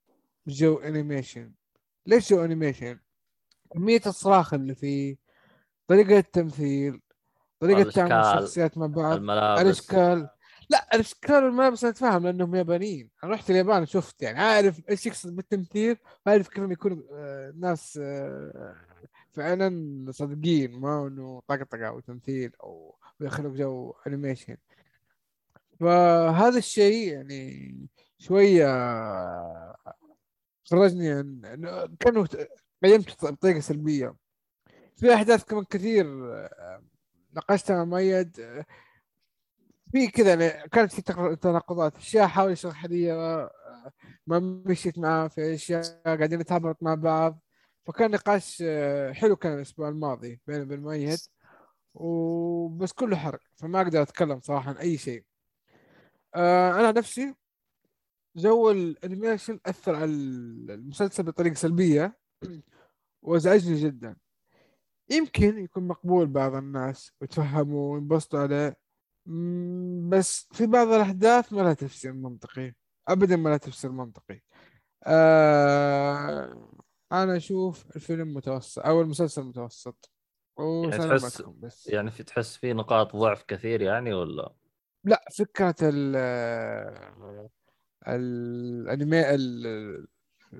جو 0.46 0.76
animation 0.78 1.52
ليش 2.06 2.30
جو 2.30 2.44
animation 2.44 2.98
كمية 3.72 4.02
الصراخ 4.06 4.54
اللي 4.54 4.74
فيه 4.74 5.16
طريقة 5.86 6.18
التمثيل 6.18 7.00
طريقة 7.60 7.90
تعامل 7.90 8.12
الشخصيات 8.12 8.78
مع 8.78 8.86
بعض 8.86 9.16
الملابس. 9.16 9.60
الأشكال. 9.60 10.28
لا 10.70 10.88
الأشكال 10.94 11.44
والملابس 11.44 11.84
أنا 11.84 11.92
أتفهم 11.92 12.22
لأنهم 12.22 12.54
يابانيين. 12.54 13.10
أنا 13.24 13.32
رحت 13.32 13.50
اليابان 13.50 13.86
شفت 13.86 14.22
يعني 14.22 14.38
عارف 14.38 14.82
إيش 14.90 15.06
يقصد 15.06 15.36
بالتمثيل؟ 15.36 15.96
وعارف 16.26 16.48
كيف 16.48 16.70
يكونوا 16.70 17.02
آه، 17.12 17.52
ناس 17.56 17.98
آه، 18.02 18.74
فعلا 19.32 20.06
صادقين 20.10 20.80
ما 20.80 21.06
إنه 21.06 21.42
طقطقة 21.48 21.86
أو 21.88 22.00
تمثيل 22.00 22.52
أو 22.62 22.98
يخلق 23.20 23.50
جو 23.50 23.94
animation 24.06 24.56
فهذا 25.80 26.58
الشيء 26.58 27.12
يعني 27.12 27.76
شوية 28.18 28.66
خرجني 30.64 31.10
عن 31.10 31.40
كانه 32.00 32.28
قيمته 32.84 33.30
بطريقة 33.30 33.60
سلبية. 33.60 34.14
في 34.96 35.14
أحداث 35.14 35.44
كمان 35.44 35.64
كثير 35.64 36.06
آه، 36.34 36.82
ناقشتها 37.32 37.76
مع 37.76 37.84
مؤيد 37.84 38.40
آه، 38.40 38.66
في 39.92 40.08
كذا 40.08 40.50
كانت 40.66 40.92
في 40.92 41.02
تناقضات 41.36 41.96
أشياء 41.96 42.26
حاول 42.26 42.52
يشرحها 42.52 42.88
لي 42.88 43.12
آه، 43.12 43.50
ما 44.26 44.38
مشيت 44.66 44.98
معاه 44.98 45.28
في 45.28 45.54
أشياء 45.54 45.82
قاعدين 46.06 46.38
نتهابط 46.38 46.82
مع 46.82 46.94
بعض. 46.94 47.40
فكان 47.86 48.10
نقاش 48.10 48.62
حلو 49.12 49.36
كان 49.36 49.54
الأسبوع 49.54 49.88
الماضي 49.88 50.40
بيني 50.46 50.62
وبين 50.62 50.80
مؤيد 50.80 51.18
وبس 51.94 52.92
كله 52.92 53.16
حرق 53.16 53.40
فما 53.56 53.80
أقدر 53.80 54.02
أتكلم 54.02 54.40
صراحة 54.40 54.70
عن 54.70 54.76
أي 54.76 54.98
شيء. 54.98 55.24
أنا 56.36 56.92
نفسي 56.92 57.34
جو 58.36 58.70
ال 58.70 58.79
animation 58.79 59.60
أثر 59.66 59.94
على 59.96 60.04
المسلسل 60.04 61.22
بطريقة 61.22 61.54
سلبية. 61.54 62.23
وازعجني 63.22 63.80
جدا. 63.80 64.16
يمكن 65.10 65.58
يكون 65.58 65.88
مقبول 65.88 66.26
بعض 66.26 66.54
الناس 66.54 67.12
ويتفهموا 67.20 67.94
وينبسطوا 67.94 68.40
عليه 68.40 68.76
بس 70.08 70.48
في 70.52 70.66
بعض 70.66 70.88
الأحداث 70.88 71.52
ما 71.52 71.60
لها 71.60 71.74
تفسير 71.74 72.12
منطقي. 72.12 72.74
أبدا 73.08 73.36
ما 73.36 73.48
لها 73.48 73.56
تفسير 73.56 73.90
منطقي. 73.90 74.40
آه 75.04 76.70
أنا 77.12 77.36
أشوف 77.36 77.96
الفيلم 77.96 78.34
متوسط 78.34 78.86
أو 78.86 79.00
المسلسل 79.00 79.42
متوسط 79.42 80.10
وسلامتكم 80.56 81.60
بس. 81.60 81.86
يعني 81.86 82.10
في 82.10 82.22
تحس 82.22 82.56
في 82.56 82.72
نقاط 82.72 83.16
ضعف 83.16 83.42
كثير 83.42 83.82
يعني 83.82 84.14
ولا؟ 84.14 84.54
لا 85.04 85.24
فكرة 85.32 85.74
ال 85.82 86.16
الانمي 88.08 89.34
ال 89.34 90.06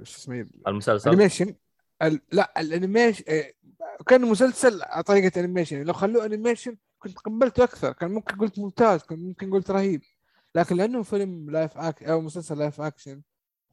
شو 0.02 0.18
اسمه 0.18 0.46
المسلسل؟ 0.66 1.10
animation 1.10 1.54
ال... 2.02 2.20
لا 2.32 2.60
ال 2.60 2.67
animation 2.67 3.24
إيه، 3.28 3.54
كان 4.06 4.20
مسلسل 4.20 4.82
على 4.82 5.02
طريقة 5.02 5.40
animation 5.40 5.82
لو 5.82 5.92
خلوه 5.92 6.26
animation 6.26 6.76
كنت 6.98 7.18
قبلته 7.18 7.64
أكثر. 7.64 7.92
كان 7.92 8.10
ممكن 8.10 8.36
قلت 8.36 8.58
ممتاز 8.58 9.02
كان 9.02 9.18
ممكن 9.18 9.50
قلت 9.50 9.70
رهيب. 9.70 10.02
لكن 10.54 10.76
لأنه 10.76 11.02
فيلم 11.02 11.50
live 11.50 11.78
ac... 11.78 12.02
أو 12.02 12.20
مسلسل 12.20 12.58
live 12.58 12.80
action 12.80 13.22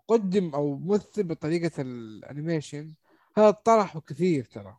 قدم 0.08 0.56
أو 0.56 0.80
مثل 0.80 1.24
بطريقة 1.24 1.82
ال 1.82 1.93
animation 1.93 2.93
هذا 3.38 3.51
طرحه 3.51 4.00
كثير 4.00 4.45
ترى. 4.45 4.77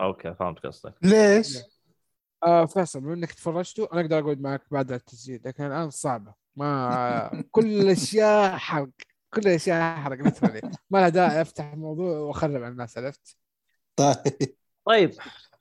okay 0.00 0.34
فهمت 0.34 0.58
قصدك. 0.66 0.94
ليش؟ 1.02 1.58
آه 2.44 2.64
فيصل 2.64 3.00
بما 3.00 3.14
إنك 3.14 3.32
تفرجته 3.32 3.88
أنا 3.92 4.00
أقدر 4.00 4.18
أقعد 4.18 4.40
معك 4.40 4.62
بعد 4.70 4.92
التسجيل 4.92 5.40
لكن 5.44 5.64
الآن 5.64 5.90
صعبة. 5.90 6.34
ما 6.56 7.30
كل 7.50 7.66
الأشياء 7.66 8.56
حرق. 8.56 8.88
كل 9.34 9.40
الاشياء 9.40 9.96
حرق 9.96 10.18
literally. 10.18 10.76
ما 10.90 10.98
لها 10.98 11.08
داعي 11.08 11.40
أفتح 11.42 11.74
موضوع 11.74 12.18
وأخرب 12.18 12.56
على 12.56 12.68
الناس 12.68 12.98
عرفت؟ 12.98 13.36
طيب. 13.96 14.56
طيب. 14.84 15.14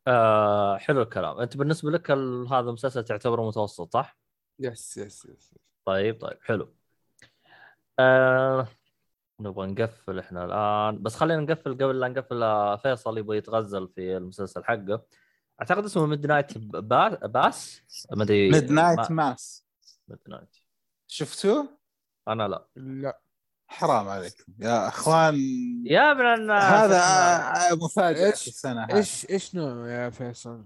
آه 0.08 0.78
حلو 0.78 1.02
الكلام. 1.02 1.40
أنت 1.40 1.58
بالنسبة 1.58 1.92
لك 1.92 2.12
هذا 2.12 2.60
المسلسل 2.60 3.04
تعتبره 3.04 3.48
متوسط 3.48 3.94
صح؟ 3.94 4.18
yes 4.60 4.98
yes 4.98 5.26
yes 5.26 5.54
طيب 5.86 6.22
طيب 6.22 6.38
حلو. 6.42 6.74
آه 8.00 8.68
نبغى 9.40 9.68
نقفل 9.68 10.20
إحنا 10.20 10.46
الآن. 10.46 11.04
بس 11.04 11.16
خلينا 11.16 11.42
نقفل 11.42 11.74
قبل 11.74 12.00
لا 12.00 12.08
نقفل 12.08 12.44
آه، 12.44 12.76
فيصل 12.76 13.18
يبغى 13.18 13.38
يتغزل 13.38 13.88
في 13.88 14.18
المسلسل 14.18 14.64
حقه. 14.64 15.06
أعتقد 15.62 15.84
اسمه 15.84 16.06
Midnight 16.06 16.58
Mass 16.58 17.82
ما 18.12 18.24
أدري. 18.24 18.52
Midnight 18.52 19.12
Mass 19.12 19.66
Midnight 20.08 20.58
شفتوه؟ 21.08 21.78
أنا 22.28 22.48
لا. 22.48 22.68
لا. 22.76 23.20
حرام 23.68 24.08
عليكم 24.08 24.44
يا 24.60 24.88
أخوان 24.88 25.36
يا 25.86 26.12
ابن 26.12 26.26
الناس. 26.26 26.64
هذا 26.64 28.32
إيش- 28.32 28.48
السنة 28.48 28.84
هذه. 28.84 28.96
إيش 28.98 29.30
إيش 29.30 29.56
نوعه 29.56 29.88
يا 29.90 30.10
فيصل؟ 30.10 30.66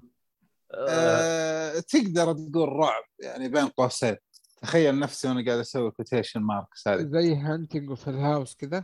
أه 0.89 1.79
تقدر 1.79 2.33
تقول 2.33 2.69
رعب 2.69 3.03
يعني 3.19 3.49
بين 3.49 3.67
قوسين. 3.67 4.17
تخيل 4.61 4.99
نفسي 4.99 5.27
وأنا 5.27 5.45
قاعد 5.45 5.59
أسوي 5.59 5.91
quotation 5.91 6.41
marks 6.41 6.87
هذه. 6.87 7.01
زي 7.11 7.35
Haunting 7.35 7.89
of 7.89 8.09
ال 8.09 8.17
House 8.17 8.55
كذا؟ 8.55 8.83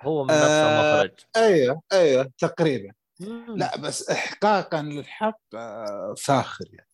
هو 0.00 0.24
من 0.24 0.30
نفس 0.30 0.40
آه، 0.42 0.92
المخرج 1.00 1.18
أيوه 1.36 1.82
أيوه 1.92 2.30
تقريبا. 2.38 2.92
لا 3.48 3.76
بس 3.76 4.10
احقاقا 4.10 4.82
للحق 4.82 5.40
آه، 5.54 6.14
فاخر 6.18 6.64
يعني. 6.72 6.88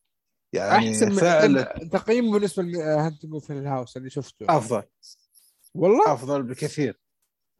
يعني 0.53 0.91
أحسن 0.91 1.09
من 1.09 1.15
فعلا 1.19 1.63
تقييم 1.93 2.33
بالنسبة 2.33 2.63
ل 2.63 2.70
Haunting 2.70 3.33
of 3.33 3.51
ال 3.51 3.58
House 3.58 3.97
اللي 3.97 4.11
شفته. 4.11 4.47
أفضل. 4.49 4.83
والله. 5.75 6.13
أفضل 6.13 6.43
بكثير. 6.43 7.01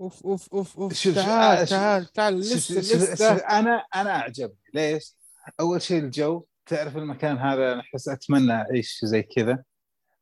أوف 0.01 0.27
أوف 0.27 0.55
أوف 0.55 0.79
أوف. 0.79 0.93
شوف- 0.95 1.15
تعال 1.15 1.59
شوف- 1.59 1.69
تعال 1.79 2.07
تعال 2.07 2.45
شوف- 2.45 2.53
لسه 2.57 2.75
شوف- 2.81 2.93
شوف- 2.93 3.13
لسه 3.13 3.35
أنا 3.35 3.85
أنا 3.95 4.11
أعجبني. 4.17 4.57
ليش؟ 4.75 5.17
أول 5.61 5.83
شيء 5.83 5.99
الجو. 6.01 6.45
تعرف 6.67 6.97
المكان 6.97 7.39
هذا 7.39 7.73
أنا 7.73 7.81
أحس 7.81 8.09
أتمنى 8.09 8.53
أعيش 8.53 9.01
زي 9.05 9.23
كذا. 9.23 9.63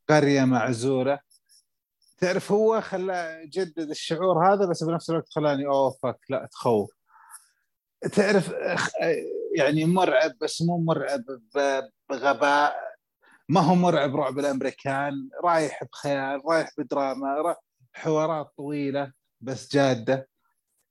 قرية 0.09 0.45
معزولة. 0.45 1.19
تعرف 2.19 2.53
هو 2.53 2.81
خلى 2.81 3.43
جدد 3.53 3.91
الشعور 3.91 4.53
هذا 4.55 4.67
بس 4.67 4.85
بنفس 4.85 5.11
الوقت 5.11 5.29
خلاني 5.29 5.67
أوه 5.67 5.91
فك 6.03 6.19
لا 6.29 6.49
تخوف. 6.53 6.91
تعرف 8.13 8.53
يعني 9.57 9.85
مرعب 9.85 10.33
بس 10.41 10.63
مو 10.63 10.79
مرعب 10.79 11.25
ب- 11.55 11.89
بغباء. 12.11 12.75
ما 13.49 13.61
هو 13.61 13.75
مرعب 13.75 14.17
رعب 14.17 14.39
الأمريكان. 14.39 15.29
رايح 15.45 15.85
بخيال 15.85 16.43
رايح 16.51 16.71
بدراما 16.79 17.35
را- 17.35 17.57
حوارات 17.93 18.53
طويلة 18.57 19.13
بس 19.41 19.73
جادة. 19.73 20.29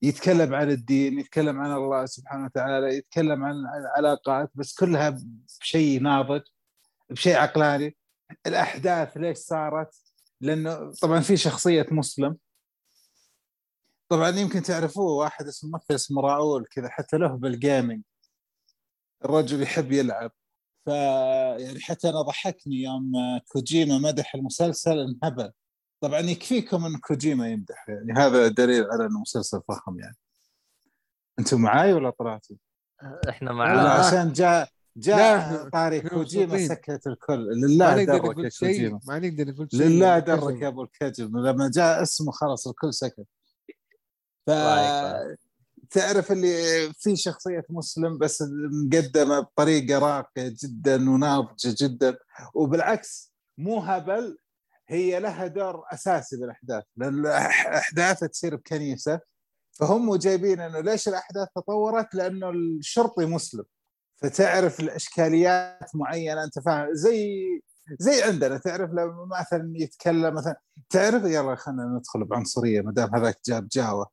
يتكلم 0.02 0.56
عن 0.56 0.70
الدين 0.72 1.20
يتكلم 1.20 1.60
عن 1.60 1.72
الله 1.72 2.06
سبحانه 2.06 2.46
وتعالى 2.46 2.98
يتكلم 2.98 3.44
عن 3.44 3.56
العلاقات 3.56 4.52
بس 4.56 4.74
كلها 4.76 5.18
بشيء 5.62 6.02
ناضج 6.02 6.42
بشيء 7.10 7.36
عقلاني. 7.36 7.98
الأحداث 8.48 9.18
ليش 9.18 9.38
صارت؟ 9.38 9.96
لأنه 10.42 10.92
طبعا 11.02 11.20
في 11.20 11.38
شخصية 11.38 11.86
مسلم. 11.92 12.38
طبعا 14.10 14.30
يمكن 14.30 14.62
تعرفوه 14.62 15.12
واحد 15.12 15.48
اسمه 15.48 15.70
ممثل 15.70 15.96
اسمه 15.96 16.22
راؤول 16.22 16.66
كذا 16.66 16.90
حتى 16.90 17.18
له 17.18 17.28
بالجيمنج 17.28 18.04
الرجل 19.26 19.62
يحب 19.62 19.92
يلعب. 19.92 20.32
ف 20.86 20.88
يعني 21.60 21.80
حتى 21.80 22.10
أنا 22.10 22.22
ضحكني 22.22 22.76
يوم 22.76 23.12
كوجيما 23.48 23.98
مدح 23.98 24.36
المسلسل 24.36 25.00
انهبل. 25.00 25.52
طبعا 26.02 26.20
يكفيكم 26.20 26.86
إن 26.86 26.98
كوجيما 26.98 27.50
يمدح 27.50 27.90
يعني 27.90 28.14
هذا 28.14 28.48
دليل 28.48 28.84
على 28.92 29.06
إنه 29.06 29.20
مسلسل 29.22 29.62
فخم 29.68 30.00
يعني 30.00 30.16
أنتم 31.40 31.62
معاي 31.62 31.94
ولا 31.94 32.10
طلعتوا؟ 32.10 32.56
إحنا 33.30 33.50
لا، 33.50 33.54
مع 33.56 33.74
لا 33.74 33.84
لا. 33.84 33.90
عشان 33.90 34.34
جاء 34.34 34.70
جاء 34.98 35.70
طاري 35.70 36.02
كوجيما. 36.02 36.68
سكت 36.68 37.08
الكل 37.08 37.40
لله 37.40 38.04
درك 38.04 38.24
يا 38.38 38.50
كوجيما 38.60 39.00
ما 39.08 39.20
نقدر 39.20 39.48
نقول 39.52 39.68
شيء 39.72 39.82
لله. 39.82 40.20
درك 40.20 40.62
يا 40.62 40.68
أبو 40.68 40.84
الكجم 40.84 41.38
لما 41.38 41.72
جاء 41.74 42.02
اسمه 42.02 42.32
خلاص 42.32 42.68
الكل 42.68 42.94
سكت 42.94 43.26
ف. 44.48 44.52
تعرف 45.92 46.32
اللي 46.32 46.54
في 46.94 47.16
شخصية 47.16 47.66
مسلم 47.70 48.18
بس 48.18 48.44
مقدمة 48.86 49.40
بطريقة 49.40 50.00
راقية 50.00 50.56
جدا 50.64 51.10
وناضجة 51.10 51.76
جدا 51.82 52.18
وبالعكس 52.54 53.34
مو 53.58 53.80
هبل 53.80 54.38
هي 54.92 55.20
لها 55.20 55.48
دور 55.48 55.84
أساسي 55.94 56.38
بالأحداث 56.38 56.84
لأن 56.98 57.20
الأحداث 57.20 58.20
تصير 58.20 58.56
بكنيسة 58.56 59.20
فهم 59.72 60.16
جايبين 60.16 60.60
إنه 60.60 60.80
ليش 60.80 61.08
الأحداث 61.08 61.48
تطورت؟ 61.56 62.16
لأنه 62.16 62.50
الشرطي 62.50 63.26
مسلم. 63.26 63.64
فتعرف 64.22 64.80
الأشكاليات 64.80 65.96
معينة 65.96 66.44
أنت 66.44 66.60
فاهم؟ 66.60 66.88
زي 66.94 67.46
زي 68.00 68.24
عندنا 68.24 68.58
تعرف 68.58 68.90
لما 68.92 69.28
مثلا 69.42 69.74
يتكلم 69.76 70.34
مثلا 70.36 70.56
تعرف 70.90 71.24
يلا 71.24 71.56
خلينا 71.56 71.86
ندخل 71.86 72.24
بعنصرية 72.24 72.82
ما 72.82 72.92
دام 72.92 73.16
هذاك 73.16 73.40
جاب 73.46 73.68
جاوة. 73.68 74.08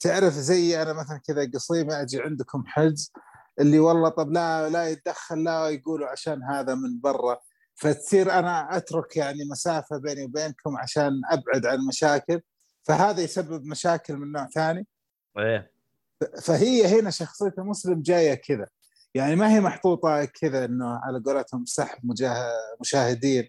تعرف 0.00 0.32
زي 0.32 0.82
أنا 0.82 0.92
مثلا 0.92 1.20
كذا 1.26 1.50
قصيمة 1.54 2.00
أجي 2.02 2.22
عندكم 2.22 2.64
حجز 2.66 3.12
اللي 3.60 3.78
والله 3.78 4.08
طب 4.08 4.32
لا 4.32 4.68
لا 4.68 4.88
يتدخل 4.88 5.44
لا 5.44 5.68
يقولوا 5.68 6.08
عشان 6.08 6.42
هذا 6.42 6.74
من 6.74 7.00
برا. 7.00 7.40
فتصير 7.80 8.32
أنا 8.32 8.76
أترك 8.76 9.16
يعني 9.16 9.44
مسافة 9.50 9.98
بيني 9.98 10.24
وبينكم 10.24 10.76
عشان 10.76 11.20
أبعد 11.30 11.66
عن 11.66 11.78
مشاكل 11.88 12.40
فهذا 12.82 13.22
يسبب 13.22 13.64
مشاكل 13.64 14.16
من 14.16 14.32
نوع 14.32 14.46
ثاني 14.46 14.86
إيه 15.38 15.72
فهي 16.42 17.00
هنا 17.00 17.10
شخصية 17.10 17.54
المسلم 17.58 18.02
جاية 18.02 18.34
كذا 18.34 18.66
يعني 19.14 19.36
ما 19.36 19.54
هي 19.54 19.60
محطوطة 19.60 20.24
كذا 20.24 20.64
إنه 20.64 21.00
على 21.02 21.22
قولتهم 21.26 21.64
سحب 21.64 21.98
مجاه... 22.02 22.52
مشاهدين 22.80 23.48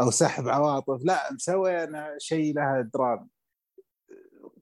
أو 0.00 0.10
سحب 0.10 0.48
عواطف 0.48 1.00
لا 1.04 1.32
مسوي 1.32 1.88
شيء 2.18 2.54
لها 2.54 2.90
درام 2.94 3.28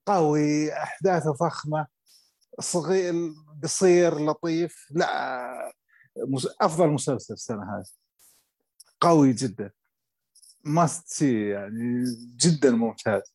قوي 0.05 0.73
أحداثه 0.73 1.33
فخمة 1.33 1.87
صغير 2.59 3.13
قصير 3.63 4.19
لطيف 4.25 4.87
لا. 4.91 5.73
أفضل 6.61 6.87
مسلسل 6.87 7.33
السنة 7.33 7.63
هذه 7.63 8.06
قوي 9.01 9.33
جدا. 9.33 9.71
must 10.63 11.07
see 11.07 11.49
يعني 11.49 12.03
جدا 12.37 12.71
ممتاز. 12.71 13.33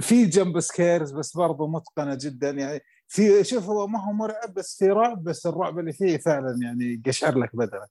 في 0.00 0.26
jump 0.26 0.60
scares 0.60 1.12
بس 1.12 1.36
برضه 1.36 1.68
متقنة 1.68 2.18
جدا 2.20 2.50
يعني 2.50 2.80
في 3.08 3.44
شوف 3.44 3.64
هو 3.64 3.86
ما 3.86 4.04
هو 4.04 4.12
مرعب 4.12 4.54
بس 4.54 4.78
في 4.78 4.88
رعب 4.88 5.24
بس 5.24 5.46
الرعب 5.46 5.78
اللي 5.78 5.92
فيه 5.92 6.16
فعلا 6.16 6.58
يعني 6.62 7.02
قشعر 7.06 7.38
لك 7.38 7.56
بدنك. 7.56 7.90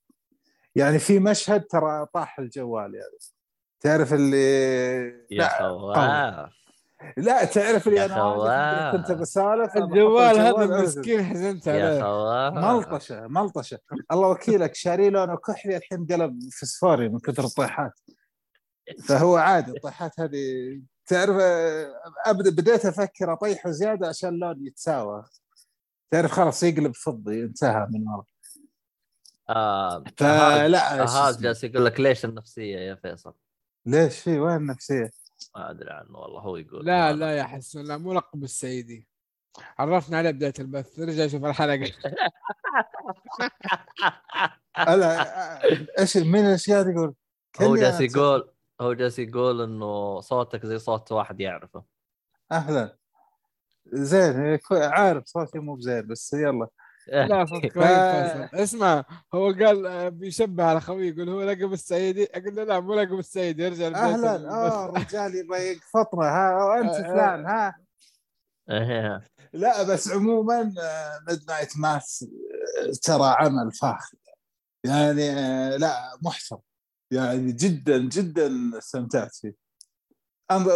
يعني 0.76 1.00
في 1.00 1.20
مشهد 1.20 1.64
ترى 1.64 2.06
طاح 2.14 2.40
الجوال 2.40 2.96
يعني. 2.96 3.18
تعرف 3.80 4.14
اللي 4.14 5.26
يا 5.32 5.48
خواف. 5.48 6.61
لا 7.18 7.46
تعرف 7.46 7.88
اللي 7.88 8.00
يا 8.00 8.06
أنا. 8.06 8.92
كنت 8.92 9.12
بسالف 9.12 9.78
الجوال 9.78 10.40
هذا 10.40 10.50
أرسل. 10.58 10.84
مسكين 10.84 11.24
حزنت 11.26 11.68
يا 11.68 12.04
عليه 12.04 12.50
ملطشة 12.78 13.28
ملطشة 13.28 13.80
الله 14.12 14.28
وكيلك 14.28 14.76
شاري 14.76 15.10
لونه 15.10 15.36
كحلي 15.36 15.78
الحين 15.78 16.06
قلب 16.06 16.40
فسفوري 16.60 17.10
من 17.10 17.20
كثر 17.20 17.44
الطيحات 17.44 18.00
فهو 19.08 19.36
عادي 19.38 19.72
الطيحات 19.72 20.20
هذه 20.20 20.38
تعرف 21.06 21.36
ابدا 22.26 22.50
بديت 22.50 22.86
أفكر 22.86 23.34
اطيحه 23.34 23.72
زياده 23.72 24.08
عشان 24.08 24.30
اللون 24.30 24.68
يتساوى 24.68 25.24
تعرف 26.12 26.32
خلاص 26.32 26.64
يقلب 26.64 26.96
فضي 26.96 27.44
انتهى 27.44 27.88
من 27.92 28.08
ورا 28.08 28.26
آه 29.50 30.04
فلا. 30.18 31.32
جالس 31.42 31.64
يقول 31.64 31.86
لك 31.86 32.00
ليش 32.00 32.26
النفسية 32.26 32.78
يا 32.78 32.96
فيصل 32.96 33.34
ليش 33.86 34.20
في 34.20 34.40
وين 34.40 34.56
النفسية؟ 34.56 35.12
ما 35.56 35.72
أدري 35.72 35.90
عنه 35.90 36.18
والله 36.18 36.42
هو 36.42 36.58
يقول 36.58 36.86
لا 36.86 37.14
لا 37.14 37.38
يا 37.38 37.44
حسون 37.44 37.86
لا 37.86 37.98
مو 37.98 38.14
لقب 38.14 38.44
السيدي. 38.44 39.08
عرفنا 39.80 40.18
عليه 40.18 40.32
بداية 40.32 40.54
البث 40.60 41.00
رجع 41.00 41.28
شوف 41.28 41.46
الحلقة. 41.46 41.92
لا 44.96 46.00
إيش 46.00 46.18
مين 46.18 46.46
إيش 46.46 46.70
قاعد 46.70 46.88
يقول؟ 46.88 47.16
هو 47.62 47.76
جالس 47.76 48.02
يقول 48.02 48.52
هو 48.82 48.94
جالس 48.94 49.20
يقول 49.20 49.62
إنه 49.62 50.20
صوتك 50.20 50.66
زي 50.66 50.80
صوت 50.80 51.12
واحد 51.12 51.42
يعرفه. 51.42 51.84
أهلا. 52.52 52.98
زين 53.86 54.60
عارف 54.72 55.26
صوتي 55.26 55.60
مو 55.60 55.76
بزين 55.76 56.08
بس 56.08 56.34
يلا. 56.34 56.68
لا 57.08 57.46
اسمع 58.64 59.06
هو 59.34 59.46
قال 59.52 59.86
آه، 59.88 60.10
بيشبه 60.10 60.64
على 60.64 60.82
خويه 60.82 61.10
يقول 61.14 61.30
هو 61.30 61.44
لقب 61.44 61.74
السيدي 61.74 62.28
أقول 62.34 62.56
له 62.56 62.64
لا 62.64 62.80
مو 62.80 62.94
لقب 62.94 63.20
السيدي 63.20 63.68
ارجع 63.68 63.88
لبداية 63.88 64.04
أهلا. 64.14 64.50
آه 64.52 64.86
الرجال 64.90 65.36
يبغى 65.36 65.60
يقفطنا 65.72 66.26
ها 66.26 66.64
وانت 66.66 66.92
آه، 66.94 67.02
فلان 67.04 67.46
ها. 67.46 67.76
إيه. 68.70 69.24
لا 69.54 69.84
بس 69.84 70.12
عموما 70.12 70.64
ميد 71.28 71.40
نايت 71.48 71.78
ماس 71.78 72.26
ترى 73.04 73.36
عمل 73.40 73.72
فاخر. 73.72 74.18
يعني 74.86 75.30
آه، 75.32 75.78
لا 75.78 76.18
محترم. 76.22 76.60
يعني 77.14 77.52
جدا 77.52 77.98
جدا 77.98 78.78
استمتعت 78.78 79.36
فيه. 79.36 79.56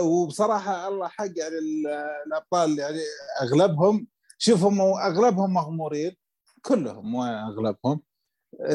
وبصراحة 0.01 0.87
الله 0.87 1.07
حق 1.07 1.25
يعني 1.37 1.57
ال- 1.57 1.87
الأبطال 2.27 2.79
يعني 2.79 2.99
أغلبهم 3.41 4.07
شوف 4.37 4.63
هم 4.63 4.81
أغلبهم 4.81 5.53
مغمورين 5.53 6.15
كلهم 6.61 7.11
مو 7.11 7.23
أغلبهم. 7.23 8.01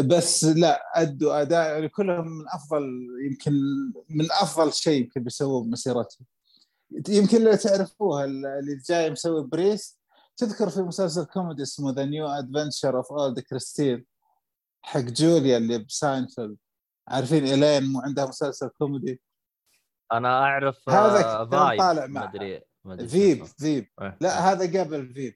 بس 0.01 0.45
لا 0.45 0.83
ادوا 0.95 1.43
أداء 1.43 1.73
يعني 1.73 1.89
كلهم 1.89 2.29
من 2.29 2.49
أفضل 2.49 2.83
يمكن 3.31 3.53
من 4.09 4.33
أفضل 4.33 4.73
شيء 4.73 5.03
يمكن 5.03 5.23
بيسووه 5.25 5.65
بمسيرتهم 5.65 6.27
يمكن 7.09 7.45
لو 7.45 7.55
تعرفوها 7.55 8.25
اللي 8.25 8.81
جاي 8.89 9.11
مسوي 9.11 9.47
priest. 9.47 10.01
تذكر 10.37 10.69
في 10.71 10.83
مسلسل 10.83 11.25
كوميدي 11.25 11.63
اسمه 11.63 11.93
The 11.93 12.05
New 12.05 12.27
Adventures 12.27 12.97
of 12.97 13.13
Old 13.13 13.41
Christine 13.41 14.07
حق 14.83 15.01
جوليا 15.01 15.57
اللي 15.57 15.79
بساينفيلد. 15.79 16.57
عارفين 17.09 17.45
إلين 17.45 17.93
مو 17.93 18.01
عندها 18.01 18.27
مسلسل 18.27 18.69
كوميدي؟ 18.69 19.21
أنا 20.13 20.29
أعرف 20.39 20.89
هذا 20.89 21.25
آه، 21.25 21.45
كان 21.45 21.79
طالع 21.79 22.07
ما 22.07 22.07
معها. 22.07 22.29
أدري 22.29 22.63
Veep. 23.09 23.45
Veep 23.45 23.89
إيه. 24.03 24.17
لا 24.21 24.53
هذا 24.53 24.81
قبل 24.81 25.15
Veep 25.15 25.35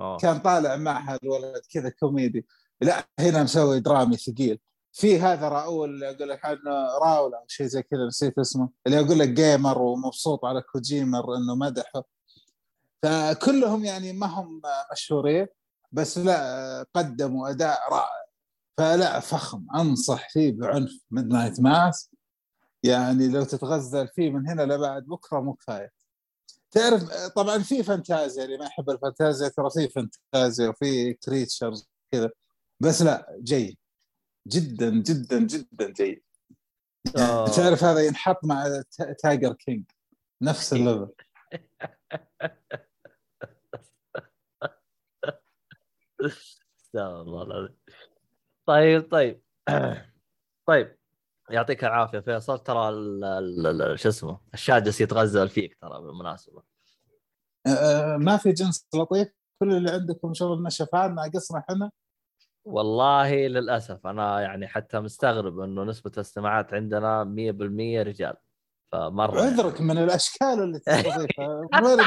أوه. 0.00 0.16
كان 0.16 0.38
طالع 0.38 0.76
معها 0.76 1.18
الولد 1.22 1.62
كذا 1.70 1.88
كوميدي. 1.88 2.46
لا 2.80 3.04
هنا 3.18 3.42
مسوي 3.42 3.80
درامي 3.80 4.16
ثقيل. 4.16 4.58
في 4.92 5.20
هذا 5.20 5.48
راهول 5.48 6.04
أقول 6.04 6.28
لك 6.28 6.44
عنه 6.44 6.98
راهول 7.02 7.34
أو 7.34 7.44
شيء 7.48 7.66
زي 7.66 7.82
كذا 7.82 8.06
نسيت 8.06 8.38
اسمه 8.38 8.70
اللي 8.86 9.00
أقول 9.00 9.18
لك 9.18 9.28
gamer 9.28 9.82
ومبسوط 9.82 10.44
على 10.44 10.62
كوجيما 10.62 11.36
إنه 11.36 11.54
مدحه 11.54 12.04
فكلهم 13.02 13.84
يعني 13.84 14.12
ما 14.12 14.26
هم 14.26 14.62
مشهورين 14.92 15.46
بس 15.92 16.18
لا 16.18 16.86
قدموا 16.94 17.50
أداء 17.50 17.92
رائع. 17.92 18.26
فلا 18.78 19.20
فخم. 19.20 19.66
أنصح 19.74 20.30
فيه 20.30 20.52
بعنف 20.52 20.90
Midnight 21.10 21.60
Mass 21.60 22.10
يعني 22.82 23.28
لو 23.28 23.44
تتغزل 23.44 24.08
فيه 24.08 24.30
من 24.30 24.48
هنا 24.48 24.62
لبعد 24.62 25.02
بكرة 25.02 25.40
مو 25.40 25.54
كفاية. 25.54 25.92
تعرف 26.76 27.02
طبعا 27.36 27.58
في 27.58 27.82
فانتازيا 27.82 28.44
اللي 28.44 28.58
ما 28.58 28.64
يحب 28.66 28.90
الفانتازيا 28.90 29.48
ترى 29.48 29.70
في 29.70 29.88
فانتازيا 29.88 30.68
وفي 30.68 31.14
creatures 31.14 31.88
كذا. 32.12 32.30
بس 32.80 33.02
لا 33.02 33.36
جيد. 33.42 33.76
جدا 34.48 34.90
جدا 34.90 35.38
جدا 35.40 35.92
جيد. 35.92 36.22
آه. 37.18 37.48
تعرف 37.48 37.84
هذا 37.84 38.00
ينحط 38.06 38.44
مع 38.44 38.82
تا- 38.98 39.12
Tiger 39.12 39.52
King 39.52 39.84
نفس 40.42 40.72
ال 40.72 40.77
level. 40.77 41.08
استغفر 46.26 47.22
الله 47.22 47.42
العظيم. 47.42 47.76
طيب 48.66 49.10
طيب. 49.10 49.42
طيب. 50.68 50.95
يعطيك 51.50 51.84
العافية 51.84 52.18
فيصل. 52.18 52.58
ترى 52.58 52.92
شو 53.96 54.08
اسمه 54.08 54.40
الشاجس 54.54 55.00
يتغزل 55.00 55.48
فيك 55.48 55.76
ترى 55.80 56.02
بالمناسبة. 56.02 56.62
آه، 57.66 58.16
ما 58.16 58.36
في 58.36 58.52
جنس 58.52 58.88
لطيف. 58.94 59.28
كل 59.62 59.72
اللي 59.72 59.90
عندكم 59.90 60.34
شغل 60.34 60.72
شفان 60.72 61.14
ناقصنا 61.14 61.58
إحنا 61.58 61.90
والله 62.64 63.34
للأسف 63.46 64.06
أنا 64.06 64.40
يعني 64.40 64.68
حتى 64.68 65.00
مستغرب 65.00 65.60
إنه 65.60 65.84
نسبة 65.84 66.10
الاستماعات 66.16 66.74
عندنا 66.74 67.24
100% 67.24 68.02
رجال. 68.02 68.36
فمرة 68.92 69.38
يعني. 69.38 69.50
عذرك 69.52 69.80
من 69.80 69.98
الأشكال 69.98 70.62
اللي 70.62 70.78
تستضيفها 70.78 71.48
وين 71.82 72.00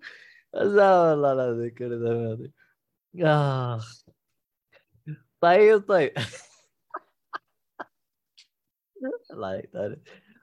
لا 0.56 1.00
والله 1.10 1.34
لا 1.34 1.52
ذكر 1.52 1.86
هذه 1.94 2.50
آخ. 3.24 4.04
طيب 5.40 5.88
طيب. 5.88 6.12
الله 9.32 9.62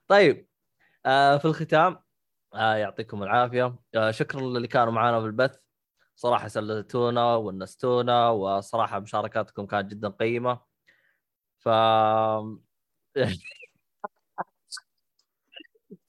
طيب 0.08 0.48
آه 1.06 1.38
في 1.38 1.46
الختام 1.46 1.98
آه 2.56 2.76
يعطيكم 2.76 3.24
العافية. 3.24 3.76
آه 3.96 4.12
شكرا 4.12 4.42
للي 4.42 4.68
كانوا 4.68 4.94
معنا 4.94 5.20
في 5.22 5.26
البث. 5.28 5.56
صراحة 6.16 6.48
سلتونا 6.48 7.36
ونستونا 7.36 8.30
وصراحة 8.30 9.00
مشاركاتكم 9.00 9.66
كانت 9.66 9.92
جدا 9.92 10.10
قيمة. 10.10 10.60
ف 11.60 11.70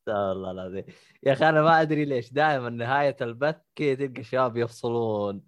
استغفر 0.08 0.32
الله 0.32 0.50
العظيم. 0.50 0.84
يا 1.22 1.32
أخي 1.32 1.48
أنا 1.48 1.62
ما 1.62 1.82
أدري 1.82 2.04
ليش 2.04 2.32
دائما 2.32 2.70
نهاية 2.70 3.16
البث 3.20 3.56
كذا 3.76 3.94
تلقى 3.94 4.20
الشباب 4.20 4.56
يفصلون 4.56 5.42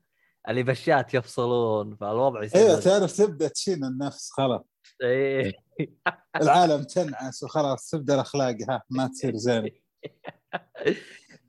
اللي 0.48 0.62
بشات 0.62 1.14
يفصلون 1.14 1.96
فالوضع 1.96 2.42
يصير 2.42 2.60
أيوه 2.60 2.80
تعرف 2.80 3.16
تبدأ 3.16 3.48
تشين 3.48 3.84
النفس 3.84 4.30
خلاص. 4.32 4.62
إيه. 5.02 5.52
العالم 6.42 6.82
تنعس 6.82 7.42
وخلاص 7.42 7.90
تبدأ 7.90 8.14
الأخلاق 8.14 8.56
ها 8.68 8.82
ما 8.90 9.06
تصير 9.06 9.36
زين. 9.36 9.70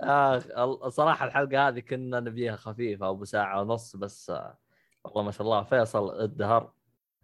آه 0.03 0.37
ال- 0.37 0.93
صراحة 0.93 1.25
الحلقة 1.25 1.67
هذه 1.67 1.79
كنا 1.79 2.19
نبيها 2.19 2.55
خفيفة 2.55 3.09
أبو 3.09 3.25
ساعة 3.25 3.61
ونص 3.61 3.95
بس 3.95 4.29
آه، 4.29 4.57
والله 5.05 5.23
ما 5.23 5.31
شاء 5.31 5.41
الله 5.41 5.63
فيصل 5.63 6.21
الدهر. 6.21 6.71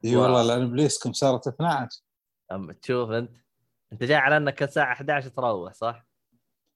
إي 0.06 0.16
والله 0.16 0.44
لأن 0.44 0.62
إبليسكم 0.62 1.14
صارت 1.14 1.48
12 1.48 2.02
أم 2.52 2.72
تشوف 2.72 3.10
أنت. 3.12 3.32
انت 3.94 4.04
جاي 4.04 4.18
على 4.18 4.38
انك 4.38 4.64
الساعة 4.64 4.94
11 4.94 5.30
تروح 5.30 5.74
صح؟ 5.74 6.06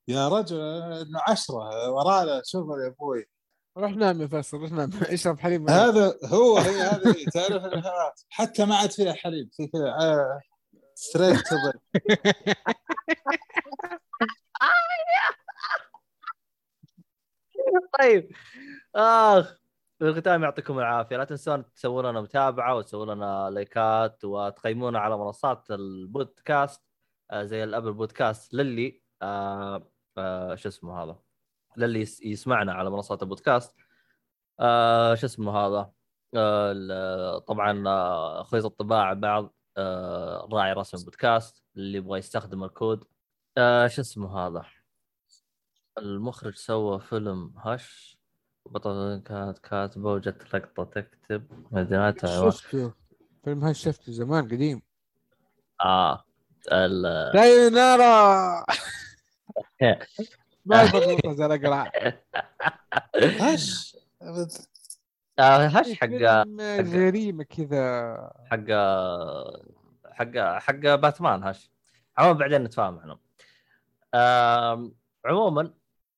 يا 0.07 0.27
رجل 0.27 0.59
انه 0.61 1.19
10 1.27 1.55
ورانا. 1.89 2.41
شوف 2.45 2.67
يا 2.69 2.87
أبوي. 2.87 3.25
روح 3.77 3.91
نام 3.91 4.21
يا 4.21 4.27
فيصل 4.27 4.57
روح 4.57 4.71
نام. 4.71 4.89
اشرب 5.13 5.39
حليب 5.39 5.69
هذا 5.69 6.17
هو 6.25 6.57
هي 6.57 6.81
هذه. 6.81 7.15
تعرف. 7.33 7.63
حتى 8.29 8.65
ما 8.65 8.75
عاد 8.75 8.91
فيها 8.91 9.13
حليب 9.13 9.49
في 9.53 9.67
كذا 9.67 9.89
آه 9.89 10.41
straight 10.95 11.43
طيب. 17.99 18.31
آخ 18.95 19.57
في 19.99 20.05
الختام 20.05 20.43
يعطيكم 20.43 20.79
العافية. 20.79 21.17
لا 21.17 21.23
تنسون 21.23 21.73
تسوون 21.73 22.05
لنا 22.05 22.21
متابعة 22.21 22.75
وتسوون 22.75 23.09
لنا 23.09 23.49
لايكات 23.49 24.25
وتقيمونا 24.25 24.99
على 24.99 25.17
منصات 25.17 25.71
البودكاست. 25.71 26.81
آه، 26.81 26.86
زي 27.33 27.63
الابل 27.63 27.93
بودكاست 27.93 28.53
للي 28.53 29.01
آه 29.21 29.87
آه 30.17 30.55
شو 30.55 30.69
اسمه 30.69 31.03
هذا؟ 31.03 31.19
للي 31.77 32.01
يس- 32.01 32.21
يسمعنا 32.21 32.73
على 32.73 32.89
منصات 32.89 33.23
البودكاست 33.23 33.75
آه 34.59 35.15
شو 35.15 35.25
اسمه 35.25 35.57
هذا؟ 35.57 35.91
آه 36.35 37.39
طبعا 37.39 37.87
آه، 37.87 38.41
أخوي 38.41 38.59
الطباعه 38.59 39.13
بعض 39.13 39.53
آه، 39.77 40.49
راعي 40.51 40.73
رسم 40.73 41.03
بودكاست 41.05 41.63
اللي 41.77 41.97
يبغى 41.97 42.19
يستخدم 42.19 42.63
الكود. 42.63 43.03
آه، 43.57 43.87
شو 43.87 44.01
اسمه 44.01 44.37
هذا؟ 44.47 44.65
المخرج 45.97 46.55
سوى 46.55 46.99
فيلم 46.99 47.53
هش. 47.57 48.17
بطل 48.65 49.21
كانت 49.25 49.57
كاتبة 49.59 50.11
وجت 50.11 50.55
لقطة 50.55 50.83
تكتب. 50.83 51.67
مدينتها 51.71 52.51
شفته. 52.51 52.93
فيلم 53.43 53.63
هاي 53.63 53.73
شفته 53.73 54.11
زمان 54.11 54.45
قديم. 54.45 54.81
آه. 55.81 56.23
سايونارا 57.33 58.65
ما 60.65 60.83
يضبط 60.83 61.27
زي 61.27 61.45
الاقرع 61.45 61.91
هش. 63.39 63.97
آه، 65.39 65.65
هش 65.67 65.93
حق 65.99 66.07
غريمة 66.81 67.43
كذا. 67.43 68.31
حق 68.45 68.71
حق 70.13 70.37
حق 70.59 70.95
باتمان 70.95 71.43
هش. 71.43 71.71
عموما 72.17 72.39
بعدين 72.39 72.63
نتفاهم 72.63 72.99
عنهم 72.99 73.19
عموما 75.25 75.73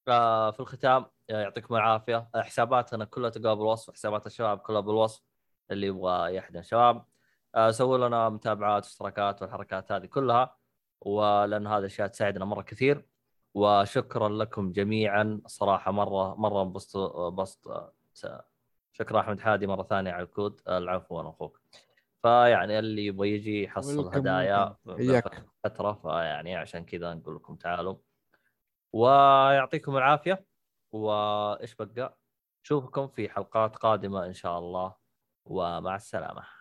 آه، 0.07 0.51
في 0.51 0.59
الختام 0.59 1.05
آه، 1.29 1.41
يعطيكم 1.41 1.75
العافية. 1.75 2.29
حساباتنا 2.35 3.05
كلها 3.05 3.29
تلقاها 3.29 3.53
بالوصف 3.53 3.93
حسابات 3.93 4.27
الشباب 4.27 4.57
كلها 4.57 4.79
بالوصف 4.79 5.21
اللي 5.71 5.87
يبغى 5.87 6.35
يحضن 6.35 6.63
شباب. 6.63 7.05
سووا 7.69 8.07
لنا 8.07 8.29
متابعات 8.29 8.85
اشتراكات 8.85 9.41
والحركات 9.41 9.91
هذه 9.91 10.05
كلها 10.05 10.55
ولأن 11.01 11.67
هذه 11.67 11.77
الاشياء 11.77 12.07
تساعدنا 12.07 12.45
مرة 12.45 12.61
كثير. 12.61 13.05
وشكرا 13.53 14.29
لكم 14.29 14.71
جميعا. 14.71 15.41
صراحة 15.45 15.91
مرة 15.91 16.35
مرة 16.35 16.63
انبسط 16.63 16.97
بسط 17.17 17.93
شكرا 18.93 19.19
أحمد 19.19 19.39
حادي 19.39 19.67
مرة 19.67 19.83
ثانية 19.83 20.11
على 20.11 20.23
الكود. 20.23 20.61
العفو 20.67 21.21
أنا 21.21 21.29
أخوك. 21.29 21.61
فيعني 22.21 22.79
اللي 22.79 23.05
يبغى 23.05 23.29
يجي 23.29 23.63
يحصل 23.63 24.15
هدايا. 24.15 24.75
فترة 25.63 25.93
فيعني 25.93 26.55
عشان 26.55 26.85
كذا 26.85 27.13
نقول 27.13 27.35
لكم 27.35 27.55
تعالوا. 27.55 27.95
ويعطيكم 28.93 29.97
العافية. 29.97 30.45
وإيش 30.91 31.75
بقى؟ 31.75 32.17
نشوفكم 32.63 33.07
في 33.07 33.29
حلقات 33.29 33.75
قادمة 33.75 34.25
إن 34.25 34.33
شاء 34.33 34.59
الله. 34.59 34.95
ومع 35.45 35.95
السلامة. 35.95 36.58